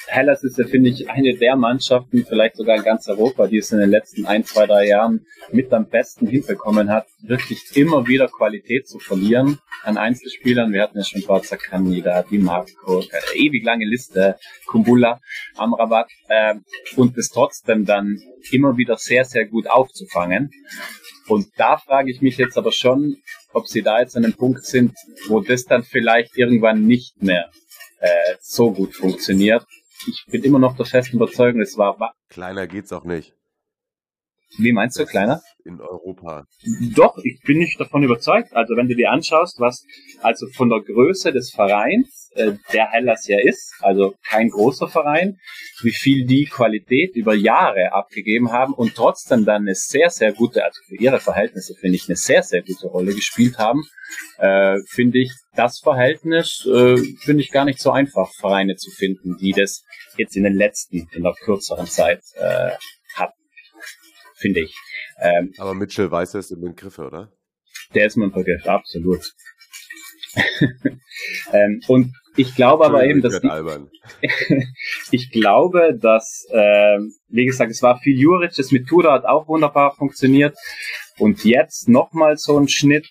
Hellas 0.06 0.42
ist 0.42 0.58
ja, 0.58 0.66
finde 0.66 0.90
ich, 0.90 1.08
eine 1.10 1.34
der 1.36 1.56
Mannschaften, 1.56 2.24
vielleicht 2.26 2.56
sogar 2.56 2.76
in 2.76 2.82
ganz 2.82 3.08
Europa, 3.08 3.46
die 3.46 3.58
es 3.58 3.72
in 3.72 3.78
den 3.78 3.90
letzten 3.90 4.26
ein, 4.26 4.44
zwei, 4.44 4.66
drei 4.66 4.86
Jahren 4.86 5.26
mit 5.50 5.72
am 5.72 5.88
besten 5.88 6.26
hinbekommen 6.26 6.90
hat, 6.90 7.06
wirklich 7.22 7.76
immer 7.76 8.06
wieder 8.06 8.28
Qualität 8.28 8.88
zu 8.88 8.98
verlieren 8.98 9.58
an 9.84 9.96
Einzelspielern. 9.96 10.72
Wir 10.72 10.82
hatten 10.82 10.98
ja 10.98 11.04
schon 11.04 11.22
Forza 11.22 11.56
Canida, 11.56 12.22
Di 12.22 12.38
Marco, 12.38 12.98
eine 12.98 13.36
ewig 13.36 13.64
lange 13.64 13.86
Liste, 13.86 14.36
Kumbula, 14.66 15.20
Amrabat, 15.56 16.10
äh, 16.28 16.54
und 16.96 17.16
es 17.16 17.30
trotzdem 17.30 17.84
dann 17.84 18.20
immer 18.50 18.76
wieder 18.76 18.96
sehr, 18.96 19.24
sehr 19.24 19.46
gut 19.46 19.68
aufzufangen. 19.68 20.50
Und 21.28 21.48
da 21.56 21.76
frage 21.76 22.10
ich 22.10 22.20
mich 22.20 22.36
jetzt 22.36 22.58
aber 22.58 22.72
schon, 22.72 23.16
ob 23.52 23.66
sie 23.66 23.82
da 23.82 24.00
jetzt 24.00 24.16
an 24.16 24.24
einem 24.24 24.34
Punkt 24.34 24.64
sind, 24.64 24.92
wo 25.28 25.40
das 25.40 25.64
dann 25.64 25.84
vielleicht 25.84 26.36
irgendwann 26.36 26.86
nicht 26.86 27.22
mehr 27.22 27.50
äh, 28.00 28.34
so 28.40 28.72
gut 28.72 28.94
funktioniert. 28.94 29.64
Ich 30.06 30.26
bin 30.30 30.42
immer 30.42 30.58
noch 30.58 30.76
der 30.76 30.86
festen 30.86 31.16
Überzeugung, 31.16 31.60
es 31.60 31.76
war. 31.76 32.14
Kleiner 32.28 32.66
geht's 32.66 32.92
auch 32.92 33.04
nicht. 33.04 33.34
Wie 34.58 34.72
meinst 34.72 34.98
du, 34.98 35.06
kleiner? 35.06 35.40
In 35.64 35.80
Europa. 35.80 36.44
Doch, 36.94 37.16
ich 37.22 37.40
bin 37.44 37.58
nicht 37.58 37.80
davon 37.80 38.02
überzeugt. 38.02 38.52
Also 38.52 38.76
wenn 38.76 38.88
du 38.88 38.94
dir 38.94 39.10
anschaust, 39.10 39.60
was 39.60 39.84
also 40.20 40.46
von 40.54 40.68
der 40.68 40.80
Größe 40.80 41.32
des 41.32 41.52
Vereins, 41.52 42.30
äh, 42.34 42.52
der 42.72 42.90
Hellas 42.90 43.26
ja 43.28 43.38
ist, 43.40 43.72
also 43.80 44.14
kein 44.28 44.48
großer 44.48 44.88
Verein, 44.88 45.38
wie 45.82 45.92
viel 45.92 46.26
die 46.26 46.46
Qualität 46.46 47.14
über 47.14 47.34
Jahre 47.34 47.92
abgegeben 47.92 48.52
haben 48.52 48.74
und 48.74 48.94
trotzdem 48.94 49.44
dann 49.44 49.62
eine 49.62 49.74
sehr, 49.74 50.10
sehr 50.10 50.32
gute, 50.32 50.64
also 50.64 50.80
für 50.86 50.96
ihre 50.96 51.20
Verhältnisse 51.20 51.74
finde 51.80 51.96
ich, 51.96 52.08
eine 52.08 52.16
sehr, 52.16 52.42
sehr 52.42 52.62
gute 52.62 52.88
Rolle 52.88 53.14
gespielt 53.14 53.58
haben, 53.58 53.82
äh, 54.38 54.78
finde 54.88 55.20
ich 55.20 55.32
das 55.54 55.80
Verhältnis, 55.80 56.66
äh, 56.66 56.96
finde 56.96 57.42
ich 57.42 57.50
gar 57.50 57.64
nicht 57.64 57.80
so 57.80 57.90
einfach, 57.90 58.30
Vereine 58.34 58.76
zu 58.76 58.90
finden, 58.90 59.36
die 59.38 59.52
das 59.52 59.84
jetzt 60.16 60.36
in 60.36 60.42
den 60.42 60.54
letzten, 60.54 61.08
in 61.12 61.22
der 61.22 61.34
kürzeren 61.34 61.86
Zeit 61.86 62.20
äh, 62.34 62.72
finde 64.42 64.60
ich. 64.60 64.76
Ähm, 65.20 65.54
Aber 65.56 65.74
Mitchell 65.74 66.10
weiß 66.10 66.34
es 66.34 66.50
im 66.50 66.60
Begriff, 66.60 66.98
oder? 66.98 67.32
Der 67.94 68.06
ist 68.06 68.16
mein 68.16 68.32
Begriff, 68.32 68.66
absolut. 68.66 69.32
ähm, 71.52 71.80
und 71.88 72.12
ich 72.36 72.54
glaube 72.54 72.86
aber 72.86 73.04
eben, 73.04 73.20
dass 73.20 73.40
die, 73.40 73.48
ich 75.10 75.30
glaube, 75.30 75.96
dass 75.98 76.46
äh, 76.50 76.98
wie 77.28 77.44
gesagt, 77.44 77.70
es 77.70 77.82
war 77.82 77.98
viel 77.98 78.18
Juric, 78.18 78.54
das 78.56 78.72
mit 78.72 78.88
Tudor 78.88 79.12
hat 79.12 79.24
auch 79.26 79.46
wunderbar 79.48 79.94
funktioniert 79.94 80.56
und 81.18 81.44
jetzt 81.44 81.88
nochmal 81.88 82.38
so 82.38 82.58
ein 82.58 82.68
Schnitt 82.68 83.06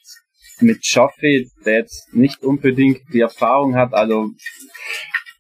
mit 0.61 0.83
Joffe, 0.85 1.45
der 1.65 1.75
jetzt 1.75 2.11
nicht 2.13 2.43
unbedingt 2.43 3.01
die 3.13 3.21
Erfahrung 3.21 3.75
hat, 3.75 3.93
also 3.93 4.31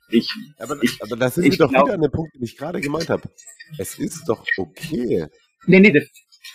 ich, 0.09 0.29
aber, 0.59 0.77
ich, 0.81 1.01
aber 1.01 1.15
das 1.15 1.37
ist 1.37 1.59
doch 1.59 1.69
glaub, 1.69 1.85
wieder 1.85 1.95
an 1.95 2.01
dem 2.01 2.11
Punkt, 2.11 2.35
den 2.35 2.43
ich 2.43 2.57
gerade 2.57 2.81
gemeint 2.81 3.09
habe. 3.09 3.29
Es 3.77 3.97
ist 3.97 4.27
doch 4.27 4.45
okay. 4.57 5.27
Nee, 5.67 5.79
nee, 5.79 5.93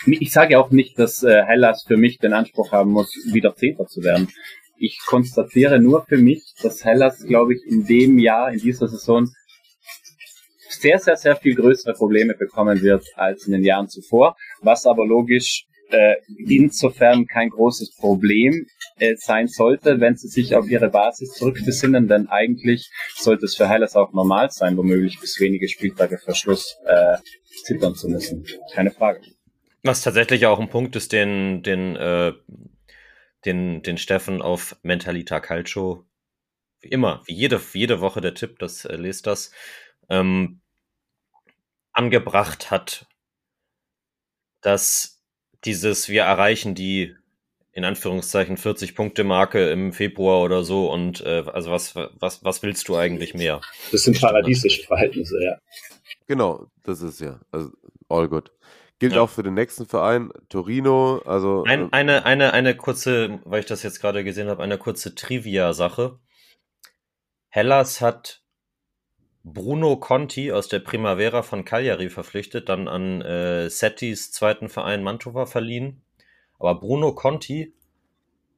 ich 0.06 0.32
sage 0.32 0.58
auch 0.58 0.70
nicht, 0.70 0.98
dass 0.98 1.22
äh, 1.22 1.42
Hellas 1.44 1.84
für 1.86 1.96
mich 1.96 2.18
den 2.18 2.32
Anspruch 2.32 2.72
haben 2.72 2.90
muss, 2.90 3.08
wieder 3.32 3.54
Zehnter 3.54 3.86
zu 3.86 4.02
werden. 4.02 4.28
Ich 4.78 4.98
konstatiere 5.06 5.80
nur 5.80 6.04
für 6.06 6.18
mich, 6.18 6.42
dass 6.62 6.84
Hellas, 6.84 7.24
glaube 7.24 7.54
ich, 7.54 7.60
in 7.66 7.86
dem 7.86 8.18
Jahr, 8.18 8.52
in 8.52 8.58
dieser 8.58 8.88
Saison 8.88 9.28
sehr, 10.68 10.98
sehr, 10.98 11.16
sehr 11.16 11.36
viel 11.36 11.54
größere 11.54 11.94
Probleme 11.94 12.34
bekommen 12.34 12.82
wird 12.82 13.04
als 13.14 13.46
in 13.46 13.52
den 13.52 13.64
Jahren 13.64 13.88
zuvor, 13.88 14.36
was 14.60 14.84
aber 14.84 15.06
logisch 15.06 15.66
äh, 15.90 16.16
insofern 16.48 17.26
kein 17.26 17.50
großes 17.50 17.94
Problem 17.96 18.66
äh, 18.98 19.14
sein 19.16 19.46
sollte, 19.46 20.00
wenn 20.00 20.16
sie 20.16 20.28
sich 20.28 20.54
auf 20.54 20.68
ihre 20.68 20.90
Basis 20.90 21.32
zurückbesinnen, 21.34 22.08
denn 22.08 22.26
eigentlich 22.28 22.90
sollte 23.14 23.46
es 23.46 23.56
für 23.56 23.68
Hellas 23.68 23.94
auch 23.94 24.12
normal 24.12 24.50
sein, 24.50 24.76
womöglich 24.76 25.20
bis 25.20 25.40
wenige 25.40 25.68
Spieltage 25.68 26.18
vor 26.18 26.34
Schluss 26.34 26.76
äh, 26.86 27.16
zittern 27.64 27.94
zu 27.94 28.08
müssen. 28.08 28.46
Keine 28.72 28.90
Frage. 28.90 29.20
Was 29.82 30.02
tatsächlich 30.02 30.46
auch 30.46 30.58
ein 30.58 30.68
Punkt 30.68 30.96
ist, 30.96 31.12
den, 31.12 31.62
den, 31.62 31.96
äh, 31.96 32.32
den, 33.44 33.82
den 33.82 33.98
Steffen 33.98 34.42
auf 34.42 34.76
Mentalita 34.82 35.40
Calcio, 35.40 36.04
wie 36.80 36.88
immer, 36.88 37.22
wie 37.26 37.34
jede, 37.34 37.60
jede 37.72 38.00
Woche 38.00 38.20
der 38.20 38.34
Tipp, 38.34 38.58
das 38.58 38.84
äh, 38.84 38.96
lest 38.96 39.26
das, 39.26 39.52
ähm, 40.08 40.60
angebracht 41.92 42.70
hat, 42.70 43.06
dass 44.60 45.22
dieses, 45.64 46.08
wir 46.08 46.22
erreichen 46.22 46.74
die 46.74 47.16
in 47.72 47.84
Anführungszeichen 47.84 48.56
40 48.56 48.94
Punkte 48.94 49.22
Marke 49.22 49.70
im 49.70 49.92
Februar 49.92 50.42
oder 50.42 50.64
so 50.64 50.90
und 50.90 51.20
äh, 51.20 51.44
also 51.52 51.70
was 51.70 51.94
was 51.94 52.42
was 52.42 52.62
willst 52.62 52.88
du 52.88 52.96
eigentlich 52.96 53.34
mehr? 53.34 53.60
Das 53.92 54.04
sind 54.04 54.18
paradiesische 54.18 54.82
Verhältnisse, 54.84 55.36
ja. 55.44 55.58
Genau, 56.26 56.66
das 56.82 57.02
ist 57.02 57.20
ja 57.20 57.40
also 57.50 57.70
all 58.08 58.28
good. 58.28 58.52
Gilt 58.98 59.12
ja. 59.12 59.20
auch 59.20 59.30
für 59.30 59.42
den 59.42 59.54
nächsten 59.54 59.86
Verein, 59.86 60.30
Torino. 60.48 61.20
Also 61.26 61.64
Ein, 61.64 61.86
äh, 61.86 61.88
eine, 61.92 62.24
eine, 62.24 62.52
eine 62.54 62.76
kurze, 62.76 63.40
weil 63.44 63.60
ich 63.60 63.66
das 63.66 63.82
jetzt 63.82 64.00
gerade 64.00 64.24
gesehen 64.24 64.48
habe, 64.48 64.62
eine 64.62 64.78
kurze 64.78 65.14
Trivia-Sache. 65.14 66.18
Hellas 67.48 68.00
hat 68.00 68.42
Bruno 69.44 69.96
Conti 69.96 70.50
aus 70.50 70.68
der 70.68 70.80
Primavera 70.80 71.42
von 71.42 71.64
Cagliari 71.64 72.08
verpflichtet, 72.08 72.68
dann 72.68 72.88
an 72.88 73.22
äh, 73.22 73.70
Settis 73.70 74.32
zweiten 74.32 74.68
Verein 74.68 75.02
Mantova 75.02 75.46
verliehen. 75.46 76.02
Aber 76.58 76.80
Bruno 76.80 77.14
Conti 77.14 77.74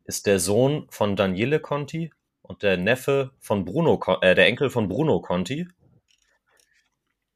ist 0.05 0.27
der 0.27 0.39
Sohn 0.39 0.87
von 0.89 1.17
Daniele 1.17 1.61
Conti 1.61 2.13
und 2.43 2.63
der 2.63 2.79
Neffe 2.79 3.33
von 3.39 3.65
Bruno, 3.65 4.01
äh, 4.23 4.35
der 4.35 4.47
Enkel 4.47 4.71
von 4.71 4.89
Bruno 4.89 5.21
Conti. 5.21 5.69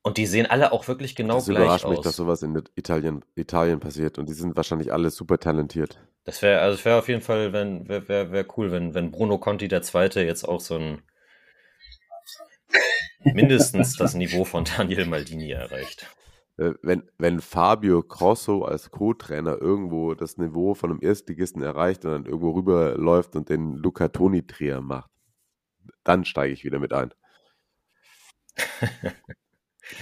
Und 0.02 0.16
die 0.16 0.26
sehen 0.26 0.46
alle 0.46 0.72
auch 0.72 0.88
wirklich 0.88 1.14
genau 1.14 1.36
das 1.36 1.46
gleich 1.46 1.58
aus. 1.58 1.64
Das 1.64 1.82
überrascht 1.82 1.88
mich, 1.88 2.00
dass 2.00 2.16
sowas 2.16 2.42
in 2.42 2.60
Italien, 2.74 3.24
Italien 3.36 3.78
passiert. 3.78 4.18
Und 4.18 4.28
die 4.28 4.34
sind 4.34 4.56
wahrscheinlich 4.56 4.92
alle 4.92 5.10
super 5.10 5.38
talentiert. 5.38 6.00
Das 6.24 6.42
wäre 6.42 6.60
also 6.60 6.84
wäre 6.84 6.98
auf 6.98 7.08
jeden 7.08 7.20
Fall, 7.20 7.52
wenn 7.52 7.88
wäre 7.88 8.08
wär, 8.08 8.32
wär 8.32 8.46
cool, 8.56 8.72
wenn 8.72 8.94
wenn 8.94 9.10
Bruno 9.10 9.38
Conti 9.38 9.68
der 9.68 9.82
Zweite 9.82 10.22
jetzt 10.22 10.44
auch 10.44 10.60
so 10.60 10.76
ein 10.76 11.02
mindestens 13.24 13.96
das 13.96 14.14
Niveau 14.14 14.44
von 14.44 14.64
Daniel 14.64 15.06
Maldini 15.06 15.50
erreicht. 15.50 16.08
Äh, 16.56 16.74
wenn, 16.82 17.08
wenn 17.18 17.40
Fabio 17.40 18.02
Grosso 18.02 18.64
als 18.64 18.90
Co-Trainer 18.90 19.60
irgendwo 19.60 20.14
das 20.14 20.36
Niveau 20.36 20.74
von 20.74 20.90
einem 20.90 21.00
Erstligisten 21.02 21.62
erreicht 21.62 22.04
und 22.04 22.12
dann 22.12 22.26
irgendwo 22.26 22.50
rüberläuft 22.50 23.36
und 23.36 23.48
den 23.48 23.76
Luca 23.76 24.08
Toni-Trier 24.08 24.80
macht, 24.80 25.10
dann 26.04 26.24
steige 26.24 26.52
ich 26.52 26.64
wieder 26.64 26.78
mit 26.78 26.92
ein. 26.92 27.14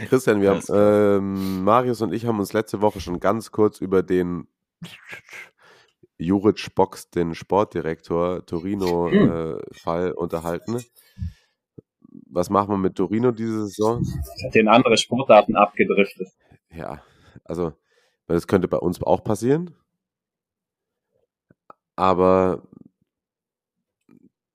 Christian, 0.08 0.40
wir 0.40 0.50
haben, 0.50 0.62
ähm, 0.72 1.64
Marius 1.64 2.02
und 2.02 2.12
ich 2.12 2.26
haben 2.26 2.38
uns 2.38 2.52
letzte 2.52 2.80
Woche 2.80 3.00
schon 3.00 3.20
ganz 3.20 3.50
kurz 3.50 3.80
über 3.80 4.02
den 4.02 4.46
Juric 6.18 6.74
Box, 6.74 7.10
den 7.10 7.34
Sportdirektor 7.34 8.44
Torino-Fall 8.44 10.06
hm. 10.06 10.12
äh, 10.12 10.12
unterhalten. 10.12 10.84
Was 12.26 12.50
machen 12.50 12.70
wir 12.70 12.78
mit 12.78 12.96
Torino 12.96 13.30
diese 13.30 13.66
Saison? 13.66 14.04
Hat 14.44 14.54
den 14.54 14.68
andere 14.68 14.96
Sportarten 14.96 15.56
abgedriftet. 15.56 16.28
Ja, 16.70 17.02
also 17.44 17.72
das 18.26 18.46
könnte 18.46 18.68
bei 18.68 18.76
uns 18.76 19.02
auch 19.02 19.24
passieren. 19.24 19.74
Aber 21.96 22.62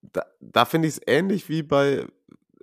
da, 0.00 0.26
da 0.40 0.64
finde 0.64 0.88
ich 0.88 0.94
es 0.94 1.00
ähnlich 1.06 1.48
wie 1.48 1.62
bei 1.62 2.06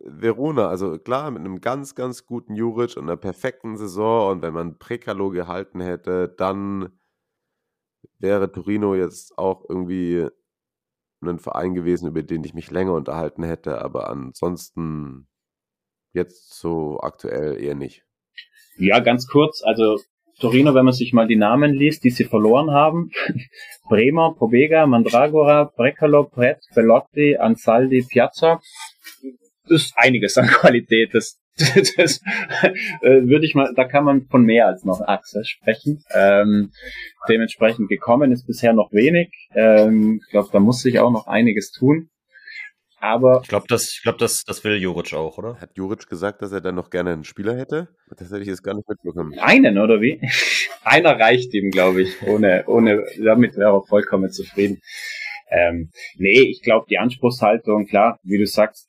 Verona. 0.05 0.67
Also 0.67 0.97
klar, 0.99 1.31
mit 1.31 1.39
einem 1.39 1.61
ganz, 1.61 1.95
ganz 1.95 2.25
guten 2.25 2.55
Juric 2.55 2.97
und 2.97 3.03
einer 3.03 3.17
perfekten 3.17 3.77
Saison 3.77 4.31
und 4.31 4.41
wenn 4.41 4.53
man 4.53 4.77
Prekalo 4.77 5.29
gehalten 5.29 5.81
hätte, 5.81 6.33
dann 6.37 6.89
wäre 8.19 8.51
Torino 8.51 8.95
jetzt 8.95 9.37
auch 9.37 9.65
irgendwie 9.67 10.27
ein 11.21 11.39
Verein 11.39 11.73
gewesen, 11.73 12.07
über 12.07 12.21
den 12.21 12.43
ich 12.43 12.53
mich 12.53 12.69
länger 12.69 12.93
unterhalten 12.93 13.43
hätte, 13.43 13.81
aber 13.81 14.09
ansonsten 14.09 15.27
jetzt 16.11 16.53
so 16.59 16.99
aktuell 16.99 17.61
eher 17.61 17.75
nicht. 17.75 18.05
Ja, 18.77 18.99
ganz 18.99 19.27
kurz, 19.27 19.63
also 19.63 19.99
Torino, 20.39 20.73
wenn 20.73 20.85
man 20.85 20.93
sich 20.93 21.13
mal 21.13 21.27
die 21.27 21.35
Namen 21.35 21.73
liest, 21.73 22.03
die 22.03 22.09
sie 22.09 22.25
verloren 22.25 22.71
haben. 22.71 23.11
Bremer, 23.89 24.33
Pobega, 24.33 24.85
Mandragora, 24.85 25.71
Brecalo, 25.75 26.23
Pret, 26.23 26.59
Bellotti, 26.73 27.37
Ansaldi, 27.37 28.05
Piazza. 28.09 28.59
Das 29.67 29.83
ist 29.83 29.93
einiges 29.95 30.37
an 30.37 30.47
Qualität. 30.47 31.13
Das 31.13 31.39
das 31.55 32.19
äh, 33.01 33.21
würde 33.27 33.45
ich 33.45 33.53
mal, 33.53 33.71
da 33.75 33.85
kann 33.85 34.03
man 34.03 34.25
von 34.25 34.43
mehr 34.43 34.67
als 34.67 34.85
noch 34.85 35.01
Achse 35.01 35.45
sprechen. 35.45 36.03
Ähm, 36.11 36.71
dementsprechend 37.29 37.89
gekommen 37.89 38.31
ist 38.31 38.47
bisher 38.47 38.73
noch 38.73 38.91
wenig. 38.91 39.29
Ähm, 39.53 40.19
ich 40.23 40.31
glaube, 40.31 40.49
da 40.51 40.59
muss 40.59 40.81
sich 40.81 40.99
auch 40.99 41.11
noch 41.11 41.27
einiges 41.27 41.71
tun. 41.71 42.09
Aber 42.99 43.41
ich 43.43 43.49
glaube, 43.49 43.65
das, 43.67 43.91
ich 43.91 44.01
glaub, 44.01 44.17
das, 44.17 44.43
das 44.45 44.63
will 44.63 44.77
Juric 44.77 45.13
auch, 45.13 45.37
oder? 45.37 45.59
Hat 45.59 45.71
Juric 45.75 46.07
gesagt, 46.07 46.41
dass 46.41 46.53
er 46.53 46.61
dann 46.61 46.75
noch 46.75 46.89
gerne 46.89 47.11
einen 47.11 47.25
Spieler 47.25 47.55
hätte? 47.55 47.89
Das 48.17 48.31
hätte 48.31 48.41
ich 48.41 48.47
jetzt 48.47 48.63
gar 48.63 48.73
nicht 48.73 48.87
mitbekommen. 48.87 49.37
Einen, 49.39 49.77
oder 49.77 49.99
wie? 50.01 50.21
Einer 50.83 51.19
reicht 51.19 51.53
ihm, 51.53 51.69
glaube 51.69 52.03
ich. 52.03 52.21
Ohne, 52.25 52.63
ohne, 52.65 53.03
damit 53.23 53.57
wäre 53.57 53.75
er 53.75 53.83
vollkommen 53.83 54.31
zufrieden. 54.31 54.79
Ähm, 55.49 55.91
nee, 56.15 56.39
ich 56.43 56.61
glaube, 56.63 56.85
die 56.89 56.97
Anspruchshaltung, 56.97 57.87
klar, 57.87 58.19
wie 58.23 58.37
du 58.37 58.47
sagst, 58.47 58.87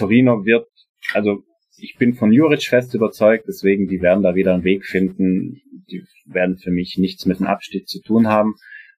Torino 0.00 0.44
wird, 0.44 0.66
also 1.12 1.42
ich 1.76 1.96
bin 1.98 2.14
von 2.14 2.32
Juric 2.32 2.64
fest 2.64 2.94
überzeugt, 2.94 3.44
deswegen 3.48 3.86
die 3.86 4.00
werden 4.00 4.22
da 4.22 4.34
wieder 4.34 4.54
einen 4.54 4.64
Weg 4.64 4.84
finden. 4.84 5.60
Die 5.90 6.04
werden 6.26 6.58
für 6.58 6.70
mich 6.70 6.96
nichts 6.98 7.26
mit 7.26 7.38
dem 7.38 7.46
Abstieg 7.46 7.88
zu 7.88 8.00
tun 8.00 8.28
haben. 8.28 8.54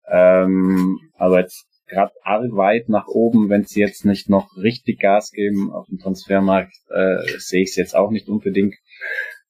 Ähm, 0.09 0.99
aber 1.15 1.41
jetzt 1.41 1.67
gerade 1.87 2.13
arg 2.23 2.53
weit 2.53 2.89
nach 2.89 3.07
oben, 3.07 3.49
wenn 3.49 3.65
sie 3.65 3.81
jetzt 3.81 4.05
nicht 4.05 4.29
noch 4.29 4.57
richtig 4.57 5.01
Gas 5.01 5.31
geben 5.31 5.73
auf 5.73 5.87
dem 5.89 5.99
Transfermarkt, 5.99 6.75
äh, 6.89 7.19
sehe 7.39 7.63
ich 7.63 7.71
es 7.71 7.77
jetzt 7.77 7.97
auch 7.97 8.11
nicht 8.11 8.29
unbedingt. 8.29 8.75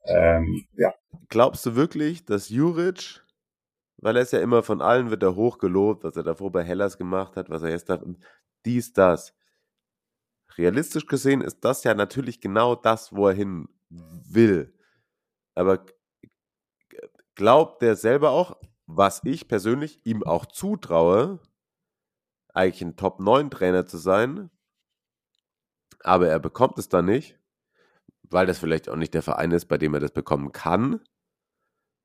Ähm, 0.07 0.65
ja. 0.77 0.95
Glaubst 1.29 1.65
du 1.67 1.77
wirklich, 1.77 2.25
dass 2.25 2.49
Juric, 2.49 3.23
weil 3.99 4.17
er 4.17 4.23
ist 4.23 4.33
ja 4.33 4.41
immer 4.41 4.63
von 4.63 4.81
allen 4.81 5.11
wird 5.11 5.23
er 5.23 5.37
hochgelobt, 5.37 6.05
was 6.05 6.17
er 6.17 6.23
davor 6.23 6.51
bei 6.51 6.65
Hellas 6.65 6.99
gemacht 6.99 7.37
hat, 7.37 7.51
was 7.51 7.63
er 7.63 7.71
jetzt 7.71 7.89
da, 7.89 8.03
dies, 8.65 8.93
das. 8.93 9.35
Realistisch 10.57 11.07
gesehen 11.07 11.41
ist 11.41 11.65
das 11.65 11.85
ja 11.85 11.95
natürlich 11.95 12.41
genau 12.41 12.75
das, 12.75 13.15
wo 13.15 13.29
er 13.29 13.35
hin 13.35 13.69
will. 13.89 14.75
Aber 15.55 15.85
glaubt 17.35 17.83
der 17.83 17.97
selber 17.97 18.31
auch, 18.31 18.61
was 18.87 19.23
ich 19.25 19.49
persönlich 19.49 20.05
ihm 20.05 20.23
auch 20.23 20.47
zutraue, 20.47 21.41
eigentlich 22.53 22.83
ein 22.83 22.97
Top-9-Trainer 22.97 23.87
zu 23.87 23.97
sein, 23.99 24.51
aber 26.03 26.29
er 26.29 26.39
bekommt 26.39 26.79
es 26.79 26.89
dann 26.89 27.05
nicht, 27.05 27.39
weil 28.23 28.47
das 28.47 28.59
vielleicht 28.59 28.89
auch 28.89 28.97
nicht 28.97 29.15
der 29.15 29.23
Verein 29.23 29.53
ist, 29.53 29.67
bei 29.67 29.79
dem 29.79 29.95
er 29.95 30.01
das 30.01 30.13
bekommen 30.13 30.53
kann. 30.53 31.01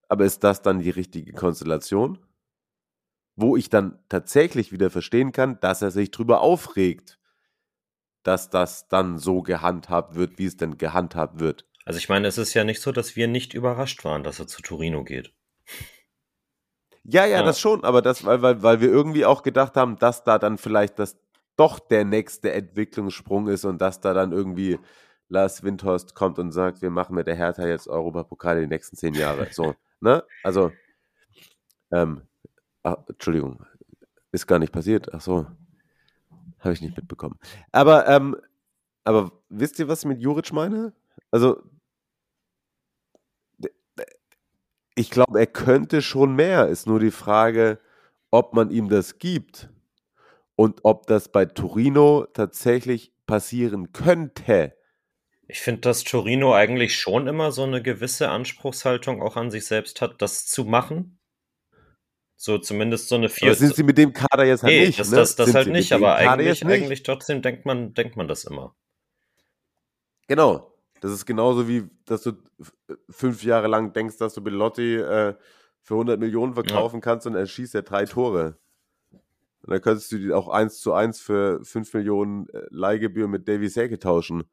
Aber 0.08 0.26
ist 0.26 0.44
das 0.44 0.62
dann 0.62 0.80
die 0.80 0.90
richtige 0.90 1.34
Konstellation? 1.34 2.20
Wo 3.36 3.58
ich 3.58 3.70
dann 3.70 4.00
tatsächlich 4.10 4.72
wieder 4.72 4.90
verstehen 4.90 5.32
kann, 5.32 5.60
dass 5.60 5.82
er 5.82 5.92
sich 5.92 6.12
drüber 6.12 6.42
aufregt, 6.42 7.20
dass 8.28 8.50
das 8.50 8.88
dann 8.88 9.18
so 9.18 9.42
gehandhabt 9.42 10.16
wird, 10.16 10.38
wie 10.38 10.46
es 10.46 10.58
denn 10.58 10.78
gehandhabt 10.78 11.40
wird. 11.40 11.66
Also 11.86 12.00
ich 12.00 12.10
meine, 12.10 12.28
es 12.28 12.38
ist 12.38 12.54
ja 12.54 12.64
nicht 12.64 12.82
so, 12.82 12.92
dass 12.92 13.16
wir 13.16 13.28
nicht 13.28 13.54
überrascht 13.54 14.04
waren, 14.04 14.24
dass 14.24 14.40
er 14.40 14.48
zu 14.48 14.62
Torino 14.62 15.04
geht. 15.04 15.34
Ja, 17.04 17.26
ja, 17.26 17.38
ja, 17.38 17.44
das 17.44 17.60
schon, 17.60 17.84
aber 17.84 18.02
das, 18.02 18.26
weil, 18.26 18.42
weil, 18.42 18.64
weil 18.64 18.82
wir 18.82 18.90
irgendwie 18.90 19.26
auch 19.26 19.44
gedacht 19.44 19.78
haben, 19.78 19.98
dass 20.00 20.24
da 20.24 20.40
dann 20.40 20.58
vielleicht 20.58 20.98
das 20.98 21.20
doch 21.56 21.78
der 21.80 22.04
nächste 22.04 22.52
Entwicklungssprung 22.52 23.48
ist 23.48 23.64
und 23.64 23.80
dass 23.80 24.02
da 24.02 24.16
dann 24.16 24.32
irgendwie 24.32 24.80
Lars 25.30 25.64
Windhorst 25.64 26.16
kommt 26.16 26.40
und 26.40 26.52
sagt, 26.52 26.82
wir 26.82 26.90
machen 26.90 27.16
mit 27.16 27.28
der 27.28 27.36
Hertha 27.36 27.68
jetzt 27.68 27.88
Europapokal 27.88 28.60
die 28.60 28.68
nächsten 28.68 28.96
zehn 28.96 29.14
Jahre. 29.14 29.48
So, 29.52 29.76
ne? 30.02 30.24
Also, 30.44 30.72
ähm, 31.92 32.24
ach, 32.82 32.98
Entschuldigung, 33.08 33.64
ist 34.32 34.48
gar 34.48 34.60
nicht 34.60 34.74
passiert. 34.74 35.14
Ach 35.14 35.22
so, 35.22 35.46
habe 36.60 36.74
ich 36.74 36.82
nicht 36.82 36.98
mitbekommen. 36.98 37.38
Aber, 37.72 38.08
ähm, 38.08 38.36
aber 39.04 39.32
wisst 39.50 39.80
ihr, 39.80 39.88
was 39.88 40.00
ich 40.00 40.06
mit 40.06 40.22
Juric 40.22 40.52
meine? 40.52 40.94
Also, 41.32 41.62
ich 44.96 45.10
glaube, 45.10 45.40
er 45.40 45.48
könnte 45.48 46.02
schon 46.02 46.36
mehr. 46.36 46.68
Ist 46.68 46.88
nur 46.88 47.00
die 47.00 47.12
Frage, 47.12 47.80
ob 48.32 48.54
man 48.54 48.72
ihm 48.72 48.90
das 48.90 49.20
gibt 49.20 49.70
und 50.56 50.80
ob 50.84 51.08
das 51.08 51.30
bei 51.30 51.46
Torino 51.46 52.26
tatsächlich 52.34 53.12
passieren 53.28 53.92
könnte. 53.92 54.74
Ich 55.48 55.60
finde, 55.60 55.82
dass 55.82 56.04
Torino 56.04 56.54
eigentlich 56.54 56.98
schon 56.98 57.28
immer 57.28 57.52
so 57.52 57.64
eine 57.64 57.82
gewisse 57.82 58.30
Anspruchshaltung 58.30 59.22
auch 59.22 59.36
an 59.36 59.52
sich 59.52 59.66
selbst 59.66 60.02
hat, 60.02 60.22
das 60.22 60.48
zu 60.48 60.66
machen. 60.66 61.20
So 62.38 62.58
zumindest 62.58 63.08
so 63.08 63.16
eine 63.16 63.30
vier. 63.30 63.50
Aber 63.50 63.56
sind 63.56 63.76
sie 63.76 63.84
mit 63.84 63.98
dem 63.98 64.14
Kader 64.14 64.46
jetzt 64.46 64.64
halt 64.64 64.74
nee, 64.74 64.88
nicht? 64.88 65.00
Das, 65.00 65.10
ne? 65.10 65.18
das, 65.18 65.36
das 65.36 65.54
halt 65.54 65.68
nicht, 65.68 65.94
aber 65.94 66.16
eigentlich, 66.16 66.64
nicht? 66.64 66.74
eigentlich 66.74 67.04
trotzdem 67.04 67.42
denkt 67.42 67.66
man, 67.66 67.94
denkt 67.94 68.18
man 68.18 68.28
das 68.28 68.44
immer. 68.44 68.76
Genau. 70.28 70.72
Das 71.02 71.12
ist 71.12 71.26
genauso 71.26 71.68
wie, 71.68 71.90
dass 72.06 72.24
du 72.24 72.34
fünf 73.10 73.44
Jahre 73.44 73.68
lang 73.68 73.94
denkst, 73.94 74.18
dass 74.18 74.34
du 74.34 74.42
Belotti 74.42 74.96
äh, 74.96 75.36
für 75.82 75.94
100 75.94 76.20
Millionen 76.20 76.54
verkaufen 76.56 76.98
ja. 76.98 77.02
kannst 77.02 77.28
und 77.28 77.36
er 77.36 77.46
schießt 77.46 77.76
ja 77.76 77.84
drei 77.84 78.06
Tore. 78.06 78.58
Und 79.12 79.72
dann 79.72 79.82
könntest 79.82 80.12
du 80.12 80.18
die 80.18 80.32
auch 80.32 80.48
eins 80.48 80.80
zu 80.80 80.94
eins 80.94 81.20
für 81.20 81.64
5 81.64 81.94
Millionen 81.94 82.50
äh, 82.50 82.62
Leihgebühr 82.70 83.28
mit 83.28 83.48
Davy 83.48 83.70
Selke 83.70 84.00
tauschen. 84.00 84.44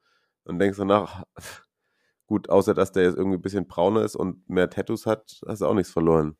Und 0.45 0.59
denkst 0.59 0.79
danach, 0.79 1.25
gut, 2.27 2.49
außer 2.49 2.75
dass 2.75 2.93
der 2.93 3.05
jetzt 3.05 3.17
irgendwie 3.17 3.39
ein 3.39 3.43
bisschen 3.43 3.67
brauner 3.67 4.03
ist 4.03 4.17
und 4.17 4.49
mehr 4.49 4.71
Tattoos 4.71 5.07
hat, 5.07 5.41
hast 5.47 5.63
du 5.63 5.67
auch 5.67 5.75
nichts 5.75 5.93
verloren. 5.93 6.37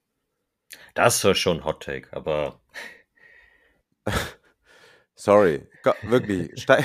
Das 0.95 1.25
war 1.25 1.35
schon 1.35 1.65
Hot 1.65 1.83
Take, 1.83 2.09
aber. 2.13 2.61
Sorry, 5.15 5.67
wirklich. 6.03 6.67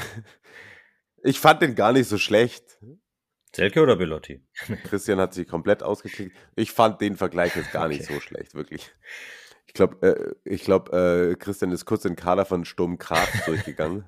Ich 1.23 1.39
fand 1.39 1.61
den 1.61 1.75
gar 1.75 1.91
nicht 1.91 2.07
so 2.07 2.17
schlecht. 2.17 2.63
Selke 3.53 3.81
oder 3.81 3.95
Belotti? 3.95 4.39
Christian 4.83 5.19
hat 5.19 5.33
sich 5.33 5.47
komplett 5.47 5.81
ausgeklickt. 5.81 6.37
Ich 6.55 6.71
fand 6.71 7.01
den 7.01 7.17
Vergleich 7.17 7.55
jetzt 7.55 7.71
gar 7.71 7.87
nicht 7.87 8.05
so 8.05 8.19
schlecht, 8.19 8.53
wirklich. 8.53 8.91
Ich 9.65 9.73
glaube, 9.73 10.07
äh, 10.07 10.35
ich 10.45 10.63
glaub, 10.63 10.93
äh, 10.93 11.35
Christian 11.35 11.71
ist 11.71 11.85
kurz 11.85 12.03
den 12.03 12.15
Kader 12.15 12.45
von 12.45 12.65
Sturm 12.65 12.97
Graz 12.97 13.27
durchgegangen. 13.45 14.05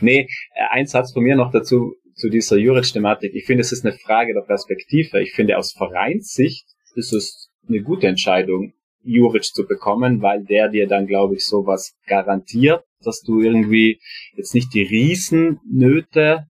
nee, 0.00 0.28
ein 0.70 0.86
Satz 0.86 1.12
von 1.12 1.22
mir 1.22 1.36
noch 1.36 1.52
dazu, 1.52 1.94
zu 2.14 2.28
dieser 2.28 2.56
Juric-Thematik. 2.56 3.34
Ich 3.34 3.46
finde, 3.46 3.60
es 3.60 3.72
ist 3.72 3.86
eine 3.86 3.96
Frage 3.96 4.34
der 4.34 4.40
Perspektive. 4.42 5.20
Ich 5.20 5.34
finde, 5.34 5.56
aus 5.56 5.72
Vereinssicht 5.72 6.75
ist 6.96 7.12
es 7.12 7.50
eine 7.68 7.82
gute 7.82 8.06
Entscheidung, 8.06 8.72
Juric 9.02 9.44
zu 9.44 9.66
bekommen, 9.66 10.20
weil 10.20 10.44
der 10.44 10.68
dir 10.68 10.88
dann, 10.88 11.06
glaube 11.06 11.36
ich, 11.36 11.46
sowas 11.46 11.96
garantiert, 12.06 12.84
dass 13.00 13.22
du 13.22 13.40
irgendwie 13.40 14.00
jetzt 14.34 14.54
nicht 14.54 14.74
die 14.74 14.82
Riesennöte 14.82 16.46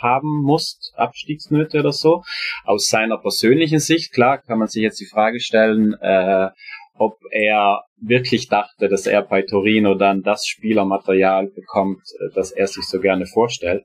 haben 0.00 0.42
musst, 0.42 0.92
Abstiegsnöte 0.96 1.80
oder 1.80 1.92
so. 1.92 2.22
Aus 2.64 2.88
seiner 2.88 3.18
persönlichen 3.18 3.80
Sicht, 3.80 4.12
klar, 4.12 4.38
kann 4.38 4.58
man 4.58 4.68
sich 4.68 4.82
jetzt 4.82 5.00
die 5.00 5.06
Frage 5.06 5.40
stellen, 5.40 5.94
äh, 6.00 6.48
ob 6.94 7.18
er 7.30 7.82
wirklich 8.00 8.48
dachte, 8.48 8.88
dass 8.88 9.06
er 9.06 9.22
bei 9.22 9.42
Torino 9.42 9.94
dann 9.94 10.22
das 10.22 10.46
Spielermaterial 10.46 11.48
bekommt, 11.48 12.02
äh, 12.20 12.34
das 12.34 12.52
er 12.52 12.66
sich 12.66 12.84
so 12.84 13.00
gerne 13.00 13.26
vorstellt. 13.26 13.84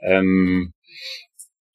Ähm, 0.00 0.72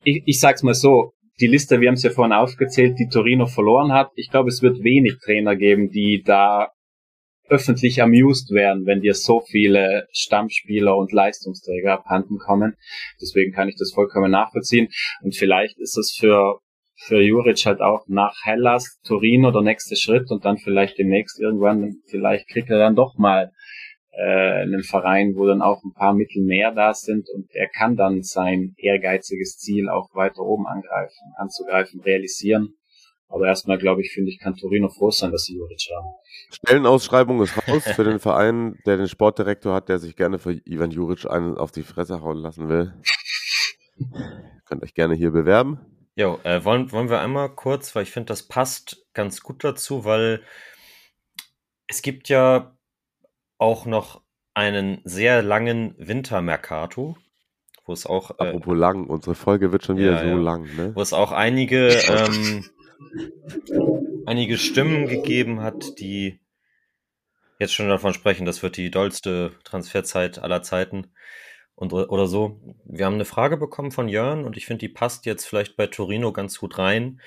ich, 0.04 0.24
ich 0.26 0.40
sag's 0.40 0.64
mal 0.64 0.74
so, 0.74 1.14
die 1.40 1.48
Liste, 1.48 1.82
wir 1.82 1.88
haben 1.88 1.96
es 1.96 2.04
ja 2.04 2.12
vorhin 2.12 2.34
aufgezählt, 2.34 3.00
die 3.00 3.08
Torino 3.08 3.46
verloren 3.46 3.92
hat. 3.92 4.12
Ich 4.16 4.30
glaube, 4.30 4.50
es 4.50 4.62
wird 4.62 4.84
wenig 4.84 5.18
Trainer 5.24 5.56
geben, 5.56 5.90
die 5.90 6.22
da 6.24 6.70
öffentlich 7.50 8.02
amused 8.02 8.52
werden, 8.52 8.86
wenn 8.86 9.02
dir 9.02 9.14
so 9.14 9.42
viele 9.42 10.08
Stammspieler 10.12 10.96
und 10.96 11.12
Leistungsträger 11.12 11.94
abhanden 11.94 12.38
kommen. 12.38 12.76
Deswegen 13.22 13.54
kann 13.54 13.68
ich 13.68 13.76
das 13.78 13.92
vollkommen 13.94 14.32
nachvollziehen. 14.32 14.88
Und 15.22 15.36
vielleicht 15.36 15.78
ist 15.80 15.98
es 15.98 16.16
für, 16.18 16.60
für 16.96 17.22
Juric 17.22 17.66
halt 17.66 17.82
auch 17.82 18.06
nach 18.08 18.36
Hellas, 18.44 19.00
Torino 19.06 19.52
der 19.52 19.62
nächste 19.62 19.96
Schritt 19.96 20.32
und 20.32 20.46
dann 20.46 20.58
vielleicht 20.58 20.98
demnächst 20.98 21.40
irgendwann, 21.40 21.96
vielleicht 22.10 22.48
kriegt 22.48 22.70
er 22.70 22.80
dann 22.80 22.96
doch 22.96 23.18
mal 23.18 23.52
äh, 24.16 24.62
einen 24.62 24.84
Verein, 24.84 25.34
wo 25.36 25.48
dann 25.48 25.62
auch 25.62 25.84
ein 25.84 25.94
paar 25.94 26.14
Mittel 26.14 26.44
mehr 26.44 26.72
da 26.72 26.94
sind 26.94 27.28
und 27.34 27.50
er 27.54 27.68
kann 27.68 27.96
dann 27.96 28.22
sein 28.22 28.76
ehrgeiziges 28.78 29.58
Ziel 29.58 29.90
auch 29.90 30.14
weiter 30.14 30.42
oben 30.42 30.68
angreifen, 30.68 31.34
anzugreifen, 31.38 32.02
realisieren. 32.02 32.76
Aber 33.28 33.48
erstmal, 33.48 33.80
glaube 33.80 34.02
ich, 34.02 34.12
finde 34.12 34.30
ich, 34.30 34.40
kann 34.40 34.56
Torino 34.56 34.90
froh 34.90 35.10
sein, 35.10 35.32
dass 35.32 35.46
sie 35.46 35.56
Juric 35.56 35.90
haben. 35.98 36.14
Stellenausschreibung 36.52 37.42
ist 37.42 37.68
raus 37.68 37.84
für 37.84 38.04
den 38.04 38.20
Verein, 38.20 38.78
der 38.86 38.98
den 38.98 39.08
Sportdirektor 39.08 39.74
hat, 39.74 39.90
der 39.90 39.98
sich 39.98 40.16
gerne 40.16 40.38
für 40.38 40.54
Ivan 40.66 40.92
Juric 40.92 41.26
einen 41.26 41.58
auf 41.58 41.72
die 41.72 41.82
Fresse 41.82 42.22
hauen 42.22 42.38
lassen 42.38 42.70
will. 42.70 42.94
Könnt 44.66 44.84
euch 44.84 44.94
gerne 44.94 45.16
hier 45.16 45.32
bewerben. 45.32 45.80
Jo, 46.16 46.40
äh, 46.44 46.64
wollen, 46.64 46.92
wollen 46.92 47.10
wir 47.10 47.22
einmal 47.22 47.50
kurz, 47.50 47.96
weil 47.96 48.04
ich 48.04 48.12
finde, 48.12 48.28
das 48.28 48.44
passt 48.44 49.04
ganz 49.14 49.42
gut 49.42 49.64
dazu, 49.64 50.06
weil 50.06 50.44
es 51.88 52.04
gibt 52.04 52.30
ja 52.30 52.73
auch 53.64 53.86
noch 53.86 54.22
einen 54.54 55.00
sehr 55.06 55.42
langen 55.42 55.96
Wintermercato, 55.98 57.16
wo 57.86 57.94
es 57.94 58.06
auch. 58.06 58.32
Äh, 58.32 58.50
Apropos 58.50 58.78
lang, 58.78 59.08
unsere 59.08 59.36
Folge 59.36 59.72
wird 59.72 59.86
schon 59.86 59.98
wieder 59.98 60.16
ja, 60.16 60.20
so 60.20 60.28
ja. 60.28 60.36
lang, 60.36 60.64
ne? 60.76 60.92
Wo 60.94 61.02
es 61.02 61.14
auch 61.14 61.32
einige, 61.32 61.88
ähm, 61.88 62.66
einige 64.26 64.58
Stimmen 64.58 65.08
gegeben 65.08 65.62
hat, 65.62 65.98
die 66.00 66.42
jetzt 67.58 67.74
schon 67.74 67.88
davon 67.88 68.14
sprechen, 68.14 68.46
das 68.46 68.62
wird 68.64 68.76
die 68.76 68.92
dollste 68.92 69.54
Transferzeit 69.64 70.40
aller 70.40 70.62
Zeiten. 70.62 71.14
und, 71.76 71.94
oder 71.94 72.28
so. 72.28 72.60
Wir 72.84 73.06
haben 73.06 73.16
eine 73.16 73.26
Frage 73.26 73.56
bekommen 73.56 73.92
von 73.92 74.10
Jörn 74.10 74.44
und 74.44 74.58
ich 74.58 74.66
finde, 74.66 74.80
die 74.80 74.94
passt 74.94 75.26
jetzt 75.26 75.46
vielleicht 75.46 75.78
bei 75.78 75.88
Torino 75.88 76.34
ganz 76.34 76.60
gut 76.60 76.78
rein, 76.78 77.22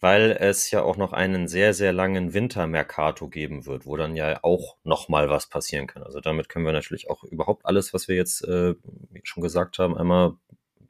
weil 0.00 0.36
es 0.38 0.70
ja 0.70 0.82
auch 0.82 0.96
noch 0.96 1.12
einen 1.12 1.48
sehr, 1.48 1.74
sehr 1.74 1.92
langen 1.92 2.34
Wintermercato 2.34 3.28
geben 3.28 3.66
wird, 3.66 3.86
wo 3.86 3.96
dann 3.96 4.16
ja 4.16 4.38
auch 4.42 4.76
noch 4.84 5.08
mal 5.08 5.30
was 5.30 5.48
passieren 5.48 5.86
kann. 5.86 6.02
Also 6.02 6.20
damit 6.20 6.48
können 6.48 6.66
wir 6.66 6.72
natürlich 6.72 7.08
auch 7.10 7.24
überhaupt 7.24 7.64
alles, 7.64 7.94
was 7.94 8.08
wir 8.08 8.16
jetzt 8.16 8.42
äh, 8.44 8.74
schon 9.22 9.42
gesagt 9.42 9.78
haben, 9.78 9.96
einmal 9.96 10.34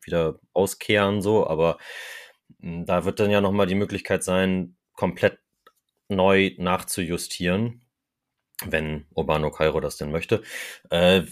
wieder 0.03 0.39
auskehren, 0.53 1.23
so, 1.23 1.47
aber 1.47 1.79
hm, 2.61 2.87
da 2.87 3.05
wird 3.05 3.21
dann 3.21 3.31
ja 3.31 3.41
noch 3.41 3.53
mal 3.53 3.67
die 3.67 3.75
Möglichkeit 3.75 4.25
sein, 4.25 4.77
komplett 4.95 5.39
neu 6.09 6.53
nachzujustieren, 6.59 7.83
wenn 8.65 9.07
Urbano 9.15 9.51
Cairo 9.51 9.81
das 9.81 9.97
denn 9.97 10.11
möchte. 10.11 10.43
Äh, 10.91 11.23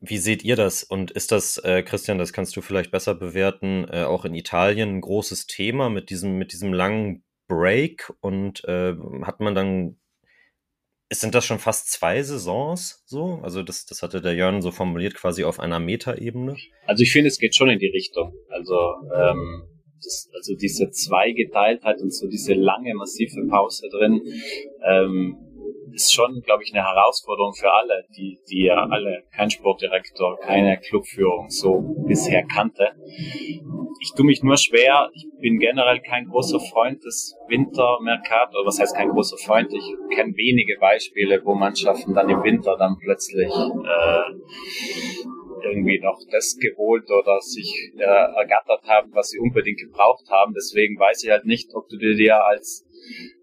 wie 0.00 0.18
seht 0.18 0.44
ihr 0.44 0.56
das? 0.56 0.82
Und 0.82 1.10
ist 1.10 1.32
das, 1.32 1.58
äh, 1.58 1.82
Christian, 1.82 2.18
das 2.18 2.32
kannst 2.32 2.56
du 2.56 2.60
vielleicht 2.60 2.90
besser 2.90 3.14
bewerten, 3.14 3.86
äh, 3.90 4.04
auch 4.04 4.24
in 4.24 4.34
Italien 4.34 4.96
ein 4.96 5.00
großes 5.00 5.46
Thema 5.46 5.90
mit 5.90 6.10
diesem, 6.10 6.38
mit 6.38 6.52
diesem 6.52 6.72
langen 6.72 7.24
Break? 7.48 8.12
Und 8.20 8.64
äh, 8.64 8.94
hat 9.22 9.40
man 9.40 9.54
dann, 9.54 9.96
sind 11.10 11.34
das 11.34 11.44
schon 11.44 11.58
fast 11.58 11.90
zwei 11.90 12.22
Saisons 12.22 13.02
so? 13.06 13.40
Also 13.42 13.62
das, 13.62 13.86
das 13.86 14.02
hatte 14.02 14.20
der 14.20 14.34
Jörn 14.34 14.62
so 14.62 14.70
formuliert, 14.70 15.14
quasi 15.14 15.44
auf 15.44 15.58
einer 15.58 15.80
Metaebene. 15.80 16.56
Also 16.86 17.02
ich 17.02 17.12
finde, 17.12 17.28
es 17.28 17.38
geht 17.38 17.54
schon 17.54 17.70
in 17.70 17.78
die 17.78 17.90
Richtung. 17.90 18.34
Also, 18.50 18.78
ähm, 19.14 19.62
das, 20.00 20.30
also 20.32 20.54
diese 20.54 20.90
Zweigeteiltheit 20.90 22.00
und 22.00 22.14
so 22.14 22.28
diese 22.28 22.54
lange, 22.54 22.94
massive 22.94 23.44
Pause 23.48 23.88
drin, 23.90 24.22
ähm, 24.86 25.36
ist 25.92 26.12
schon, 26.12 26.40
glaube 26.42 26.62
ich, 26.62 26.72
eine 26.74 26.84
Herausforderung 26.84 27.54
für 27.54 27.72
alle, 27.72 28.04
die, 28.16 28.38
die 28.50 28.64
ja 28.64 28.86
alle 28.90 29.24
kein 29.34 29.50
Sportdirektor, 29.50 30.38
keine 30.40 30.78
Clubführung 30.78 31.50
so 31.50 31.80
bisher 32.06 32.44
kannte. 32.44 32.92
Ich 34.00 34.12
tue 34.16 34.24
mich 34.24 34.42
nur 34.42 34.56
schwer. 34.56 35.10
Ich 35.12 35.26
bin 35.40 35.58
generell 35.58 36.00
kein 36.00 36.26
großer 36.26 36.60
Freund 36.60 37.04
des 37.04 37.36
Wintermercato. 37.48 38.58
Was 38.64 38.78
heißt 38.78 38.96
kein 38.96 39.08
großer 39.08 39.36
Freund? 39.38 39.72
Ich 39.72 40.16
kenne 40.16 40.32
wenige 40.36 40.78
Beispiele, 40.78 41.44
wo 41.44 41.54
Mannschaften 41.54 42.14
dann 42.14 42.28
im 42.28 42.42
Winter 42.42 42.76
dann 42.76 42.96
plötzlich 43.00 43.50
äh, 43.50 44.22
irgendwie 45.64 45.98
noch 46.00 46.18
das 46.30 46.56
geholt 46.60 47.10
oder 47.10 47.40
sich 47.40 47.92
äh, 47.96 48.02
ergattert 48.02 48.84
haben, 48.86 49.10
was 49.12 49.30
sie 49.30 49.38
unbedingt 49.38 49.80
gebraucht 49.80 50.30
haben. 50.30 50.54
Deswegen 50.54 50.98
weiß 50.98 51.24
ich 51.24 51.30
halt 51.30 51.44
nicht, 51.44 51.74
ob 51.74 51.88
du 51.88 51.96
dir 51.96 52.44
als 52.44 52.87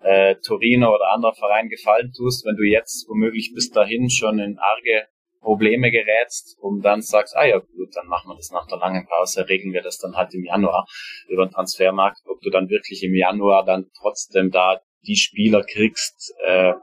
äh, 0.01 0.35
Torino 0.35 0.93
oder 0.93 1.11
anderer 1.13 1.33
Verein 1.33 1.69
gefallen 1.69 2.11
tust, 2.15 2.45
wenn 2.45 2.55
du 2.55 2.63
jetzt 2.63 3.07
womöglich 3.09 3.51
bis 3.53 3.71
dahin 3.71 4.09
schon 4.09 4.39
in 4.39 4.57
arge 4.57 5.07
Probleme 5.45 5.91
gerätst 5.91 6.57
und 6.59 6.81
dann 6.81 7.01
sagst, 7.01 7.37
ah 7.37 7.45
ja 7.45 7.59
gut, 7.59 7.95
dann 7.95 8.07
machen 8.07 8.29
wir 8.29 8.35
das 8.35 8.51
nach 8.51 8.65
der 8.67 8.79
langen 8.79 9.05
Pause, 9.05 9.47
regeln 9.47 9.73
wir 9.73 9.83
das 9.83 9.99
dann 9.99 10.15
halt 10.15 10.33
im 10.33 10.43
Januar 10.43 10.87
über 11.27 11.45
den 11.45 11.51
Transfermarkt, 11.51 12.21
ob 12.27 12.41
du 12.41 12.49
dann 12.49 12.69
wirklich 12.69 13.03
im 13.03 13.15
Januar 13.15 13.63
dann 13.63 13.91
trotzdem 13.97 14.49
da 14.49 14.81
die 15.05 15.15
Spieler 15.15 15.63
kriegst, 15.63 16.33
äh, 16.45 16.73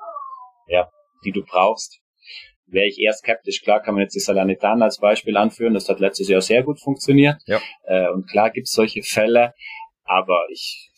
ja, 0.68 0.88
die 1.24 1.32
du 1.32 1.42
brauchst, 1.44 2.00
wäre 2.66 2.86
ich 2.86 2.98
eher 2.98 3.12
skeptisch. 3.12 3.62
Klar 3.62 3.82
kann 3.82 3.94
man 3.94 4.04
jetzt 4.04 4.14
die 4.14 4.20
Salernitana 4.20 4.86
als 4.86 4.98
Beispiel 4.98 5.36
anführen, 5.36 5.74
das 5.74 5.88
hat 5.88 5.98
letztes 5.98 6.28
Jahr 6.28 6.40
sehr 6.40 6.62
gut 6.62 6.80
funktioniert. 6.80 7.42
Ja. 7.46 7.60
Äh, 7.84 8.10
und 8.10 8.30
klar 8.30 8.50
gibt 8.50 8.68
es 8.68 8.72
solche 8.72 9.02
Fälle, 9.02 9.54
aber 10.04 10.46
ich 10.50 10.91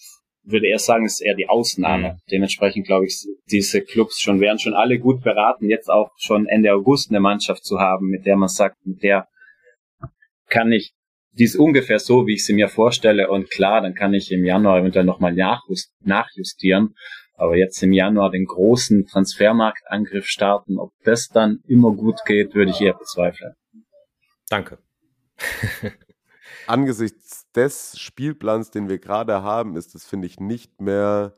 würde 0.45 0.66
eher 0.66 0.79
sagen, 0.79 1.07
es 1.07 1.15
ist 1.15 1.21
eher 1.21 1.35
die 1.35 1.49
Ausnahme. 1.49 2.15
Mhm. 2.15 2.19
Dementsprechend 2.31 2.87
glaube 2.87 3.07
ich, 3.07 3.27
diese 3.51 3.83
Clubs 3.83 4.21
schon 4.21 4.41
wären 4.41 4.59
schon 4.59 4.75
alle 4.75 4.99
gut 4.99 5.23
beraten, 5.23 5.69
jetzt 5.69 5.89
auch 5.89 6.11
schon 6.16 6.47
Ende 6.47 6.73
August 6.73 7.11
eine 7.11 7.21
Mannschaft 7.21 7.65
zu 7.65 7.79
haben, 7.79 8.09
mit 8.09 8.27
der 8.27 8.37
man 8.37 8.49
sagt, 8.49 8.77
mit 8.85 9.03
der 9.03 9.29
kann 10.49 10.73
ich, 10.73 10.93
die 11.33 11.45
ist 11.45 11.57
ungefähr 11.57 11.99
so, 11.99 12.27
wie 12.27 12.35
ich 12.35 12.45
sie 12.45 12.55
mir 12.55 12.69
vorstelle. 12.69 13.29
Und 13.31 13.51
klar, 13.51 13.81
dann 13.81 13.95
kann 13.95 14.15
ich 14.15 14.31
im 14.31 14.45
Januar 14.45 14.79
eventuell 14.79 15.05
nochmal 15.05 15.35
nachjustieren. 16.01 16.95
Aber 17.37 17.57
jetzt 17.57 17.83
im 17.83 17.93
Januar 17.93 18.31
den 18.31 18.45
großen 18.45 19.07
Transfermarktangriff 19.07 20.27
starten, 20.27 20.79
ob 20.79 20.93
das 21.03 21.29
dann 21.29 21.61
immer 21.66 21.93
gut 21.93 22.21
geht, 22.27 22.55
würde 22.55 22.71
ich 22.71 22.81
eher 22.81 22.95
bezweifeln. 22.95 23.55
Danke. 24.49 24.79
Angesichts 26.66 27.51
des 27.53 27.99
Spielplans, 27.99 28.70
den 28.70 28.89
wir 28.89 28.99
gerade 28.99 29.43
haben, 29.43 29.77
ist 29.77 29.95
das, 29.95 30.05
finde 30.05 30.27
ich, 30.27 30.41
nicht 30.41 30.81
mehr 30.81 31.35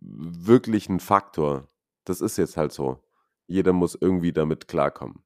wirklich 0.00 0.88
ein 0.88 1.00
Faktor. 1.00 1.68
Das 2.04 2.20
ist 2.20 2.36
jetzt 2.38 2.56
halt 2.56 2.72
so. 2.72 3.02
Jeder 3.46 3.72
muss 3.72 3.96
irgendwie 4.00 4.32
damit 4.32 4.68
klarkommen. 4.68 5.22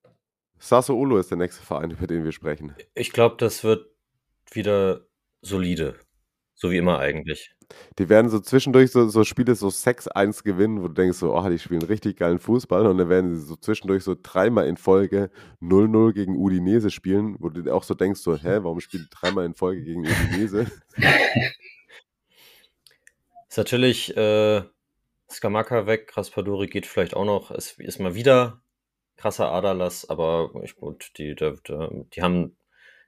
Sassuolo 0.59 1.19
ist 1.19 1.31
der 1.31 1.39
nächste 1.39 1.65
Verein, 1.65 1.91
über 1.91 2.07
den 2.07 2.25
wir 2.25 2.33
sprechen. 2.33 2.75
Ich 2.95 3.13
glaube, 3.13 3.37
das 3.39 3.65
wird 3.65 3.87
wieder 4.53 5.07
solide. 5.41 5.99
So 6.55 6.71
wie 6.71 6.77
immer 6.77 6.99
eigentlich. 6.99 7.55
Die 7.99 8.09
werden 8.09 8.31
so 8.31 8.41
zwischendurch 8.41 8.91
so, 8.91 9.09
so 9.09 9.25
Spiele 9.25 9.55
so 9.55 9.69
6-1 9.69 10.43
gewinnen, 10.45 10.83
wo 10.83 10.89
du 10.89 10.95
denkst 10.95 11.19
so, 11.19 11.35
oh, 11.35 11.49
die 11.49 11.59
spielen 11.59 11.83
richtig 11.83 12.17
geilen 12.19 12.39
Fußball 12.39 12.87
und 12.87 12.99
dann 12.99 13.09
werden 13.09 13.35
sie 13.35 13.47
so 13.47 13.57
zwischendurch 13.57 14.05
so 14.05 14.17
dreimal 14.21 14.67
in 14.67 14.77
Folge 14.77 15.31
0-0 15.61 16.13
gegen 16.13 16.37
Udinese 16.37 16.91
spielen, 16.91 17.37
wo 17.39 17.49
du 17.49 17.73
auch 17.73 17.83
so 17.85 17.95
denkst 17.95 18.21
so, 18.21 18.37
hä, 18.37 18.59
warum 18.63 18.81
spielen 18.81 19.05
die 19.05 19.17
dreimal 19.17 19.45
in 19.45 19.55
Folge 19.55 19.83
gegen 19.83 20.07
Udinese? 20.07 20.67
ist 23.49 23.59
natürlich 23.59 24.17
äh, 24.17 24.63
Skamaka 25.31 25.87
weg, 25.87 26.17
Raspadori 26.17 26.67
geht 26.67 26.87
vielleicht 26.87 27.15
auch 27.15 27.25
noch, 27.25 27.51
es 27.51 27.73
ist 27.79 27.99
mal 27.99 28.15
wieder 28.15 28.63
krasser 29.17 29.53
Aderlass, 29.53 30.09
aber 30.09 30.51
ich, 30.63 30.77
gut, 30.77 31.13
die, 31.19 31.35
die, 31.35 31.55
die, 32.15 32.23
haben, 32.23 32.57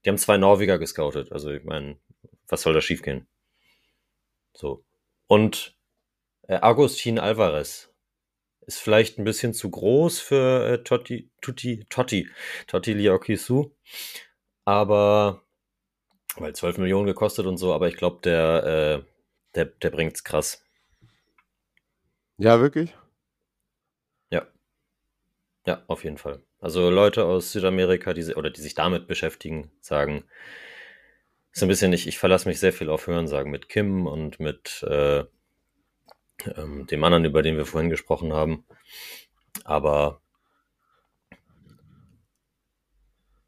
die 0.05 0.11
haben 0.11 0.19
zwei 0.19 0.37
Norweger 0.37 0.79
gescoutet, 0.79 1.33
also 1.33 1.51
ich 1.51 1.65
meine, 1.65 1.97
was 2.49 2.63
soll 2.63 2.75
da 2.75 2.81
schiefgehen? 2.81 3.27
So. 4.55 4.85
Und 5.27 5.77
äh, 6.49 6.59
Agustin 6.61 7.19
Alvarez 7.19 7.93
ist 8.67 8.81
vielleicht 8.81 9.19
ein 9.19 9.25
bisschen 9.25 9.55
zu 9.55 9.71
groß 9.71 10.21
für 10.21 10.67
äh, 10.67 10.83
Totti, 10.85 11.31
Tutti, 11.41 11.85
Totti, 11.89 12.29
Totti 12.67 12.93
Liokisu. 12.95 13.73
Aber, 14.65 15.43
weil 16.37 16.55
12 16.55 16.79
Millionen 16.79 17.07
gekostet 17.07 17.47
und 17.47 17.57
so, 17.57 17.73
aber 17.75 17.89
ich 17.89 17.97
glaube, 17.97 18.21
der, 18.23 19.03
äh, 19.05 19.11
der, 19.55 19.67
der 19.67 19.91
bringt's 19.91 20.25
krass. 20.25 20.65
Ja, 22.39 22.61
wirklich? 22.61 22.95
Ja. 24.31 24.47
Ja, 25.67 25.83
auf 25.87 26.05
jeden 26.05 26.19
Fall. 26.19 26.43
Also 26.61 26.91
Leute 26.91 27.25
aus 27.25 27.53
Südamerika, 27.53 28.15
die, 28.15 28.35
oder 28.35 28.51
die 28.51 28.61
sich 28.61 28.75
damit 28.75 29.07
beschäftigen, 29.09 29.71
sagen, 29.81 30.25
ist 31.53 31.63
ein 31.63 31.69
bisschen, 31.69 31.93
ich, 31.93 32.07
ich 32.07 32.19
verlasse 32.19 32.49
mich 32.49 32.59
sehr 32.59 32.73
viel 32.73 32.89
auf 32.89 33.07
Hörensagen 33.07 33.51
mit 33.51 33.69
Kim 33.69 34.07
und 34.07 34.41
mit 34.41 34.83
äh, 34.89 35.25
ähm, 36.57 36.87
dem 36.87 37.05
anderen, 37.05 37.25
über 37.25 37.43
den 37.43 37.57
wir 37.57 37.67
vorhin 37.67 37.91
gesprochen 37.91 38.33
haben. 38.33 38.65
Aber 39.65 40.21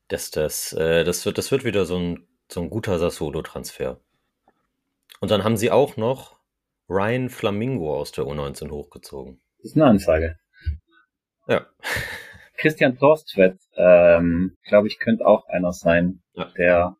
das, 0.08 0.30
das, 0.30 0.72
äh, 0.74 1.04
das, 1.04 1.24
wird, 1.24 1.38
das 1.38 1.50
wird 1.50 1.64
wieder 1.64 1.86
so 1.86 1.98
ein, 1.98 2.26
so 2.50 2.60
ein 2.60 2.70
guter 2.70 2.98
Sassolo-Transfer. 2.98 4.00
Und 5.20 5.30
dann 5.30 5.44
haben 5.44 5.56
sie 5.56 5.70
auch 5.70 5.96
noch 5.96 6.38
Ryan 6.88 7.30
Flamingo 7.30 7.98
aus 7.98 8.12
der 8.12 8.24
U19 8.24 8.70
hochgezogen. 8.70 9.40
Das 9.58 9.70
ist 9.70 9.76
eine 9.76 9.86
Ansage. 9.86 10.38
Ja. 11.46 11.66
Christian 12.58 12.96
Torstvedt, 12.98 13.58
ähm, 13.76 14.56
glaube 14.62 14.88
ich, 14.88 14.98
könnte 14.98 15.26
auch 15.26 15.48
einer 15.48 15.72
sein, 15.72 16.22
ja. 16.34 16.52
der 16.56 16.96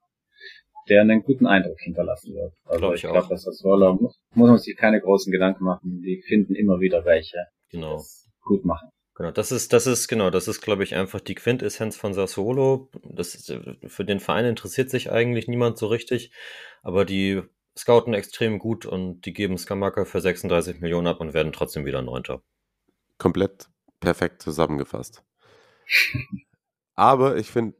der 0.89 1.03
einen 1.03 1.23
guten 1.23 1.47
Eindruck 1.47 1.81
hinterlassen 1.81 2.35
wird. 2.35 2.53
Also 2.65 2.79
glaub 2.79 2.95
ich, 2.95 3.05
ich 3.05 3.11
glaube, 3.11 3.29
dass 3.29 3.45
das 3.45 3.65
Roller 3.65 3.95
muss, 3.95 4.19
muss 4.35 4.49
man 4.49 4.59
sich 4.59 4.77
keine 4.77 5.01
großen 5.01 5.33
Gedanken 5.33 5.65
machen. 5.65 6.03
Die 6.03 6.23
finden 6.27 6.55
immer 6.55 6.81
wieder 6.81 7.05
welche, 7.05 7.39
genau. 7.71 8.03
gut 8.43 8.65
machen. 8.65 8.91
Genau, 9.17 9.31
das 9.31 9.53
ist, 9.53 9.73
das 9.73 9.87
ist, 9.87 10.09
genau, 10.09 10.31
das 10.31 10.49
ist, 10.49 10.61
glaube 10.61 10.83
ich, 10.83 10.97
einfach 10.97 11.21
die 11.21 11.37
Quintessenz 11.37 11.97
von 11.97 12.15
Sassuolo. 12.15 12.91
Das 13.05 13.35
ist, 13.35 13.57
für 13.87 14.05
den 14.05 14.19
Verein 14.19 14.45
interessiert 14.45 14.91
sich 14.91 15.13
eigentlich 15.13 15.47
niemand 15.47 15.79
so 15.79 15.87
richtig, 15.87 16.33
aber 16.83 17.05
die 17.05 17.43
scouten 17.79 18.13
extrem 18.13 18.59
gut 18.59 18.87
und 18.87 19.25
die 19.25 19.33
geben 19.33 19.57
Skamaka 19.57 20.05
für 20.05 20.21
36 20.21 20.81
Millionen 20.81 21.07
ab 21.07 21.21
und 21.21 21.33
werden 21.33 21.53
trotzdem 21.53 21.85
wieder 21.85 22.03
Neunter. 22.03 22.43
Komplett 23.19 23.69
perfekt 24.01 24.43
zusammengefasst. 24.43 25.25
aber 26.95 27.37
ich 27.37 27.51
finde, 27.51 27.77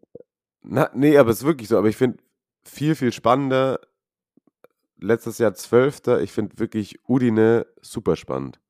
na, 0.63 0.91
nee, 0.95 1.19
aber 1.19 1.31
es 1.31 1.39
ist 1.39 1.47
wirklich 1.47 1.69
so, 1.69 1.77
aber 1.77 1.89
ich 1.89 1.97
finde, 1.97 2.19
viel, 2.65 2.95
viel 2.95 3.13
spannender. 3.13 3.81
Letztes 4.99 5.39
Jahr 5.39 5.55
Zwölfter. 5.55 6.21
Ich 6.21 6.33
finde 6.33 6.59
wirklich 6.59 6.99
Udine 7.09 7.67
super 7.81 8.17
spannend. 8.17 8.61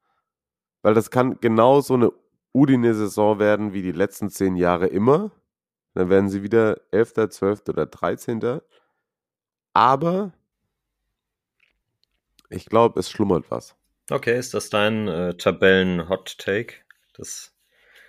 Weil 0.83 0.95
das 0.95 1.11
kann 1.11 1.39
genau 1.41 1.81
so 1.81 1.95
eine 1.95 2.13
Udine-Saison 2.53 3.39
werden 3.39 3.73
wie 3.73 3.83
die 3.83 3.93
letzten 3.93 4.31
zehn 4.31 4.57
Jahre 4.57 4.87
immer. 4.87 5.33
Dann 5.95 6.11
werden 6.11 6.29
sie 6.29 6.43
wieder 6.43 6.81
Elfter, 6.91 7.31
Zwölfter 7.31 7.73
oder 7.73 7.87
Dreizehnter. 7.87 8.63
Aber 9.73 10.33
ich 12.51 12.67
glaube, 12.67 13.01
es 13.01 13.11
schlummert 13.11 13.51
was. 13.51 13.75
Okay, 14.11 14.39
ist 14.39 14.55
das 14.55 14.71
dein 14.71 15.09
äh, 15.09 15.37
Tabellen-Hot-Take? 15.37 16.75
Das 17.15 17.55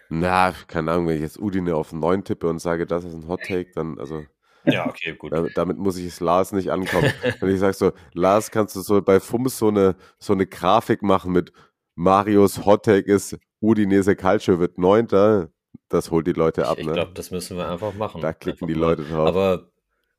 Na, 0.10 0.54
keine 0.68 0.92
Ahnung, 0.92 1.08
wenn 1.08 1.16
ich 1.16 1.22
jetzt 1.22 1.40
Udine 1.40 1.76
auf 1.76 1.94
9 1.94 2.24
tippe 2.24 2.48
und 2.48 2.60
sage, 2.60 2.86
das 2.86 3.06
ist 3.06 3.14
ein 3.14 3.28
Hot 3.28 3.42
Take, 3.44 3.72
dann, 3.74 3.98
also. 4.00 4.26
Ja, 4.68 4.88
okay, 4.88 5.16
gut. 5.16 5.32
Damit, 5.56 5.78
muss 5.78 5.98
ich 5.98 6.06
es 6.06 6.20
Lars 6.20 6.52
nicht 6.52 6.72
ankommen. 6.72 7.12
Wenn 7.40 7.54
ich 7.54 7.60
sage 7.60 7.74
so, 7.74 7.92
Lars, 8.14 8.52
kannst 8.52 8.76
du 8.76 8.82
so 8.82 9.02
bei 9.02 9.20
FUMS 9.20 9.58
so 9.58 9.68
eine, 9.68 9.96
so 10.20 10.34
eine 10.34 10.46
Grafik 10.46 11.02
machen 11.02 11.32
mit 11.32 11.52
Marius 11.96 12.66
Hot 12.66 12.86
Take 12.86 13.12
ist 13.12 13.38
Udinese 13.62 14.16
Calcio 14.16 14.60
wird 14.60 14.78
Neunter, 14.78 15.50
das 15.90 16.12
holt 16.12 16.28
die 16.28 16.34
Leute 16.34 16.68
ab. 16.68 16.78
Ich, 16.78 16.86
ne? 16.86 16.92
ich 16.92 16.96
glaube, 16.96 17.12
das 17.14 17.32
müssen 17.32 17.58
wir 17.58 17.70
einfach 17.70 17.94
machen. 17.94 18.22
da 18.22 18.34
klicken 18.34 18.68
die. 18.68 18.74
Leute 18.74 19.04
drauf. 19.04 19.28
Aber 19.28 19.70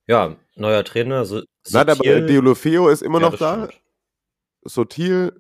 ja, 0.07 0.37
neuer 0.55 0.85
Trainer. 0.85 1.25
So, 1.25 1.43
Nein, 1.71 1.89
aber 1.89 2.21
Deulofeo 2.21 2.89
ist 2.89 3.03
immer 3.03 3.21
Ja, 3.21 3.31
noch 3.31 3.39
da. 3.39 3.69
stimmt. 3.69 3.83
Sotil, 4.65 5.33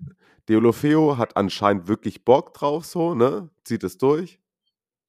Deulofeo 0.48 1.16
hat 1.18 1.36
anscheinend 1.36 1.88
wirklich 1.88 2.24
Bock 2.24 2.54
drauf, 2.54 2.84
so, 2.84 3.14
ne? 3.14 3.48
Zieht 3.64 3.82
es 3.82 3.98
durch. 3.98 4.38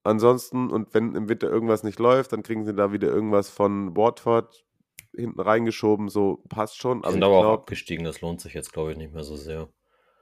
Ansonsten, 0.07 0.71
und 0.71 0.93
wenn 0.93 1.15
im 1.15 1.27
Winter 1.27 1.49
irgendwas 1.49 1.83
nicht 1.83 1.99
läuft, 1.99 2.31
dann 2.31 2.41
kriegen 2.41 2.63
sie 2.63 2.73
da 2.73 2.93
wieder 2.93 3.09
irgendwas 3.09 3.49
von 3.49 3.95
Watford 3.97 4.65
hinten 5.13 5.41
reingeschoben, 5.41 6.07
so 6.07 6.43
passt 6.47 6.77
schon. 6.77 6.99
Die 6.99 7.03
Aber 7.05 7.11
sind 7.11 7.23
aber 7.23 7.37
auch 7.37 7.41
glaub, 7.41 7.59
abgestiegen, 7.61 8.05
das 8.05 8.21
lohnt 8.21 8.39
sich 8.39 8.53
jetzt, 8.53 8.71
glaube 8.71 8.91
ich, 8.91 8.97
nicht 8.97 9.13
mehr 9.13 9.23
so 9.23 9.35
sehr. 9.35 9.67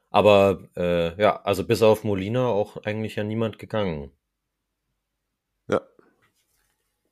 Aber 0.10 0.68
äh, 0.76 1.22
ja, 1.22 1.42
also 1.44 1.66
bis 1.66 1.84
auf 1.84 2.04
Molina 2.04 2.48
auch 2.48 2.78
eigentlich 2.84 3.16
ja 3.16 3.24
niemand 3.24 3.60
gegangen. 3.60 4.12
Ja. 5.68 5.82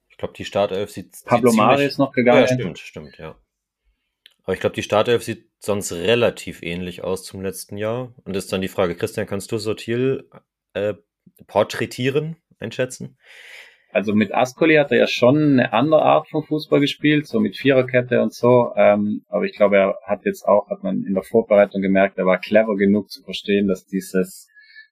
Ich 0.10 0.18
glaube, 0.18 0.34
die 0.34 0.46
Startelf 0.46 0.90
sieht, 0.90 1.16
sieht 1.16 1.28
Pablo 1.28 1.52
Mari 1.54 1.76
ziemlich- 1.76 1.92
ist 1.92 1.98
noch 2.00 2.12
gegangen. 2.12 2.42
Ja, 2.42 2.48
stimmt, 2.48 2.80
stimmt, 2.80 3.18
ja. 3.18 3.36
Aber 4.44 4.54
ich 4.54 4.60
glaube, 4.60 4.76
die 4.76 4.84
Startelf 4.84 5.24
sieht 5.24 5.50
sonst 5.60 5.92
relativ 5.92 6.64
ähnlich 6.64 7.04
aus 7.04 7.24
zum 7.24 7.42
letzten 7.42 7.78
Jahr. 7.78 8.14
Und 8.26 8.36
ist 8.36 8.52
dann 8.52 8.62
die 8.62 8.68
Frage, 8.68 8.96
Christian, 8.96 9.28
kannst 9.28 9.52
du 9.52 9.58
Sotil 9.58 10.30
äh, 10.74 10.96
porträtieren, 11.48 12.38
einschätzen? 12.60 13.18
Also 13.94 14.16
mit 14.16 14.34
Ascoli 14.34 14.76
hat 14.76 14.92
er 14.92 14.98
ja 14.98 15.08
schon 15.08 15.38
eine 15.38 15.72
andere 15.72 16.02
Art 16.02 16.28
von 16.28 16.44
Fußball 16.44 16.80
gespielt, 16.80 17.28
so 17.28 17.40
mit 17.40 17.56
Viererkette 17.56 18.24
und 18.24 18.34
so. 18.34 18.74
Ähm, 18.76 19.22
aber 19.28 19.46
ich 19.46 19.56
glaube, 19.56 19.78
er 19.78 19.96
hat 20.08 20.26
jetzt 20.26 20.48
auch, 20.48 20.68
hat 20.70 20.82
man 20.82 21.04
in 21.04 21.14
der 21.14 21.22
Vorbereitung 21.22 21.82
gemerkt, 21.82 22.18
er 22.18 22.26
war 22.26 22.40
clever 22.40 22.76
genug 22.76 23.12
zu 23.12 23.22
verstehen, 23.22 23.68
dass 23.68 23.86
dieses, 23.86 24.48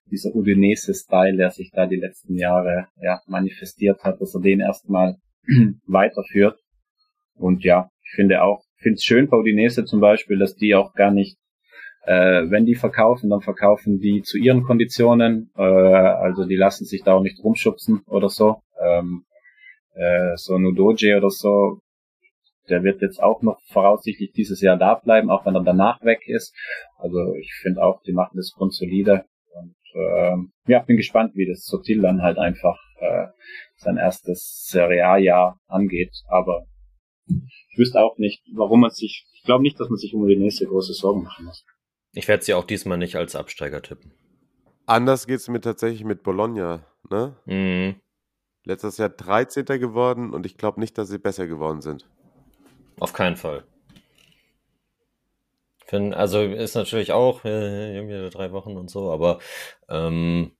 dieser 0.06 0.32
Udinese-Style, 0.36 1.36
der 1.36 1.50
sich 1.50 1.72
da 1.72 1.86
die 1.86 1.96
letzten 1.96 2.36
Jahre 2.36 2.86
ja, 3.00 3.20
manifestiert 3.26 4.04
hat, 4.04 4.20
dass 4.20 4.36
er 4.36 4.40
den 4.40 4.60
erstmal 4.60 5.16
weiterführt. 5.86 6.60
Und 7.34 7.64
ja, 7.64 7.88
ich 8.04 8.12
finde 8.14 8.42
auch, 8.42 8.62
finde 8.76 8.96
es 8.96 9.04
schön 9.04 9.28
bei 9.28 9.36
Udinese 9.36 9.84
zum 9.84 9.98
Beispiel, 10.00 10.38
dass 10.38 10.54
die 10.54 10.76
auch 10.76 10.94
gar 10.94 11.10
nicht 11.10 11.36
äh, 12.04 12.50
wenn 12.50 12.66
die 12.66 12.74
verkaufen, 12.74 13.30
dann 13.30 13.40
verkaufen 13.40 13.98
die 13.98 14.22
zu 14.22 14.38
ihren 14.38 14.64
Konditionen. 14.64 15.50
Äh, 15.56 15.62
also 15.62 16.44
die 16.44 16.56
lassen 16.56 16.84
sich 16.84 17.02
da 17.02 17.14
auch 17.14 17.22
nicht 17.22 17.42
rumschubsen 17.42 18.02
oder 18.06 18.28
so. 18.28 18.62
Ähm, 18.80 19.24
äh, 19.94 20.36
so 20.36 20.54
ein 20.56 20.64
Udoje 20.64 21.16
oder 21.16 21.30
so, 21.30 21.80
der 22.68 22.82
wird 22.82 23.02
jetzt 23.02 23.22
auch 23.22 23.42
noch 23.42 23.60
voraussichtlich 23.66 24.32
dieses 24.32 24.60
Jahr 24.60 24.76
da 24.76 24.94
bleiben, 24.94 25.30
auch 25.30 25.44
wenn 25.46 25.54
er 25.54 25.62
danach 25.62 26.02
weg 26.02 26.26
ist. 26.26 26.54
Also 26.98 27.34
ich 27.34 27.52
finde 27.60 27.82
auch, 27.82 28.02
die 28.02 28.12
machen 28.12 28.36
das 28.36 28.52
grundsolide. 28.56 29.24
Und 29.54 29.76
ähm, 29.94 30.52
ja, 30.66 30.80
bin 30.80 30.96
gespannt, 30.96 31.32
wie 31.34 31.46
das 31.46 31.64
Sotil 31.64 32.00
dann 32.00 32.22
halt 32.22 32.38
einfach 32.38 32.78
äh, 32.98 33.26
sein 33.76 33.96
erstes 33.96 34.66
Serie 34.70 35.06
A-Jahr 35.06 35.60
angeht. 35.66 36.12
Aber 36.28 36.64
ich 37.28 37.78
wüsste 37.78 38.00
auch 38.00 38.18
nicht, 38.18 38.42
warum 38.54 38.80
man 38.80 38.90
sich, 38.90 39.26
ich 39.34 39.42
glaube 39.42 39.62
nicht, 39.62 39.78
dass 39.78 39.88
man 39.88 39.98
sich 39.98 40.14
um 40.14 40.26
die 40.26 40.36
nächste 40.36 40.66
große 40.66 40.94
Sorgen 40.94 41.22
machen 41.24 41.46
muss. 41.46 41.64
Ich 42.14 42.28
werde 42.28 42.44
sie 42.44 42.54
auch 42.54 42.64
diesmal 42.64 42.98
nicht 42.98 43.16
als 43.16 43.34
Absteiger 43.36 43.82
tippen. 43.82 44.12
anders 44.86 45.26
geht 45.26 45.40
es 45.40 45.48
mir 45.48 45.60
tatsächlich 45.60 46.04
mit 46.04 46.22
Bologna, 46.22 46.84
ne? 47.08 47.36
Mhm. 47.46 48.00
Letztes 48.64 48.98
Jahr 48.98 49.08
13. 49.08 49.64
geworden 49.80 50.32
und 50.32 50.46
ich 50.46 50.56
glaube 50.56 50.78
nicht, 50.78 50.96
dass 50.98 51.08
sie 51.08 51.18
besser 51.18 51.46
geworden 51.46 51.80
sind. 51.80 52.08
Auf 53.00 53.12
keinen 53.12 53.36
Fall. 53.36 53.64
Find, 55.86 56.14
also 56.14 56.42
ist 56.42 56.74
natürlich 56.74 57.12
auch 57.12 57.44
äh, 57.44 57.96
irgendwie 57.96 58.30
drei 58.30 58.52
Wochen 58.52 58.76
und 58.76 58.88
so, 58.90 59.10
aber 59.10 59.40
ähm, 59.88 60.52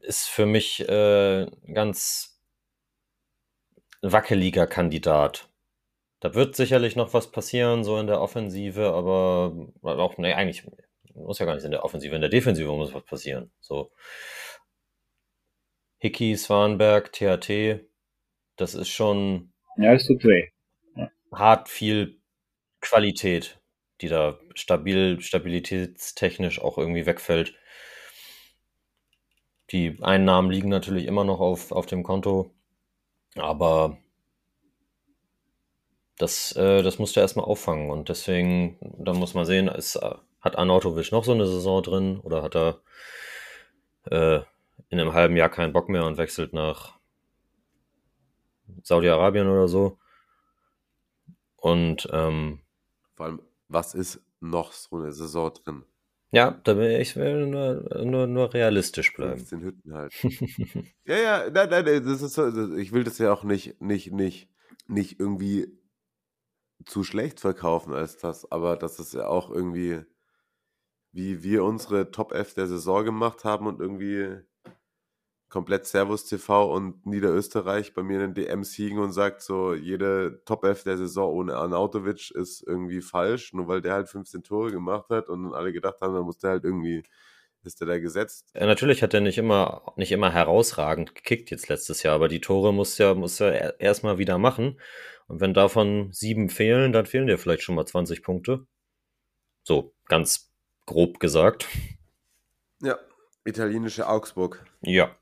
ist 0.00 0.28
für 0.28 0.46
mich 0.46 0.88
äh, 0.88 1.46
ganz 1.72 2.40
wackeliger 4.02 4.66
Kandidat. 4.66 5.48
Da 6.22 6.34
wird 6.34 6.54
sicherlich 6.54 6.94
noch 6.94 7.14
was 7.14 7.32
passieren, 7.32 7.82
so 7.82 7.98
in 7.98 8.06
der 8.06 8.20
Offensive, 8.20 8.92
aber 8.92 9.72
auch, 9.82 10.18
nee, 10.18 10.32
eigentlich 10.32 10.64
muss 11.14 11.40
ja 11.40 11.46
gar 11.46 11.56
nicht 11.56 11.64
in 11.64 11.72
der 11.72 11.84
Offensive, 11.84 12.14
in 12.14 12.20
der 12.20 12.30
Defensive 12.30 12.70
muss 12.70 12.94
was 12.94 13.04
passieren. 13.04 13.50
So. 13.60 13.90
Hickey, 15.98 16.36
Swanberg, 16.36 17.12
THT, 17.12 17.84
das 18.54 18.76
ist 18.76 18.88
schon 18.88 19.52
Ja, 19.76 19.94
es 19.94 20.06
tut 20.06 20.22
weh. 20.22 20.46
hart 21.32 21.68
viel 21.68 22.20
Qualität, 22.80 23.60
die 24.00 24.06
da 24.06 24.38
stabil, 24.54 25.20
stabilitätstechnisch 25.20 26.60
auch 26.60 26.78
irgendwie 26.78 27.04
wegfällt. 27.04 27.58
Die 29.72 29.98
Einnahmen 30.02 30.52
liegen 30.52 30.68
natürlich 30.68 31.06
immer 31.06 31.24
noch 31.24 31.40
auf, 31.40 31.72
auf 31.72 31.86
dem 31.86 32.04
Konto, 32.04 32.54
aber 33.34 33.98
das, 36.22 36.54
äh, 36.54 36.82
das 36.82 37.00
musst 37.00 37.16
du 37.16 37.20
erstmal 37.20 37.46
auffangen 37.46 37.90
und 37.90 38.08
deswegen, 38.08 38.78
da 38.80 39.12
muss 39.12 39.34
man 39.34 39.44
sehen, 39.44 39.66
ist, 39.66 39.96
äh, 39.96 40.14
hat 40.40 40.56
Arnautovic 40.56 41.10
noch 41.10 41.24
so 41.24 41.32
eine 41.32 41.46
Saison 41.46 41.82
drin 41.82 42.20
oder 42.20 42.44
hat 42.44 42.54
er 42.54 42.80
äh, 44.04 44.40
in 44.88 45.00
einem 45.00 45.14
halben 45.14 45.36
Jahr 45.36 45.48
keinen 45.48 45.72
Bock 45.72 45.88
mehr 45.88 46.04
und 46.04 46.18
wechselt 46.18 46.52
nach 46.52 46.94
Saudi-Arabien 48.84 49.48
oder 49.48 49.66
so. 49.66 49.98
Und 51.56 52.08
ähm, 52.12 52.60
Vor 53.16 53.26
allem, 53.26 53.42
was 53.68 53.94
ist 53.94 54.20
noch 54.40 54.72
so 54.72 54.96
eine 54.96 55.12
Saison 55.12 55.52
drin? 55.52 55.84
ja, 56.30 56.52
da 56.64 56.76
will 56.76 57.00
ich 57.00 57.16
will 57.16 57.46
nur, 57.46 58.04
nur, 58.04 58.26
nur 58.28 58.54
realistisch 58.54 59.12
bleiben. 59.12 59.38
15 59.38 59.60
Hütten 59.60 59.92
halt. 59.92 60.14
ja, 61.04 61.16
ja, 61.16 61.50
nein, 61.50 61.68
nein, 61.68 61.84
das 61.84 62.22
ist 62.22 62.34
so, 62.34 62.76
ich 62.76 62.92
will 62.92 63.02
das 63.02 63.18
ja 63.18 63.32
auch 63.32 63.42
nicht, 63.42 63.80
nicht, 63.82 64.12
nicht, 64.12 64.48
nicht 64.86 65.20
irgendwie 65.20 65.81
zu 66.86 67.04
schlecht 67.04 67.40
verkaufen 67.40 67.92
als 67.92 68.16
das, 68.18 68.50
aber 68.50 68.76
das 68.76 68.98
ist 68.98 69.14
ja 69.14 69.26
auch 69.26 69.50
irgendwie, 69.50 70.04
wie 71.12 71.42
wir 71.42 71.64
unsere 71.64 72.10
Top 72.10 72.32
F 72.32 72.54
der 72.54 72.66
Saison 72.66 73.04
gemacht 73.04 73.44
haben 73.44 73.66
und 73.66 73.80
irgendwie 73.80 74.42
komplett 75.52 75.84
Servus 75.84 76.24
TV 76.24 76.72
und 76.72 77.04
Niederösterreich 77.04 77.92
bei 77.92 78.02
mir 78.02 78.14
in 78.24 78.32
den 78.32 78.34
DMs 78.34 78.72
hingen 78.72 79.00
und 79.00 79.12
sagt 79.12 79.42
so, 79.42 79.74
jede 79.74 80.42
Top 80.46 80.64
F 80.64 80.82
der 80.82 80.96
Saison 80.96 81.30
ohne 81.30 81.56
Arnautovic 81.56 82.30
ist 82.30 82.62
irgendwie 82.66 83.02
falsch, 83.02 83.52
nur 83.52 83.68
weil 83.68 83.82
der 83.82 83.92
halt 83.92 84.08
15 84.08 84.42
Tore 84.42 84.72
gemacht 84.72 85.10
hat 85.10 85.28
und 85.28 85.52
alle 85.52 85.74
gedacht 85.74 86.00
haben, 86.00 86.14
dann 86.14 86.24
muss 86.24 86.38
der 86.38 86.52
halt 86.52 86.64
irgendwie, 86.64 87.02
ist 87.64 87.80
der 87.80 87.88
da 87.88 87.98
gesetzt. 87.98 88.44
Äh, 88.54 88.66
Natürlich 88.66 89.02
hat 89.02 89.14
er 89.14 89.20
nicht 89.20 89.38
immer, 89.38 89.92
nicht 89.96 90.12
immer 90.12 90.32
herausragend 90.32 91.14
gekickt 91.14 91.50
jetzt 91.50 91.68
letztes 91.68 92.02
Jahr, 92.02 92.14
aber 92.14 92.28
die 92.28 92.40
Tore 92.40 92.72
muss 92.72 92.98
ja, 92.98 93.14
muss 93.14 93.40
er 93.40 93.52
er- 93.54 93.80
erstmal 93.80 94.18
wieder 94.18 94.38
machen. 94.38 94.80
Und 95.28 95.40
wenn 95.40 95.54
davon 95.54 96.10
sieben 96.12 96.48
fehlen, 96.50 96.92
dann 96.92 97.06
fehlen 97.06 97.26
dir 97.26 97.38
vielleicht 97.38 97.62
schon 97.62 97.74
mal 97.74 97.86
20 97.86 98.22
Punkte. 98.22 98.66
So, 99.64 99.94
ganz 100.08 100.50
grob 100.86 101.20
gesagt. 101.20 101.68
Ja, 102.80 102.98
italienische 103.44 104.08
Augsburg. 104.08 104.64
Ja. 104.82 105.14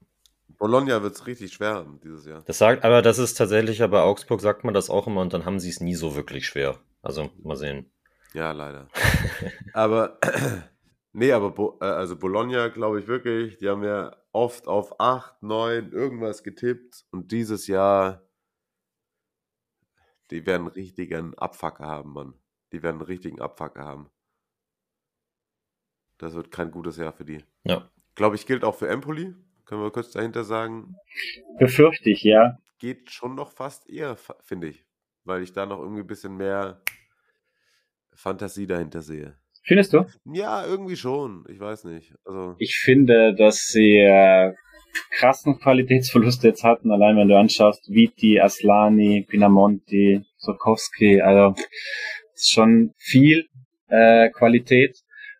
Bologna 0.58 1.02
wird 1.02 1.14
es 1.14 1.26
richtig 1.26 1.52
schwer 1.52 1.74
haben 1.74 2.00
dieses 2.02 2.26
Jahr. 2.26 2.42
Das 2.46 2.58
sagt, 2.58 2.84
aber 2.84 3.02
das 3.02 3.18
ist 3.18 3.34
tatsächlich, 3.34 3.78
ja 3.78 3.86
bei 3.86 4.00
Augsburg 4.00 4.40
sagt 4.40 4.64
man 4.64 4.74
das 4.74 4.90
auch 4.90 5.06
immer 5.06 5.20
und 5.20 5.32
dann 5.32 5.44
haben 5.44 5.60
sie 5.60 5.70
es 5.70 5.80
nie 5.80 5.94
so 5.94 6.16
wirklich 6.16 6.46
schwer. 6.46 6.78
Also, 7.02 7.30
mal 7.42 7.56
sehen. 7.56 7.90
Ja, 8.34 8.52
leider. 8.52 8.88
aber, 9.72 10.18
nee, 11.12 11.32
aber 11.32 11.50
Bo 11.50 11.78
äh, 11.80 11.84
also 11.84 12.16
Bologna 12.16 12.68
glaube 12.68 13.00
ich 13.00 13.06
wirklich, 13.06 13.58
die 13.58 13.68
haben 13.68 13.84
ja 13.84 14.16
oft 14.32 14.68
auf 14.68 15.00
8, 15.00 15.42
9 15.42 15.92
irgendwas 15.92 16.42
getippt 16.42 17.04
und 17.10 17.32
dieses 17.32 17.66
Jahr, 17.66 18.22
die 20.30 20.46
werden 20.46 20.66
einen 20.66 20.74
richtigen 20.74 21.36
Abfacker 21.36 21.86
haben, 21.86 22.12
Mann. 22.12 22.34
Die 22.72 22.82
werden 22.82 22.96
einen 22.96 23.06
richtigen 23.06 23.40
Abfacker 23.40 23.84
haben. 23.84 24.10
Das 26.18 26.34
wird 26.34 26.52
kein 26.52 26.70
gutes 26.70 26.98
Jahr 26.98 27.12
für 27.12 27.24
die. 27.24 27.44
Ja. 27.64 27.90
Glaube 28.14 28.36
ich, 28.36 28.46
gilt 28.46 28.62
auch 28.62 28.74
für 28.74 28.88
Empoli. 28.88 29.34
Können 29.64 29.82
wir 29.82 29.90
kurz 29.90 30.10
dahinter 30.10 30.44
sagen. 30.44 30.96
Befürchte 31.58 32.10
ich, 32.10 32.22
ja. 32.22 32.58
geht 32.78 33.10
schon 33.10 33.34
noch 33.34 33.52
fast 33.52 33.88
eher, 33.88 34.16
finde 34.40 34.68
ich. 34.68 34.86
Weil 35.24 35.42
ich 35.42 35.52
da 35.52 35.64
noch 35.64 35.78
irgendwie 35.78 36.02
ein 36.02 36.06
bisschen 36.06 36.36
mehr 36.36 36.82
Fantasie 38.12 38.66
dahinter 38.66 39.00
sehe. 39.00 39.39
Findest 39.62 39.92
du? 39.92 40.06
Ja, 40.24 40.66
irgendwie 40.66 40.96
schon. 40.96 41.44
Ich 41.48 41.60
weiß 41.60 41.84
nicht. 41.84 42.14
Also, 42.24 42.54
Ich 42.58 42.76
finde, 42.76 43.34
dass 43.34 43.66
sie 43.68 43.98
äh, 43.98 44.52
krassen 45.10 45.58
Qualitätsverluste 45.58 46.48
jetzt 46.48 46.64
hatten, 46.64 46.90
allein 46.90 47.16
wenn 47.16 47.28
du 47.28 47.38
anschaust, 47.38 47.88
Viti, 47.90 48.40
Aslani, 48.40 49.26
Pinamonti, 49.28 50.22
Sokowski, 50.38 51.20
also 51.20 51.54
schon 52.36 52.94
viel 52.96 53.46
äh, 53.88 54.30
Qualität. 54.30 54.96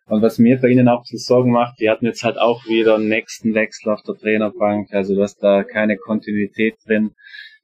Und 0.07 0.21
was 0.21 0.39
mir 0.39 0.59
bei 0.59 0.67
ihnen 0.67 0.89
auch 0.89 1.03
zu 1.03 1.17
Sorgen 1.17 1.51
macht, 1.51 1.79
die 1.79 1.89
hatten 1.89 2.05
jetzt 2.05 2.23
halt 2.23 2.37
auch 2.37 2.65
wieder 2.67 2.95
einen 2.95 3.07
nächsten 3.07 3.53
Wechsel 3.53 3.91
auf 3.91 4.01
der 4.03 4.15
Trainerbank. 4.15 4.93
Also 4.93 5.15
du 5.15 5.21
hast 5.21 5.41
da 5.41 5.63
keine 5.63 5.97
Kontinuität 5.97 6.75
drin. 6.85 7.15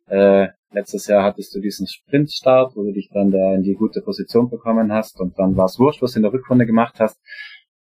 Äh, 0.08 0.48
letztes 0.72 1.08
Jahr 1.08 1.24
hattest 1.24 1.54
du 1.56 1.60
diesen 1.60 1.88
Sprintstart, 1.88 2.76
wo 2.76 2.84
du 2.84 2.94
dich 2.94 3.10
dann 3.14 3.32
da 3.32 3.54
in 3.54 3.64
die 3.64 3.76
gute 3.76 4.02
Position 4.02 4.50
bekommen 4.50 4.92
hast 4.92 5.20
und 5.20 5.38
dann 5.38 5.56
war 5.58 5.66
es 5.66 5.80
wurscht, 5.80 6.02
was 6.02 6.14
du 6.14 6.20
in 6.20 6.24
der 6.24 6.34
Rückrunde 6.34 6.66
gemacht 6.66 7.00
hast. 7.00 7.20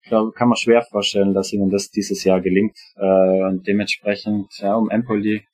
Ich 0.02 0.10
glaube, 0.10 0.32
kann 0.34 0.50
man 0.50 0.58
schwer 0.58 0.84
vorstellen, 0.84 1.34
dass 1.34 1.52
ihnen 1.52 1.72
das 1.72 1.90
dieses 1.90 2.24
Jahr 2.24 2.42
gelingt. 2.42 2.78
Äh, 2.96 3.44
und 3.44 3.66
dementsprechend, 3.68 4.56
ja, 4.60 4.76
um 4.76 4.90
Empoli 4.90 5.46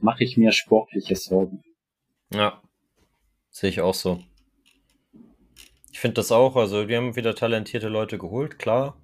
mache 0.00 0.24
ich 0.24 0.36
mir 0.36 0.52
sportliche 0.52 1.14
Sorgen. 1.16 1.62
Ja, 2.32 2.60
sehe 3.50 3.70
ich 3.70 3.80
auch 3.80 3.94
so. 3.94 4.20
Ich 5.92 6.00
finde 6.00 6.14
das 6.14 6.32
auch, 6.32 6.56
also 6.56 6.88
wir 6.88 6.96
haben 6.96 7.16
wieder 7.16 7.34
talentierte 7.34 7.88
Leute 7.88 8.18
geholt, 8.18 8.58
klar. 8.58 8.96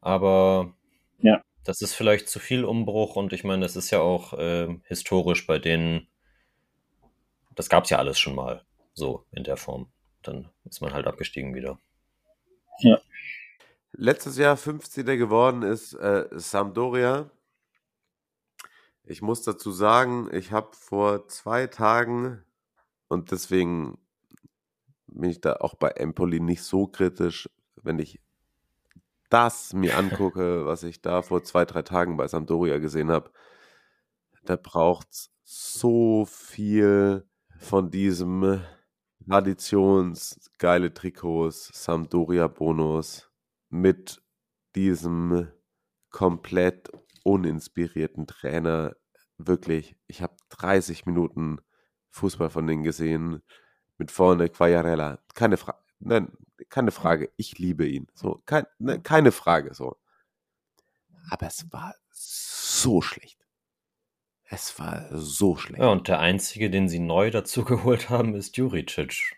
Aber 0.00 0.74
ja. 1.18 1.42
Das 1.66 1.82
ist 1.82 1.94
vielleicht 1.94 2.28
zu 2.28 2.38
viel 2.38 2.64
Umbruch 2.64 3.16
und 3.16 3.32
ich 3.32 3.42
meine, 3.42 3.62
das 3.62 3.74
ist 3.76 3.90
ja 3.90 4.00
auch 4.00 4.32
äh, 4.34 4.78
historisch 4.84 5.46
bei 5.46 5.58
denen, 5.58 6.06
das 7.54 7.68
gab 7.68 7.84
es 7.84 7.90
ja 7.90 7.98
alles 7.98 8.18
schon 8.20 8.36
mal 8.36 8.64
so 8.94 9.24
in 9.32 9.42
der 9.44 9.56
Form. 9.56 9.88
Dann 10.22 10.48
ist 10.64 10.80
man 10.80 10.92
halt 10.92 11.06
abgestiegen 11.06 11.54
wieder. 11.54 11.78
Ja. 12.78 13.00
Letztes 13.92 14.38
Jahr 14.38 14.56
15. 14.56 15.06
geworden 15.06 15.62
ist 15.62 15.94
äh, 15.94 16.28
Sampdoria. 16.32 17.30
Ich 19.04 19.22
muss 19.22 19.42
dazu 19.42 19.72
sagen, 19.72 20.28
ich 20.32 20.52
habe 20.52 20.68
vor 20.72 21.28
zwei 21.28 21.66
Tagen 21.66 22.44
und 23.08 23.30
deswegen 23.30 23.98
bin 25.06 25.30
ich 25.30 25.40
da 25.40 25.54
auch 25.56 25.74
bei 25.74 25.88
Empoli 25.90 26.40
nicht 26.40 26.62
so 26.62 26.86
kritisch, 26.86 27.48
wenn 27.82 27.98
ich 27.98 28.20
das 29.30 29.72
mir 29.72 29.96
angucke, 29.96 30.66
was 30.66 30.82
ich 30.82 31.02
da 31.02 31.22
vor 31.22 31.42
zwei, 31.44 31.64
drei 31.64 31.82
Tagen 31.82 32.16
bei 32.16 32.28
Sampdoria 32.28 32.78
gesehen 32.78 33.10
habe. 33.10 33.30
Da 34.44 34.56
braucht 34.56 35.08
es 35.10 35.30
so 35.42 36.24
viel 36.24 37.28
von 37.58 37.90
diesem 37.90 38.60
traditionsgeile 39.28 40.94
Trikots, 40.94 41.70
Sampdoria-Bonus 41.74 43.30
mit 43.70 44.22
diesem 44.74 45.48
komplett 46.10 46.90
uninspirierten 47.24 48.26
Trainer. 48.26 48.94
Wirklich, 49.38 49.96
ich 50.06 50.22
habe 50.22 50.36
30 50.50 51.06
Minuten 51.06 51.58
Fußball 52.10 52.50
von 52.50 52.66
denen 52.66 52.84
gesehen. 52.84 53.42
Mit 53.98 54.10
vorne 54.10 54.48
Quagliarella. 54.48 55.18
Keine 55.34 55.56
Frage. 55.56 55.78
Nein, 55.98 56.30
keine 56.68 56.90
Frage. 56.90 57.30
Ich 57.36 57.58
liebe 57.58 57.86
ihn. 57.86 58.06
So, 58.14 58.42
kein, 58.46 58.66
ne, 58.78 59.00
keine 59.00 59.32
Frage. 59.32 59.74
So. 59.74 59.96
Aber 61.30 61.46
es 61.46 61.70
war 61.72 61.94
so 62.10 63.00
schlecht. 63.02 63.38
Es 64.44 64.78
war 64.78 65.08
so 65.16 65.56
schlecht. 65.56 65.82
Ja, 65.82 65.88
und 65.88 66.08
der 66.08 66.20
einzige, 66.20 66.70
den 66.70 66.88
sie 66.88 67.00
neu 67.00 67.30
dazu 67.30 67.64
geholt 67.64 68.10
haben, 68.10 68.34
ist 68.34 68.56
Juricic. 68.56 69.36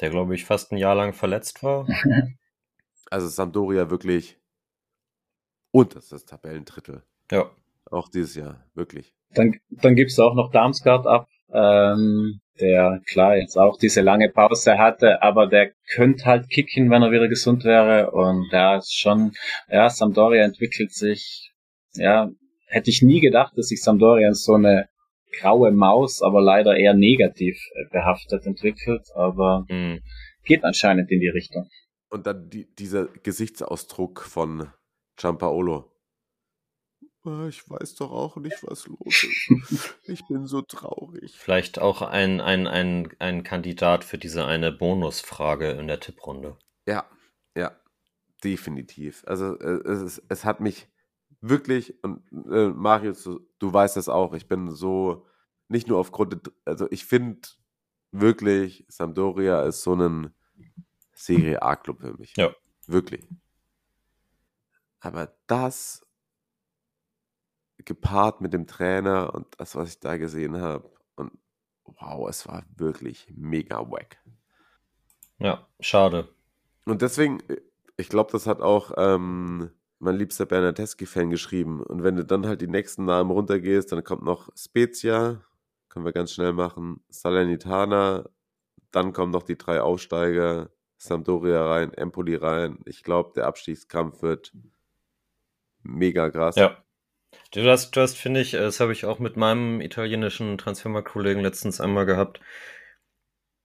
Der, 0.00 0.10
glaube 0.10 0.34
ich, 0.34 0.44
fast 0.44 0.72
ein 0.72 0.78
Jahr 0.78 0.94
lang 0.94 1.12
verletzt 1.12 1.62
war. 1.62 1.86
Also 3.10 3.28
Sampdoria 3.28 3.90
wirklich 3.90 4.40
und 5.72 5.94
das 5.94 6.04
ist 6.04 6.12
das 6.12 6.24
Tabellendrittel. 6.24 7.02
Ja. 7.30 7.50
Auch 7.90 8.08
dieses 8.08 8.34
Jahr, 8.34 8.64
wirklich. 8.74 9.14
Dann, 9.30 9.60
dann 9.70 9.94
gibt's 9.94 10.18
auch 10.18 10.34
noch 10.34 10.50
Darmstadt 10.50 11.06
ab, 11.06 11.28
ähm, 11.52 12.40
der 12.60 13.00
klar 13.06 13.36
jetzt 13.36 13.56
auch 13.56 13.78
diese 13.78 14.02
lange 14.02 14.28
Pause 14.28 14.78
hatte, 14.78 15.22
aber 15.22 15.46
der 15.46 15.72
könnte 15.94 16.24
halt 16.26 16.50
kicken, 16.50 16.90
wenn 16.90 17.02
er 17.02 17.10
wieder 17.10 17.28
gesund 17.28 17.64
wäre. 17.64 18.10
Und 18.10 18.48
ja, 18.52 18.76
ist 18.76 18.98
schon, 18.98 19.32
ja, 19.68 19.88
Sampdoria 19.88 20.44
entwickelt 20.44 20.92
sich, 20.92 21.52
ja, 21.94 22.30
hätte 22.66 22.90
ich 22.90 23.02
nie 23.02 23.20
gedacht, 23.20 23.54
dass 23.56 23.68
sich 23.68 23.82
Sampdoria 23.82 24.32
so 24.34 24.54
eine 24.54 24.88
graue 25.40 25.70
Maus, 25.70 26.22
aber 26.22 26.42
leider 26.42 26.76
eher 26.76 26.94
negativ 26.94 27.56
äh, 27.74 27.88
behaftet 27.90 28.46
entwickelt, 28.46 29.06
aber 29.14 29.64
Mhm. 29.68 30.00
geht 30.44 30.64
anscheinend 30.64 31.10
in 31.10 31.20
die 31.20 31.28
Richtung. 31.28 31.68
Und 32.10 32.26
dann 32.26 32.48
die, 32.50 32.66
dieser 32.74 33.06
Gesichtsausdruck 33.22 34.22
von 34.22 34.68
Giampaolo. 35.16 35.90
Ah, 37.24 37.46
Ich 37.48 37.68
weiß 37.68 37.96
doch 37.96 38.10
auch 38.12 38.36
nicht, 38.36 38.62
was 38.62 38.86
los 38.86 39.24
ist. 39.24 39.50
Ich 40.04 40.26
bin 40.26 40.46
so 40.46 40.62
traurig. 40.62 41.36
Vielleicht 41.36 41.78
auch 41.78 42.02
ein, 42.02 42.40
ein, 42.40 42.66
ein, 42.66 43.10
ein 43.18 43.42
Kandidat 43.42 44.04
für 44.04 44.18
diese 44.18 44.46
eine 44.46 44.72
Bonusfrage 44.72 45.70
in 45.72 45.86
der 45.86 46.00
Tipprunde. 46.00 46.56
Ja, 46.86 47.04
ja, 47.54 47.72
definitiv. 48.42 49.22
Also 49.26 49.58
äh, 49.58 49.86
es, 49.88 50.00
ist, 50.02 50.22
es 50.28 50.44
hat 50.44 50.60
mich 50.60 50.88
wirklich, 51.40 52.02
und 52.02 52.22
äh, 52.50 52.68
Marius, 52.68 53.22
du, 53.22 53.40
du 53.58 53.72
weißt 53.72 53.96
das 53.96 54.08
auch, 54.08 54.32
ich 54.32 54.48
bin 54.48 54.70
so, 54.70 55.26
nicht 55.68 55.88
nur 55.88 55.98
aufgrund, 55.98 56.50
also 56.64 56.86
ich 56.90 57.04
finde 57.04 57.48
wirklich, 58.12 58.86
Sampdoria 58.88 59.62
ist 59.64 59.82
so 59.82 59.94
ein 59.94 60.34
Serie 61.12 61.60
A-Club 61.62 62.00
für 62.00 62.14
mich. 62.14 62.34
Ja. 62.36 62.54
Wirklich. 62.86 63.28
Aber 65.00 65.32
das 65.46 66.06
gepaart 67.84 68.40
mit 68.40 68.52
dem 68.52 68.66
Trainer 68.66 69.34
und 69.34 69.46
das, 69.58 69.74
was 69.76 69.90
ich 69.90 70.00
da 70.00 70.16
gesehen 70.16 70.60
habe, 70.60 70.90
und 71.16 71.32
wow, 71.84 72.28
es 72.28 72.46
war 72.46 72.64
wirklich 72.76 73.32
mega 73.34 73.90
wack. 73.90 74.18
Ja, 75.38 75.66
schade. 75.80 76.28
Und 76.84 77.02
deswegen, 77.02 77.38
ich 77.96 78.08
glaube, 78.08 78.32
das 78.32 78.46
hat 78.46 78.60
auch 78.60 78.92
ähm, 78.96 79.70
mein 79.98 80.16
liebster 80.16 80.46
Bernardeschi-Fan 80.46 81.30
geschrieben. 81.30 81.82
Und 81.82 82.02
wenn 82.02 82.16
du 82.16 82.24
dann 82.24 82.46
halt 82.46 82.60
die 82.60 82.66
nächsten 82.66 83.04
Namen 83.04 83.30
runtergehst, 83.30 83.92
dann 83.92 84.02
kommt 84.04 84.22
noch 84.22 84.48
Spezia, 84.56 85.42
können 85.88 86.04
wir 86.04 86.12
ganz 86.12 86.32
schnell 86.32 86.52
machen, 86.52 87.02
Salernitana, 87.08 88.28
dann 88.90 89.12
kommen 89.12 89.32
noch 89.32 89.42
die 89.42 89.56
drei 89.56 89.80
Aufsteiger, 89.80 90.70
Sampdoria 90.96 91.66
rein, 91.66 91.94
Empoli 91.94 92.34
rein. 92.34 92.80
Ich 92.84 93.02
glaube, 93.02 93.32
der 93.34 93.46
Abstiegskampf 93.46 94.22
wird 94.22 94.52
mega 95.82 96.30
krass. 96.30 96.56
Ja. 96.56 96.76
Du 97.52 97.68
hast, 97.68 97.90
du 97.96 98.00
hast 98.00 98.16
finde 98.16 98.40
ich, 98.40 98.54
äh, 98.54 98.58
das 98.58 98.78
habe 98.78 98.92
ich 98.92 99.04
auch 99.04 99.18
mit 99.18 99.36
meinem 99.36 99.80
italienischen 99.80 100.56
Transfermarkt-Kollegen 100.56 101.40
letztens 101.40 101.80
einmal 101.80 102.06
gehabt. 102.06 102.40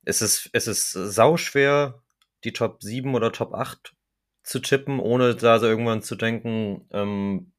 Es 0.04 0.22
ist, 0.22 0.50
es 0.54 0.68
ist 0.68 0.92
sauschwer, 0.92 2.04
die 2.44 2.54
Top 2.54 2.82
7 2.82 3.14
oder 3.16 3.32
Top 3.32 3.54
8 3.54 3.96
zu 4.44 4.60
tippen, 4.60 5.00
ohne 5.00 5.36
da 5.36 5.62
irgendwann 5.62 6.02
zu 6.02 6.16
denken, 6.16 6.88
ähm, 6.92 7.54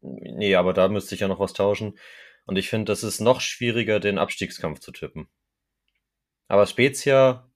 nee, 0.00 0.54
aber 0.56 0.72
da 0.72 0.88
müsste 0.88 1.14
ich 1.14 1.20
ja 1.20 1.28
noch 1.28 1.40
was 1.40 1.52
tauschen. 1.52 1.98
Und 2.46 2.56
ich 2.56 2.70
finde, 2.70 2.92
das 2.92 3.02
ist 3.04 3.20
noch 3.20 3.40
schwieriger, 3.40 4.00
den 4.00 4.18
Abstiegskampf 4.18 4.80
zu 4.80 4.92
tippen. 4.92 5.28
Aber 6.48 6.66
Spezia 6.66 7.50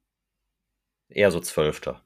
eher 1.09 1.31
so 1.31 1.41
Zwölfter. 1.41 2.05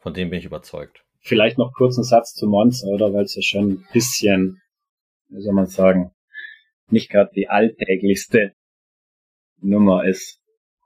Von 0.00 0.14
dem 0.14 0.30
bin 0.30 0.38
ich 0.38 0.46
überzeugt. 0.46 1.03
Vielleicht 1.26 1.56
noch 1.56 1.72
kurz 1.72 1.96
einen 1.96 2.04
Satz 2.04 2.34
zu 2.34 2.46
Monza, 2.46 2.86
oder? 2.86 3.12
Weil 3.14 3.24
es 3.24 3.34
ja 3.34 3.42
schon 3.42 3.70
ein 3.70 3.86
bisschen, 3.92 4.60
wie 5.28 5.40
soll 5.40 5.54
man 5.54 5.66
sagen, 5.66 6.10
nicht 6.88 7.10
gerade 7.10 7.30
die 7.34 7.48
alltäglichste 7.48 8.52
Nummer 9.60 10.04
ist, 10.06 10.38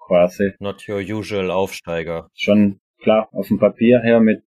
quasi. 0.06 0.52
Not 0.60 0.89
your 0.89 1.01
usual 1.01 1.51
Aufsteiger. 1.51 2.28
Schon 2.35 2.78
klar, 3.02 3.28
auf 3.32 3.48
dem 3.48 3.59
Papier 3.59 4.01
her 4.01 4.20
mit 4.20 4.43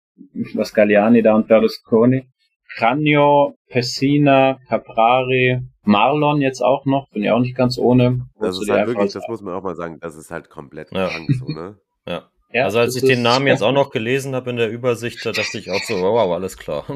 was 0.54 0.74
Galliani 0.74 1.22
da 1.22 1.34
und 1.34 1.46
Berlusconi. 1.46 2.28
Cranio, 2.76 3.56
Pessina, 3.68 4.58
Caprari, 4.68 5.60
Marlon 5.84 6.40
jetzt 6.40 6.62
auch 6.62 6.84
noch, 6.84 7.08
bin 7.10 7.22
ja 7.22 7.34
auch 7.34 7.40
nicht 7.40 7.56
ganz 7.56 7.78
ohne. 7.78 8.26
Das 8.40 8.60
ist 8.60 8.68
halt 8.68 8.88
wirklich, 8.88 9.12
das 9.12 9.28
muss 9.28 9.40
man 9.40 9.54
auch 9.54 9.62
mal 9.62 9.76
sagen, 9.76 9.98
das 10.00 10.16
ist 10.16 10.30
halt 10.32 10.50
komplett 10.50 10.90
Ja. 10.92 11.08
krank 11.08 11.30
so, 11.38 11.46
ne? 11.46 11.78
Ja. 12.08 12.28
Ja, 12.56 12.64
also 12.64 12.78
als 12.78 12.94
das 12.94 13.02
ich 13.02 13.08
den 13.10 13.20
Namen 13.20 13.46
jetzt 13.48 13.62
auch 13.62 13.72
noch 13.80 13.90
gelesen 13.90 14.34
habe 14.34 14.48
in 14.48 14.56
der 14.56 14.70
Übersicht, 14.70 15.24
da 15.26 15.32
dachte 15.32 15.58
ich 15.58 15.70
auch 15.70 15.82
so, 15.82 16.00
wow, 16.00 16.32
alles 16.32 16.56
klar. 16.56 16.86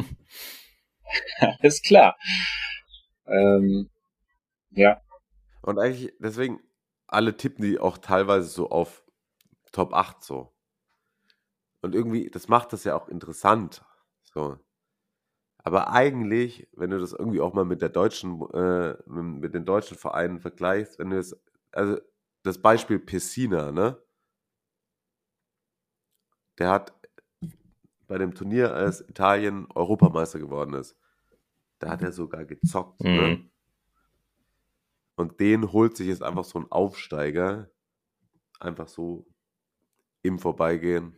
ist 1.60 1.84
klar. 1.84 2.16
Ähm, 3.26 3.90
ja, 4.70 5.02
Und 5.60 5.78
eigentlich, 5.78 6.14
deswegen, 6.18 6.60
alle 7.08 7.36
tippen 7.36 7.62
die 7.62 7.78
auch 7.78 7.98
teilweise 7.98 8.48
so 8.48 8.70
auf 8.70 9.04
Top 9.70 9.92
8 9.92 10.24
so. 10.24 10.54
Und 11.82 11.94
irgendwie, 11.94 12.30
das 12.30 12.48
macht 12.48 12.72
das 12.72 12.84
ja 12.84 12.96
auch 12.96 13.08
interessant. 13.08 13.84
So. 14.32 14.58
Aber 15.58 15.92
eigentlich, 15.92 16.68
wenn 16.72 16.88
du 16.88 16.98
das 16.98 17.12
irgendwie 17.12 17.42
auch 17.42 17.52
mal 17.52 17.66
mit 17.66 17.82
der 17.82 17.90
deutschen, 17.90 18.40
äh, 18.54 18.94
mit 19.06 19.42
mit 19.42 19.54
den 19.54 19.66
deutschen 19.66 19.98
Vereinen 19.98 20.40
vergleichst, 20.40 20.98
wenn 20.98 21.10
du 21.10 21.18
es, 21.18 21.38
also 21.72 21.98
das 22.44 22.62
Beispiel 22.62 22.98
Pessina, 22.98 23.72
ne? 23.72 24.02
Der 26.60 26.70
hat 26.70 26.94
bei 28.06 28.18
dem 28.18 28.34
Turnier, 28.34 28.74
als 28.74 29.00
Italien 29.08 29.66
Europameister 29.74 30.38
geworden 30.38 30.74
ist, 30.74 30.94
da 31.78 31.90
hat 31.90 32.02
er 32.02 32.12
sogar 32.12 32.44
gezockt, 32.44 33.00
ne? 33.02 33.10
Mhm. 33.10 33.50
Und 35.16 35.40
den 35.40 35.72
holt 35.72 35.96
sich 35.96 36.06
jetzt 36.08 36.22
einfach 36.22 36.44
so 36.44 36.58
ein 36.58 36.70
Aufsteiger, 36.70 37.70
einfach 38.58 38.88
so 38.88 39.26
im 40.22 40.38
Vorbeigehen. 40.38 41.14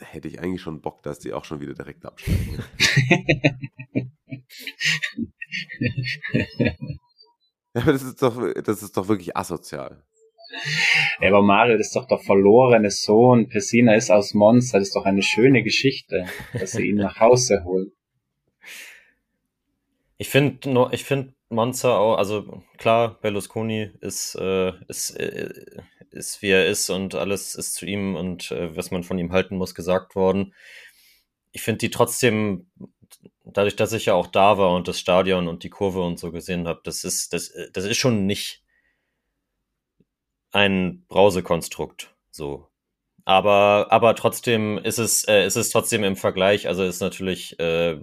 hätte 0.00 0.28
ich 0.28 0.40
eigentlich 0.40 0.60
schon 0.60 0.82
Bock, 0.82 1.02
dass 1.02 1.18
die 1.18 1.32
auch 1.32 1.44
schon 1.44 1.60
wieder 1.60 1.74
direkt 1.74 2.04
absteigen. 2.04 2.62
aber 7.74 7.92
das 7.92 8.02
ist 8.02 8.20
doch, 8.22 8.52
das 8.62 8.82
ist 8.82 8.96
doch 8.96 9.08
wirklich 9.08 9.36
asozial. 9.36 10.04
Ja, 11.20 11.28
aber 11.28 11.42
Mario, 11.42 11.76
das 11.76 11.88
ist 11.88 11.96
doch 11.96 12.06
der 12.06 12.18
verlorene 12.18 12.90
Sohn. 12.90 13.48
Pessina 13.48 13.94
ist 13.94 14.10
aus 14.10 14.34
Monster. 14.34 14.78
Das 14.78 14.88
ist 14.88 14.96
doch 14.96 15.04
eine 15.04 15.22
schöne 15.22 15.62
Geschichte, 15.62 16.26
dass 16.52 16.72
sie 16.72 16.88
ihn 16.88 16.96
nach 16.96 17.20
Hause 17.20 17.62
holen. 17.64 17.92
Ich 20.16 20.28
finde, 20.28 20.88
ich 20.92 21.04
finde 21.04 21.34
Monza 21.48 21.96
auch, 21.96 22.16
also 22.16 22.62
klar, 22.78 23.18
Berlusconi 23.20 23.90
ist, 24.00 24.34
äh, 24.36 24.72
ist, 24.88 25.10
äh, 25.10 25.82
ist 26.10 26.42
wie 26.42 26.50
er 26.50 26.66
ist 26.66 26.90
und 26.90 27.14
alles 27.14 27.54
ist 27.54 27.74
zu 27.74 27.86
ihm 27.86 28.16
und 28.16 28.50
äh, 28.50 28.76
was 28.76 28.90
man 28.90 29.02
von 29.02 29.18
ihm 29.18 29.32
halten 29.32 29.56
muss, 29.56 29.74
gesagt 29.74 30.14
worden. 30.14 30.54
Ich 31.52 31.62
finde 31.62 31.78
die 31.78 31.90
trotzdem, 31.90 32.70
dadurch, 33.44 33.76
dass 33.76 33.92
ich 33.92 34.06
ja 34.06 34.14
auch 34.14 34.26
da 34.26 34.58
war 34.58 34.74
und 34.74 34.88
das 34.88 34.98
Stadion 34.98 35.48
und 35.48 35.62
die 35.62 35.70
Kurve 35.70 36.02
und 36.02 36.18
so 36.18 36.32
gesehen 36.32 36.66
habe, 36.66 36.80
das 36.84 37.04
ist, 37.04 37.32
das, 37.32 37.52
das 37.72 37.84
ist 37.84 37.96
schon 37.96 38.26
nicht 38.26 38.63
ein 40.54 41.04
Brausekonstrukt, 41.08 42.14
so. 42.30 42.68
Aber, 43.24 43.86
aber 43.90 44.14
trotzdem 44.14 44.78
ist 44.78 44.98
es, 44.98 45.26
äh, 45.26 45.46
ist 45.46 45.56
es 45.56 45.70
trotzdem 45.70 46.04
im 46.04 46.16
Vergleich, 46.16 46.68
also 46.68 46.84
ist 46.84 47.00
natürlich, 47.00 47.58
äh, 47.58 47.98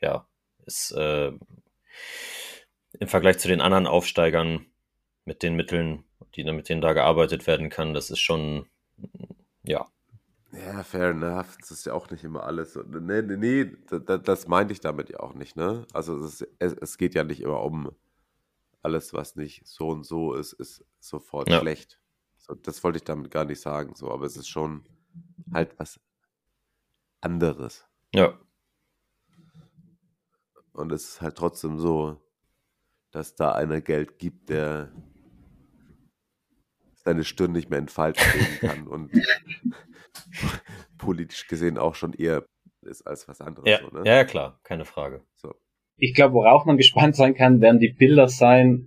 ja, 0.00 0.26
ist 0.64 0.92
äh, 0.92 1.32
im 2.98 3.08
Vergleich 3.08 3.38
zu 3.38 3.48
den 3.48 3.60
anderen 3.60 3.86
Aufsteigern 3.86 4.66
mit 5.24 5.42
den 5.42 5.54
Mitteln, 5.56 6.04
die 6.36 6.44
mit 6.44 6.68
denen 6.68 6.80
da 6.80 6.92
gearbeitet 6.94 7.46
werden 7.46 7.68
kann, 7.68 7.94
das 7.94 8.10
ist 8.10 8.20
schon, 8.20 8.66
ja. 9.62 9.86
Ja, 10.52 10.84
fair 10.84 11.10
enough. 11.10 11.56
Das 11.58 11.72
ist 11.72 11.84
ja 11.84 11.94
auch 11.94 12.10
nicht 12.10 12.22
immer 12.22 12.44
alles. 12.44 12.78
Nee, 12.86 13.22
nee, 13.22 13.36
nee 13.36 13.70
das, 13.90 14.22
das 14.22 14.46
meinte 14.46 14.72
ich 14.72 14.80
damit 14.80 15.10
ja 15.10 15.18
auch 15.18 15.34
nicht, 15.34 15.56
ne? 15.56 15.84
Also 15.92 16.16
es, 16.24 16.46
es, 16.60 16.72
es, 16.74 16.96
geht 16.96 17.14
ja 17.14 17.24
nicht 17.24 17.40
immer 17.40 17.60
um 17.60 17.90
alles, 18.84 19.14
was 19.14 19.36
nicht 19.36 19.66
so 19.66 19.88
und 19.88 20.04
so 20.04 20.34
ist, 20.34 20.52
ist 20.52 20.84
sofort 21.00 21.48
ja. 21.48 21.60
schlecht. 21.60 22.00
So, 22.36 22.54
das 22.54 22.84
wollte 22.84 22.98
ich 22.98 23.04
damit 23.04 23.30
gar 23.30 23.44
nicht 23.44 23.60
sagen, 23.60 23.94
so, 23.94 24.10
aber 24.10 24.26
es 24.26 24.36
ist 24.36 24.48
schon 24.48 24.84
halt 25.52 25.78
was 25.78 25.98
anderes. 27.20 27.86
Ja. 28.14 28.38
Und 30.72 30.92
es 30.92 31.04
ist 31.04 31.20
halt 31.22 31.36
trotzdem 31.36 31.78
so, 31.78 32.20
dass 33.10 33.34
da 33.34 33.52
einer 33.52 33.80
Geld 33.80 34.18
gibt, 34.18 34.50
der 34.50 34.92
seine 36.94 37.24
Stirn 37.24 37.52
nicht 37.52 37.70
mehr 37.70 37.78
entfalten 37.78 38.22
kann 38.60 38.88
und 38.88 39.12
politisch 40.98 41.46
gesehen 41.46 41.78
auch 41.78 41.94
schon 41.94 42.12
eher 42.12 42.44
ist 42.82 43.06
als 43.06 43.28
was 43.28 43.40
anderes. 43.40 43.68
Ja, 43.68 43.80
so, 43.80 43.88
ne? 43.88 44.02
ja 44.04 44.24
klar, 44.24 44.60
keine 44.62 44.84
Frage. 44.84 45.24
So. 45.36 45.54
Ich 45.96 46.14
glaube, 46.14 46.34
worauf 46.34 46.64
man 46.64 46.76
gespannt 46.76 47.16
sein 47.16 47.34
kann, 47.34 47.60
werden 47.60 47.80
die 47.80 47.92
Bilder 47.92 48.28
sein, 48.28 48.86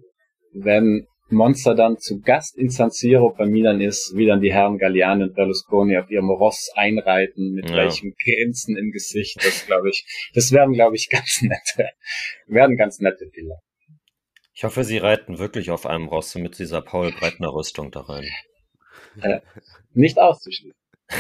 wenn 0.54 1.08
Monster 1.30 1.76
dann 1.76 1.98
zu 1.98 2.22
Gast 2.22 2.58
in 2.58 2.70
San 2.70 2.90
Siro 2.90 3.34
bei 3.38 3.46
Milan 3.46 3.82
ist, 3.82 4.14
wie 4.16 4.26
dann 4.26 4.42
die 4.42 4.54
Herren 4.54 4.78
Galliani 4.78 5.24
und 5.24 5.36
Berlusconi 5.36 5.98
auf 5.98 6.10
ihrem 6.10 6.30
Ross 6.30 6.72
einreiten, 6.76 7.52
mit 7.52 7.70
ja. 7.70 7.76
welchen 7.76 8.14
Grinsen 8.24 8.78
im 8.78 8.92
Gesicht. 8.92 9.38
Das 9.44 9.66
glaube 9.66 9.90
ich, 9.90 10.06
das 10.34 10.52
werden, 10.52 10.74
glaube 10.74 10.96
ich, 10.96 11.10
ganz 11.10 11.42
nette, 11.42 11.90
werden 12.48 12.78
ganz 12.78 13.00
nette 13.00 13.26
Bilder. 13.26 13.60
Ich 14.54 14.64
hoffe, 14.64 14.84
sie 14.84 14.98
reiten 14.98 15.38
wirklich 15.38 15.70
auf 15.70 15.86
einem 15.86 16.08
Ross 16.08 16.34
mit 16.36 16.58
dieser 16.58 16.82
Paul 16.82 17.12
Breitner 17.12 17.54
Rüstung 17.54 17.92
da 17.92 18.02
rein. 18.02 18.28
Äh, 19.22 19.42
nicht 19.94 20.18
auszuschließen. 20.18 20.80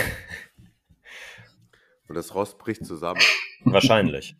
Und 2.07 2.15
das 2.15 2.33
Ross 2.33 2.57
bricht 2.57 2.85
zusammen. 2.85 3.21
Wahrscheinlich. 3.63 4.35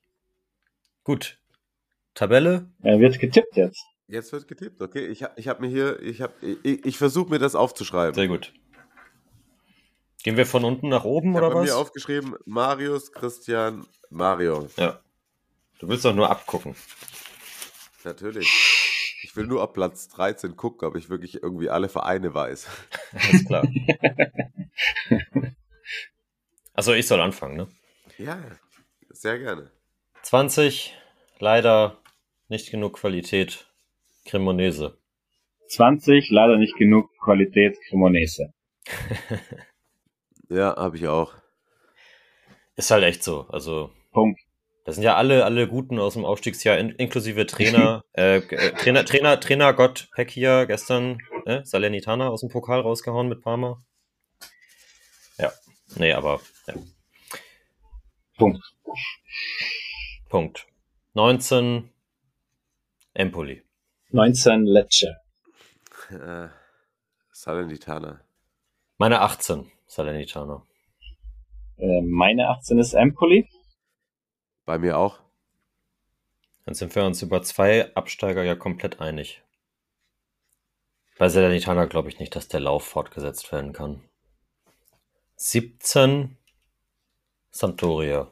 Gut. 1.07 1.39
Tabelle? 2.15 2.69
Er 2.83 2.99
wird 2.99 3.17
getippt 3.17 3.55
jetzt. 3.55 3.81
Jetzt 4.09 4.33
wird 4.33 4.45
getippt, 4.45 4.81
okay. 4.81 5.07
Ich, 5.07 5.23
ich 5.37 5.47
habe 5.47 5.61
mir 5.61 5.69
hier, 5.69 6.01
ich 6.01 6.19
habe, 6.21 6.33
ich, 6.41 6.85
ich 6.85 6.97
versuche 6.97 7.29
mir 7.29 7.39
das 7.39 7.55
aufzuschreiben. 7.55 8.13
Sehr 8.13 8.27
gut. 8.27 8.53
Gehen 10.21 10.35
wir 10.35 10.45
von 10.45 10.65
unten 10.65 10.89
nach 10.89 11.05
oben 11.05 11.31
ich 11.31 11.37
oder 11.37 11.47
was? 11.47 11.63
Ich 11.63 11.71
habe 11.71 11.77
mir 11.77 11.77
aufgeschrieben, 11.77 12.35
Marius, 12.43 13.13
Christian, 13.13 13.87
Mario. 14.09 14.67
Ja. 14.75 14.99
Du 15.79 15.87
willst 15.87 16.03
doch 16.03 16.13
nur 16.13 16.29
abgucken. 16.29 16.75
Natürlich. 18.03 18.49
Ich 19.23 19.33
will 19.37 19.47
nur 19.47 19.61
ab 19.61 19.75
Platz 19.75 20.09
13 20.09 20.57
gucken, 20.57 20.89
ob 20.89 20.97
ich 20.97 21.09
wirklich 21.09 21.41
irgendwie 21.41 21.69
alle 21.69 21.87
Vereine 21.87 22.33
weiß. 22.33 22.67
Alles 23.13 23.45
klar. 23.45 23.65
also 26.73 26.91
ich 26.91 27.07
soll 27.07 27.21
anfangen, 27.21 27.55
ne? 27.55 27.67
Ja, 28.17 28.43
sehr 29.09 29.39
gerne. 29.39 29.71
20, 30.27 30.93
leider 31.39 31.95
nicht 32.49 32.69
genug 32.69 32.97
Qualität, 32.97 33.65
Cremonese. 34.25 34.97
20, 35.69 36.29
leider 36.31 36.57
nicht 36.57 36.75
genug 36.75 37.09
Qualität, 37.17 37.77
Cremonese. 37.87 38.53
ja, 40.49 40.75
habe 40.75 40.97
ich 40.97 41.07
auch. 41.07 41.33
Ist 42.75 42.91
halt 42.91 43.05
echt 43.05 43.23
so, 43.23 43.47
also. 43.47 43.91
Punkt. 44.11 44.41
Das 44.83 44.95
sind 44.95 45.05
ja 45.05 45.15
alle, 45.15 45.45
alle 45.45 45.65
Guten 45.65 45.97
aus 45.97 46.15
dem 46.15 46.25
Aufstiegsjahr, 46.25 46.77
in, 46.77 46.89
inklusive 46.89 47.45
Trainer, 47.45 48.03
äh, 48.11 48.39
äh, 48.39 48.73
Trainer, 48.73 49.05
Trainer, 49.05 49.39
Trainer 49.39 49.73
Gott 49.73 50.09
Peck 50.13 50.29
hier 50.29 50.65
gestern, 50.65 51.19
äh, 51.45 51.63
Salernitana 51.63 52.27
aus 52.27 52.41
dem 52.41 52.49
Pokal 52.49 52.81
rausgehauen 52.81 53.29
mit 53.29 53.41
Parma. 53.43 53.81
Ja, 55.37 55.53
nee, 55.95 56.11
aber, 56.11 56.41
ja. 56.67 56.73
Punkt. 58.37 58.59
Punkt. 60.29 60.67
19 61.13 61.89
Empoli. 63.13 63.63
19 64.09 64.65
Lecce. 64.65 65.15
Äh, 66.09 66.49
Salernitana. 67.31 68.21
Meine 68.97 69.21
18 69.21 69.71
Salernitana. 69.85 70.65
Äh, 71.77 72.01
meine 72.01 72.49
18 72.49 72.79
ist 72.79 72.93
Empoli. 72.93 73.49
Bei 74.65 74.77
mir 74.77 74.97
auch. 74.97 75.19
Dann 76.65 76.75
sind 76.75 76.93
wir 76.95 77.05
uns 77.05 77.21
über 77.21 77.41
zwei 77.43 77.93
Absteiger 77.95 78.43
ja 78.43 78.55
komplett 78.55 78.99
einig. 78.99 79.41
Bei 81.17 81.29
Salernitana 81.29 81.85
glaube 81.85 82.09
ich 82.09 82.19
nicht, 82.19 82.35
dass 82.35 82.47
der 82.47 82.59
Lauf 82.59 82.83
fortgesetzt 82.83 83.51
werden 83.51 83.73
kann. 83.73 84.03
17 85.37 86.37
Sampdoria. 87.51 88.31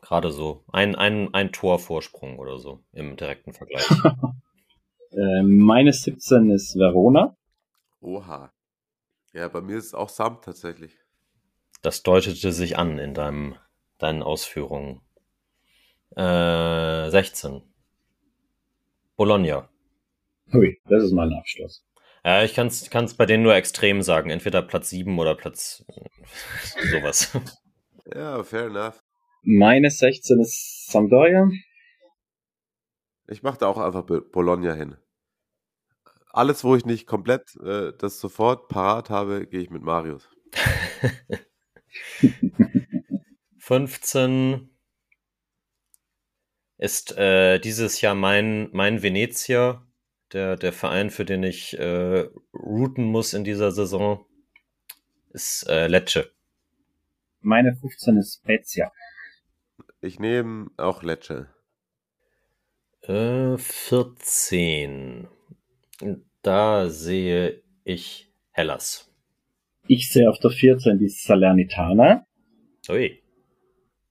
Gerade 0.00 0.30
so. 0.30 0.64
Ein, 0.72 0.94
ein, 0.94 1.32
ein 1.34 1.52
Torvorsprung 1.52 2.38
oder 2.38 2.58
so 2.58 2.84
im 2.92 3.16
direkten 3.16 3.52
Vergleich. 3.52 3.88
äh, 5.10 5.42
meine 5.42 5.92
17 5.92 6.50
ist 6.50 6.76
Verona. 6.76 7.36
Oha. 8.00 8.52
Ja, 9.32 9.48
bei 9.48 9.60
mir 9.60 9.76
ist 9.76 9.86
es 9.86 9.94
auch 9.94 10.08
Samt 10.08 10.44
tatsächlich. 10.44 10.96
Das 11.82 12.02
deutete 12.02 12.52
sich 12.52 12.78
an 12.78 12.98
in 12.98 13.14
deinem, 13.14 13.56
deinen 13.98 14.22
Ausführungen. 14.22 15.00
Äh, 16.16 17.10
16. 17.10 17.62
Bologna. 19.16 19.68
Hui, 20.52 20.80
das 20.84 21.04
ist 21.04 21.12
mein 21.12 21.32
Abschluss. 21.32 21.84
Ja, 22.24 22.42
ich 22.42 22.54
kann 22.54 22.66
es 22.68 23.14
bei 23.14 23.26
denen 23.26 23.42
nur 23.42 23.54
extrem 23.54 24.02
sagen. 24.02 24.30
Entweder 24.30 24.62
Platz 24.62 24.90
7 24.90 25.18
oder 25.18 25.34
Platz 25.34 25.84
sowas. 26.90 27.38
Ja, 28.12 28.42
fair 28.42 28.66
enough. 28.66 29.05
Meine 29.48 29.90
16 29.92 30.40
ist 30.40 30.90
Sampdoria. 30.90 31.48
Ich 33.28 33.44
mache 33.44 33.58
da 33.58 33.68
auch 33.68 33.78
einfach 33.78 34.02
Bologna 34.02 34.74
hin. 34.74 34.96
Alles, 36.32 36.64
wo 36.64 36.74
ich 36.74 36.84
nicht 36.84 37.06
komplett 37.06 37.54
äh, 37.62 37.92
das 37.96 38.18
sofort 38.18 38.66
parat 38.66 39.08
habe, 39.08 39.46
gehe 39.46 39.60
ich 39.60 39.70
mit 39.70 39.82
Marius. 39.82 40.28
15 43.58 44.68
ist 46.78 47.16
äh, 47.16 47.60
dieses 47.60 48.00
Jahr 48.00 48.16
mein, 48.16 48.68
mein 48.72 49.04
Venezia, 49.04 49.86
der, 50.32 50.56
der 50.56 50.72
Verein, 50.72 51.10
für 51.10 51.24
den 51.24 51.44
ich 51.44 51.78
äh, 51.78 52.28
routen 52.52 53.04
muss 53.04 53.32
in 53.32 53.44
dieser 53.44 53.70
Saison, 53.70 54.26
ist 55.30 55.68
äh, 55.68 55.86
Lecce. 55.86 56.32
Meine 57.42 57.76
15 57.76 58.16
ist 58.16 58.40
Spezia. 58.42 58.90
Ich 60.00 60.18
nehme 60.18 60.70
auch 60.76 61.02
Lecce. 61.02 61.48
Äh, 63.02 63.56
14. 63.56 65.28
Da 66.42 66.90
sehe 66.90 67.62
ich 67.84 68.30
Hellas. 68.50 69.10
Ich 69.88 70.10
sehe 70.10 70.28
auf 70.28 70.38
der 70.38 70.50
14 70.50 70.98
die 70.98 71.08
Salernitana. 71.08 72.26
Ui. 72.88 73.22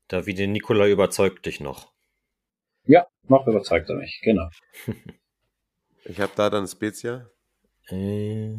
Davide 0.07 0.47
Nicola 0.47 0.87
überzeugt 0.87 1.45
dich 1.45 1.59
noch. 1.59 1.91
Ja, 2.85 3.05
noch 3.27 3.45
überzeugt 3.47 3.89
er 3.89 3.95
mich, 3.95 4.21
genau. 4.23 4.47
ich 6.05 6.19
habe 6.19 6.31
da 6.35 6.49
dann 6.49 6.67
Spezia. 6.67 7.29
Äh, 7.87 8.53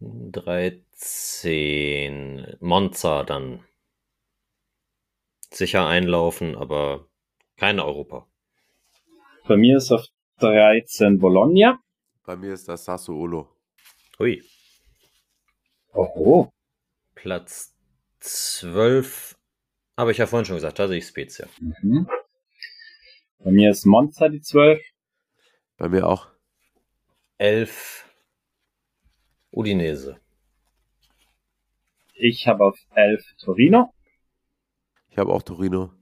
13. 0.00 2.56
Monza 2.60 3.24
dann. 3.24 3.64
Sicher 5.56 5.86
einlaufen, 5.86 6.56
aber 6.56 7.08
kein 7.56 7.80
Europa. 7.80 8.26
Bei 9.46 9.56
mir 9.56 9.76
ist 9.76 9.92
auf 9.92 10.06
13 10.40 11.18
Bologna. 11.18 11.78
Bei 12.24 12.36
mir 12.36 12.52
ist 12.54 12.68
das 12.68 12.84
Sassuolo. 12.84 13.48
Hui. 14.18 14.42
Oho. 15.92 16.52
Platz 17.14 17.74
12 18.20 19.36
habe 19.96 20.12
ich 20.12 20.18
ja 20.18 20.26
vorhin 20.26 20.44
schon 20.44 20.56
gesagt, 20.56 20.78
da 20.78 20.88
sehe 20.88 20.98
ich 20.98 21.06
Spezia. 21.06 21.46
Mhm. 21.60 22.08
Bei 23.38 23.50
mir 23.50 23.70
ist 23.70 23.84
Monza 23.84 24.28
die 24.28 24.40
12. 24.40 24.82
Bei 25.76 25.88
mir 25.88 26.06
auch. 26.06 26.28
11 27.38 28.10
Udinese. 29.50 30.18
Ich 32.14 32.46
habe 32.46 32.64
auf 32.64 32.78
11 32.94 33.24
Torino. 33.38 33.93
Ich 35.14 35.18
habe 35.18 35.32
auch 35.32 35.44
Torino. 35.44 35.92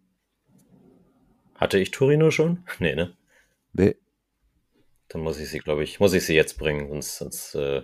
Hatte 1.55 1.79
ich 1.79 1.91
Torino 1.91 2.31
schon? 2.31 2.65
Nee, 2.79 2.95
ne? 2.95 3.15
Nee. 3.75 3.97
Dann 5.09 5.21
muss 5.21 5.39
ich 5.39 5.51
sie, 5.51 5.59
glaube 5.59 5.85
ich, 5.85 6.01
muss 6.01 6.15
ich 6.15 6.25
sie 6.25 6.35
jetzt 6.35 6.57
bringen, 6.57 6.89
sonst, 6.89 7.19
sonst 7.19 7.55
äh, 7.55 7.83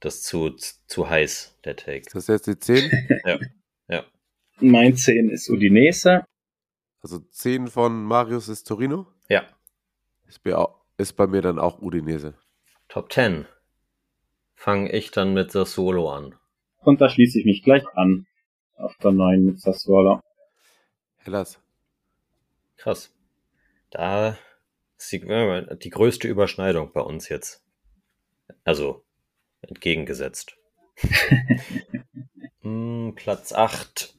das 0.00 0.22
zu, 0.22 0.50
zu 0.50 1.08
heiß, 1.08 1.58
der 1.64 1.76
Take. 1.76 2.00
Ist 2.00 2.14
das 2.14 2.26
jetzt 2.26 2.46
die 2.46 2.58
10? 2.58 3.20
Ja. 3.24 3.38
Ja. 3.88 4.04
Mein 4.60 4.96
10 4.96 5.30
ist 5.30 5.48
Udinese. 5.48 6.26
Also 7.00 7.18
10 7.18 7.68
von 7.68 8.04
Marius 8.04 8.50
ist 8.50 8.64
Torino. 8.64 9.06
Ja. 9.30 9.46
Ist 10.28 10.42
bei, 10.42 10.62
ist 10.98 11.14
bei 11.14 11.26
mir 11.26 11.40
dann 11.40 11.58
auch 11.58 11.80
Udinese. 11.80 12.34
Top 12.88 13.10
10. 13.10 13.46
Fange 14.56 14.92
ich 14.92 15.10
dann 15.10 15.32
mit 15.32 15.52
Sassuolo 15.52 16.10
an. 16.10 16.34
Und 16.80 17.00
da 17.00 17.08
schließe 17.08 17.38
ich 17.38 17.46
mich 17.46 17.62
gleich 17.62 17.86
an. 17.94 18.26
Auf 18.82 18.96
der 18.96 19.12
9 19.12 19.44
mit 19.44 19.60
Sassuolo. 19.60 20.20
Hellas. 21.18 21.60
Krass. 22.76 23.14
Da 23.90 24.36
ist 24.98 25.12
die, 25.12 25.20
die 25.20 25.90
größte 25.90 26.26
Überschneidung 26.26 26.92
bei 26.92 27.00
uns 27.00 27.28
jetzt. 27.28 27.62
Also 28.64 29.04
entgegengesetzt. 29.60 30.56
Hm, 32.62 33.14
Platz 33.16 33.52
8 33.52 34.14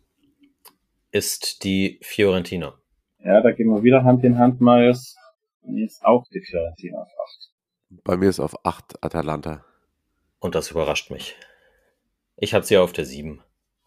ist 1.11 1.63
die 1.63 1.97
Fiorentina. 2.01 2.77
Ja, 3.19 3.41
da 3.41 3.53
gehen 3.53 3.69
wir 3.69 3.83
wieder 3.83 4.03
Hand 4.03 4.25
in 4.25 4.37
Hand, 4.37 4.59
Marius. 4.59 5.15
Und 5.61 5.77
jetzt 5.77 6.03
auch 6.03 6.27
die 6.27 6.41
Fiorentina 6.41 7.03
auf 7.03 7.07
8. 7.07 8.03
Bei 8.03 8.17
mir 8.17 8.27
ist 8.27 8.41
auf 8.41 8.65
8 8.65 9.01
Atalanta. 9.01 9.63
Und 10.39 10.55
das 10.55 10.71
überrascht 10.71 11.09
mich. 11.09 11.37
Ich 12.35 12.53
habe 12.53 12.65
sie 12.65 12.77
auf 12.77 12.91
der 12.91 13.05
7. 13.05 13.41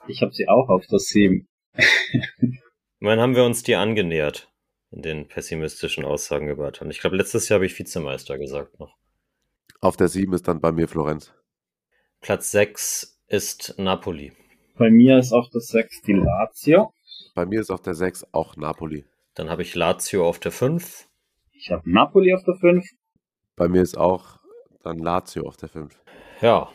Ich 0.08 0.22
habe 0.22 0.32
sie 0.32 0.48
auch 0.48 0.68
auf 0.68 0.86
der 0.86 0.98
7. 0.98 1.48
Immerhin 3.00 3.20
haben 3.20 3.34
wir 3.34 3.44
uns 3.44 3.62
dir 3.62 3.80
angenähert 3.80 4.52
in 4.90 5.02
den 5.02 5.28
pessimistischen 5.28 6.04
Aussagen 6.04 6.48
über 6.48 6.68
Atalanta. 6.68 6.94
Ich 6.94 7.00
glaube, 7.00 7.16
letztes 7.16 7.48
Jahr 7.48 7.56
habe 7.56 7.66
ich 7.66 7.78
Vizemeister 7.78 8.38
gesagt 8.38 8.78
noch. 8.78 8.96
Auf 9.80 9.96
der 9.96 10.08
7 10.08 10.32
ist 10.32 10.48
dann 10.48 10.60
bei 10.60 10.72
mir 10.72 10.88
Florenz. 10.88 11.34
Platz 12.20 12.50
6 12.52 13.20
ist 13.26 13.74
Napoli. 13.78 14.32
Bei 14.78 14.90
mir 14.90 15.18
ist 15.18 15.32
auf 15.32 15.50
der 15.50 15.60
6 15.60 16.02
die 16.02 16.12
Lazio. 16.12 16.92
Bei 17.34 17.44
mir 17.44 17.60
ist 17.60 17.70
auf 17.70 17.82
der 17.82 17.94
6 17.94 18.26
auch 18.32 18.56
Napoli. 18.56 19.04
Dann 19.34 19.50
habe 19.50 19.62
ich 19.62 19.74
Lazio 19.74 20.26
auf 20.26 20.38
der 20.38 20.52
5. 20.52 21.08
Ich 21.52 21.70
habe 21.70 21.90
Napoli 21.90 22.32
auf 22.32 22.44
der 22.44 22.54
5. 22.54 22.86
Bei 23.56 23.68
mir 23.68 23.82
ist 23.82 23.98
auch 23.98 24.38
dann 24.82 24.98
Lazio 24.98 25.46
auf 25.46 25.56
der 25.56 25.68
5. 25.68 26.00
Ja. 26.40 26.70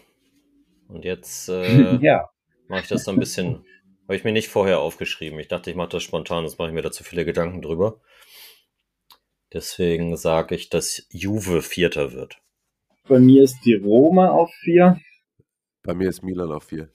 Und 0.88 1.06
jetzt 1.06 1.50
äh, 1.50 1.96
ja. 2.02 2.30
Mache 2.72 2.82
ich 2.82 2.88
das 2.88 3.04
so 3.04 3.12
ein 3.12 3.20
bisschen. 3.20 3.66
Habe 4.06 4.16
ich 4.16 4.24
mir 4.24 4.32
nicht 4.32 4.50
vorher 4.50 4.80
aufgeschrieben. 4.80 5.40
Ich 5.40 5.48
dachte, 5.48 5.70
ich 5.70 5.76
mache 5.76 5.90
das 5.90 6.04
spontan, 6.04 6.44
sonst 6.44 6.58
mache 6.58 6.70
ich 6.70 6.74
mir 6.74 6.82
da 6.82 6.92
zu 6.92 7.04
viele 7.04 7.24
Gedanken 7.24 7.62
drüber. 7.62 8.02
Deswegen 9.54 10.18
sage 10.18 10.56
ich, 10.56 10.70
dass 10.70 11.06
Juve 11.10 11.62
Vierter 11.62 12.14
wird. 12.14 12.42
Bei 13.08 13.20
mir 13.20 13.44
ist 13.44 13.60
die 13.64 13.76
Roma 13.76 14.30
auf 14.30 14.52
4. 14.64 15.00
Bei 15.84 15.94
mir 15.94 16.10
ist 16.10 16.24
Milan 16.24 16.52
auf 16.52 16.64
4. 16.66 16.90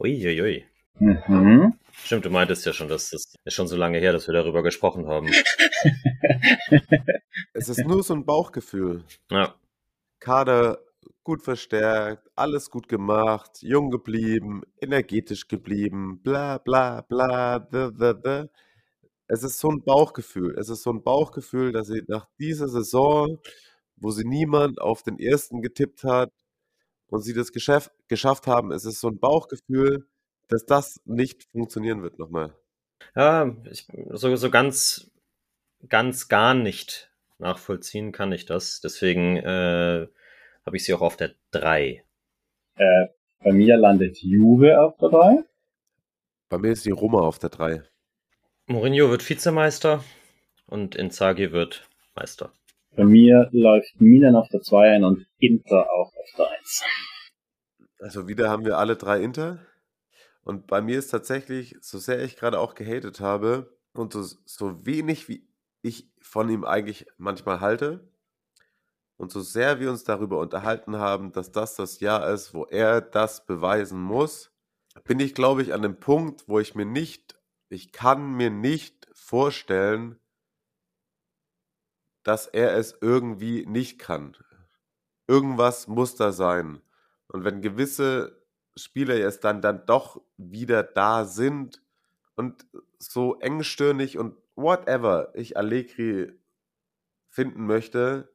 Uiuiui. 0.00 0.64
Mhm. 0.98 1.74
Stimmt, 1.92 2.24
du 2.24 2.30
meintest 2.30 2.66
ja 2.66 2.72
schon, 2.72 2.88
dass 2.88 3.10
das 3.10 3.34
ist 3.44 3.54
schon 3.54 3.68
so 3.68 3.76
lange 3.76 3.98
her, 3.98 4.12
dass 4.12 4.26
wir 4.26 4.34
darüber 4.34 4.62
gesprochen 4.62 5.06
haben. 5.06 5.30
Es 7.52 7.68
ist 7.68 7.84
nur 7.86 8.02
so 8.02 8.14
ein 8.14 8.24
Bauchgefühl. 8.24 9.04
Ja. 9.30 9.54
Kader 10.20 10.80
gut 11.28 11.42
verstärkt, 11.42 12.26
alles 12.36 12.70
gut 12.70 12.88
gemacht, 12.88 13.58
jung 13.60 13.90
geblieben, 13.90 14.62
energetisch 14.80 15.46
geblieben, 15.46 16.22
bla 16.22 16.56
bla 16.56 17.02
bla. 17.02 17.58
Da, 17.58 17.90
da, 17.90 18.14
da. 18.14 18.48
Es 19.26 19.42
ist 19.42 19.58
so 19.58 19.68
ein 19.68 19.82
Bauchgefühl. 19.84 20.56
Es 20.58 20.70
ist 20.70 20.82
so 20.82 20.90
ein 20.90 21.02
Bauchgefühl, 21.02 21.72
dass 21.72 21.88
sie 21.88 22.02
nach 22.08 22.26
dieser 22.38 22.68
Saison, 22.70 23.38
wo 23.96 24.10
sie 24.10 24.24
niemand 24.24 24.80
auf 24.80 25.02
den 25.02 25.18
ersten 25.18 25.60
getippt 25.60 26.02
hat 26.02 26.32
und 27.08 27.20
sie 27.20 27.34
das 27.34 27.52
Geschäft, 27.52 27.92
geschafft 28.08 28.46
haben, 28.46 28.72
es 28.72 28.86
ist 28.86 28.98
so 28.98 29.08
ein 29.08 29.18
Bauchgefühl, 29.18 30.08
dass 30.48 30.64
das 30.64 30.98
nicht 31.04 31.44
funktionieren 31.52 32.02
wird 32.02 32.18
nochmal. 32.18 32.56
Ja, 33.14 33.54
ich, 33.70 33.86
so, 34.12 34.34
so 34.34 34.50
ganz, 34.50 35.10
ganz 35.90 36.28
gar 36.28 36.54
nicht 36.54 37.12
nachvollziehen 37.36 38.12
kann 38.12 38.32
ich 38.32 38.46
das. 38.46 38.80
Deswegen 38.80 39.36
äh, 39.36 40.06
habe 40.68 40.76
ich 40.76 40.84
sie 40.84 40.92
auch 40.92 41.00
auf 41.00 41.16
der 41.16 41.30
3. 41.52 42.04
Äh, 42.76 43.06
bei 43.42 43.52
mir 43.52 43.78
landet 43.78 44.18
Juve 44.18 44.78
auf 44.78 44.98
der 44.98 45.08
3. 45.08 45.44
Bei 46.50 46.58
mir 46.58 46.72
ist 46.72 46.84
die 46.84 46.90
Roma 46.90 47.20
auf 47.20 47.38
der 47.38 47.48
3. 47.48 47.84
Mourinho 48.66 49.08
wird 49.08 49.26
Vizemeister 49.26 50.04
und 50.66 50.94
Inzaghi 50.94 51.52
wird 51.52 51.88
Meister. 52.14 52.52
Bei 52.94 53.06
mir 53.06 53.48
läuft 53.50 53.98
Milan 53.98 54.36
auf 54.36 54.50
der 54.50 54.60
2 54.60 54.96
ein 54.96 55.04
und 55.04 55.26
Inter 55.38 55.90
auch 55.90 56.12
auf 56.14 56.30
der 56.36 56.50
1. 56.50 56.82
Also 58.00 58.28
wieder 58.28 58.50
haben 58.50 58.66
wir 58.66 58.76
alle 58.76 58.96
drei 58.96 59.22
Inter. 59.22 59.60
Und 60.42 60.66
bei 60.66 60.82
mir 60.82 60.98
ist 60.98 61.08
tatsächlich, 61.08 61.76
so 61.80 61.96
sehr 61.96 62.22
ich 62.22 62.36
gerade 62.36 62.60
auch 62.60 62.74
gehatet 62.74 63.20
habe 63.20 63.74
und 63.94 64.12
so, 64.12 64.22
so 64.44 64.84
wenig 64.84 65.30
wie 65.30 65.48
ich 65.80 66.10
von 66.20 66.50
ihm 66.50 66.66
eigentlich 66.66 67.06
manchmal 67.16 67.62
halte 67.62 68.06
und 69.18 69.32
so 69.32 69.40
sehr 69.40 69.80
wir 69.80 69.90
uns 69.90 70.04
darüber 70.04 70.38
unterhalten 70.38 70.96
haben, 70.96 71.32
dass 71.32 71.52
das 71.52 71.74
das 71.74 72.00
Jahr 72.00 72.30
ist, 72.30 72.54
wo 72.54 72.64
er 72.64 73.00
das 73.00 73.44
beweisen 73.44 74.00
muss, 74.00 74.50
bin 75.04 75.20
ich, 75.20 75.34
glaube 75.34 75.62
ich, 75.62 75.74
an 75.74 75.82
dem 75.82 75.98
Punkt, 76.00 76.48
wo 76.48 76.60
ich 76.60 76.74
mir 76.74 76.86
nicht, 76.86 77.38
ich 77.68 77.92
kann 77.92 78.32
mir 78.32 78.50
nicht 78.50 79.08
vorstellen, 79.12 80.18
dass 82.22 82.46
er 82.46 82.76
es 82.76 82.96
irgendwie 83.00 83.66
nicht 83.66 83.98
kann. 83.98 84.36
Irgendwas 85.26 85.88
muss 85.88 86.14
da 86.14 86.32
sein. 86.32 86.80
Und 87.26 87.44
wenn 87.44 87.60
gewisse 87.60 88.40
Spieler 88.76 89.16
jetzt 89.16 89.44
dann, 89.44 89.60
dann 89.60 89.84
doch 89.84 90.22
wieder 90.36 90.82
da 90.82 91.24
sind 91.24 91.82
und 92.36 92.66
so 92.98 93.38
engstirnig 93.40 94.16
und 94.16 94.36
whatever 94.54 95.32
ich 95.34 95.56
Allegri 95.56 96.32
finden 97.28 97.66
möchte, 97.66 98.32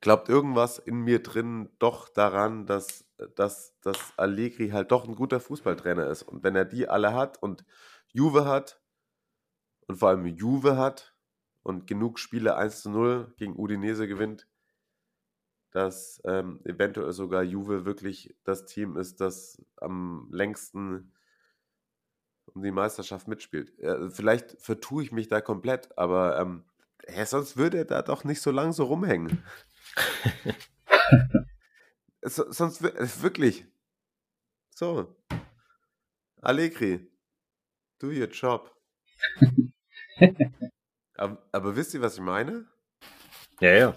glaubt 0.00 0.28
irgendwas 0.28 0.78
in 0.78 1.00
mir 1.00 1.22
drin 1.22 1.70
doch 1.78 2.08
daran, 2.08 2.66
dass, 2.66 3.04
dass, 3.36 3.78
dass 3.80 3.98
Allegri 4.16 4.70
halt 4.70 4.90
doch 4.92 5.06
ein 5.06 5.14
guter 5.14 5.40
Fußballtrainer 5.40 6.06
ist. 6.06 6.22
Und 6.22 6.42
wenn 6.42 6.56
er 6.56 6.64
die 6.64 6.88
alle 6.88 7.12
hat 7.12 7.42
und 7.42 7.64
Juve 8.08 8.46
hat 8.46 8.80
und 9.86 9.96
vor 9.96 10.08
allem 10.08 10.26
Juve 10.26 10.76
hat 10.76 11.14
und 11.62 11.86
genug 11.86 12.18
Spiele 12.18 12.56
1 12.56 12.82
zu 12.82 12.90
0 12.90 13.34
gegen 13.36 13.58
Udinese 13.58 14.08
gewinnt, 14.08 14.48
dass 15.70 16.20
ähm, 16.24 16.60
eventuell 16.64 17.12
sogar 17.12 17.42
Juve 17.42 17.84
wirklich 17.84 18.34
das 18.44 18.66
Team 18.66 18.96
ist, 18.96 19.20
das 19.20 19.62
am 19.76 20.28
längsten 20.32 21.12
um 22.46 22.62
die 22.62 22.72
Meisterschaft 22.72 23.28
mitspielt. 23.28 23.72
Ja, 23.78 24.10
vielleicht 24.10 24.60
vertue 24.60 25.04
ich 25.04 25.12
mich 25.12 25.28
da 25.28 25.40
komplett, 25.40 25.96
aber 25.96 26.40
ähm, 26.40 26.64
sonst 27.24 27.56
würde 27.56 27.78
er 27.78 27.84
da 27.84 28.02
doch 28.02 28.24
nicht 28.24 28.40
so 28.40 28.50
lang 28.50 28.72
so 28.72 28.84
rumhängen. 28.84 29.42
so, 32.22 32.50
sonst 32.52 32.82
wi- 32.82 33.22
wirklich. 33.22 33.66
So. 34.74 35.16
Allegri, 36.42 37.10
do 37.98 38.08
your 38.08 38.28
job. 38.28 38.74
aber, 41.14 41.48
aber 41.52 41.76
wisst 41.76 41.94
ihr, 41.94 42.00
was 42.00 42.14
ich 42.16 42.22
meine? 42.22 42.66
Ja, 43.60 43.72
ja. 43.72 43.96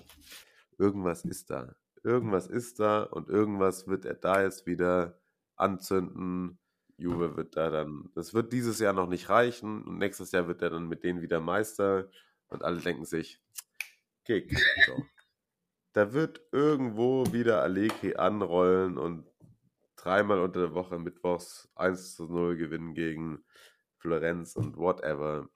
irgendwas 0.77 1.23
ist 1.23 1.49
da. 1.49 1.75
Irgendwas 2.03 2.47
ist 2.47 2.79
da 2.79 3.03
und 3.03 3.29
irgendwas 3.29 3.87
wird 3.87 4.05
er 4.05 4.15
da 4.15 4.43
jetzt 4.43 4.65
wieder 4.65 5.19
anzünden. 5.55 6.59
Juve 6.97 7.37
wird 7.37 7.55
da 7.55 7.69
dann, 7.69 8.11
das 8.13 8.33
wird 8.33 8.51
dieses 8.53 8.79
Jahr 8.79 8.93
noch 8.93 9.07
nicht 9.07 9.29
reichen 9.29 9.83
und 9.83 9.97
nächstes 9.97 10.31
Jahr 10.31 10.47
wird 10.47 10.61
er 10.61 10.69
dann 10.69 10.87
mit 10.87 11.03
denen 11.03 11.21
wieder 11.21 11.39
Meister 11.39 12.09
und 12.49 12.63
alle 12.63 12.79
denken 12.81 13.05
sich, 13.05 13.41
Kick. 14.25 14.53
So. 14.85 15.03
Da 15.93 16.11
wird 16.11 16.41
irgendwo 16.51 17.23
wieder 17.31 17.61
Allegri 17.61 18.15
anrollen 18.15 18.97
und 18.97 19.27
dreimal 19.95 20.39
unter 20.39 20.61
der 20.61 20.73
Woche 20.73 20.97
mittwochs 20.97 21.71
1 21.75 22.15
zu 22.15 22.25
0 22.25 22.57
gewinnen 22.57 22.95
gegen 22.95 23.45
Florenz 23.99 24.55
und 24.55 24.75
whatever. 24.75 25.49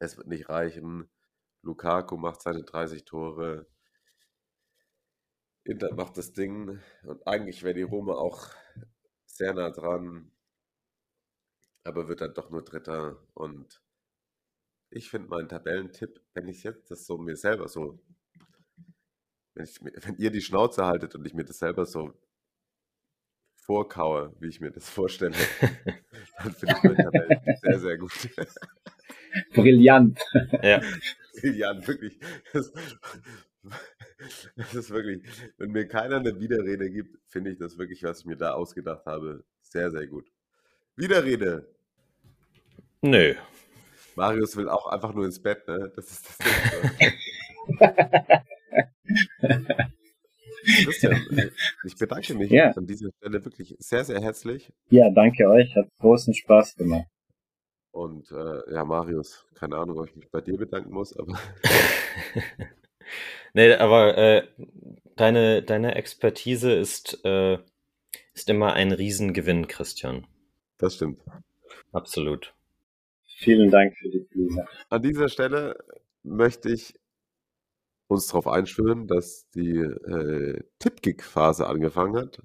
Es 0.00 0.16
wird 0.16 0.26
nicht 0.26 0.48
reichen. 0.48 1.08
Lukaku 1.62 2.16
macht 2.16 2.42
seine 2.42 2.64
30 2.64 3.04
Tore. 3.04 3.68
Inter 5.62 5.94
macht 5.94 6.18
das 6.18 6.32
Ding. 6.32 6.80
Und 7.04 7.26
eigentlich 7.26 7.62
wäre 7.62 7.74
die 7.74 7.82
Roma 7.82 8.14
auch 8.14 8.48
sehr 9.26 9.54
nah 9.54 9.70
dran. 9.70 10.32
Aber 11.84 12.08
wird 12.08 12.20
dann 12.20 12.34
doch 12.34 12.50
nur 12.50 12.64
Dritter. 12.64 13.24
Und 13.34 13.80
ich 14.90 15.08
finde 15.08 15.28
meinen 15.28 15.48
Tabellentipp, 15.48 16.20
wenn 16.34 16.48
ich 16.48 16.64
jetzt 16.64 16.90
das 16.90 17.06
so 17.06 17.16
mir 17.16 17.36
selber 17.36 17.68
so, 17.68 18.00
wenn, 19.56 19.64
ich, 19.64 19.80
wenn 19.82 20.16
ihr 20.16 20.30
die 20.30 20.42
Schnauze 20.42 20.84
haltet 20.84 21.14
und 21.14 21.26
ich 21.26 21.34
mir 21.34 21.44
das 21.44 21.58
selber 21.58 21.86
so 21.86 22.12
vorkaue, 23.56 24.34
wie 24.38 24.48
ich 24.48 24.60
mir 24.60 24.70
das 24.70 24.88
vorstelle, 24.88 25.34
dann 26.38 26.52
finde 26.52 26.74
ich 26.76 26.82
meinen 26.84 26.96
Tabellentipp 26.96 27.56
sehr, 27.62 27.78
sehr 27.80 27.98
gut. 27.98 28.12
Brillant. 29.54 30.20
Ja. 30.62 30.80
Brillant, 31.40 31.88
wirklich. 31.88 32.18
Das, 32.52 32.72
das 34.56 34.74
ist 34.74 34.90
wirklich, 34.90 35.22
wenn 35.56 35.70
mir 35.70 35.88
keiner 35.88 36.16
eine 36.16 36.38
Widerrede 36.38 36.90
gibt, 36.90 37.18
finde 37.26 37.50
ich 37.50 37.58
das 37.58 37.78
wirklich, 37.78 38.02
was 38.04 38.20
ich 38.20 38.26
mir 38.26 38.36
da 38.36 38.52
ausgedacht 38.52 39.06
habe, 39.06 39.44
sehr, 39.62 39.90
sehr 39.90 40.06
gut. 40.06 40.30
Widerrede. 40.94 41.66
Nö. 43.00 43.34
Marius 44.14 44.56
will 44.56 44.68
auch 44.68 44.86
einfach 44.86 45.12
nur 45.12 45.24
ins 45.24 45.42
Bett, 45.42 45.66
ne? 45.66 45.92
Das 45.94 46.10
ist 46.10 46.28
das 46.28 46.38
Ding. 46.38 47.12
Christian, 50.84 51.20
ich 51.84 51.96
bedanke 51.96 52.34
mich 52.34 52.50
Ja. 52.50 52.70
an 52.72 52.86
dieser 52.86 53.10
Stelle 53.18 53.44
wirklich 53.44 53.76
sehr, 53.78 54.04
sehr 54.04 54.20
herzlich. 54.20 54.72
Ja, 54.90 55.10
danke 55.10 55.48
euch. 55.48 55.74
Hat 55.76 55.88
großen 56.00 56.34
Spaß 56.34 56.76
gemacht. 56.76 57.06
Und 57.92 58.30
äh, 58.30 58.74
ja, 58.74 58.84
Marius, 58.84 59.46
keine 59.54 59.76
Ahnung, 59.76 59.98
ob 59.98 60.08
ich 60.08 60.16
mich 60.16 60.30
bei 60.30 60.40
dir 60.42 60.56
bedanken 60.58 60.92
muss, 60.92 61.16
aber 61.16 61.38
nee, 63.54 63.72
aber 63.74 64.18
äh, 64.18 64.46
deine, 65.16 65.62
deine 65.62 65.94
Expertise 65.94 66.72
ist, 66.72 67.24
äh, 67.24 67.58
ist 68.34 68.50
immer 68.50 68.74
ein 68.74 68.92
Riesengewinn, 68.92 69.66
Christian. 69.66 70.26
das 70.78 70.96
stimmt. 70.96 71.20
Absolut. 71.92 72.52
Vielen 73.38 73.70
Dank 73.70 73.96
für 73.96 74.10
die 74.10 74.20
Blume. 74.30 74.66
An 74.90 75.00
dieser 75.02 75.28
Stelle 75.30 75.78
möchte 76.22 76.70
ich 76.70 76.94
uns 78.08 78.28
darauf 78.28 78.46
einschwören, 78.46 79.06
dass 79.06 79.48
die 79.50 79.78
äh, 79.78 80.62
Tippkick-Phase 80.78 81.66
angefangen 81.66 82.16
hat. 82.16 82.42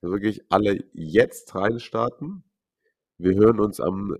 Wirklich 0.00 0.42
alle 0.50 0.84
jetzt 0.92 1.54
reinstarten. 1.54 2.44
Wir 3.18 3.34
hören 3.34 3.60
uns 3.60 3.80
am 3.80 4.16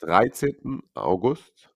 13. 0.00 0.82
August. 0.94 1.70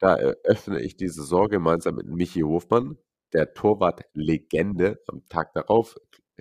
Da 0.00 0.16
eröffne 0.16 0.80
ich 0.80 0.96
die 0.96 1.08
Saison 1.08 1.48
gemeinsam 1.48 1.94
mit 1.94 2.08
Michi 2.08 2.40
Hofmann, 2.40 2.98
der 3.32 3.52
Torwart-Legende 3.54 5.00
am 5.06 5.28
Tag 5.28 5.52
darauf. 5.52 5.96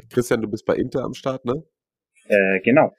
Christian, 0.10 0.42
du 0.42 0.48
bist 0.48 0.66
bei 0.66 0.76
Inter 0.76 1.04
am 1.04 1.14
Start, 1.14 1.46
ne? 1.46 1.64
Äh, 2.26 2.60
genau. 2.62 2.92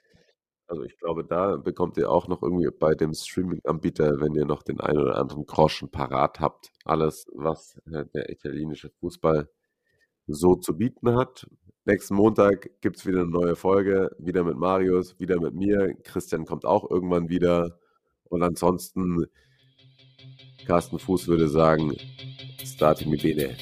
Also 0.67 0.83
ich 0.83 0.97
glaube, 0.97 1.23
da 1.23 1.57
bekommt 1.57 1.97
ihr 1.97 2.09
auch 2.09 2.27
noch 2.27 2.41
irgendwie 2.41 2.69
bei 2.71 2.95
dem 2.95 3.13
Streaming-Anbieter, 3.13 4.19
wenn 4.21 4.33
ihr 4.33 4.45
noch 4.45 4.63
den 4.63 4.79
einen 4.79 4.99
oder 4.99 5.17
anderen 5.17 5.45
Groschen 5.45 5.89
parat 5.89 6.39
habt, 6.39 6.71
alles, 6.85 7.27
was 7.33 7.81
äh, 7.91 8.05
der 8.13 8.29
italienische 8.29 8.89
Fußball 8.89 9.49
so 10.27 10.55
zu 10.55 10.77
bieten 10.77 11.15
hat. 11.15 11.47
Nächsten 11.85 12.15
Montag 12.15 12.69
gibt 12.81 12.97
es 12.97 13.05
wieder 13.05 13.21
eine 13.21 13.29
neue 13.29 13.55
Folge, 13.57 14.09
wieder 14.17 14.43
mit 14.45 14.55
Marius, 14.55 15.19
wieder 15.19 15.39
mit 15.39 15.53
mir. 15.53 15.95
Christian 16.03 16.45
kommt 16.45 16.65
auch 16.65 16.89
irgendwann 16.89 17.27
wieder. 17.27 17.77
Und 18.29 18.41
ansonsten, 18.41 19.25
Carsten 20.65 20.97
Fuß 20.97 21.27
würde 21.27 21.49
sagen, 21.49 21.93
stati 22.63 23.05
mi 23.05 23.17
bene. 23.17 23.57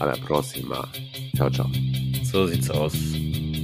Alla 0.00 0.16
prossima. 0.26 0.88
Ciao, 1.36 1.48
ciao. 1.48 1.68
So 2.24 2.46
sieht's 2.46 2.70
aus. 2.70 2.94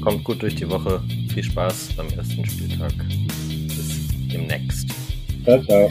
Kommt 0.03 0.23
gut 0.23 0.41
durch 0.43 0.55
die 0.55 0.71
Woche. 0.71 1.03
Viel 1.35 1.43
Spaß 1.43 1.95
beim 1.97 2.09
ersten 2.11 2.47
Spieltag. 2.47 2.93
Bis 3.49 4.07
demnächst. 4.33 4.89
Ciao, 5.45 5.61
ciao. 5.65 5.91